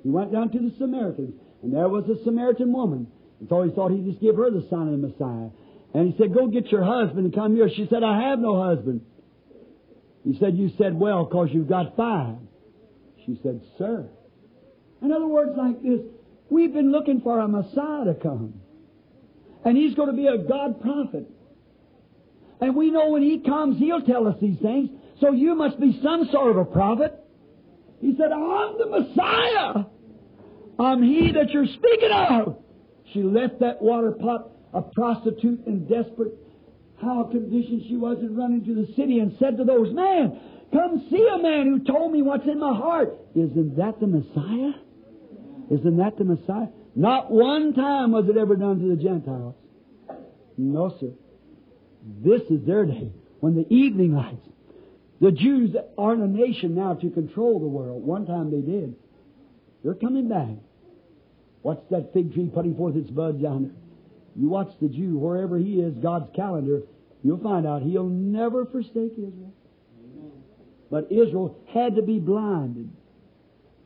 He 0.05 0.09
went 0.09 0.32
down 0.32 0.51
to 0.52 0.59
the 0.59 0.73
Samaritans, 0.78 1.35
and 1.62 1.74
there 1.74 1.89
was 1.89 2.05
a 2.09 2.23
Samaritan 2.23 2.73
woman. 2.73 3.09
And 3.40 3.48
so 3.48 3.62
he 3.64 3.70
thought 3.73 3.90
he'd 3.90 4.06
just 4.06 4.20
give 4.20 4.36
her 4.36 4.51
the 4.51 4.64
sign 4.70 4.86
of 4.86 5.01
the 5.01 5.09
Messiah. 5.09 5.51
And 5.94 6.12
he 6.12 6.16
said, 6.16 6.32
Go 6.32 6.47
get 6.47 6.70
your 6.70 6.85
husband 6.85 7.27
and 7.27 7.35
come 7.35 7.56
here. 7.56 7.69
She 7.69 7.89
said, 7.90 8.05
I 8.05 8.31
have 8.31 8.39
no 8.39 8.62
husband. 8.62 9.01
He 10.24 10.39
said, 10.39 10.56
You 10.56 10.70
said 10.78 10.94
well 10.94 11.24
because 11.24 11.48
you've 11.52 11.69
got 11.69 11.97
five. 11.97 12.36
She 13.27 13.39
said, 13.43 13.60
Sir. 13.78 14.09
In 15.02 15.10
other 15.10 15.27
words, 15.27 15.51
like 15.56 15.82
this, 15.82 16.01
we've 16.51 16.73
been 16.73 16.93
looking 16.93 17.20
for 17.20 17.40
a 17.40 17.48
Messiah 17.48 18.05
to 18.05 18.14
come. 18.14 18.55
And 19.64 19.77
he's 19.77 19.94
going 19.94 20.09
to 20.09 20.16
be 20.16 20.28
a 20.28 20.39
God 20.39 20.81
prophet. 20.81 21.28
And 22.60 22.77
we 22.77 22.93
know 22.93 23.10
when 23.10 23.23
he 23.23 23.40
comes, 23.40 23.81
he'll 23.81 24.02
tell 24.02 24.28
us 24.28 24.36
these 24.40 24.59
things. 24.60 24.90
So 25.22 25.30
you 25.30 25.54
must 25.54 25.78
be 25.78 26.00
some 26.02 26.28
sort 26.32 26.50
of 26.50 26.56
a 26.56 26.64
prophet. 26.64 27.14
He 28.00 28.16
said, 28.18 28.32
I'm 28.32 28.76
the 28.76 28.86
Messiah. 28.86 29.84
I'm 30.80 31.00
he 31.00 31.30
that 31.32 31.50
you're 31.50 31.66
speaking 31.66 32.10
of. 32.10 32.56
She 33.12 33.22
left 33.22 33.60
that 33.60 33.80
water 33.80 34.10
pot, 34.10 34.50
a 34.74 34.82
prostitute 34.82 35.64
and 35.66 35.88
desperate 35.88 36.34
how 37.00 37.28
conditioned 37.30 37.82
she 37.88 37.96
was 37.96 38.18
and 38.18 38.36
run 38.36 38.52
into 38.54 38.74
the 38.74 38.92
city 38.94 39.20
and 39.20 39.36
said 39.38 39.58
to 39.58 39.64
those, 39.64 39.94
men, 39.94 40.40
come 40.72 41.06
see 41.08 41.28
a 41.32 41.38
man 41.38 41.66
who 41.66 41.84
told 41.84 42.12
me 42.12 42.22
what's 42.22 42.46
in 42.48 42.58
my 42.58 42.74
heart. 42.74 43.16
Isn't 43.36 43.76
that 43.76 44.00
the 44.00 44.08
Messiah? 44.08 44.72
Isn't 45.70 45.98
that 45.98 46.18
the 46.18 46.24
Messiah? 46.24 46.66
Not 46.96 47.30
one 47.30 47.74
time 47.74 48.10
was 48.10 48.28
it 48.28 48.36
ever 48.36 48.56
done 48.56 48.80
to 48.80 48.96
the 48.96 49.00
Gentiles. 49.00 49.54
No, 50.58 50.96
sir. 50.98 51.12
This 52.24 52.42
is 52.50 52.66
their 52.66 52.86
day. 52.86 53.12
When 53.38 53.54
the 53.54 53.72
evening 53.72 54.14
lights. 54.14 54.48
The 55.22 55.30
Jews 55.30 55.76
aren't 55.96 56.20
a 56.20 56.26
nation 56.26 56.74
now 56.74 56.94
to 56.94 57.08
control 57.08 57.60
the 57.60 57.68
world. 57.68 58.04
One 58.04 58.26
time 58.26 58.50
they 58.50 58.60
did. 58.60 58.96
They're 59.84 59.94
coming 59.94 60.28
back. 60.28 60.56
What's 61.62 61.88
that 61.90 62.12
fig 62.12 62.34
tree 62.34 62.50
putting 62.52 62.74
forth 62.76 62.96
its 62.96 63.08
buds 63.08 63.40
yonder? 63.40 63.70
You 64.34 64.48
watch 64.48 64.72
the 64.80 64.88
Jew, 64.88 65.16
wherever 65.16 65.58
he 65.58 65.74
is, 65.74 65.94
God's 65.94 66.28
calendar, 66.34 66.82
you'll 67.22 67.38
find 67.38 67.68
out 67.68 67.82
he'll 67.82 68.08
never 68.08 68.66
forsake 68.66 69.12
Israel. 69.12 69.54
But 70.90 71.04
Israel 71.12 71.56
had 71.72 71.94
to 71.94 72.02
be 72.02 72.18
blinded. 72.18 72.90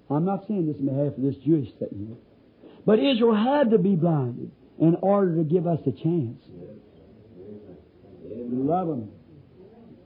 I'm 0.08 0.24
not 0.24 0.48
saying 0.48 0.68
this 0.68 0.78
in 0.78 0.86
behalf 0.86 1.18
of 1.18 1.22
this 1.22 1.36
Jewish 1.44 1.68
here. 1.78 2.16
But 2.86 2.98
Israel 2.98 3.34
had 3.34 3.72
to 3.72 3.78
be 3.78 3.94
blinded 3.94 4.50
in 4.80 4.96
order 5.02 5.36
to 5.36 5.44
give 5.44 5.66
us 5.66 5.80
a 5.86 5.92
chance. 5.92 6.42
Love 8.24 8.88
them. 8.88 9.10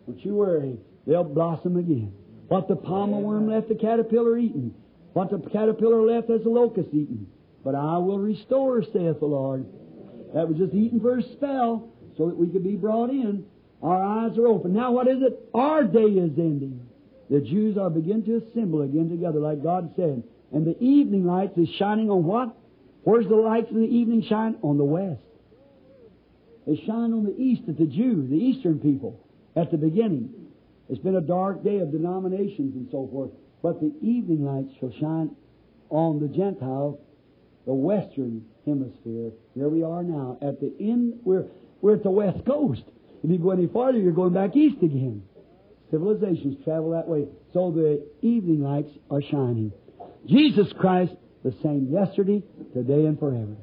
Don't 0.08 0.24
you 0.24 0.34
worry. 0.34 0.78
They'll 1.06 1.24
blossom 1.24 1.76
again. 1.76 2.12
What 2.48 2.68
the 2.68 2.76
palmer 2.76 3.18
worm 3.18 3.48
left 3.48 3.68
the 3.68 3.74
caterpillar 3.74 4.38
eating. 4.38 4.74
What 5.12 5.30
the 5.30 5.38
caterpillar 5.50 6.02
left 6.02 6.28
has 6.28 6.42
the 6.42 6.50
locust 6.50 6.88
eaten. 6.92 7.26
But 7.64 7.74
I 7.74 7.98
will 7.98 8.18
restore, 8.18 8.82
saith 8.82 9.20
the 9.20 9.26
Lord. 9.26 9.66
That 10.34 10.48
was 10.48 10.58
just 10.58 10.74
eaten 10.74 11.00
for 11.00 11.18
a 11.18 11.22
spell 11.22 11.88
so 12.16 12.26
that 12.26 12.36
we 12.36 12.48
could 12.48 12.64
be 12.64 12.76
brought 12.76 13.10
in. 13.10 13.44
Our 13.82 14.02
eyes 14.02 14.36
are 14.38 14.46
open. 14.46 14.72
Now 14.72 14.92
what 14.92 15.08
is 15.08 15.22
it? 15.22 15.48
Our 15.54 15.84
day 15.84 16.00
is 16.00 16.38
ending. 16.38 16.86
The 17.30 17.40
Jews 17.40 17.78
are 17.78 17.90
beginning 17.90 18.24
to 18.24 18.36
assemble 18.36 18.82
again 18.82 19.08
together 19.08 19.38
like 19.40 19.62
God 19.62 19.92
said. 19.96 20.22
And 20.52 20.66
the 20.66 20.78
evening 20.82 21.24
lights 21.24 21.56
is 21.56 21.68
shining 21.78 22.10
on 22.10 22.24
what? 22.24 22.54
Where's 23.04 23.26
the 23.28 23.36
lights 23.36 23.70
of 23.70 23.76
the 23.76 23.82
evening 23.82 24.24
shine? 24.28 24.56
On 24.62 24.76
the 24.76 24.84
west. 24.84 25.22
They 26.66 26.76
shine 26.76 27.12
on 27.12 27.24
the 27.24 27.36
east 27.36 27.62
at 27.68 27.78
the 27.78 27.86
Jew, 27.86 28.26
the 28.28 28.36
eastern 28.36 28.80
people, 28.80 29.18
at 29.56 29.70
the 29.70 29.78
beginning. 29.78 30.39
It's 30.90 30.98
been 30.98 31.16
a 31.16 31.20
dark 31.20 31.62
day 31.62 31.78
of 31.78 31.92
denominations 31.92 32.74
and 32.74 32.88
so 32.90 33.08
forth. 33.12 33.30
But 33.62 33.80
the 33.80 33.94
evening 34.02 34.44
lights 34.44 34.72
shall 34.80 34.92
shine 34.98 35.30
on 35.88 36.20
the 36.20 36.28
Gentiles, 36.28 36.98
the 37.64 37.74
western 37.74 38.44
hemisphere. 38.66 39.30
Here 39.54 39.68
we 39.68 39.84
are 39.84 40.02
now. 40.02 40.38
At 40.42 40.60
the 40.60 40.74
end, 40.80 41.20
we're, 41.24 41.44
we're 41.80 41.94
at 41.94 42.02
the 42.02 42.10
west 42.10 42.44
coast. 42.44 42.82
If 43.22 43.30
you 43.30 43.38
go 43.38 43.50
any 43.50 43.68
farther, 43.68 43.98
you're 43.98 44.12
going 44.12 44.32
back 44.32 44.56
east 44.56 44.82
again. 44.82 45.22
Civilizations 45.90 46.56
travel 46.64 46.90
that 46.92 47.06
way. 47.06 47.26
So 47.52 47.70
the 47.70 48.04
evening 48.22 48.62
lights 48.62 48.90
are 49.10 49.22
shining. 49.22 49.72
Jesus 50.26 50.72
Christ, 50.78 51.12
the 51.44 51.54
same 51.62 51.88
yesterday, 51.90 52.42
today, 52.74 53.06
and 53.06 53.18
forever. 53.18 53.56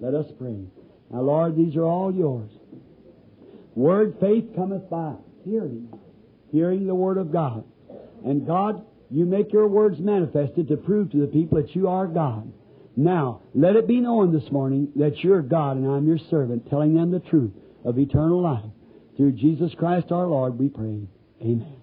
Let 0.00 0.14
us 0.14 0.26
pray. 0.38 0.64
Now, 1.10 1.20
Lord, 1.22 1.56
these 1.56 1.76
are 1.76 1.84
all 1.84 2.14
yours. 2.14 2.50
Word 3.74 4.16
faith 4.20 4.44
cometh 4.54 4.88
by 4.90 5.14
hearing, 5.44 5.88
hearing 6.50 6.86
the 6.86 6.94
Word 6.94 7.18
of 7.18 7.32
God. 7.32 7.64
And 8.24 8.46
God, 8.46 8.84
you 9.10 9.24
make 9.24 9.52
your 9.52 9.68
words 9.68 9.98
manifested 9.98 10.68
to 10.68 10.76
prove 10.76 11.10
to 11.10 11.20
the 11.20 11.26
people 11.26 11.60
that 11.60 11.74
you 11.74 11.88
are 11.88 12.06
God. 12.06 12.52
Now, 12.96 13.42
let 13.54 13.76
it 13.76 13.86
be 13.86 14.00
known 14.00 14.32
this 14.32 14.50
morning 14.50 14.92
that 14.96 15.24
you're 15.24 15.42
God 15.42 15.76
and 15.76 15.86
I'm 15.86 16.06
your 16.06 16.18
servant, 16.30 16.68
telling 16.68 16.94
them 16.94 17.10
the 17.10 17.20
truth 17.20 17.52
of 17.84 17.98
eternal 17.98 18.42
life. 18.42 18.70
Through 19.16 19.32
Jesus 19.32 19.72
Christ 19.78 20.12
our 20.12 20.26
Lord, 20.26 20.58
we 20.58 20.68
pray. 20.68 21.06
Amen. 21.40 21.76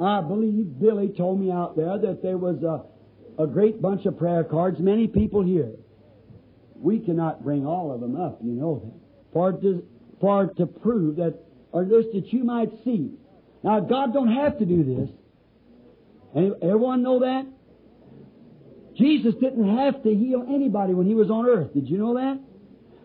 I 0.00 0.20
believe 0.20 0.78
Billy 0.78 1.08
told 1.16 1.40
me 1.40 1.50
out 1.50 1.76
there 1.76 1.98
that 1.98 2.22
there 2.22 2.36
was 2.36 2.62
a, 2.62 3.42
a 3.42 3.46
great 3.46 3.80
bunch 3.80 4.04
of 4.06 4.18
prayer 4.18 4.44
cards, 4.44 4.78
many 4.78 5.06
people 5.06 5.42
here. 5.42 5.72
We 6.74 7.00
cannot 7.00 7.42
bring 7.42 7.66
all 7.66 7.92
of 7.92 8.00
them 8.00 8.20
up, 8.20 8.40
you 8.42 8.52
know 8.52 8.82
that. 8.84 9.32
For 9.32 9.52
to, 9.52 9.86
for 10.20 10.46
to 10.58 10.66
prove 10.66 11.16
that, 11.16 11.38
or 11.76 11.84
just 11.84 12.10
that 12.14 12.32
you 12.32 12.42
might 12.42 12.70
see. 12.84 13.10
Now, 13.62 13.80
God 13.80 14.14
don't 14.14 14.32
have 14.34 14.58
to 14.60 14.64
do 14.64 14.82
this. 14.82 15.10
Everyone 16.62 17.02
know 17.02 17.20
that? 17.20 17.44
Jesus 18.96 19.34
didn't 19.42 19.76
have 19.76 20.02
to 20.02 20.14
heal 20.14 20.42
anybody 20.48 20.94
when 20.94 21.06
he 21.06 21.14
was 21.14 21.28
on 21.28 21.44
earth. 21.44 21.74
Did 21.74 21.86
you 21.86 21.98
know 21.98 22.14
that? 22.14 22.40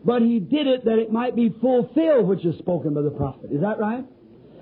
But 0.06 0.22
he 0.22 0.39
did 0.39 0.68
it 0.68 0.85
that 0.85 0.99
it 0.99 1.11
might 1.11 1.35
be 1.35 1.49
fulfilled, 1.49 2.30
which 2.30 2.45
is 2.45 2.57
spoken 2.60 2.93
by 2.93 3.02
the 3.02 3.10
prophet. 3.10 3.52
Is 3.52 3.60
that 3.60 3.77
right? 3.77 4.06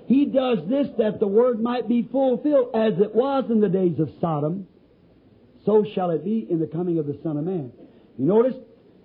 He 0.08 0.24
does 0.26 0.58
this 0.68 0.88
that 0.98 1.20
the 1.20 1.28
word 1.28 1.62
might 1.62 1.86
be 1.86 2.02
fulfilled 2.10 2.74
as 2.74 2.94
it 3.00 3.14
was 3.14 3.44
in 3.48 3.60
the 3.60 3.68
days 3.68 4.00
of 4.00 4.10
Sodom. 4.20 4.66
So 5.64 5.86
shall 5.94 6.10
it 6.10 6.24
be 6.24 6.48
in 6.50 6.58
the 6.58 6.66
coming 6.66 6.98
of 6.98 7.06
the 7.06 7.16
Son 7.22 7.36
of 7.36 7.44
Man. 7.44 7.70
You 8.18 8.24
notice 8.24 8.54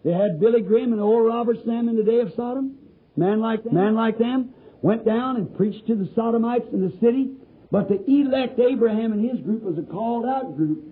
they 0.04 0.14
had 0.14 0.40
Billy 0.40 0.62
Graham 0.62 0.94
and 0.94 1.02
Oral 1.02 1.28
Roberts 1.28 1.64
them 1.64 1.90
in 1.90 1.96
the 1.96 2.04
day 2.04 2.22
of 2.22 2.34
Sodom. 2.36 2.80
Man 3.16 3.40
like 3.40 3.64
them, 3.64 3.76
man 3.76 3.94
like 3.94 4.18
them 4.18 4.56
went 4.86 5.04
down 5.04 5.36
and 5.38 5.58
preached 5.58 5.88
to 5.88 5.96
the 5.96 6.08
Sodomites 6.16 6.68
in 6.72 6.80
the 6.80 6.96
city. 7.02 7.32
But 7.72 7.90
the 7.90 8.06
elect 8.06 8.60
Abraham 8.60 9.14
and 9.14 9.28
his 9.28 9.40
group 9.40 9.64
was 9.64 9.80
a 9.80 9.82
called 9.82 10.28
out 10.28 10.56
group 10.56 10.84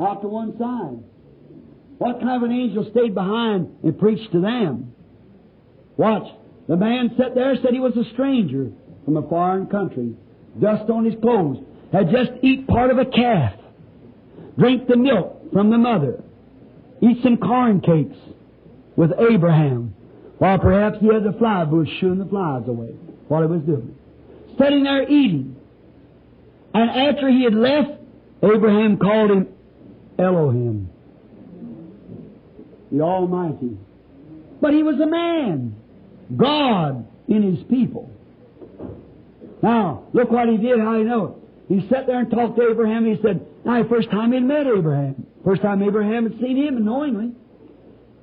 off 0.00 0.22
to 0.22 0.28
one 0.28 0.58
side. 0.58 0.98
What 1.98 2.20
kind 2.20 2.42
of 2.42 2.50
an 2.50 2.50
angel 2.50 2.84
stayed 2.90 3.14
behind 3.14 3.76
and 3.84 3.96
preached 3.96 4.32
to 4.32 4.40
them? 4.40 4.92
Watch. 5.96 6.26
The 6.66 6.76
man 6.76 7.14
sat 7.16 7.36
there 7.36 7.54
said 7.62 7.72
he 7.72 7.78
was 7.78 7.96
a 7.96 8.12
stranger 8.12 8.72
from 9.04 9.16
a 9.16 9.22
foreign 9.28 9.68
country. 9.68 10.16
Dust 10.60 10.90
on 10.90 11.04
his 11.04 11.14
clothes. 11.22 11.58
Had 11.92 12.10
just 12.10 12.32
eat 12.42 12.66
part 12.66 12.90
of 12.90 12.98
a 12.98 13.04
calf. 13.04 13.54
Drink 14.58 14.88
the 14.88 14.96
milk 14.96 15.52
from 15.52 15.70
the 15.70 15.78
mother. 15.78 16.24
Eat 17.00 17.18
some 17.22 17.36
corn 17.36 17.80
cakes 17.80 18.18
with 18.96 19.12
Abraham. 19.30 19.94
While 20.38 20.58
perhaps 20.58 20.98
he 21.00 21.06
had 21.06 21.24
the 21.24 21.32
fly 21.38 21.64
bush 21.64 21.88
shooing 22.00 22.18
the 22.18 22.26
flies 22.26 22.68
away 22.68 22.94
while 23.28 23.42
he 23.42 23.48
was 23.48 23.62
doing 23.62 23.94
it. 23.96 24.58
Sitting 24.58 24.84
there 24.84 25.02
eating. 25.08 25.56
And 26.74 26.90
after 26.90 27.28
he 27.28 27.44
had 27.44 27.54
left, 27.54 27.90
Abraham 28.42 28.98
called 28.98 29.30
him 29.30 29.48
Elohim, 30.18 30.90
the 32.92 33.00
Almighty. 33.00 33.78
But 34.60 34.72
he 34.72 34.82
was 34.82 35.00
a 35.00 35.06
man, 35.06 35.74
God 36.36 37.06
in 37.28 37.42
his 37.42 37.64
people. 37.64 38.10
Now, 39.62 40.04
look 40.12 40.30
what 40.30 40.48
he 40.48 40.58
did, 40.58 40.78
how 40.78 40.96
you 40.96 41.04
know 41.04 41.26
it. 41.26 41.32
He 41.68 41.88
sat 41.88 42.06
there 42.06 42.20
and 42.20 42.30
talked 42.30 42.56
to 42.56 42.70
Abraham. 42.70 43.06
He 43.06 43.20
said, 43.22 43.44
now, 43.64 43.82
first 43.88 44.10
time 44.10 44.32
he'd 44.32 44.40
met 44.40 44.66
Abraham. 44.66 45.26
First 45.44 45.62
time 45.62 45.82
Abraham 45.82 46.30
had 46.30 46.40
seen 46.40 46.56
him 46.56 46.84
knowingly. 46.84 47.32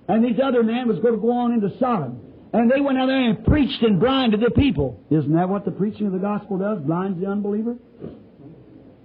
And 0.07 0.23
these 0.23 0.39
other 0.43 0.63
men 0.63 0.87
was 0.87 0.99
going 0.99 1.15
to 1.15 1.21
go 1.21 1.31
on 1.31 1.53
into 1.53 1.69
Sodom. 1.79 2.19
And 2.53 2.69
they 2.69 2.81
went 2.81 2.99
out 2.99 3.07
there 3.07 3.29
and 3.29 3.43
preached 3.45 3.81
and 3.81 3.99
blinded 3.99 4.41
the 4.41 4.51
people. 4.51 5.03
Isn't 5.09 5.33
that 5.33 5.49
what 5.49 5.65
the 5.65 5.71
preaching 5.71 6.05
of 6.05 6.13
the 6.13 6.19
gospel 6.19 6.57
does? 6.59 6.79
Blinds 6.81 7.19
the 7.19 7.27
unbeliever? 7.27 7.77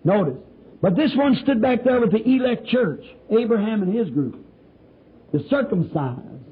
Notice. 0.05 0.39
But 0.83 0.97
this 0.97 1.13
one 1.17 1.35
stood 1.43 1.61
back 1.61 1.83
there 1.83 2.01
with 2.01 2.13
the 2.13 2.23
elect 2.23 2.67
church, 2.67 3.03
Abraham 3.31 3.83
and 3.83 3.95
his 3.95 4.11
group. 4.11 4.45
The 5.33 5.45
circumcised, 5.51 6.45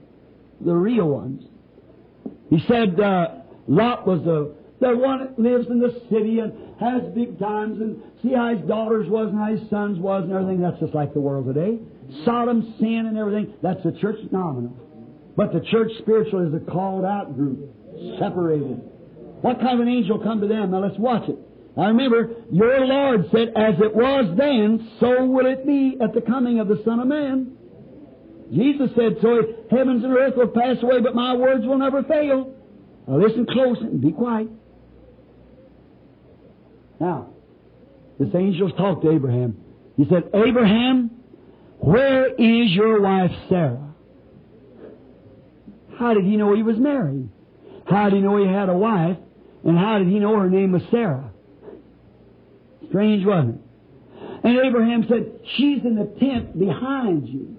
the 0.60 0.74
real 0.74 1.06
ones. 1.06 1.42
He 2.50 2.58
said 2.66 2.98
uh, 2.98 3.28
Lot 3.68 4.06
was 4.06 4.22
the, 4.24 4.54
the 4.80 4.96
one 4.96 5.20
that 5.20 5.38
lives 5.38 5.66
in 5.68 5.80
the 5.80 6.00
city 6.10 6.40
and 6.40 6.52
has 6.80 7.02
big 7.14 7.38
times 7.38 7.80
and 7.80 8.02
see 8.22 8.32
how 8.32 8.54
his 8.54 8.66
daughters 8.66 9.08
was 9.08 9.28
and 9.28 9.38
how 9.38 9.54
his 9.54 9.68
sons 9.70 9.98
was 9.98 10.24
and 10.24 10.32
everything. 10.32 10.60
That's 10.60 10.80
just 10.80 10.94
like 10.94 11.14
the 11.14 11.20
world 11.20 11.46
today. 11.46 11.78
Sodom, 12.24 12.74
sin 12.78 13.06
and 13.06 13.16
everything. 13.16 13.54
That's 13.62 13.82
the 13.82 13.92
church 13.92 14.18
nominal. 14.30 14.76
But 15.36 15.52
the 15.52 15.60
church 15.70 15.90
spiritual 15.98 16.46
is 16.48 16.54
a 16.54 16.70
called 16.70 17.04
out 17.04 17.36
group, 17.36 17.70
separated. 18.18 18.80
What 19.42 19.60
kind 19.60 19.80
of 19.80 19.86
an 19.86 19.92
angel 19.92 20.18
come 20.18 20.40
to 20.40 20.46
them? 20.46 20.70
Now 20.70 20.80
let's 20.80 20.98
watch 20.98 21.28
it. 21.28 21.36
I 21.76 21.88
remember 21.88 22.30
your 22.50 22.86
Lord 22.86 23.28
said, 23.32 23.48
as 23.54 23.74
it 23.80 23.94
was 23.94 24.34
then, 24.38 24.92
so 24.98 25.26
will 25.26 25.46
it 25.46 25.66
be 25.66 25.98
at 26.02 26.14
the 26.14 26.22
coming 26.22 26.58
of 26.58 26.68
the 26.68 26.80
Son 26.84 27.00
of 27.00 27.06
Man. 27.06 27.52
Jesus 28.50 28.90
said, 28.96 29.16
so 29.20 29.42
heavens 29.70 30.02
and 30.02 30.16
earth 30.16 30.34
will 30.36 30.48
pass 30.48 30.76
away, 30.82 31.00
but 31.00 31.14
my 31.14 31.34
words 31.34 31.66
will 31.66 31.76
never 31.76 32.02
fail. 32.04 32.54
Now 33.06 33.18
listen 33.18 33.46
close 33.46 33.78
and 33.80 34.00
be 34.00 34.12
quiet. 34.12 34.48
Now, 36.98 37.34
this 38.18 38.28
angel 38.34 38.70
talked 38.70 39.02
to 39.02 39.10
Abraham. 39.10 39.58
He 39.98 40.06
said, 40.08 40.30
Abraham, 40.32 41.10
where 41.78 42.28
is 42.28 42.70
your 42.72 43.00
wife 43.00 43.30
Sarah? 43.48 43.94
How 45.98 46.14
did 46.14 46.24
he 46.24 46.36
know 46.36 46.54
he 46.54 46.62
was 46.62 46.76
married? 46.76 47.28
How 47.86 48.10
did 48.10 48.16
he 48.16 48.20
know 48.20 48.36
he 48.36 48.46
had 48.46 48.68
a 48.68 48.76
wife? 48.76 49.16
And 49.64 49.78
how 49.78 49.98
did 49.98 50.08
he 50.08 50.18
know 50.18 50.38
her 50.38 50.50
name 50.50 50.72
was 50.72 50.82
Sarah? 50.90 51.30
Strange, 52.88 53.24
wasn't 53.24 53.56
it? 53.56 53.60
And 54.44 54.58
Abraham 54.64 55.06
said, 55.08 55.40
She's 55.56 55.82
in 55.84 55.96
the 55.96 56.14
tent 56.20 56.58
behind 56.58 57.28
you. 57.28 57.56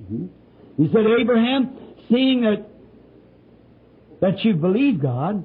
Mm-hmm. 0.00 0.26
He 0.82 0.92
said, 0.92 1.04
Abraham, 1.20 1.76
seeing 2.08 2.42
that 2.42 2.66
that 4.20 4.44
you 4.44 4.54
believe 4.54 5.00
God, 5.00 5.44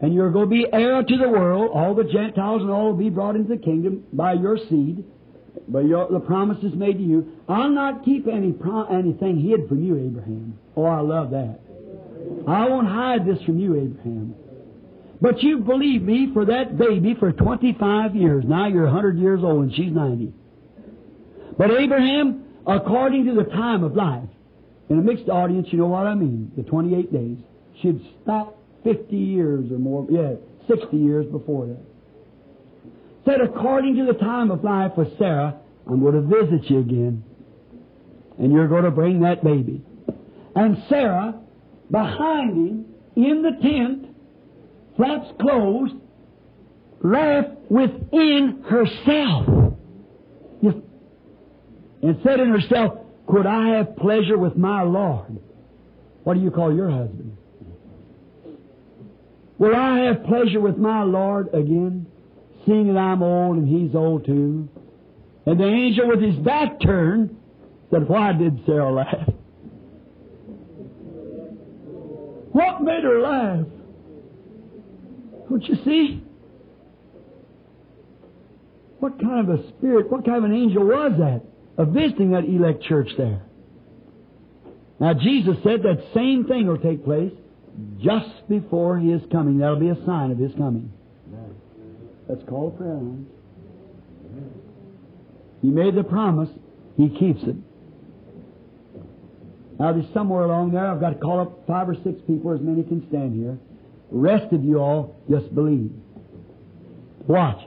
and 0.00 0.14
you're 0.14 0.30
going 0.30 0.48
to 0.48 0.50
be 0.50 0.66
heir 0.72 1.02
to 1.02 1.16
the 1.16 1.28
world, 1.28 1.70
all 1.74 1.94
the 1.94 2.04
Gentiles 2.04 2.62
and 2.62 2.70
all 2.70 2.90
will 2.90 2.96
be 2.96 3.10
brought 3.10 3.36
into 3.36 3.48
the 3.48 3.60
kingdom 3.60 4.04
by 4.12 4.34
your 4.34 4.56
seed, 4.56 5.04
by 5.68 5.80
your, 5.80 6.10
the 6.10 6.20
promises 6.20 6.72
made 6.74 6.98
to 6.98 7.02
you. 7.02 7.32
I'll 7.48 7.70
not 7.70 8.04
keep 8.04 8.26
any 8.26 8.52
pro- 8.52 8.86
anything 8.86 9.40
hid 9.40 9.68
from 9.68 9.82
you, 9.82 9.98
Abraham. 9.98 10.58
Oh, 10.76 10.84
I 10.84 11.00
love 11.00 11.30
that. 11.30 11.60
I 12.46 12.68
won't 12.68 12.88
hide 12.88 13.26
this 13.26 13.42
from 13.44 13.58
you, 13.58 13.76
Abraham. 13.76 14.34
But 15.20 15.42
you've 15.42 15.64
believed 15.64 16.04
me 16.04 16.30
for 16.34 16.44
that 16.46 16.76
baby 16.76 17.14
for 17.18 17.32
25 17.32 18.16
years. 18.16 18.44
Now 18.46 18.66
you're 18.66 18.84
100 18.84 19.18
years 19.18 19.40
old 19.44 19.64
and 19.64 19.74
she's 19.74 19.92
90. 19.92 20.32
But 21.56 21.70
Abraham, 21.70 22.44
according 22.66 23.26
to 23.26 23.34
the 23.34 23.44
time 23.44 23.84
of 23.84 23.94
life, 23.94 24.28
in 24.88 24.98
a 24.98 25.02
mixed 25.02 25.28
audience, 25.28 25.68
you 25.70 25.78
know 25.78 25.86
what 25.86 26.06
I 26.06 26.14
mean, 26.14 26.50
the 26.56 26.64
28 26.64 27.12
days, 27.12 27.38
she'd 27.80 28.00
stop 28.22 28.58
50 28.82 29.16
years 29.16 29.70
or 29.70 29.78
more, 29.78 30.06
yeah, 30.10 30.34
60 30.66 30.96
years 30.96 31.24
before 31.26 31.66
that. 31.66 31.91
Said, 33.24 33.40
according 33.40 33.96
to 33.96 34.06
the 34.06 34.18
time 34.18 34.50
of 34.50 34.64
life 34.64 34.92
with 34.96 35.16
Sarah, 35.18 35.56
I'm 35.86 36.00
going 36.00 36.14
to 36.14 36.22
visit 36.22 36.68
you 36.70 36.80
again. 36.80 37.24
And 38.38 38.52
you're 38.52 38.68
going 38.68 38.84
to 38.84 38.90
bring 38.90 39.20
that 39.20 39.44
baby. 39.44 39.82
And 40.56 40.82
Sarah, 40.88 41.40
behind 41.90 42.56
him, 42.56 42.86
in 43.14 43.42
the 43.42 43.52
tent, 43.62 44.16
flaps 44.96 45.28
closed, 45.40 45.94
laughed 47.02 47.58
within 47.70 48.64
herself. 48.68 49.62
And 52.02 52.20
said 52.24 52.40
in 52.40 52.48
herself, 52.48 52.98
Could 53.28 53.46
I 53.46 53.76
have 53.76 53.96
pleasure 53.96 54.36
with 54.36 54.56
my 54.56 54.82
Lord? 54.82 55.38
What 56.24 56.34
do 56.34 56.40
you 56.40 56.50
call 56.50 56.74
your 56.74 56.90
husband? 56.90 57.36
Will 59.58 59.76
I 59.76 60.00
have 60.06 60.24
pleasure 60.24 60.60
with 60.60 60.76
my 60.76 61.04
Lord 61.04 61.48
again, 61.54 62.06
seeing 62.66 62.92
that 62.92 62.98
I'm 62.98 63.22
old 63.22 63.56
and 63.56 63.68
he's 63.68 63.94
old 63.94 64.24
too? 64.24 64.68
And 65.46 65.58
the 65.58 65.66
angel 65.66 66.08
with 66.08 66.22
his 66.22 66.36
back 66.36 66.80
turned 66.80 67.36
said, 67.90 68.08
Why 68.08 68.32
did 68.32 68.60
Sarah 68.66 68.92
laugh? 68.92 69.28
What 72.52 72.82
made 72.82 73.02
her 73.02 73.20
laugh? 73.20 73.66
Don't 75.48 75.64
you 75.64 75.76
see? 75.84 76.22
What 78.98 79.20
kind 79.20 79.48
of 79.48 79.58
a 79.58 79.68
spirit, 79.70 80.10
what 80.10 80.24
kind 80.24 80.38
of 80.38 80.44
an 80.44 80.54
angel 80.54 80.84
was 80.84 81.12
that? 81.18 81.42
Of 81.76 81.92
visiting 81.92 82.30
that 82.32 82.44
elect 82.44 82.84
church 82.84 83.08
there. 83.16 83.42
Now 85.00 85.14
Jesus 85.14 85.56
said 85.64 85.82
that 85.82 86.04
same 86.14 86.44
thing 86.46 86.68
will 86.68 86.78
take 86.78 87.04
place 87.04 87.32
just 87.98 88.48
before 88.48 88.98
His 88.98 89.20
coming. 89.32 89.58
That'll 89.58 89.80
be 89.80 89.88
a 89.88 90.06
sign 90.06 90.30
of 90.30 90.38
His 90.38 90.52
coming. 90.52 90.92
That's 92.32 92.48
called 92.48 92.78
prayer 92.78 92.94
line. 92.94 93.26
He 95.60 95.68
made 95.68 95.94
the 95.94 96.02
promise, 96.02 96.48
He 96.96 97.10
keeps 97.10 97.42
it. 97.42 97.56
Now 99.78 99.92
there's 99.92 100.10
somewhere 100.14 100.44
along 100.44 100.72
there, 100.72 100.86
I've 100.86 101.00
got 101.00 101.10
to 101.10 101.16
call 101.16 101.40
up 101.40 101.66
five 101.66 101.90
or 101.90 101.94
six 101.96 102.22
people, 102.26 102.52
as 102.54 102.60
many 102.60 102.84
can 102.84 103.06
stand 103.08 103.34
here. 103.34 103.58
The 104.10 104.16
rest 104.16 104.50
of 104.54 104.64
you 104.64 104.78
all 104.78 105.14
just 105.30 105.54
believe. 105.54 105.90
Watch. 107.26 107.60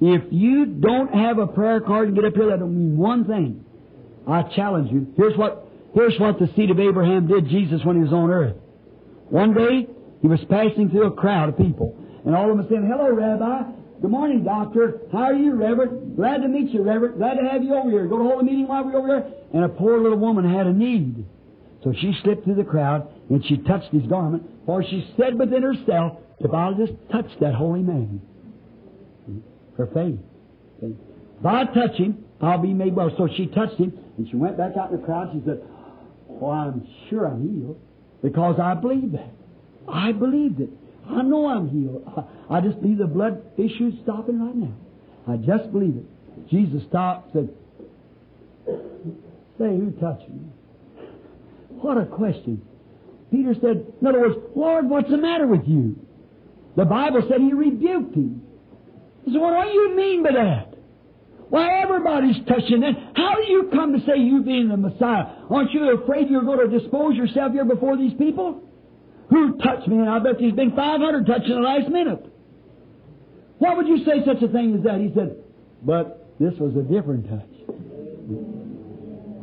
If 0.00 0.22
you 0.30 0.64
don't 0.64 1.12
have 1.12 1.38
a 1.38 1.46
prayer 1.46 1.80
card 1.82 2.08
and 2.08 2.16
get 2.16 2.24
up 2.24 2.34
here, 2.34 2.46
that 2.48 2.60
don't 2.60 2.74
mean 2.74 2.96
one 2.96 3.26
thing. 3.26 3.62
I 4.26 4.42
challenge 4.56 4.90
you. 4.90 5.12
Here's 5.18 5.36
what, 5.36 5.68
here's 5.94 6.18
what 6.18 6.38
the 6.38 6.48
seed 6.56 6.70
of 6.70 6.80
Abraham 6.80 7.26
did 7.26 7.46
Jesus 7.48 7.84
when 7.84 7.96
he 7.96 8.02
was 8.02 8.12
on 8.12 8.30
earth. 8.30 8.56
One 9.28 9.52
day, 9.52 9.86
he 10.22 10.28
was 10.28 10.40
passing 10.48 10.88
through 10.88 11.08
a 11.08 11.12
crowd 11.12 11.50
of 11.50 11.58
people. 11.58 11.98
And 12.24 12.34
all 12.34 12.50
of 12.50 12.56
them 12.56 12.66
saying, 12.70 12.88
Hello, 12.90 13.12
Rabbi. 13.12 13.81
Good 14.02 14.10
morning, 14.10 14.42
Doctor. 14.42 15.00
How 15.12 15.26
are 15.26 15.32
you, 15.32 15.54
Reverend? 15.54 16.16
Glad 16.16 16.38
to 16.38 16.48
meet 16.48 16.70
you, 16.70 16.82
Reverend. 16.82 17.18
Glad 17.18 17.34
to 17.34 17.48
have 17.48 17.62
you 17.62 17.72
over 17.76 17.88
here. 17.88 18.06
Go 18.08 18.18
to 18.18 18.24
hold 18.24 18.40
a 18.40 18.42
meeting 18.42 18.66
while 18.66 18.84
we're 18.84 18.96
over 18.98 19.06
there. 19.06 19.32
And 19.54 19.64
a 19.64 19.68
poor 19.68 20.02
little 20.02 20.18
woman 20.18 20.44
had 20.44 20.66
a 20.66 20.72
need. 20.72 21.24
So 21.84 21.92
she 21.92 22.12
slipped 22.24 22.44
through 22.44 22.56
the 22.56 22.64
crowd 22.64 23.08
and 23.30 23.44
she 23.46 23.58
touched 23.58 23.92
his 23.92 24.02
garment, 24.08 24.42
for 24.66 24.82
she 24.82 25.08
said 25.16 25.38
within 25.38 25.62
herself, 25.62 26.18
If 26.40 26.52
I'll 26.52 26.74
just 26.74 26.94
touch 27.12 27.28
that 27.40 27.54
holy 27.54 27.82
man. 27.82 28.20
Her 29.78 29.86
faith. 29.94 30.18
If 30.82 31.46
I 31.46 31.64
touch 31.66 31.94
him, 31.94 32.24
I'll 32.40 32.58
be 32.58 32.74
made 32.74 32.96
well. 32.96 33.14
So 33.16 33.28
she 33.36 33.46
touched 33.46 33.78
him, 33.78 33.96
and 34.18 34.28
she 34.28 34.34
went 34.34 34.58
back 34.58 34.76
out 34.76 34.90
in 34.90 35.00
the 35.00 35.06
crowd. 35.06 35.30
She 35.32 35.42
said, 35.46 35.62
Well, 36.26 36.50
I'm 36.50 36.88
sure 37.08 37.28
I'm 37.28 37.40
healed 37.40 37.80
because 38.20 38.58
I 38.58 38.74
believe 38.74 39.12
that. 39.12 39.30
I 39.88 40.10
believed 40.10 40.60
it. 40.60 40.70
I 41.08 41.22
know 41.22 41.48
I'm 41.48 41.68
healed. 41.68 42.02
I, 42.50 42.60
just 42.60 42.80
believe 42.80 42.98
the 42.98 43.06
blood 43.06 43.42
issue's 43.58 43.94
stopping 44.02 44.40
right 44.40 44.54
now. 44.54 44.74
I 45.28 45.36
just 45.36 45.72
believe 45.72 45.96
it. 45.96 46.48
Jesus 46.50 46.82
stopped 46.88 47.34
and 47.34 47.48
said, 47.48 48.74
Say, 49.58 49.76
who 49.76 49.92
touched 50.00 50.28
me? 50.28 50.40
What 51.68 51.98
a 51.98 52.06
question. 52.06 52.62
Peter 53.30 53.54
said, 53.60 53.92
in 54.00 54.06
other 54.06 54.20
words, 54.20 54.36
Lord, 54.54 54.88
what's 54.88 55.10
the 55.10 55.16
matter 55.16 55.46
with 55.46 55.62
you? 55.66 55.96
The 56.76 56.84
Bible 56.84 57.22
said 57.28 57.40
he 57.40 57.52
rebuked 57.52 58.14
him. 58.14 58.42
He 59.24 59.32
said, 59.32 59.40
what 59.40 59.64
do 59.64 59.70
you 59.70 59.96
mean 59.96 60.22
by 60.22 60.32
that? 60.32 60.74
Why, 61.48 61.82
everybody's 61.82 62.36
touching 62.46 62.80
that. 62.80 62.92
How 63.14 63.34
do 63.34 63.42
you 63.50 63.70
come 63.72 63.92
to 63.92 64.00
say 64.06 64.18
you 64.18 64.42
being 64.42 64.68
the 64.68 64.76
Messiah? 64.76 65.24
Aren't 65.50 65.72
you 65.72 66.02
afraid 66.02 66.30
you're 66.30 66.44
going 66.44 66.70
to 66.70 66.78
dispose 66.78 67.14
yourself 67.14 67.52
here 67.52 67.64
before 67.64 67.96
these 67.96 68.14
people? 68.14 68.62
Who 69.32 69.56
touched 69.56 69.88
me? 69.88 69.96
And 69.96 70.10
I 70.10 70.18
bet 70.18 70.34
there's 70.38 70.52
been 70.52 70.76
500 70.76 71.26
touched 71.26 71.46
in 71.46 71.54
the 71.54 71.60
last 71.62 71.88
minute. 71.88 72.26
Why 73.58 73.74
would 73.74 73.88
you 73.88 74.04
say 74.04 74.22
such 74.26 74.42
a 74.42 74.48
thing 74.48 74.76
as 74.76 74.84
that? 74.84 75.00
He 75.00 75.10
said, 75.14 75.36
but 75.82 76.36
this 76.38 76.52
was 76.58 76.76
a 76.76 76.82
different 76.82 77.30
touch. 77.30 77.48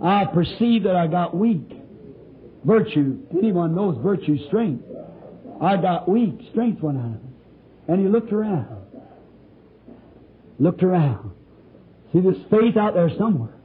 I 0.04 0.26
perceived 0.26 0.86
that 0.86 0.96
I 0.96 1.08
got 1.08 1.36
weak. 1.36 1.72
Virtue, 2.64 3.18
anyone 3.36 3.74
knows 3.74 3.98
virtue, 4.04 4.38
strength. 4.48 4.84
I 5.60 5.78
got 5.78 6.08
weak, 6.08 6.40
strength 6.52 6.84
went 6.84 7.00
out 7.00 7.06
of 7.06 7.24
me. 7.24 7.32
And 7.88 8.00
he 8.00 8.08
looked 8.08 8.32
around. 8.32 8.68
Looked 10.60 10.84
around. 10.84 11.32
See 12.14 12.20
this 12.20 12.38
faith 12.52 12.78
out 12.78 12.94
there 12.94 13.10
somewhere. 13.18 13.56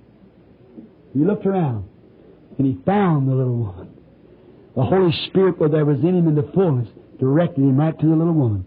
He 1.13 1.21
looked 1.21 1.45
around 1.45 1.87
and 2.57 2.67
he 2.67 2.79
found 2.87 3.29
the 3.29 3.35
little 3.35 3.57
woman. 3.57 3.94
The 4.77 4.83
Holy 4.83 5.13
Spirit, 5.29 5.59
where 5.59 5.69
there 5.69 5.85
was 5.85 5.99
in 6.01 6.17
him 6.17 6.29
in 6.29 6.35
the 6.35 6.51
fullness, 6.55 6.89
directed 7.19 7.61
him 7.61 7.77
right 7.77 7.99
to 7.99 8.07
the 8.07 8.15
little 8.15 8.35
woman. 8.35 8.65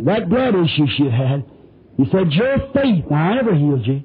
That 0.00 0.28
blood 0.28 0.54
issue 0.54 0.86
she 0.96 1.10
had 1.10 1.44
he 2.00 2.10
said, 2.10 2.32
Your 2.32 2.56
faith, 2.72 3.04
now 3.10 3.30
I 3.30 3.34
never 3.34 3.54
healed 3.54 3.86
you. 3.86 4.02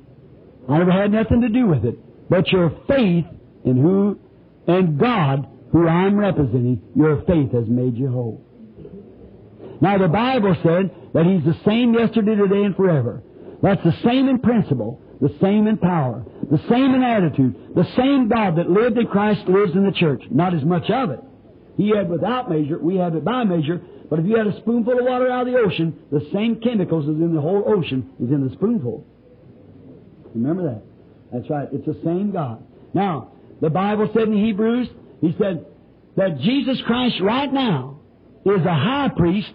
I 0.67 0.79
never 0.79 0.91
had 0.91 1.13
nothing 1.13 1.39
to 1.41 1.49
do 1.49 1.65
with 1.65 1.85
it. 1.85 1.97
But 2.29 2.51
your 2.51 2.69
faith 2.89 3.25
in 3.63 3.81
who, 3.81 4.19
and 4.67 4.99
God, 4.99 5.47
who 5.71 5.87
I'm 5.87 6.17
representing, 6.17 6.81
your 6.93 7.21
faith 7.25 7.53
has 7.53 7.67
made 7.69 7.95
you 7.95 8.09
whole. 8.09 8.43
Now 9.79 9.97
the 9.97 10.09
Bible 10.09 10.57
said 10.61 10.91
that 11.13 11.25
He's 11.25 11.45
the 11.45 11.57
same 11.65 11.93
yesterday, 11.93 12.35
today, 12.35 12.63
and 12.63 12.75
forever. 12.75 13.23
That's 13.61 13.83
the 13.83 13.95
same 14.03 14.27
in 14.27 14.39
principle, 14.39 15.01
the 15.21 15.33
same 15.41 15.67
in 15.67 15.77
power, 15.77 16.25
the 16.51 16.59
same 16.69 16.93
in 16.93 17.03
attitude, 17.03 17.73
the 17.75 17.87
same 17.97 18.29
God 18.29 18.57
that 18.57 18.69
lived 18.69 18.97
in 18.97 19.07
Christ 19.07 19.47
lives 19.47 19.73
in 19.73 19.85
the 19.85 19.91
church. 19.91 20.21
Not 20.29 20.53
as 20.53 20.63
much 20.63 20.89
of 20.89 21.09
it. 21.09 21.19
He 21.77 21.89
had 21.89 22.09
without 22.09 22.49
measure, 22.49 22.79
we 22.79 22.97
have 22.97 23.15
it 23.15 23.25
by 23.25 23.43
measure, 23.43 23.81
but 24.09 24.19
if 24.19 24.25
you 24.25 24.37
had 24.37 24.47
a 24.47 24.57
spoonful 24.61 24.99
of 24.99 25.05
water 25.05 25.29
out 25.29 25.47
of 25.47 25.53
the 25.53 25.59
ocean, 25.59 25.97
the 26.11 26.27
same 26.31 26.61
chemicals 26.61 27.05
as 27.05 27.15
in 27.15 27.33
the 27.33 27.41
whole 27.41 27.63
ocean 27.65 28.11
is 28.19 28.29
in 28.29 28.47
the 28.47 28.53
spoonful. 28.53 29.05
Remember 30.33 30.63
that. 30.63 30.83
That's 31.33 31.49
right. 31.49 31.67
It's 31.71 31.85
the 31.85 31.99
same 32.03 32.31
God. 32.31 32.63
Now, 32.93 33.31
the 33.61 33.69
Bible 33.69 34.09
said 34.13 34.23
in 34.23 34.33
Hebrews, 34.33 34.87
He 35.21 35.35
said 35.39 35.65
that 36.15 36.39
Jesus 36.39 36.79
Christ 36.85 37.15
right 37.21 37.51
now 37.51 37.99
is 38.45 38.61
a 38.65 38.73
high 38.73 39.09
priest 39.15 39.53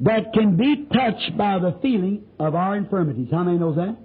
that 0.00 0.32
can 0.34 0.56
be 0.56 0.86
touched 0.92 1.36
by 1.36 1.58
the 1.58 1.78
feeling 1.80 2.24
of 2.38 2.54
our 2.54 2.76
infirmities. 2.76 3.28
How 3.30 3.44
many 3.44 3.58
knows 3.58 3.76
that? 3.76 3.96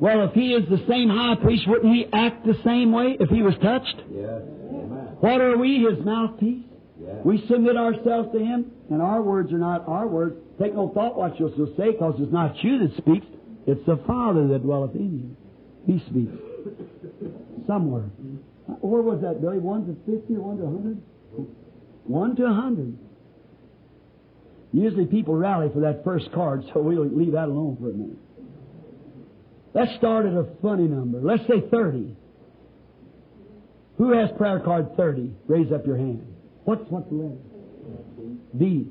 Well, 0.00 0.24
if 0.26 0.32
He 0.32 0.54
is 0.54 0.68
the 0.68 0.82
same 0.88 1.10
high 1.10 1.36
priest, 1.36 1.68
wouldn't 1.68 1.94
He 1.94 2.06
act 2.12 2.46
the 2.46 2.56
same 2.64 2.90
way 2.90 3.16
if 3.20 3.28
He 3.28 3.42
was 3.42 3.54
touched? 3.62 3.96
Yes. 4.10 4.40
What 5.20 5.40
are 5.40 5.58
we, 5.58 5.84
His 5.84 6.04
mouthpiece? 6.04 6.64
Yes. 6.98 7.16
We 7.24 7.44
submit 7.48 7.76
ourselves 7.76 8.30
to 8.32 8.38
Him, 8.38 8.72
and 8.90 9.02
our 9.02 9.20
words 9.22 9.52
are 9.52 9.58
not 9.58 9.86
our 9.86 10.06
words. 10.08 10.36
Take 10.58 10.74
no 10.74 10.90
thought 10.94 11.16
what 11.16 11.38
you 11.38 11.52
shall 11.54 11.72
say, 11.76 11.92
because 11.92 12.14
it's 12.18 12.32
not 12.32 12.56
you 12.64 12.78
that 12.78 12.96
speaks, 12.96 13.26
it's 13.66 13.84
the 13.86 13.98
Father 14.06 14.48
that 14.48 14.62
dwelleth 14.62 14.94
in 14.94 15.20
you. 15.20 15.36
He 15.86 16.02
speaks. 16.08 16.32
Somewhere. 17.66 18.08
Where 18.80 19.02
was 19.02 19.20
that, 19.22 19.40
Billy? 19.40 19.58
One 19.58 19.86
to 19.86 19.94
fifty 20.10 20.34
or 20.36 20.40
one 20.40 20.58
to 20.58 20.64
a 20.64 20.66
hundred? 20.66 21.02
One 22.04 22.36
to 22.36 22.44
a 22.46 22.52
hundred. 22.52 22.96
Usually 24.72 25.06
people 25.06 25.34
rally 25.34 25.68
for 25.74 25.80
that 25.80 26.04
first 26.04 26.30
card, 26.32 26.64
so 26.72 26.80
we'll 26.80 27.04
leave 27.04 27.32
that 27.32 27.48
alone 27.48 27.76
for 27.80 27.90
a 27.90 27.92
minute. 27.92 28.16
Let's 29.72 29.94
start 29.96 30.26
at 30.26 30.32
a 30.32 30.46
funny 30.62 30.88
number. 30.88 31.20
Let's 31.20 31.42
say 31.42 31.68
30. 31.70 32.16
Who 33.98 34.12
has 34.12 34.30
prayer 34.36 34.60
card 34.60 34.96
30? 34.96 35.32
Raise 35.46 35.72
up 35.72 35.86
your 35.86 35.96
hand. 35.96 36.26
What's, 36.64 36.82
what's 36.88 37.08
the 37.08 37.14
letter? 37.14 37.36
B. 38.58 38.88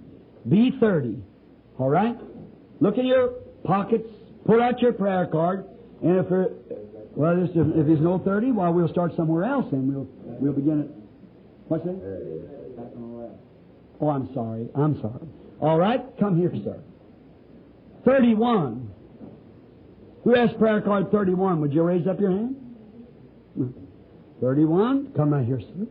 B 0.48 0.72
30. 0.80 1.18
All 1.78 1.90
right? 1.90 2.16
Look 2.80 2.98
in 2.98 3.06
your 3.06 3.30
pockets, 3.64 4.08
pull 4.46 4.62
out 4.62 4.80
your 4.82 4.94
prayer 4.94 5.28
card, 5.28 5.66
and 6.02 6.18
if 6.18 6.30
there, 6.30 6.48
well, 7.16 7.36
there's, 7.36 7.50
if 7.50 7.86
there's 7.88 8.00
no 8.00 8.20
30, 8.20 8.52
well, 8.54 8.72
we'll 8.72 8.88
start 8.88 9.12
somewhere 9.18 9.44
else 9.44 9.66
and 9.72 9.94
we'll, 9.94 10.08
we'll 10.24 10.54
begin 10.54 10.82
it. 10.82 10.90
What's 11.68 11.84
that? 11.84 12.00
Oh, 14.02 14.10
I'm 14.10 14.34
sorry. 14.34 14.70
I'm 14.76 15.02
sorry. 15.02 15.28
All 15.60 15.78
right, 15.78 16.02
come 16.20 16.38
here, 16.38 16.54
sir. 16.64 16.80
31. 18.06 18.89
Who 20.24 20.36
has 20.36 20.50
prayer 20.60 20.82
card 20.82 21.12
31? 21.12 21.62
Would 21.62 21.74
you 21.74 21.84
raise 21.84 22.08
up 22.08 22.20
your 22.20 22.32
hand? 22.32 22.56
31. 24.42 25.14
Come 25.16 25.34
right 25.34 25.46
here, 25.46 25.60
sir. 25.60 25.88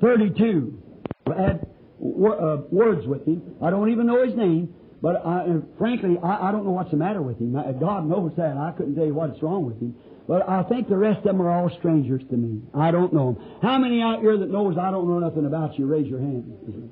32. 0.00 0.82
Add 1.28 1.66
uh, 2.00 2.56
words 2.70 3.06
with 3.06 3.26
him. 3.26 3.42
I 3.62 3.70
don't 3.70 3.90
even 3.90 4.06
know 4.06 4.24
his 4.24 4.34
name, 4.36 4.74
but 5.00 5.24
I, 5.24 5.44
and 5.44 5.66
frankly, 5.78 6.18
I, 6.22 6.48
I 6.48 6.52
don't 6.52 6.64
know 6.64 6.72
what's 6.72 6.90
the 6.90 6.96
matter 6.96 7.22
with 7.22 7.38
him. 7.38 7.52
God 7.80 8.06
knows 8.06 8.32
that. 8.36 8.56
I 8.56 8.72
couldn't 8.76 8.94
tell 8.94 9.06
you 9.06 9.14
what's 9.14 9.42
wrong 9.42 9.64
with 9.64 9.80
him. 9.80 9.94
But 10.26 10.48
I 10.48 10.62
think 10.64 10.88
the 10.88 10.96
rest 10.96 11.18
of 11.18 11.24
them 11.24 11.42
are 11.42 11.50
all 11.50 11.70
strangers 11.78 12.22
to 12.30 12.36
me. 12.36 12.62
I 12.74 12.90
don't 12.90 13.12
know 13.12 13.32
them. 13.32 13.58
How 13.62 13.78
many 13.78 14.00
out 14.00 14.20
here 14.20 14.36
that 14.38 14.50
knows 14.50 14.76
I 14.78 14.90
don't 14.90 15.08
know 15.08 15.18
nothing 15.18 15.44
about 15.44 15.78
you? 15.78 15.86
Raise 15.86 16.06
your 16.06 16.20
hand. 16.20 16.90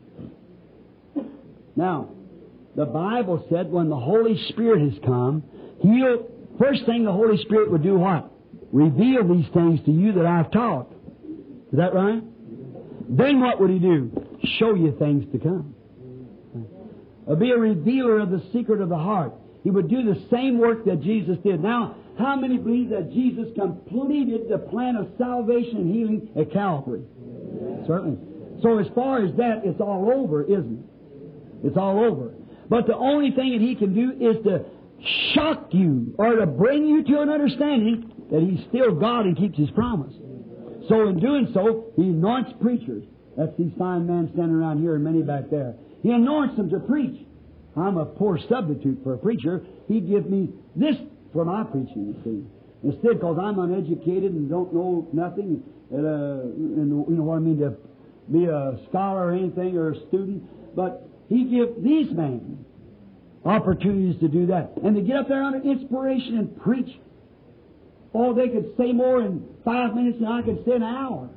Now, 1.74 2.10
the 2.77 2.85
Bible 2.85 3.47
said 3.51 3.70
when 3.70 3.89
the 3.89 3.97
Holy 3.97 4.39
Spirit 4.48 4.93
has 4.93 4.98
come, 5.05 5.43
He'll, 5.82 6.28
first 6.59 6.86
thing 6.86 7.04
the 7.04 7.12
Holy 7.12 7.36
Spirit 7.42 7.70
would 7.70 7.82
do 7.82 7.98
what? 7.98 8.30
Reveal 8.72 9.28
these 9.28 9.46
things 9.52 9.80
to 9.84 9.90
you 9.90 10.12
that 10.12 10.26
I've 10.26 10.50
taught. 10.50 10.92
Is 11.72 11.78
that 11.78 11.94
right? 11.94 12.22
Then 13.09 13.40
what 13.40 13.60
would 13.60 13.70
He 13.70 13.78
do? 13.78 14.10
Show 14.59 14.74
you 14.74 14.96
things 14.98 15.30
to 15.32 15.38
come. 15.38 15.74
Uh, 17.30 17.34
be 17.34 17.50
a 17.50 17.56
revealer 17.56 18.20
of 18.20 18.30
the 18.30 18.42
secret 18.52 18.80
of 18.80 18.88
the 18.88 18.96
heart. 18.96 19.32
He 19.62 19.70
would 19.70 19.88
do 19.88 20.02
the 20.02 20.20
same 20.30 20.59
work 20.59 20.84
that 20.86 21.02
Jesus 21.02 21.36
did. 21.44 21.62
Now, 21.62 21.96
how 22.18 22.36
many 22.36 22.59
believe 22.59 22.90
that 22.90 23.12
Jesus 23.12 23.46
completed 23.54 24.48
the 24.48 24.59
plan 24.59 24.96
of 24.96 25.09
salvation 25.18 25.76
and 25.76 25.94
healing 25.94 26.28
at 26.36 26.52
Calvary? 26.52 27.02
Certainly. 27.86 28.18
So 28.62 28.78
as 28.78 28.86
far 28.94 29.24
as 29.24 29.34
that, 29.36 29.62
it's 29.64 29.80
all 29.80 30.10
over, 30.14 30.42
isn't 30.44 30.78
it? 30.78 31.66
It's 31.66 31.76
all 31.76 32.04
over. 32.04 32.34
But 32.68 32.86
the 32.86 32.96
only 32.96 33.30
thing 33.30 33.52
that 33.52 33.60
He 33.60 33.74
can 33.74 33.94
do 33.94 34.12
is 34.12 34.42
to 34.44 34.64
shock 35.34 35.68
you 35.72 36.14
or 36.18 36.36
to 36.36 36.46
bring 36.46 36.86
you 36.86 37.02
to 37.04 37.20
an 37.20 37.28
understanding 37.28 38.12
that 38.30 38.42
He's 38.42 38.60
still 38.68 38.94
God 38.94 39.26
and 39.26 39.36
keeps 39.36 39.58
His 39.58 39.70
promise. 39.70 40.14
So 40.88 41.08
in 41.08 41.20
doing 41.20 41.50
so, 41.54 41.92
He 41.96 42.02
anoints 42.02 42.52
preachers. 42.60 43.04
That's 43.36 43.52
these 43.58 43.72
fine 43.78 44.06
men 44.06 44.30
standing 44.34 44.54
around 44.54 44.82
here 44.82 44.94
and 44.94 45.04
many 45.04 45.22
back 45.22 45.50
there. 45.50 45.74
He 46.02 46.10
anoints 46.10 46.56
them 46.56 46.68
to 46.70 46.80
preach. 46.80 47.26
I'm 47.76 47.96
a 47.96 48.04
poor 48.04 48.38
substitute 48.48 49.00
for 49.02 49.14
a 49.14 49.18
preacher. 49.18 49.64
He 49.88 50.00
give 50.00 50.28
me 50.28 50.50
this 50.76 50.96
for 51.32 51.44
my 51.44 51.64
preaching, 51.64 52.14
you 52.14 52.16
see. 52.24 52.88
Instead, 52.88 53.20
because 53.20 53.38
I'm 53.40 53.58
uneducated 53.58 54.32
and 54.32 54.50
don't 54.50 54.74
know 54.74 55.08
nothing, 55.12 55.62
uh, 55.92 55.96
and 55.96 56.90
you 57.08 57.16
know 57.16 57.22
what 57.22 57.36
I 57.36 57.38
mean, 57.38 57.58
to 57.60 57.76
be 58.30 58.44
a 58.46 58.78
scholar 58.88 59.28
or 59.28 59.32
anything 59.32 59.76
or 59.76 59.92
a 59.92 60.06
student, 60.08 60.42
but 60.76 61.08
he 61.28 61.44
give 61.44 61.82
these 61.82 62.10
men 62.12 62.61
opportunities 63.44 64.20
to 64.20 64.28
do 64.28 64.47
that. 64.47 64.73
And 64.82 64.94
to 64.97 65.02
get 65.02 65.16
up 65.16 65.28
there 65.28 65.43
under 65.43 65.59
inspiration 65.59 66.39
and 66.39 66.60
preach. 66.62 66.89
Oh, 68.14 68.35
they 68.35 68.48
could 68.48 68.74
say 68.77 68.93
more 68.93 69.23
in 69.23 69.44
five 69.64 69.94
minutes 69.94 70.19
than 70.20 70.28
I 70.28 70.43
could 70.43 70.64
say 70.66 70.73
an 70.73 70.82
hour. 70.82 71.31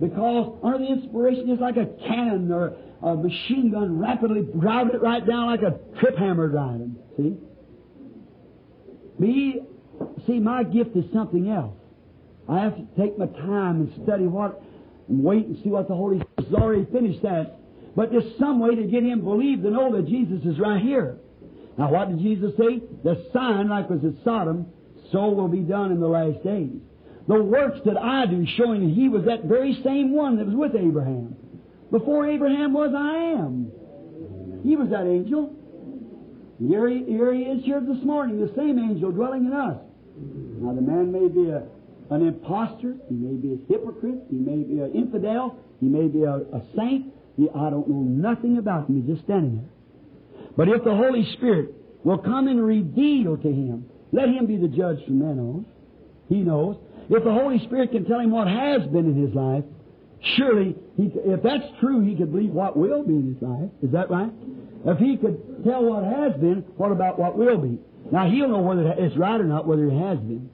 Because 0.00 0.58
under 0.62 0.78
the 0.78 0.86
inspiration 0.86 1.50
is 1.50 1.58
like 1.58 1.76
a 1.76 1.86
cannon 2.06 2.52
or 2.52 2.76
a 3.02 3.16
machine 3.16 3.72
gun 3.72 3.98
rapidly 3.98 4.42
driving 4.58 4.94
it 4.94 5.02
right 5.02 5.26
down 5.26 5.46
like 5.46 5.62
a 5.62 5.78
trip 5.98 6.16
hammer 6.16 6.48
driving. 6.48 6.96
See? 7.16 7.36
Me, 9.18 9.60
see, 10.26 10.38
my 10.38 10.62
gift 10.62 10.96
is 10.96 11.04
something 11.12 11.50
else. 11.50 11.74
I 12.48 12.60
have 12.60 12.76
to 12.76 12.86
take 12.96 13.18
my 13.18 13.26
time 13.26 13.80
and 13.80 14.04
study 14.04 14.26
what, 14.26 14.62
and 15.08 15.22
wait 15.22 15.46
and 15.46 15.58
see 15.62 15.70
what 15.70 15.88
the 15.88 15.94
Holy 15.94 16.20
Spirit 16.20 16.50
has 16.50 16.54
already 16.54 16.86
finished 16.92 17.22
that. 17.22 17.58
But 17.98 18.12
there's 18.12 18.38
some 18.38 18.60
way 18.60 18.76
to 18.76 18.84
get 18.84 19.02
him 19.02 19.18
to 19.18 19.24
believe 19.24 19.60
to 19.62 19.70
know 19.70 19.96
that 19.96 20.06
Jesus 20.06 20.38
is 20.44 20.56
right 20.60 20.80
here. 20.80 21.16
Now, 21.76 21.90
what 21.90 22.08
did 22.08 22.20
Jesus 22.20 22.52
say? 22.56 22.80
The 23.02 23.26
sign, 23.32 23.68
like 23.68 23.90
was 23.90 24.04
at 24.04 24.12
Sodom, 24.22 24.66
so 25.10 25.30
will 25.30 25.48
be 25.48 25.62
done 25.62 25.90
in 25.90 25.98
the 25.98 26.06
last 26.06 26.44
days. 26.44 26.78
The 27.26 27.42
works 27.42 27.80
that 27.86 27.96
I 27.98 28.26
do, 28.26 28.46
showing 28.56 28.86
that 28.86 28.94
He 28.94 29.08
was 29.08 29.24
that 29.24 29.46
very 29.46 29.80
same 29.82 30.12
one 30.14 30.36
that 30.36 30.46
was 30.46 30.54
with 30.54 30.76
Abraham. 30.80 31.34
Before 31.90 32.30
Abraham 32.30 32.72
was, 32.72 32.94
I 32.96 33.34
am. 33.34 33.72
He 34.62 34.76
was 34.76 34.90
that 34.90 35.08
angel. 35.08 35.56
Here 36.60 36.88
he, 36.88 37.02
here 37.02 37.34
he 37.34 37.42
is 37.42 37.64
here 37.64 37.80
this 37.80 38.04
morning, 38.04 38.38
the 38.38 38.54
same 38.54 38.78
angel 38.78 39.10
dwelling 39.10 39.46
in 39.46 39.52
us. 39.52 39.76
Now, 40.62 40.72
the 40.72 40.82
man 40.82 41.10
may 41.10 41.26
be 41.26 41.50
a, 41.50 41.64
an 42.14 42.24
impostor, 42.24 42.94
he 43.08 43.16
may 43.16 43.34
be 43.34 43.54
a 43.54 43.66
hypocrite, 43.66 44.22
he 44.30 44.36
may 44.36 44.62
be 44.62 44.78
an 44.78 44.92
infidel, 44.94 45.58
he 45.80 45.86
may 45.86 46.06
be 46.06 46.22
a, 46.22 46.34
a 46.34 46.62
saint. 46.76 47.12
I 47.54 47.70
don't 47.70 47.88
know 47.88 48.02
nothing 48.02 48.58
about 48.58 48.88
him. 48.88 49.02
He's 49.02 49.14
just 49.14 49.24
standing 49.24 49.56
there. 49.56 49.70
But 50.56 50.68
if 50.68 50.82
the 50.82 50.94
Holy 50.94 51.24
Spirit 51.34 51.74
will 52.02 52.18
come 52.18 52.48
and 52.48 52.64
reveal 52.64 53.36
to 53.36 53.48
him, 53.48 53.86
let 54.12 54.28
him 54.28 54.46
be 54.46 54.56
the 54.56 54.68
judge 54.68 55.04
from 55.04 55.20
then 55.20 55.38
on. 55.38 55.66
He 56.28 56.36
knows. 56.36 56.76
If 57.08 57.24
the 57.24 57.32
Holy 57.32 57.58
Spirit 57.60 57.92
can 57.92 58.04
tell 58.04 58.18
him 58.18 58.30
what 58.30 58.48
has 58.48 58.82
been 58.88 59.06
in 59.06 59.26
his 59.26 59.34
life, 59.34 59.64
surely, 60.36 60.76
he, 60.96 61.10
if 61.14 61.42
that's 61.42 61.64
true, 61.80 62.00
he 62.00 62.16
could 62.16 62.32
believe 62.32 62.50
what 62.50 62.76
will 62.76 63.02
be 63.02 63.14
in 63.14 63.34
his 63.34 63.42
life. 63.42 63.70
Is 63.82 63.92
that 63.92 64.10
right? 64.10 64.32
If 64.84 64.98
he 64.98 65.16
could 65.16 65.64
tell 65.64 65.84
what 65.84 66.04
has 66.04 66.38
been, 66.40 66.64
what 66.76 66.92
about 66.92 67.18
what 67.18 67.36
will 67.36 67.58
be? 67.58 67.78
Now 68.10 68.28
he'll 68.28 68.48
know 68.48 68.60
whether 68.60 68.92
it's 68.96 69.16
right 69.16 69.40
or 69.40 69.44
not, 69.44 69.66
whether 69.66 69.86
it 69.86 69.98
has 69.98 70.18
been. 70.18 70.50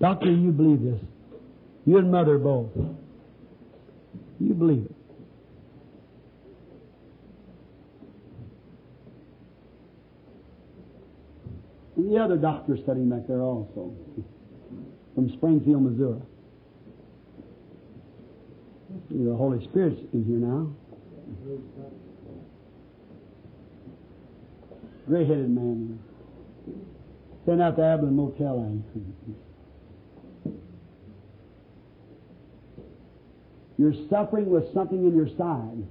Doctor, 0.00 0.30
you 0.30 0.50
believe 0.50 0.82
this. 0.82 1.00
You 1.84 1.98
and 1.98 2.10
mother 2.10 2.38
both. 2.38 2.70
You 4.38 4.54
believe 4.54 4.84
it. 4.84 4.94
And 11.96 12.12
the 12.12 12.18
other 12.18 12.36
doctor's 12.36 12.80
studying 12.82 13.10
back 13.10 13.26
there 13.28 13.42
also, 13.42 13.94
from 15.14 15.30
Springfield, 15.34 15.82
Missouri. 15.82 16.20
The 19.10 19.34
Holy 19.34 19.62
Spirit's 19.64 20.00
in 20.12 20.24
here 20.24 20.38
now. 20.38 20.72
Gray 25.06 25.26
headed 25.26 25.50
man. 25.50 25.98
Sent 27.44 27.60
out 27.60 27.76
the 27.76 27.84
Abilene 27.84 28.16
Motel 28.16 28.80
You're 33.82 33.98
suffering 34.08 34.48
with 34.48 34.72
something 34.72 35.04
in 35.04 35.16
your 35.16 35.26
side. 35.36 35.82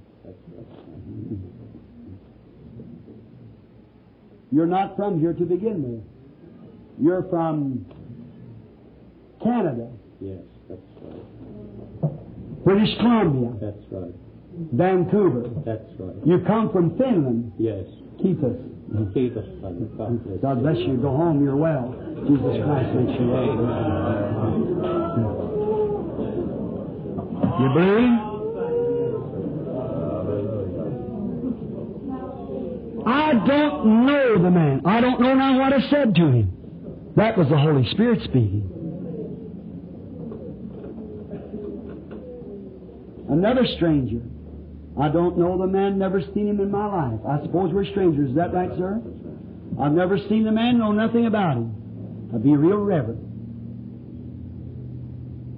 You're 4.50 4.64
not 4.64 4.96
from 4.96 5.20
here 5.20 5.34
to 5.34 5.44
begin 5.44 5.82
with. 5.82 6.02
You're 6.98 7.24
from 7.28 7.84
Canada, 9.44 9.90
Yes, 10.22 10.38
that's 10.70 10.80
right. 11.02 12.64
British 12.64 12.96
Columbia, 12.96 13.52
That's 13.60 13.84
right. 13.90 14.14
Vancouver. 14.72 15.50
That's 15.66 15.84
right. 15.98 16.16
You 16.24 16.38
come 16.46 16.72
from 16.72 16.96
Finland. 16.96 17.52
Yes. 17.58 17.84
Keep 18.22 18.42
us. 18.42 18.56
Keep 19.12 19.36
us, 19.36 19.44
God 20.40 20.62
bless 20.62 20.78
you. 20.78 20.96
Go 20.96 21.14
home. 21.14 21.44
You're 21.44 21.56
well. 21.56 21.94
Jesus 22.26 22.64
Christ 22.64 22.94
makes 22.94 23.20
you 23.20 23.28
well. 23.28 23.56
You 27.42 27.68
believe? 27.74 28.32
I 33.06 33.32
don't 33.46 34.06
know 34.06 34.42
the 34.42 34.50
man. 34.50 34.82
I 34.86 35.00
don't 35.00 35.20
know 35.20 35.34
now 35.34 35.58
what 35.58 35.72
I 35.72 35.80
said 35.90 36.14
to 36.14 36.26
him. 36.26 36.52
That 37.16 37.36
was 37.36 37.48
the 37.48 37.58
Holy 37.58 37.88
Spirit 37.90 38.20
speaking. 38.24 38.68
Another 43.28 43.66
stranger. 43.76 44.22
I 45.00 45.08
don't 45.08 45.38
know 45.38 45.58
the 45.58 45.66
man, 45.66 45.98
never 45.98 46.20
seen 46.34 46.48
him 46.48 46.60
in 46.60 46.70
my 46.70 46.86
life. 46.86 47.20
I 47.26 47.42
suppose 47.44 47.72
we're 47.72 47.86
strangers. 47.86 48.30
Is 48.30 48.36
that 48.36 48.52
right, 48.52 48.70
sir? 48.76 49.00
I've 49.80 49.92
never 49.92 50.18
seen 50.28 50.44
the 50.44 50.52
man, 50.52 50.78
know 50.78 50.92
nothing 50.92 51.26
about 51.26 51.56
him. 51.56 52.30
I'd 52.34 52.42
be 52.42 52.54
real 52.54 52.78
reverent. 52.78 53.31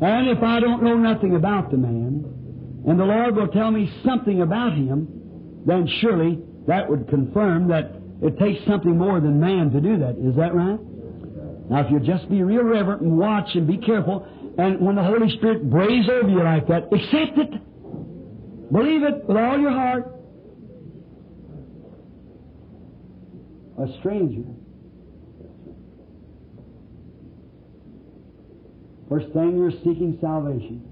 And 0.05 0.29
if 0.29 0.43
I 0.43 0.61
don't 0.61 0.83
know 0.83 0.99
nothing 0.99 1.35
about 1.35 1.71
the 1.71 1.79
man, 1.79 2.27
and 2.87 3.01
the 3.01 3.05
Lord 3.05 3.37
will 3.37 3.49
tell 3.49 3.71
me 3.71 3.91
something 4.05 4.43
about 4.43 4.75
him, 4.75 5.09
then 5.65 5.89
surely 6.03 6.41
that 6.67 6.91
would 6.91 7.09
confirm 7.09 7.69
that 7.69 7.91
it 8.21 8.39
takes 8.39 8.63
something 8.67 8.99
more 8.99 9.19
than 9.19 9.41
man 9.41 9.71
to 9.71 9.81
do 9.81 9.97
that. 10.01 10.19
Is 10.19 10.37
that 10.37 10.55
right? 10.55 10.79
Now, 11.71 11.87
if 11.87 11.91
you 11.91 12.01
just 12.01 12.29
be 12.29 12.43
real 12.43 12.65
reverent 12.65 13.01
and 13.01 13.17
watch 13.17 13.49
and 13.55 13.67
be 13.67 13.79
careful, 13.79 14.29
and 14.59 14.79
when 14.85 14.95
the 14.95 15.03
Holy 15.03 15.35
Spirit 15.39 15.71
brays 15.71 16.07
over 16.11 16.29
you 16.29 16.43
like 16.43 16.69
that, 16.69 16.85
accept 16.93 17.39
it. 17.39 18.71
Believe 18.71 19.05
it 19.05 19.25
with 19.27 19.39
all 19.39 19.59
your 19.59 19.71
heart. 19.71 20.05
A 23.79 23.99
stranger. 24.01 24.45
First 29.09 29.29
thing, 29.33 29.57
you're 29.57 29.71
seeking 29.71 30.19
salvation. 30.21 30.83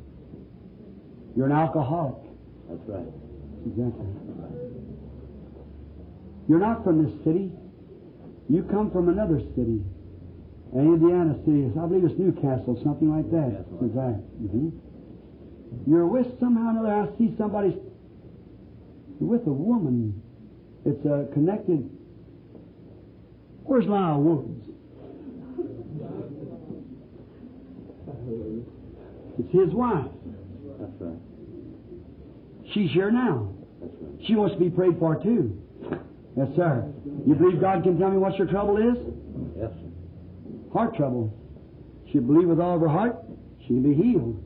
You're 1.37 1.47
an 1.47 1.53
alcoholic. 1.53 2.23
That's 2.69 2.89
right. 2.89 3.07
Exactly. 3.67 4.07
You're 6.49 6.59
not 6.59 6.85
from 6.85 7.05
this 7.05 7.13
city. 7.25 7.51
You 8.49 8.63
come 8.65 8.91
from 8.91 9.09
another 9.09 9.41
city. 9.57 9.83
An 10.75 10.81
Indiana 10.95 11.35
city. 11.45 11.71
I 11.79 11.87
believe 11.87 12.05
it's 12.05 12.19
Newcastle, 12.19 12.81
something 12.85 13.09
like 13.15 13.31
that. 13.31 13.65
Right. 13.71 13.89
Exactly. 13.89 14.49
hmm 14.49 14.69
You're 15.87 16.07
with 16.07 16.27
somehow 16.41 16.67
or 16.69 16.71
another. 16.87 16.93
I 17.13 17.19
see 17.19 17.35
somebody. 17.39 17.77
You're 19.21 19.29
with 19.31 19.47
a 19.47 19.53
woman. 19.53 20.21
It's 20.85 21.05
uh, 21.07 21.27
connected. 21.33 21.89
Where's 23.65 23.87
Lyle 23.87 24.21
Woods? 24.21 24.69
It's 29.39 29.53
his 29.53 29.75
wife. 29.75 30.07
That's 30.79 30.93
right. 31.01 31.19
She's 32.75 32.91
here 32.91 33.11
now. 33.11 33.53
That's 33.81 33.93
right. 34.01 34.27
She 34.27 34.35
wants 34.35 34.55
to 34.55 34.61
be 34.61 34.71
prayed 34.71 34.99
for 34.99 35.23
too. 35.23 35.59
Yes, 36.37 36.49
sir. 36.57 36.91
You 37.27 37.35
believe 37.35 37.61
God 37.61 37.83
can 37.83 37.99
tell 37.99 38.11
me 38.11 38.19
what 38.19 38.37
your 38.39 38.47
trouble 38.47 38.77
is? 38.79 38.97
Yes, 39.59 39.71
sir. 39.71 40.73
Heart 40.73 40.97
trouble. 40.97 41.39
She 42.11 42.19
believe 42.19 42.49
with 42.49 42.61
all 42.61 42.77
of 42.77 42.81
her 42.81 42.89
heart, 42.89 43.17
she'll 43.67 43.83
be 43.83 43.95
healed. 43.95 44.43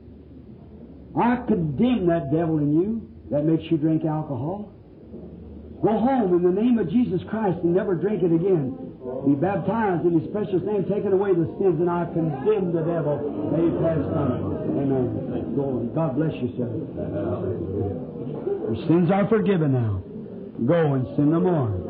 I 1.19 1.37
condemn 1.47 2.07
that 2.07 2.31
devil 2.33 2.59
in 2.59 2.73
you 2.81 3.09
that 3.31 3.45
makes 3.45 3.65
you 3.71 3.77
drink 3.79 4.05
alcohol. 4.05 4.73
Go 5.83 5.99
home 5.99 6.35
in 6.35 6.43
the 6.43 6.61
name 6.61 6.79
of 6.79 6.91
Jesus 6.91 7.21
Christ 7.29 7.59
and 7.63 7.75
never 7.75 7.95
drink 7.95 8.23
it 8.23 8.33
again. 8.33 8.86
Be 9.27 9.35
baptized 9.35 10.07
in 10.07 10.19
His 10.19 10.29
precious 10.33 10.63
name, 10.63 10.85
taking 10.91 11.13
away 11.13 11.35
the 11.35 11.47
sins, 11.59 11.81
and 11.81 11.91
I 11.91 12.07
condemn 12.13 12.73
the 12.73 12.83
devil. 12.83 13.19
May 13.55 13.63
he 13.67 13.73
pass 13.79 14.03
from 14.03 14.27
it. 14.35 14.43
Amen. 14.83 15.55
Go 15.55 15.63
on. 15.79 15.95
God 15.95 16.17
bless 16.17 16.35
you, 16.43 16.51
sir. 16.59 16.71
Your 18.67 18.77
sins 18.89 19.11
are 19.11 19.27
forgiven 19.29 19.73
now. 19.73 20.03
Go 20.67 20.95
and 20.95 21.07
sin 21.17 21.31
no 21.31 21.41
more. 21.41 21.87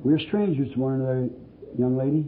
We're 0.07 0.19
strangers 0.19 0.71
to 0.71 0.79
one 0.79 1.01
another, 1.01 1.27
young 1.77 1.97
lady. 1.97 2.25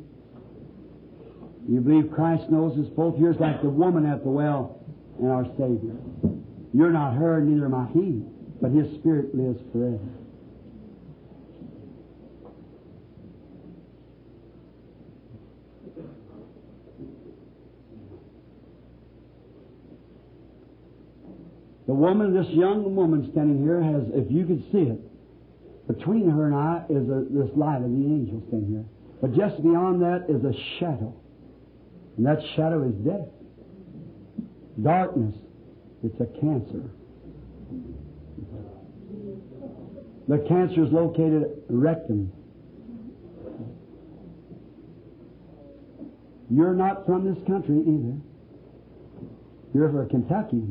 You 1.66 1.80
believe 1.80 2.12
Christ 2.12 2.50
knows 2.50 2.78
us 2.78 2.92
both. 2.94 3.18
You're 3.18 3.34
like 3.36 3.62
the 3.62 3.70
woman 3.70 4.06
at 4.06 4.22
the 4.22 4.30
well 4.30 4.84
and 5.18 5.32
our 5.32 5.46
Savior. 5.58 5.96
You're 6.74 6.92
not 6.92 7.14
her, 7.14 7.40
neither 7.40 7.68
am 7.68 7.76
I 7.76 7.88
he, 7.94 8.22
but 8.62 8.72
His 8.72 9.00
Spirit 9.00 9.34
lives 9.34 9.62
forever. 9.72 9.98
The 21.88 21.94
woman, 21.94 22.34
this 22.34 22.52
young 22.54 22.94
woman 22.94 23.30
standing 23.32 23.64
here, 23.64 23.82
has, 23.82 24.04
if 24.14 24.30
you 24.30 24.46
could 24.46 24.70
see 24.70 24.92
it, 24.92 25.09
between 25.90 26.30
her 26.30 26.46
and 26.46 26.56
I 26.56 26.86
is 26.88 27.10
a, 27.10 27.26
this 27.32 27.50
light 27.58 27.78
of 27.78 27.90
the 27.90 28.06
angels 28.06 28.44
thing 28.52 28.68
here. 28.70 28.86
But 29.22 29.36
just 29.36 29.62
beyond 29.64 30.02
that 30.04 30.26
is 30.30 30.44
a 30.46 30.54
shadow. 30.80 31.16
And 32.16 32.26
that 32.28 32.38
shadow 32.56 32.88
is 32.88 32.94
death. 33.04 33.28
Darkness. 34.82 35.36
It's 36.04 36.20
a 36.22 36.28
cancer. 36.40 36.92
The 40.28 40.38
cancer 40.48 40.86
is 40.86 40.94
located 40.94 41.42
at 41.42 41.50
rectum. 41.70 42.32
You're 46.52 46.76
not 46.76 47.08
from 47.08 47.26
this 47.26 47.44
country 47.48 47.80
either. 47.82 48.16
You're 49.74 49.90
from 49.90 50.10
Kentucky, 50.10 50.64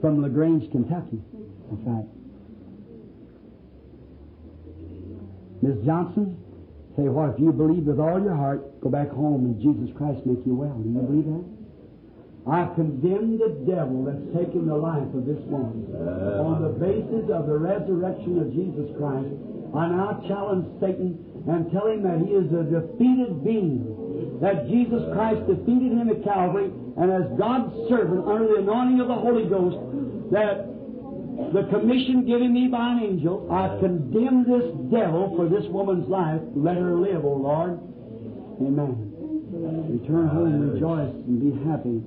from 0.00 0.20
LaGrange, 0.20 0.70
Kentucky. 0.72 1.22
In 1.70 1.84
fact. 1.84 2.17
Miss 5.62 5.76
Johnson, 5.84 6.38
say 6.96 7.08
what? 7.08 7.34
If 7.34 7.40
you 7.40 7.52
believe 7.52 7.84
with 7.84 7.98
all 7.98 8.22
your 8.22 8.34
heart, 8.34 8.80
go 8.80 8.88
back 8.90 9.10
home 9.10 9.44
and 9.46 9.60
Jesus 9.60 9.90
Christ 9.96 10.24
make 10.26 10.44
you 10.46 10.54
well. 10.54 10.78
Do 10.78 10.88
you 10.88 11.02
believe 11.02 11.26
that? 11.26 11.44
I 12.48 12.64
condemn 12.74 13.36
the 13.36 13.52
devil 13.68 14.08
that's 14.08 14.24
taken 14.32 14.64
the 14.64 14.78
life 14.78 15.04
of 15.12 15.26
this 15.26 15.42
woman. 15.52 15.84
On 16.40 16.62
the 16.64 16.72
basis 16.80 17.28
of 17.28 17.44
the 17.44 17.58
resurrection 17.58 18.40
of 18.40 18.54
Jesus 18.54 18.88
Christ, 18.96 19.28
I 19.76 19.84
now 19.92 20.24
challenge 20.24 20.64
Satan 20.80 21.20
and 21.44 21.68
tell 21.72 21.92
him 21.92 22.02
that 22.08 22.24
he 22.24 22.32
is 22.32 22.48
a 22.54 22.64
defeated 22.64 23.44
being. 23.44 23.84
That 24.40 24.70
Jesus 24.70 25.02
Christ 25.12 25.44
defeated 25.44 25.92
him 25.92 26.08
at 26.08 26.24
Calvary, 26.24 26.70
and 26.96 27.10
as 27.10 27.26
God's 27.36 27.74
servant 27.90 28.24
under 28.24 28.48
the 28.48 28.62
anointing 28.64 29.00
of 29.02 29.08
the 29.08 29.18
Holy 29.18 29.44
Ghost, 29.44 29.76
that 30.30 30.77
the 31.38 31.62
commission 31.70 32.26
given 32.26 32.52
me 32.52 32.66
by 32.66 32.92
an 32.92 33.00
angel, 33.00 33.46
I 33.50 33.78
condemn 33.78 34.44
this 34.44 34.74
devil 34.90 35.34
for 35.36 35.48
this 35.48 35.64
woman's 35.70 36.08
life. 36.08 36.40
Let 36.54 36.76
her 36.76 36.94
live, 36.94 37.24
O 37.24 37.32
Lord. 37.32 37.78
Amen. 38.60 39.14
Return 39.88 40.28
home, 40.28 40.46
and 40.46 40.72
rejoice, 40.74 41.14
and 41.14 41.40
be 41.40 41.70
happy. 41.70 42.02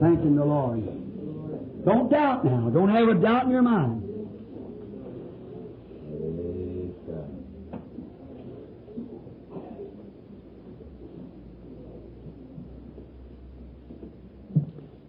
Thanking 0.00 0.34
the 0.36 0.44
Lord. 0.44 0.84
Don't 1.84 2.10
doubt 2.10 2.44
now. 2.44 2.68
Don't 2.68 2.90
have 2.90 3.08
a 3.08 3.14
doubt 3.14 3.44
in 3.44 3.50
your 3.50 3.62
mind. 3.62 4.02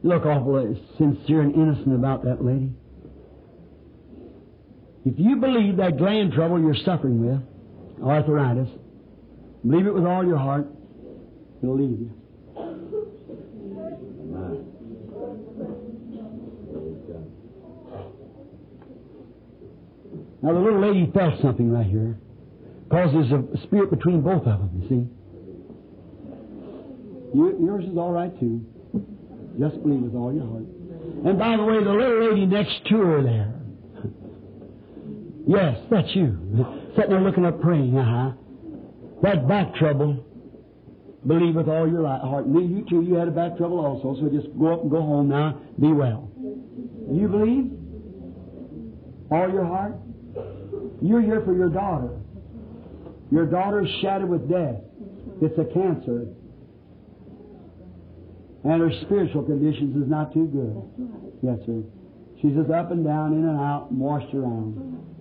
Look 0.04 0.26
awful 0.26 0.78
sincere 0.98 1.42
and 1.42 1.54
innocent 1.56 1.94
about 1.96 2.24
that 2.24 2.46
lady. 2.46 2.72
If 5.08 5.14
you 5.18 5.38
believe 5.38 5.78
that 5.78 5.98
gland 5.98 6.34
trouble 6.34 6.60
you're 6.60 6.76
suffering 6.84 7.26
with, 7.26 7.42
arthritis, 8.06 8.68
believe 9.66 9.88
it 9.88 9.94
with 9.94 10.04
all 10.04 10.26
your 10.26 10.36
heart, 10.36 10.68
it'll 11.64 11.78
leave 11.78 11.98
you. 11.98 12.12
Now 20.42 20.54
the 20.54 20.60
little 20.60 20.82
lady 20.82 21.10
felt 21.14 21.42
something 21.42 21.72
right 21.72 21.88
here. 21.88 22.18
Because 22.90 23.14
there's 23.14 23.32
a 23.32 23.46
spirit 23.64 23.90
between 23.90 24.20
both 24.20 24.46
of 24.46 24.60
them, 24.60 24.72
you 24.82 24.90
see. 24.90 25.08
You, 27.34 27.58
yours 27.66 27.86
is 27.86 27.98
all 27.98 28.12
right 28.12 28.38
too. 28.42 28.66
Just 29.58 29.82
believe 29.84 30.02
with 30.02 30.16
all 30.16 30.34
your 30.34 30.46
heart. 30.46 30.66
And 31.26 31.40
by 31.40 31.56
the 31.56 31.64
way, 31.64 31.82
the 31.82 31.92
little 31.92 32.30
lady 32.30 32.46
next 32.46 32.86
to 32.90 32.98
her 32.98 33.24
there. 33.24 33.57
Yes, 35.48 35.78
that's 35.90 36.14
you. 36.14 36.38
Sitting 36.96 37.12
there 37.12 37.22
looking 37.22 37.46
up 37.46 37.62
praying, 37.62 37.98
uh-huh. 37.98 38.32
That 39.24 39.48
back 39.48 39.74
trouble, 39.76 40.26
believe 41.26 41.56
with 41.56 41.70
all 41.70 41.90
your 41.90 42.06
heart. 42.06 42.48
Me, 42.48 42.66
you 42.66 42.86
too, 42.90 43.02
you 43.02 43.16
had 43.16 43.30
a 43.30 43.32
back 43.32 43.58
trouble 43.58 43.80
also, 43.80 44.20
so 44.20 44.30
just 44.30 44.48
go 44.60 44.74
up 44.74 44.82
and 44.82 44.92
go 44.92 45.02
home 45.02 45.30
now. 45.30 45.60
Be 45.80 45.88
well. 45.88 46.30
You 47.10 47.28
believe? 47.30 47.72
All 49.32 49.50
your 49.50 49.66
heart? 49.66 49.96
You're 51.02 51.22
here 51.22 51.42
for 51.46 51.56
your 51.56 51.70
daughter. 51.70 52.10
Your 53.32 53.46
daughter's 53.46 53.90
shattered 54.02 54.30
with 54.30 54.50
death. 54.50 54.76
It's 55.42 55.58
a 55.58 55.66
cancer. 55.74 56.28
And 58.64 58.82
her 58.82 58.92
spiritual 59.04 59.44
conditions 59.44 59.96
is 59.96 60.10
not 60.10 60.34
too 60.34 60.48
good. 60.48 60.84
Yes, 61.42 61.60
sir. 61.66 61.84
She's 62.42 62.54
just 62.54 62.70
up 62.70 62.92
and 62.92 63.06
down, 63.06 63.34
in 63.34 63.46
and 63.46 63.60
out, 63.60 63.92
washed 63.92 64.34
around. 64.34 65.16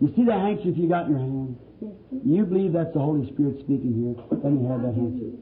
You 0.00 0.12
see 0.16 0.24
the 0.24 0.32
handkerchief 0.32 0.76
you 0.76 0.88
got 0.88 1.06
in 1.06 1.12
your 1.12 1.20
hand? 1.20 1.56
You 2.24 2.44
believe 2.44 2.72
that's 2.72 2.92
the 2.94 3.00
Holy 3.00 3.30
Spirit 3.32 3.60
speaking 3.60 3.92
here. 4.00 4.16
Let 4.42 4.52
me 4.52 4.68
have 4.68 4.82
that 4.82 4.94
handkerchief. 4.94 5.34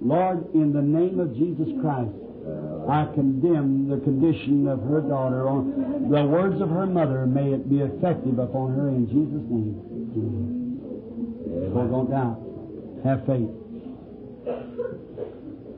Lord, 0.00 0.54
in 0.54 0.72
the 0.72 0.82
name 0.82 1.18
of 1.18 1.34
Jesus 1.34 1.68
Christ, 1.80 2.10
I 2.88 3.06
condemn 3.14 3.88
the 3.88 3.98
condition 3.98 4.66
of 4.66 4.82
her 4.82 5.00
daughter. 5.00 5.48
On 5.48 6.08
the 6.10 6.24
words 6.24 6.60
of 6.60 6.70
her 6.70 6.86
mother, 6.86 7.26
may 7.26 7.52
it 7.52 7.68
be 7.68 7.80
effective 7.80 8.38
upon 8.38 8.74
her 8.74 8.88
in 8.88 9.06
Jesus' 9.06 9.46
name. 9.50 9.76
So 11.74 11.86
don't 11.86 12.10
doubt. 12.10 12.40
Have 13.04 13.26
faith. 13.26 13.50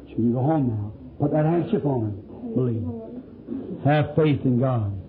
She 0.09 0.15
can 0.15 0.33
go 0.33 0.41
home 0.41 0.69
now. 0.69 0.93
Put 1.19 1.33
that 1.33 1.45
handkerchief 1.45 1.85
on 1.85 2.01
her. 2.05 2.13
Believe. 2.55 2.87
Have 3.85 4.15
faith 4.15 4.45
in 4.45 4.61
God. 4.61 5.00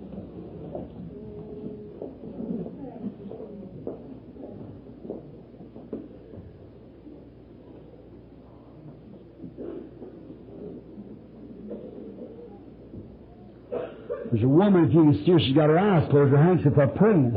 There's 14.42 14.50
a 14.50 14.56
woman, 14.56 14.86
if 14.86 14.94
you 14.96 15.04
can 15.04 15.24
see 15.24 15.32
her, 15.34 15.40
she's 15.40 15.56
got 15.56 15.70
her 15.70 15.78
eyes 15.78 16.10
closed, 16.10 16.32
her 16.32 16.44
handkerchief 16.44 16.76
up 16.76 16.96
praying. 16.96 17.32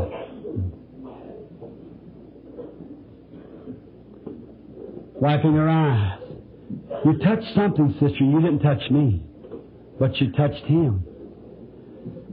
Wiping 5.20 5.52
her 5.52 5.68
eyes. 5.68 6.18
You 7.04 7.18
touched 7.18 7.54
something, 7.54 7.92
sister. 8.00 8.24
You 8.24 8.40
didn't 8.40 8.60
touch 8.60 8.90
me, 8.90 9.22
but 9.98 10.16
you 10.16 10.32
touched 10.32 10.64
him. 10.64 11.04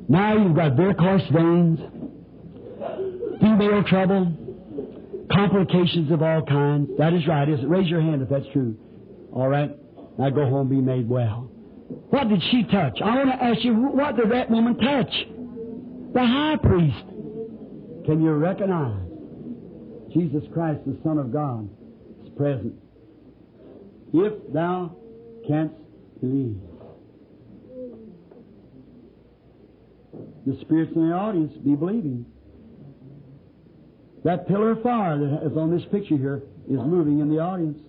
Now 0.07 0.38
you've 0.38 0.56
got 0.56 0.77
varicose 0.77 1.27
veins, 1.34 1.80
female 3.41 3.84
trouble, 3.84 4.31
complications 5.34 6.14
of 6.14 6.22
all 6.22 6.43
kinds. 6.43 6.91
That 6.98 7.11
is 7.11 7.27
right, 7.27 7.49
is 7.49 7.60
it? 7.60 7.68
Raise 7.68 7.89
your 7.89 7.99
hand 7.99 8.22
if 8.22 8.30
that's 8.30 8.48
true. 8.53 8.77
All 9.34 9.49
right? 9.49 9.76
Now 10.18 10.30
go 10.30 10.49
home, 10.49 10.69
be 10.69 10.77
made 10.77 11.10
well. 11.10 11.52
What 12.12 12.28
did 12.28 12.44
she 12.52 12.64
touch? 12.64 13.00
I 13.02 13.16
want 13.16 13.30
to 13.30 13.44
ask 13.44 13.64
you, 13.64 13.74
what 13.74 14.18
did 14.18 14.30
that 14.32 14.52
woman 14.52 14.78
touch? 14.78 15.12
The 16.14 16.20
high 16.20 16.58
priest. 16.62 17.06
Can 18.06 18.22
you 18.22 18.34
recognize 18.34 19.08
Jesus 20.14 20.44
Christ, 20.54 20.82
the 20.86 20.98
Son 21.04 21.18
of 21.18 21.32
God, 21.32 21.70
is 22.22 22.30
present? 22.36 22.74
If 24.14 24.34
thou 24.54 24.94
canst 25.48 25.74
believe. 26.20 26.58
The 30.46 30.58
spirits 30.62 30.92
in 30.94 31.10
the 31.10 31.16
audience 31.16 31.54
be 31.64 31.76
believing. 31.76 32.26
That 34.26 34.50
pillar 34.50 34.72
of 34.72 34.84
fire 34.84 35.18
that 35.18 35.50
is 35.50 35.58
on 35.58 35.72
this 35.74 35.84
picture 35.94 36.18
here 36.18 36.44
is 36.70 36.78
moving 36.78 37.20
in 37.22 37.30
the 37.30 37.40
audience. 37.40 37.80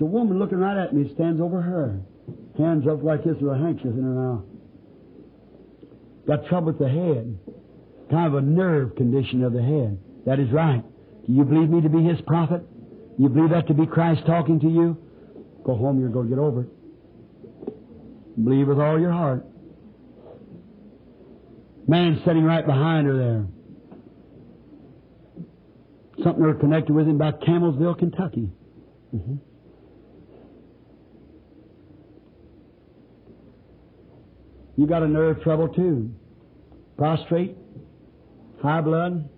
It's 0.00 0.06
a 0.06 0.08
woman 0.08 0.38
looking 0.38 0.56
right 0.56 0.82
at 0.82 0.94
me, 0.94 1.12
stands 1.12 1.42
over 1.42 1.60
her. 1.60 2.00
Hands 2.56 2.82
up 2.90 3.02
like 3.02 3.22
this 3.22 3.36
with 3.38 3.52
a 3.52 3.58
handkerchief 3.58 3.92
in 3.92 4.02
her 4.02 4.14
mouth. 4.14 4.44
Got 6.26 6.46
trouble 6.46 6.68
with 6.68 6.78
the 6.78 6.88
head. 6.88 7.38
Kind 8.10 8.26
of 8.28 8.34
a 8.34 8.40
nerve 8.40 8.96
condition 8.96 9.44
of 9.44 9.52
the 9.52 9.60
head. 9.60 9.98
That 10.24 10.40
is 10.40 10.50
right. 10.52 10.82
Do 11.26 11.32
you 11.34 11.44
believe 11.44 11.68
me 11.68 11.82
to 11.82 11.90
be 11.90 12.02
his 12.02 12.18
prophet? 12.26 12.62
You 13.18 13.28
believe 13.28 13.50
that 13.50 13.66
to 13.66 13.74
be 13.74 13.84
Christ 13.84 14.22
talking 14.24 14.58
to 14.60 14.68
you? 14.70 14.96
Go 15.64 15.76
home, 15.76 16.00
you're 16.00 16.08
going 16.08 16.30
to 16.30 16.34
get 16.34 16.40
over 16.40 16.62
it. 16.62 18.42
Believe 18.42 18.68
with 18.68 18.80
all 18.80 18.98
your 18.98 19.12
heart. 19.12 19.44
Man 21.86 22.22
sitting 22.24 22.44
right 22.44 22.64
behind 22.64 23.06
her 23.06 23.18
there. 23.18 23.46
Something 26.24 26.42
they're 26.42 26.54
connected 26.54 26.94
with 26.94 27.06
him 27.06 27.16
about 27.16 27.42
Campbellsville, 27.42 27.98
Kentucky. 27.98 28.48
hmm 29.10 29.34
You 34.80 34.86
got 34.86 35.02
a 35.02 35.06
nerve 35.06 35.42
trouble 35.42 35.68
too. 35.68 36.10
Prostrate, 36.96 37.54
high 38.62 38.80
blood. 38.80 39.28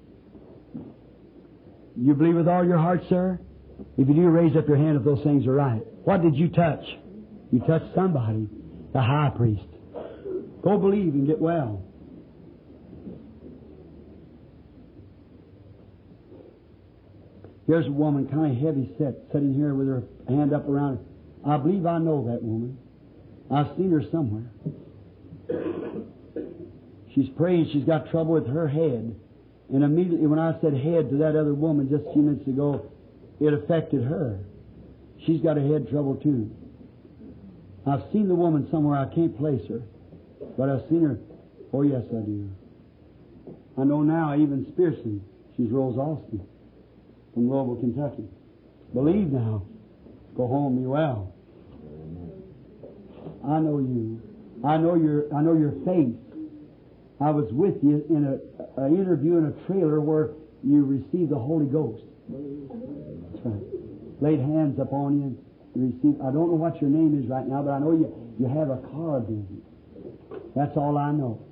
You 1.97 2.15
believe 2.15 2.37
with 2.37 2.47
all 2.47 2.65
your 2.65 2.79
heart, 2.79 3.01
sir? 3.09 3.41
If 3.99 4.07
you 4.07 4.15
do, 4.15 4.29
raise 4.29 4.55
up 4.57 4.69
your 4.69 4.77
hand 4.77 4.99
if 4.99 5.05
those 5.05 5.21
things 5.25 5.45
are 5.49 5.53
right. 5.53 5.83
What 6.05 6.23
did 6.23 6.37
you 6.37 6.49
touch? 6.49 6.85
You 7.51 7.59
touched 7.59 7.93
somebody, 7.93 8.49
the 8.93 9.01
high 9.01 9.33
priest. 9.37 9.67
Go 10.63 10.79
believe 10.79 11.13
and 11.13 11.27
get 11.27 11.41
well. 11.41 11.83
Here's 17.67 17.89
a 17.89 17.91
woman, 17.91 18.29
kind 18.29 18.57
of 18.57 18.63
heavy 18.63 18.95
set, 18.97 19.15
sitting 19.33 19.55
here 19.55 19.75
with 19.75 19.89
her 19.89 20.05
hand 20.29 20.55
up 20.55 20.69
around 20.69 20.99
her. 20.99 21.51
I 21.53 21.57
believe 21.57 21.85
I 21.85 21.99
know 21.99 22.29
that 22.31 22.45
woman. 22.45 22.79
I've 23.51 23.77
seen 23.77 23.91
her 23.91 24.05
somewhere. 24.13 24.49
She's 27.15 27.29
praying. 27.37 27.71
She's 27.73 27.85
got 27.85 28.11
trouble 28.11 28.35
with 28.35 28.47
her 28.47 28.69
head. 28.69 29.15
And 29.73 29.85
immediately 29.85 30.27
when 30.27 30.39
I 30.39 30.59
said 30.61 30.75
head 30.75 31.11
to 31.11 31.17
that 31.19 31.37
other 31.37 31.55
woman 31.55 31.89
just 31.89 32.05
a 32.07 32.13
few 32.13 32.23
minutes 32.23 32.47
ago, 32.47 32.91
it 33.41 33.53
affected 33.53 34.05
her. 34.05 34.39
She's 35.27 35.41
got 35.41 35.57
a 35.57 35.63
head 35.63 35.89
trouble 35.91 36.17
too. 36.17 36.51
I've 37.87 38.03
seen 38.13 38.29
the 38.29 38.35
woman 38.35 38.69
somewhere. 38.71 38.99
I 38.99 39.13
can't 39.15 39.37
place 39.37 39.63
her. 39.69 39.83
But 40.57 40.69
I've 40.69 40.89
seen 40.89 41.03
her. 41.03 41.19
Oh, 41.73 41.83
yes, 41.83 42.03
I 42.11 42.21
do. 42.21 42.51
I 43.79 43.85
know 43.85 44.03
now, 44.03 44.35
even 44.37 44.67
spiritually, 44.73 45.21
she's 45.57 45.71
Rose 45.71 45.97
Austin 45.97 46.47
from 47.33 47.49
Louisville, 47.49 47.77
Kentucky. 47.77 48.29
Believe 48.93 49.33
now. 49.33 49.63
Go 50.37 50.47
home, 50.47 50.77
be 50.77 50.87
well. 50.87 51.33
I 53.47 53.59
know 53.59 53.79
you. 53.79 54.21
I 54.65 54.77
know 54.77 54.95
your. 54.95 55.35
I 55.35 55.43
know 55.43 55.55
your 55.55 55.73
faith. 55.85 56.15
I 57.21 57.31
was 57.31 57.47
with 57.53 57.77
you 57.83 58.05
in 58.11 58.27
a, 58.27 58.83
a 58.83 58.87
interview 58.89 59.39
in 59.39 59.47
a 59.47 59.67
trailer 59.67 60.01
where 60.01 60.31
you 60.65 60.85
received 60.85 61.31
the 61.31 61.39
Holy 61.39 61.67
Ghost. 61.67 62.03
That's 62.31 63.47
right. 63.47 63.63
Laid 64.21 64.41
hands 64.41 64.79
upon 64.79 65.19
you. 65.21 65.39
you 65.75 65.87
received. 65.95 66.21
I 66.23 66.31
don't 66.31 66.51
know 66.51 66.59
what 66.59 66.81
your 66.81 66.91
name 66.91 67.19
is 67.19 67.29
right 67.29 67.47
now, 67.47 67.63
but 67.63 67.71
I 67.73 67.79
know 67.79 67.93
you. 67.93 68.11
You 68.39 68.47
have 68.47 68.71
a 68.71 68.79
car 68.91 69.21
business. 69.21 69.63
That's 70.55 70.77
all 70.77 70.97
I 70.99 71.13
know. 71.13 71.43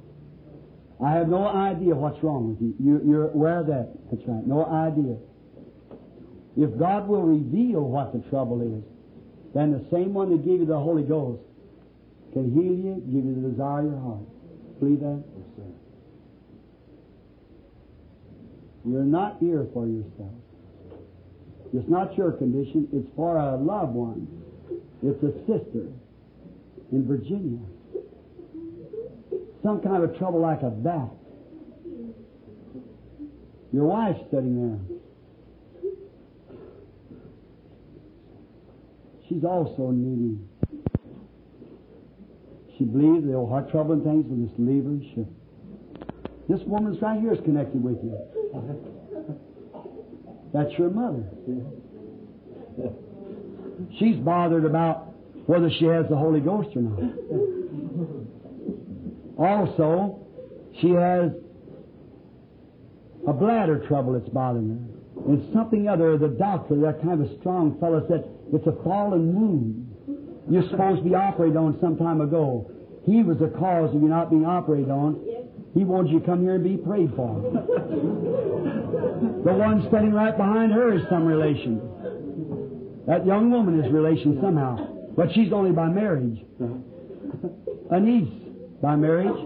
I 1.02 1.12
have 1.12 1.28
no 1.28 1.46
idea 1.46 1.94
what's 1.94 2.22
wrong 2.22 2.50
with 2.50 2.60
you. 2.60 2.74
you. 2.78 3.00
You're 3.04 3.30
aware 3.30 3.60
of 3.60 3.66
that. 3.66 3.90
That's 4.10 4.22
right. 4.26 4.46
No 4.46 4.66
idea. 4.66 5.16
If 6.56 6.78
God 6.78 7.08
will 7.08 7.22
reveal 7.22 7.80
what 7.80 8.12
the 8.12 8.20
trouble 8.28 8.60
is, 8.60 8.84
then 9.54 9.72
the 9.72 9.84
same 9.90 10.14
one 10.14 10.30
that 10.30 10.44
gave 10.44 10.60
you 10.60 10.66
the 10.66 10.78
Holy 10.78 11.02
Ghost 11.02 11.42
can 12.32 12.52
heal 12.52 12.72
you, 12.72 13.02
give 13.06 13.24
you 13.24 13.34
the 13.42 13.48
desire 13.50 13.80
of 13.80 13.92
your 13.92 14.00
heart. 14.00 14.80
Believe 14.80 15.00
that? 15.00 15.22
Yes, 15.36 15.46
sir. 15.56 15.62
You're 18.86 19.04
not 19.04 19.38
here 19.40 19.66
for 19.74 19.86
yourself. 19.86 20.32
It's 21.72 21.88
not 21.88 22.16
your 22.16 22.32
condition. 22.32 22.88
It's 22.92 23.06
for 23.14 23.36
a 23.36 23.56
loved 23.56 23.94
one. 23.94 24.26
It's 25.02 25.22
a 25.22 25.32
sister 25.46 25.86
in 26.92 27.06
Virginia. 27.06 27.60
Some 29.62 29.80
kind 29.82 30.02
of 30.02 30.16
trouble 30.18 30.40
like 30.40 30.62
a 30.62 30.70
back. 30.70 31.10
Your 33.72 33.84
wife's 33.84 34.20
sitting 34.30 34.56
there. 34.56 34.98
She's 39.28 39.44
also 39.44 39.90
needy. 39.92 40.38
She 42.80 42.86
believes 42.86 43.26
the 43.26 43.34
old 43.34 43.50
heart 43.50 43.70
trouble 43.70 43.92
and 43.92 44.02
things 44.02 44.24
will 44.26 44.46
just 44.46 44.58
leave 44.58 44.86
her. 44.86 44.96
This 46.48 46.60
woman's 46.66 47.02
right 47.02 47.20
here 47.20 47.34
is 47.34 47.40
connected 47.44 47.84
with 47.84 47.98
you. 48.02 48.18
That's 50.54 50.72
your 50.78 50.88
mother. 50.88 51.22
She's 53.98 54.16
bothered 54.16 54.64
about 54.64 55.12
whether 55.44 55.68
she 55.78 55.84
has 55.84 56.06
the 56.08 56.16
Holy 56.16 56.40
Ghost 56.40 56.74
or 56.74 56.80
not. 56.80 57.00
Also, 59.38 60.18
she 60.82 60.90
has 60.90 61.30
a 63.26 63.32
bladder 63.32 63.78
trouble 63.88 64.12
that's 64.12 64.28
bothering 64.28 64.68
her. 64.68 64.78
And 65.32 65.50
something 65.54 65.88
other, 65.88 66.18
the 66.18 66.28
doctor, 66.28 66.78
that 66.82 67.00
kind 67.02 67.22
of 67.22 67.28
strong 67.40 67.78
fellow 67.80 68.04
said, 68.06 68.28
it's 68.52 68.66
a 68.66 68.72
fallen 68.84 69.32
moon. 69.32 69.89
You're 70.50 70.68
supposed 70.68 71.04
to 71.04 71.08
be 71.08 71.14
operated 71.14 71.56
on 71.56 71.78
some 71.80 71.96
time 71.96 72.20
ago. 72.20 72.70
He 73.06 73.22
was 73.22 73.38
the 73.38 73.48
cause 73.48 73.94
of 73.94 74.02
you 74.02 74.08
not 74.08 74.30
being 74.30 74.44
operated 74.44 74.90
on. 74.90 75.24
He 75.74 75.84
wants 75.84 76.10
you 76.10 76.18
to 76.18 76.26
come 76.26 76.42
here 76.42 76.56
and 76.56 76.64
be 76.64 76.76
prayed 76.76 77.12
for. 77.14 77.40
the 79.44 79.52
one 79.52 79.86
standing 79.88 80.12
right 80.12 80.36
behind 80.36 80.72
her 80.72 80.92
is 80.92 81.02
some 81.08 81.24
relation. 81.24 81.80
That 83.06 83.24
young 83.24 83.50
woman 83.50 83.80
is 83.80 83.92
relation 83.92 84.40
somehow. 84.42 84.76
But 85.16 85.32
she's 85.34 85.52
only 85.52 85.70
by 85.70 85.86
marriage. 85.86 86.40
A 87.90 88.00
niece 88.00 88.32
by 88.82 88.96
marriage. 88.96 89.38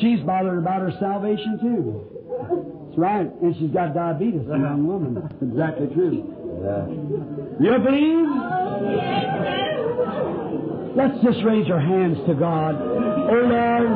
She's 0.00 0.20
bothered 0.20 0.58
about 0.58 0.82
her 0.82 0.92
salvation 0.98 1.58
too. 1.60 2.06
That's 2.86 2.98
right. 2.98 3.30
And 3.42 3.54
she's 3.58 3.70
got 3.70 3.94
diabetes, 3.94 4.42
a 4.46 4.58
young 4.58 4.86
woman. 4.86 5.22
Exactly 5.40 5.86
true. 5.94 6.34
Yeah. 6.62 6.86
You 7.62 7.78
believe? 7.78 8.26
Oh, 8.28 9.69
Let's 10.96 11.22
just 11.22 11.38
raise 11.44 11.70
our 11.70 11.80
hands 11.80 12.18
to 12.26 12.34
God. 12.34 12.74
O 12.74 13.36
Lord, 13.46 13.90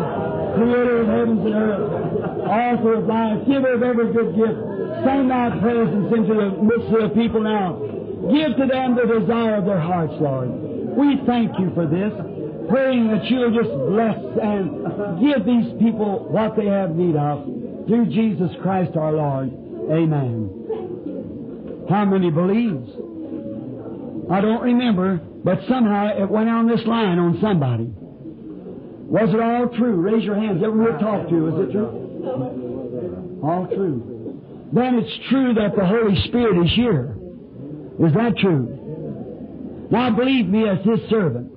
creator 0.54 1.00
of 1.02 1.08
heavens 1.08 1.44
and 1.44 1.54
earth, 1.54 1.90
author 2.46 2.94
of 2.94 3.06
life, 3.06 3.46
giver 3.46 3.74
of 3.74 3.82
every 3.82 4.12
good 4.12 4.36
gift, 4.36 4.58
send 5.02 5.30
thy 5.30 5.50
presence 5.58 6.14
into 6.14 6.34
the 6.34 6.50
midst 6.62 6.94
of 6.94 7.10
the 7.10 7.14
people 7.14 7.42
now. 7.42 7.82
Give 8.30 8.56
to 8.56 8.66
them 8.70 8.94
the 8.94 9.20
desire 9.20 9.56
of 9.56 9.66
their 9.66 9.80
hearts, 9.80 10.14
Lord. 10.20 10.48
We 10.96 11.20
thank 11.26 11.58
you 11.58 11.74
for 11.74 11.86
this, 11.86 12.14
praying 12.70 13.08
that 13.08 13.24
you'll 13.26 13.50
just 13.50 13.74
bless 13.90 14.16
and 14.40 15.18
give 15.20 15.44
these 15.44 15.74
people 15.82 16.30
what 16.30 16.54
they 16.56 16.66
have 16.66 16.94
need 16.94 17.16
of. 17.16 17.44
Through 17.88 18.06
Jesus 18.06 18.50
Christ 18.62 18.96
our 18.96 19.12
Lord. 19.12 19.50
Amen. 19.90 21.84
How 21.90 22.04
many 22.06 22.30
believes? 22.30 23.03
I 24.30 24.40
don't 24.40 24.62
remember, 24.62 25.20
but 25.44 25.58
somehow 25.68 26.16
it 26.16 26.28
went 26.28 26.48
on 26.48 26.66
this 26.66 26.80
line 26.86 27.18
on 27.18 27.38
somebody. 27.40 27.92
Was 29.06 29.28
it 29.34 29.40
all 29.40 29.68
true? 29.76 29.96
Raise 29.96 30.24
your 30.24 30.34
hands. 30.34 30.62
Everyone 30.64 30.98
talked 30.98 31.28
to, 31.28 31.34
you, 31.34 31.48
is 31.48 31.68
it 31.68 31.72
true? 31.72 33.40
All 33.42 33.66
true. 33.66 34.40
Then 34.72 34.94
it's 34.94 35.28
true 35.28 35.54
that 35.54 35.76
the 35.76 35.84
Holy 35.84 36.16
Spirit 36.28 36.64
is 36.64 36.72
here. 36.74 37.16
Is 38.00 38.14
that 38.14 38.36
true? 38.40 39.86
Now 39.90 40.10
believe 40.10 40.48
me 40.48 40.66
as 40.68 40.78
His 40.84 41.00
servant. 41.10 41.50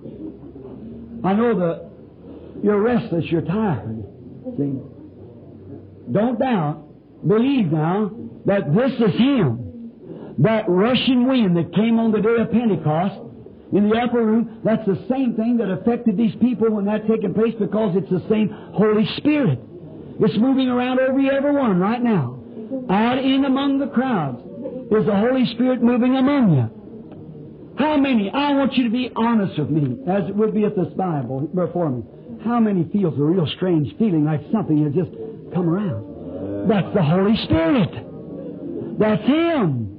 I 1.23 1.33
know 1.33 1.57
that 1.57 1.89
you're 2.63 2.81
restless, 2.81 3.25
you're 3.31 3.41
tired. 3.41 4.03
See? 4.57 4.77
Don't 6.11 6.39
doubt. 6.39 6.83
Believe 7.25 7.71
now 7.71 8.11
that 8.45 8.73
this 8.75 8.91
is 8.91 9.15
Him 9.17 9.66
that 10.39 10.65
rushing 10.67 11.27
wind 11.27 11.57
that 11.57 11.73
came 11.73 11.99
on 11.99 12.11
the 12.11 12.21
day 12.21 12.35
of 12.39 12.51
Pentecost 12.51 13.21
in 13.73 13.89
the 13.89 13.97
upper 13.97 14.23
room, 14.23 14.61
that's 14.63 14.85
the 14.85 15.05
same 15.09 15.35
thing 15.35 15.57
that 15.57 15.69
affected 15.69 16.17
these 16.17 16.35
people 16.39 16.69
when 16.71 16.85
that 16.85 17.07
taking 17.07 17.33
place 17.33 17.55
because 17.59 17.95
it's 17.95 18.09
the 18.09 18.23
same 18.29 18.49
Holy 18.73 19.05
Spirit. 19.17 19.59
It's 20.19 20.37
moving 20.37 20.69
around 20.69 20.99
every 20.99 21.29
every 21.29 21.53
one 21.53 21.79
right 21.79 22.01
now. 22.01 22.39
Out 22.89 23.17
in 23.19 23.45
among 23.45 23.79
the 23.79 23.87
crowds 23.87 24.39
is 24.91 25.05
the 25.05 25.15
Holy 25.15 25.45
Spirit 25.53 25.81
moving 25.81 26.15
among 26.15 26.53
you. 26.55 27.75
How 27.77 27.97
many? 27.97 28.31
I 28.31 28.53
want 28.53 28.73
you 28.73 28.85
to 28.85 28.89
be 28.89 29.11
honest 29.15 29.59
with 29.59 29.69
me, 29.69 29.97
as 30.07 30.27
it 30.29 30.35
would 30.35 30.53
be 30.53 30.65
at 30.65 30.75
this 30.75 30.91
Bible 30.95 31.41
before 31.53 31.89
me. 31.89 32.03
How 32.43 32.59
many 32.59 32.85
feels 32.91 33.17
a 33.17 33.21
real 33.21 33.47
strange 33.55 33.95
feeling 33.97 34.25
like 34.25 34.41
something 34.51 34.83
has 34.83 34.93
just 34.93 35.11
come 35.53 35.69
around? 35.69 36.67
That's 36.67 36.93
the 36.93 37.03
Holy 37.03 37.35
Spirit. 37.43 38.97
That's 38.99 39.21
Him. 39.23 39.96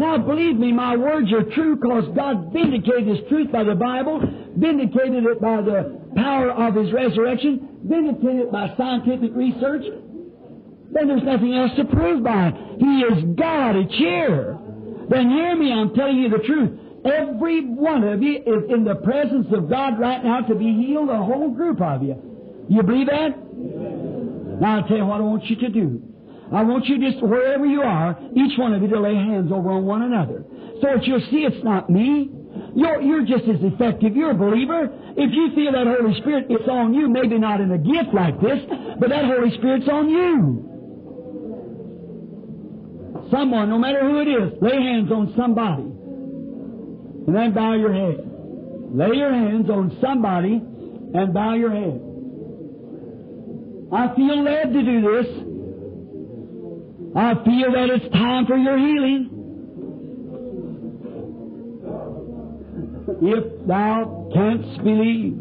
Now, 0.00 0.16
believe 0.16 0.56
me, 0.56 0.72
my 0.72 0.96
words 0.96 1.30
are 1.30 1.44
true 1.54 1.76
because 1.76 2.04
God 2.16 2.54
vindicated 2.54 3.06
His 3.06 3.18
truth 3.28 3.52
by 3.52 3.64
the 3.64 3.74
Bible, 3.74 4.18
vindicated 4.56 5.24
it 5.24 5.40
by 5.42 5.60
the 5.60 6.00
power 6.16 6.50
of 6.52 6.74
His 6.74 6.90
resurrection, 6.90 7.80
vindicated 7.84 8.48
it 8.48 8.50
by 8.50 8.72
scientific 8.78 9.30
research. 9.34 9.84
Then 10.92 11.06
there's 11.06 11.22
nothing 11.22 11.54
else 11.54 11.72
to 11.76 11.84
prove 11.84 12.24
by 12.24 12.48
it. 12.48 12.54
He 12.80 13.00
is 13.12 13.36
God. 13.36 13.76
It's 13.76 13.94
here. 13.94 14.56
Then 15.10 15.28
hear 15.28 15.54
me, 15.54 15.70
I'm 15.70 15.92
telling 15.94 16.16
you 16.16 16.30
the 16.30 16.44
truth. 16.48 16.80
Every 17.04 17.66
one 17.66 18.02
of 18.02 18.22
you 18.22 18.38
is 18.38 18.70
in 18.70 18.84
the 18.84 18.94
presence 19.04 19.48
of 19.52 19.68
God 19.68 20.00
right 20.00 20.24
now 20.24 20.40
to 20.48 20.54
be 20.54 20.72
healed, 20.80 21.10
a 21.10 21.18
whole 21.18 21.50
group 21.50 21.82
of 21.82 22.02
you. 22.02 22.16
You 22.70 22.82
believe 22.82 23.08
that? 23.08 23.36
Now 24.60 24.76
I'll 24.76 24.88
tell 24.88 24.96
you 24.96 25.04
what 25.04 25.20
I 25.20 25.24
want 25.24 25.44
you 25.44 25.56
to 25.56 25.68
do. 25.68 26.09
I 26.52 26.62
want 26.62 26.86
you 26.86 26.98
just, 26.98 27.22
wherever 27.22 27.64
you 27.64 27.82
are, 27.82 28.18
each 28.34 28.58
one 28.58 28.74
of 28.74 28.82
you 28.82 28.88
to 28.88 29.00
lay 29.00 29.14
hands 29.14 29.52
over 29.52 29.70
on 29.70 29.86
one 29.86 30.02
another. 30.02 30.44
So 30.82 30.88
that 30.94 31.04
you'll 31.04 31.24
see 31.30 31.46
it's 31.46 31.62
not 31.62 31.88
me. 31.88 32.30
You're, 32.74 33.00
you're 33.00 33.24
just 33.24 33.44
as 33.44 33.62
effective. 33.62 34.16
You're 34.16 34.32
a 34.32 34.34
believer. 34.34 34.90
If 35.16 35.30
you 35.32 35.50
feel 35.54 35.72
that 35.72 35.86
Holy 35.86 36.18
Spirit, 36.20 36.46
it's 36.50 36.68
on 36.68 36.92
you, 36.92 37.08
maybe 37.08 37.38
not 37.38 37.60
in 37.60 37.70
a 37.70 37.78
gift 37.78 38.12
like 38.12 38.40
this, 38.40 38.58
but 38.98 39.10
that 39.10 39.24
Holy 39.26 39.56
Spirit's 39.58 39.88
on 39.88 40.08
you. 40.08 40.66
Someone, 43.30 43.68
no 43.68 43.78
matter 43.78 44.00
who 44.00 44.20
it 44.20 44.28
is, 44.28 44.52
lay 44.60 44.74
hands 44.74 45.12
on 45.12 45.32
somebody. 45.36 45.86
And 47.26 47.36
then 47.36 47.52
bow 47.54 47.74
your 47.74 47.92
head. 47.92 48.26
Lay 48.92 49.16
your 49.16 49.32
hands 49.32 49.70
on 49.70 49.96
somebody 50.00 50.54
and 50.54 51.32
bow 51.32 51.54
your 51.54 51.70
head. 51.70 52.00
I 53.92 54.14
feel 54.16 54.42
led 54.42 54.72
to 54.72 54.82
do 54.82 55.00
this. 55.00 55.49
I 57.14 57.34
feel 57.44 57.72
that 57.72 57.90
it's 57.90 58.12
time 58.12 58.46
for 58.46 58.56
your 58.56 58.78
healing. 58.78 59.36
If 63.22 63.66
thou 63.66 64.30
canst 64.32 64.84
believe. 64.84 65.38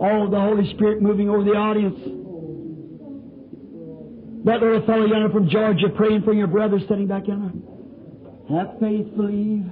Oh, 0.00 0.28
the 0.30 0.38
Holy 0.38 0.68
Spirit 0.74 1.00
moving 1.00 1.30
over 1.30 1.42
the 1.42 1.52
audience. 1.52 1.98
That 4.44 4.60
little 4.60 4.84
fellow 4.84 5.06
yonder 5.06 5.30
from 5.30 5.48
Georgia 5.48 5.88
praying 5.96 6.22
for 6.22 6.34
your 6.34 6.46
brother 6.46 6.78
sitting 6.80 7.06
back 7.06 7.26
yonder. 7.26 7.52
Have 8.50 8.78
faith, 8.78 9.16
believe. 9.16 9.64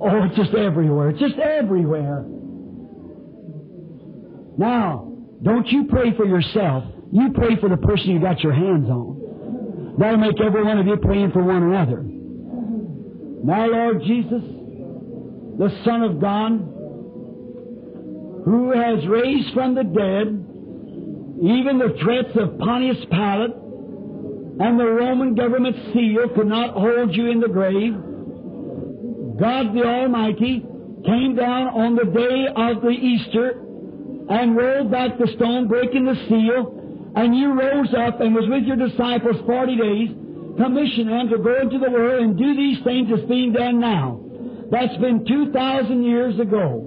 Oh, 0.00 0.24
it's 0.24 0.36
just 0.36 0.54
everywhere. 0.54 1.10
It's 1.10 1.18
just 1.18 1.38
everywhere. 1.38 2.24
Now, 4.56 5.15
don't 5.42 5.66
you 5.68 5.84
pray 5.88 6.16
for 6.16 6.24
yourself. 6.24 6.84
You 7.12 7.32
pray 7.34 7.56
for 7.60 7.68
the 7.68 7.76
person 7.76 8.10
you 8.10 8.20
got 8.20 8.40
your 8.40 8.52
hands 8.52 8.88
on. 8.88 9.94
That'll 9.98 10.18
make 10.18 10.40
every 10.40 10.64
one 10.64 10.78
of 10.78 10.86
you 10.86 10.96
praying 10.96 11.32
for 11.32 11.42
one 11.42 11.62
another. 11.62 12.02
Now, 12.02 13.66
Lord 13.66 14.02
Jesus, 14.02 14.42
the 15.58 15.70
Son 15.84 16.02
of 16.02 16.20
God, 16.20 16.52
who 18.44 18.72
has 18.72 19.06
raised 19.06 19.54
from 19.54 19.74
the 19.74 19.84
dead 19.84 20.46
even 21.42 21.78
the 21.78 21.94
threats 22.02 22.34
of 22.36 22.58
Pontius 22.58 23.04
Pilate 23.10 23.54
and 24.58 24.80
the 24.80 24.86
Roman 24.86 25.34
government 25.34 25.76
seal 25.92 26.30
could 26.34 26.46
not 26.46 26.72
hold 26.72 27.14
you 27.14 27.30
in 27.30 27.40
the 27.40 27.48
grave. 27.48 27.92
God 29.38 29.74
the 29.74 29.84
Almighty 29.84 30.64
came 31.04 31.36
down 31.36 31.68
on 31.68 31.94
the 31.94 32.06
day 32.06 32.46
of 32.56 32.80
the 32.80 32.88
Easter 32.88 33.65
and 34.28 34.56
rolled 34.56 34.90
back 34.90 35.18
the 35.18 35.28
stone, 35.36 35.68
breaking 35.68 36.04
the 36.04 36.16
seal, 36.28 37.12
and 37.16 37.36
you 37.36 37.52
rose 37.52 37.94
up 37.94 38.20
and 38.20 38.34
was 38.34 38.44
with 38.48 38.64
your 38.64 38.76
disciples 38.76 39.36
forty 39.46 39.76
days, 39.76 40.10
commissioned 40.58 41.08
them 41.08 41.28
to 41.30 41.38
go 41.38 41.60
into 41.60 41.78
the 41.78 41.90
world 41.90 42.22
and 42.22 42.36
do 42.36 42.56
these 42.56 42.82
things 42.84 43.08
that's 43.10 43.28
being 43.28 43.52
done 43.52 43.80
now. 43.80 44.20
That's 44.70 44.96
been 44.98 45.24
two 45.26 45.52
thousand 45.52 46.02
years 46.04 46.38
ago. 46.40 46.82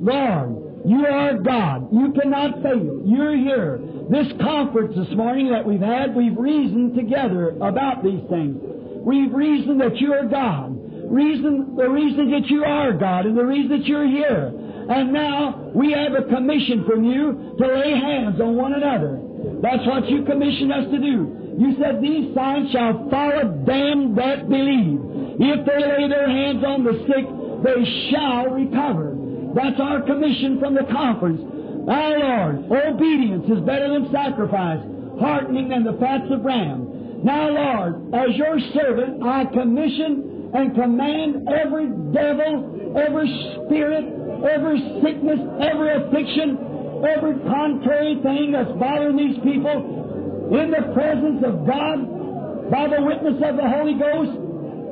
Lord, 0.00 0.84
you 0.84 1.06
are 1.06 1.38
God. 1.38 1.88
You 1.92 2.12
cannot 2.12 2.62
fail. 2.62 3.02
You're 3.06 3.36
here. 3.36 3.80
This 4.10 4.26
conference 4.42 4.94
this 4.94 5.16
morning 5.16 5.50
that 5.50 5.64
we've 5.64 5.80
had, 5.80 6.14
we've 6.14 6.36
reasoned 6.36 6.94
together 6.94 7.56
about 7.62 8.04
these 8.04 8.20
things. 8.28 8.60
We've 8.60 9.32
reasoned 9.32 9.80
that 9.80 9.96
you 9.96 10.12
are 10.12 10.26
God. 10.26 10.76
Reason, 11.10 11.76
the 11.76 11.88
reason 11.88 12.30
that 12.32 12.46
you 12.48 12.64
are 12.64 12.92
God 12.92 13.24
and 13.24 13.36
the 13.36 13.44
reason 13.44 13.70
that 13.78 13.86
you're 13.86 14.06
here. 14.06 14.52
And 14.88 15.12
now 15.12 15.70
we 15.74 15.92
have 15.92 16.12
a 16.12 16.28
commission 16.28 16.84
from 16.86 17.04
you 17.04 17.56
to 17.58 17.66
lay 17.66 17.92
hands 17.92 18.40
on 18.40 18.56
one 18.56 18.74
another. 18.74 19.20
That's 19.62 19.86
what 19.86 20.08
you 20.08 20.24
commissioned 20.24 20.72
us 20.72 20.84
to 20.92 20.98
do. 20.98 21.56
You 21.58 21.76
said 21.80 22.02
these 22.02 22.34
signs 22.34 22.70
shall 22.70 23.08
follow 23.10 23.64
them 23.64 24.14
that 24.16 24.48
believe. 24.48 25.00
If 25.40 25.66
they 25.66 25.80
lay 25.80 26.08
their 26.08 26.28
hands 26.28 26.64
on 26.64 26.84
the 26.84 26.98
sick, 27.06 27.26
they 27.64 28.10
shall 28.10 28.52
recover. 28.52 29.16
That's 29.54 29.80
our 29.80 30.02
commission 30.02 30.58
from 30.58 30.74
the 30.74 30.84
conference. 30.90 31.40
Our 31.88 32.18
Lord, 32.18 32.56
obedience 32.72 33.44
is 33.48 33.60
better 33.64 33.88
than 33.88 34.10
sacrifice, 34.10 34.80
heartening 35.20 35.68
than 35.68 35.84
the 35.84 35.96
fats 36.00 36.26
of 36.30 36.44
ram. 36.44 37.22
Now, 37.24 37.48
Lord, 37.48 38.14
as 38.14 38.36
your 38.36 38.58
servant, 38.74 39.22
I 39.22 39.44
commission 39.46 40.50
and 40.54 40.74
command 40.74 41.48
every 41.48 41.86
devil, 42.12 42.92
every 42.96 43.28
spirit, 43.64 44.04
every 44.44 44.80
sickness, 45.02 45.40
every 45.60 45.90
affliction, 46.04 47.02
every 47.04 47.40
contrary 47.48 48.20
thing 48.22 48.52
that's 48.52 48.72
bothering 48.78 49.16
these 49.16 49.38
people, 49.42 50.48
in 50.52 50.70
the 50.70 50.92
presence 50.92 51.42
of 51.44 51.66
God, 51.66 52.70
by 52.70 52.88
the 52.88 53.02
witness 53.02 53.40
of 53.44 53.56
the 53.56 53.68
Holy 53.68 53.94
Ghost, 53.94 54.36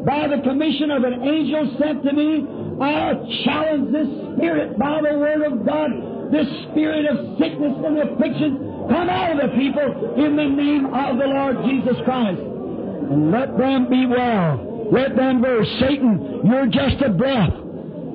by 0.05 0.27
the 0.29 0.43
commission 0.43 0.91
of 0.91 1.05
an 1.05 1.23
angel 1.23 1.77
sent 1.79 2.03
to 2.03 2.13
me, 2.13 2.45
I 2.81 3.15
challenge 3.45 3.93
this 3.93 4.09
spirit 4.35 4.79
by 4.79 5.01
the 5.01 5.19
word 5.19 5.43
of 5.47 5.65
God, 5.65 6.33
this 6.33 6.49
spirit 6.71 7.07
of 7.07 7.39
sickness 7.39 7.77
and 7.85 7.99
affliction, 8.01 8.89
come 8.89 9.09
out 9.09 9.33
of 9.33 9.51
the 9.51 9.57
people 9.57 10.17
in 10.17 10.37
the 10.37 10.49
name 10.49 10.87
of 10.87 11.19
the 11.19 11.27
Lord 11.27 11.57
Jesus 11.69 11.97
Christ. 12.05 12.41
And 12.41 13.31
let 13.31 13.57
them 13.57 13.89
be 13.89 14.07
well. 14.07 14.89
Let 14.91 15.15
them 15.17 15.43
go. 15.43 15.63
Satan, 15.81 16.41
you're 16.45 16.67
just 16.67 17.01
a 17.03 17.11
breath. 17.11 17.53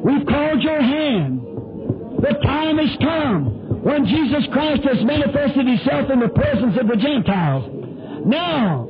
We've 0.03 0.25
called 0.25 0.61
your 0.61 0.81
hand. 0.81 1.41
The 2.21 2.33
time 2.43 2.77
has 2.77 2.97
come 2.99 3.83
when 3.83 4.05
Jesus 4.05 4.43
Christ 4.51 4.83
has 4.83 5.03
manifested 5.05 5.67
himself 5.67 6.09
in 6.09 6.19
the 6.19 6.29
presence 6.29 6.75
of 6.79 6.87
the 6.87 6.97
Gentiles. 6.97 8.25
Now, 8.25 8.89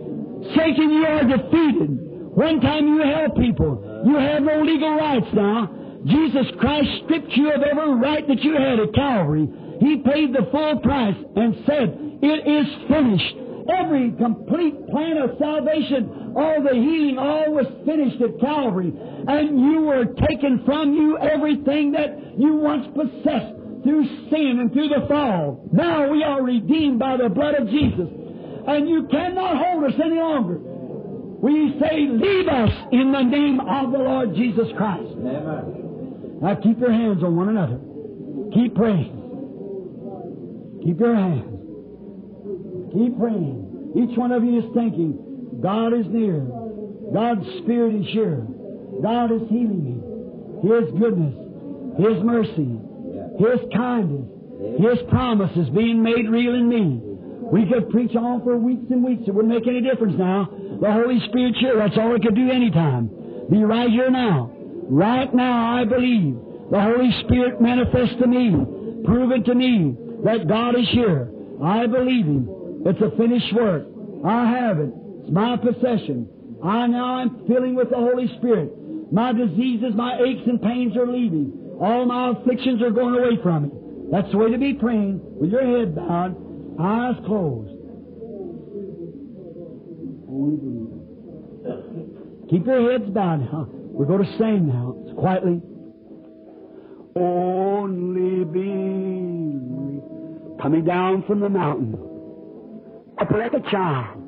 Satan, 0.55 0.89
you 0.89 1.05
are 1.05 1.23
defeated. 1.23 1.91
One 2.37 2.61
time 2.61 2.87
you 2.87 3.01
held 3.01 3.35
people. 3.35 4.03
You 4.05 4.15
have 4.15 4.43
no 4.43 4.61
legal 4.61 4.95
rights 4.95 5.27
now. 5.33 5.69
Jesus 6.05 6.45
Christ 6.59 6.87
stripped 7.03 7.33
you 7.33 7.51
of 7.51 7.61
every 7.61 7.95
right 7.95 8.25
that 8.27 8.43
you 8.43 8.53
had 8.53 8.79
at 8.79 8.93
Calvary. 8.93 9.47
He 9.79 9.97
paid 9.97 10.33
the 10.33 10.47
full 10.51 10.79
price 10.79 11.17
and 11.35 11.55
said, 11.65 11.97
It 12.21 12.47
is 12.47 12.67
finished. 12.87 13.46
Every 13.69 14.11
complete 14.11 14.87
plan 14.87 15.17
of 15.17 15.37
salvation, 15.39 16.33
all 16.35 16.63
the 16.63 16.73
healing, 16.73 17.17
all 17.19 17.51
was 17.51 17.67
finished 17.85 18.21
at 18.21 18.39
Calvary. 18.39 18.93
And 19.27 19.59
you 19.59 19.81
were 19.81 20.05
taken 20.27 20.63
from 20.65 20.93
you 20.93 21.17
everything 21.17 21.91
that 21.91 22.39
you 22.39 22.55
once 22.55 22.87
possessed 22.95 23.55
through 23.83 24.05
sin 24.29 24.59
and 24.59 24.71
through 24.71 24.89
the 24.89 25.05
fall. 25.07 25.67
Now 25.71 26.09
we 26.09 26.23
are 26.23 26.41
redeemed 26.43 26.99
by 26.99 27.17
the 27.17 27.29
blood 27.29 27.55
of 27.55 27.67
Jesus. 27.69 28.09
And 28.67 28.87
you 28.87 29.07
cannot 29.09 29.57
hold 29.57 29.85
us 29.85 29.99
any 30.03 30.15
longer. 30.15 30.59
We 31.39 31.77
say, 31.79 32.07
leave 32.09 32.47
us 32.47 32.71
in 32.91 33.11
the 33.11 33.21
name 33.21 33.59
of 33.59 33.91
the 33.91 33.99
Lord 33.99 34.35
Jesus 34.35 34.67
Christ. 34.75 35.13
Amen. 35.17 36.39
Now 36.41 36.55
keep 36.55 36.79
your 36.79 36.91
hands 36.91 37.23
on 37.23 37.35
one 37.35 37.49
another. 37.49 37.79
Keep 38.53 38.75
praying. 38.75 39.13
Keep 40.83 40.99
your 40.99 41.15
hands. 41.15 41.56
Keep 42.97 43.19
praying. 43.19 43.93
Each 43.93 44.17
one 44.17 44.31
of 44.31 44.43
you 44.43 44.57
is 44.57 44.65
thinking, 44.73 45.59
God 45.61 45.93
is 45.93 46.05
near. 46.09 46.41
God's 47.13 47.45
Spirit 47.61 47.93
is 47.93 48.07
here. 48.09 48.41
God 49.03 49.31
is 49.31 49.41
healing 49.49 49.85
me. 49.85 49.95
His 50.65 50.89
goodness, 50.97 51.37
His 52.01 52.17
mercy, 52.25 52.73
His 53.37 53.61
kindness, 53.77 54.25
His 54.81 54.97
promises 55.09 55.69
being 55.69 56.01
made 56.01 56.25
real 56.27 56.55
in 56.55 56.67
me. 56.67 57.01
We 57.53 57.69
could 57.69 57.89
preach 57.91 58.15
on 58.15 58.43
for 58.43 58.57
weeks 58.57 58.89
and 58.89 59.03
weeks. 59.03 59.23
It 59.27 59.33
wouldn't 59.33 59.53
make 59.53 59.67
any 59.67 59.81
difference 59.81 60.15
now. 60.17 60.49
The 60.81 60.91
Holy 60.91 61.19
Spirit's 61.29 61.59
here. 61.59 61.77
That's 61.77 61.97
all 61.97 62.15
it 62.15 62.23
could 62.23 62.35
do 62.35 62.49
anytime. 62.49 63.09
Be 63.51 63.63
right 63.63 63.89
here 63.89 64.09
now. 64.09 64.51
Right 64.89 65.31
now, 65.33 65.77
I 65.77 65.85
believe. 65.85 66.35
The 66.71 66.81
Holy 66.81 67.11
Spirit 67.23 67.61
manifests 67.61 68.17
to 68.19 68.27
me, 68.27 68.51
proven 69.05 69.43
to 69.45 69.55
me 69.55 69.95
that 70.25 70.47
God 70.47 70.77
is 70.77 70.89
here. 70.91 71.29
I 71.63 71.85
believe 71.85 72.25
Him. 72.25 72.56
It's 72.85 73.01
a 73.01 73.15
finished 73.17 73.53
work. 73.55 73.85
I 74.25 74.45
have 74.49 74.79
it. 74.79 74.91
It's 75.21 75.31
my 75.31 75.57
possession. 75.57 76.29
I 76.63 76.87
now 76.87 77.21
am 77.21 77.45
filling 77.47 77.75
with 77.75 77.89
the 77.89 77.97
Holy 77.97 78.27
Spirit. 78.37 78.71
My 79.11 79.31
diseases, 79.33 79.93
my 79.95 80.19
aches 80.19 80.41
and 80.47 80.61
pains 80.61 80.95
are 80.97 81.07
leaving. 81.07 81.77
All 81.79 82.05
my 82.05 82.31
afflictions 82.31 82.81
are 82.81 82.91
going 82.91 83.15
away 83.15 83.41
from 83.43 83.63
me. 83.63 83.71
That's 84.11 84.31
the 84.31 84.37
way 84.37 84.51
to 84.51 84.57
be 84.57 84.73
praying 84.73 85.21
with 85.39 85.51
your 85.51 85.61
head 85.61 85.95
bowed, 85.95 86.35
eyes 86.79 87.15
closed. 87.25 87.73
Keep 92.49 92.65
your 92.65 92.91
heads 92.91 93.09
bowed 93.09 93.41
now. 93.41 93.67
We're 93.69 94.05
going 94.05 94.23
to 94.23 94.37
sing 94.37 94.67
now, 94.67 94.95
quietly. 95.19 95.61
Only 97.15 98.45
believe. 98.45 100.01
Coming 100.61 100.85
down 100.85 101.23
from 101.27 101.39
the 101.39 101.49
mountain, 101.49 101.93
up 103.19 103.31
like 103.31 103.53
a 103.53 103.71
child. 103.71 104.23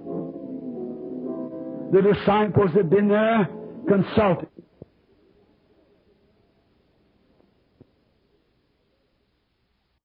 The 1.91 2.01
disciples 2.01 2.71
had 2.75 2.89
been 2.89 3.07
there 3.07 3.49
consulting. 3.87 4.58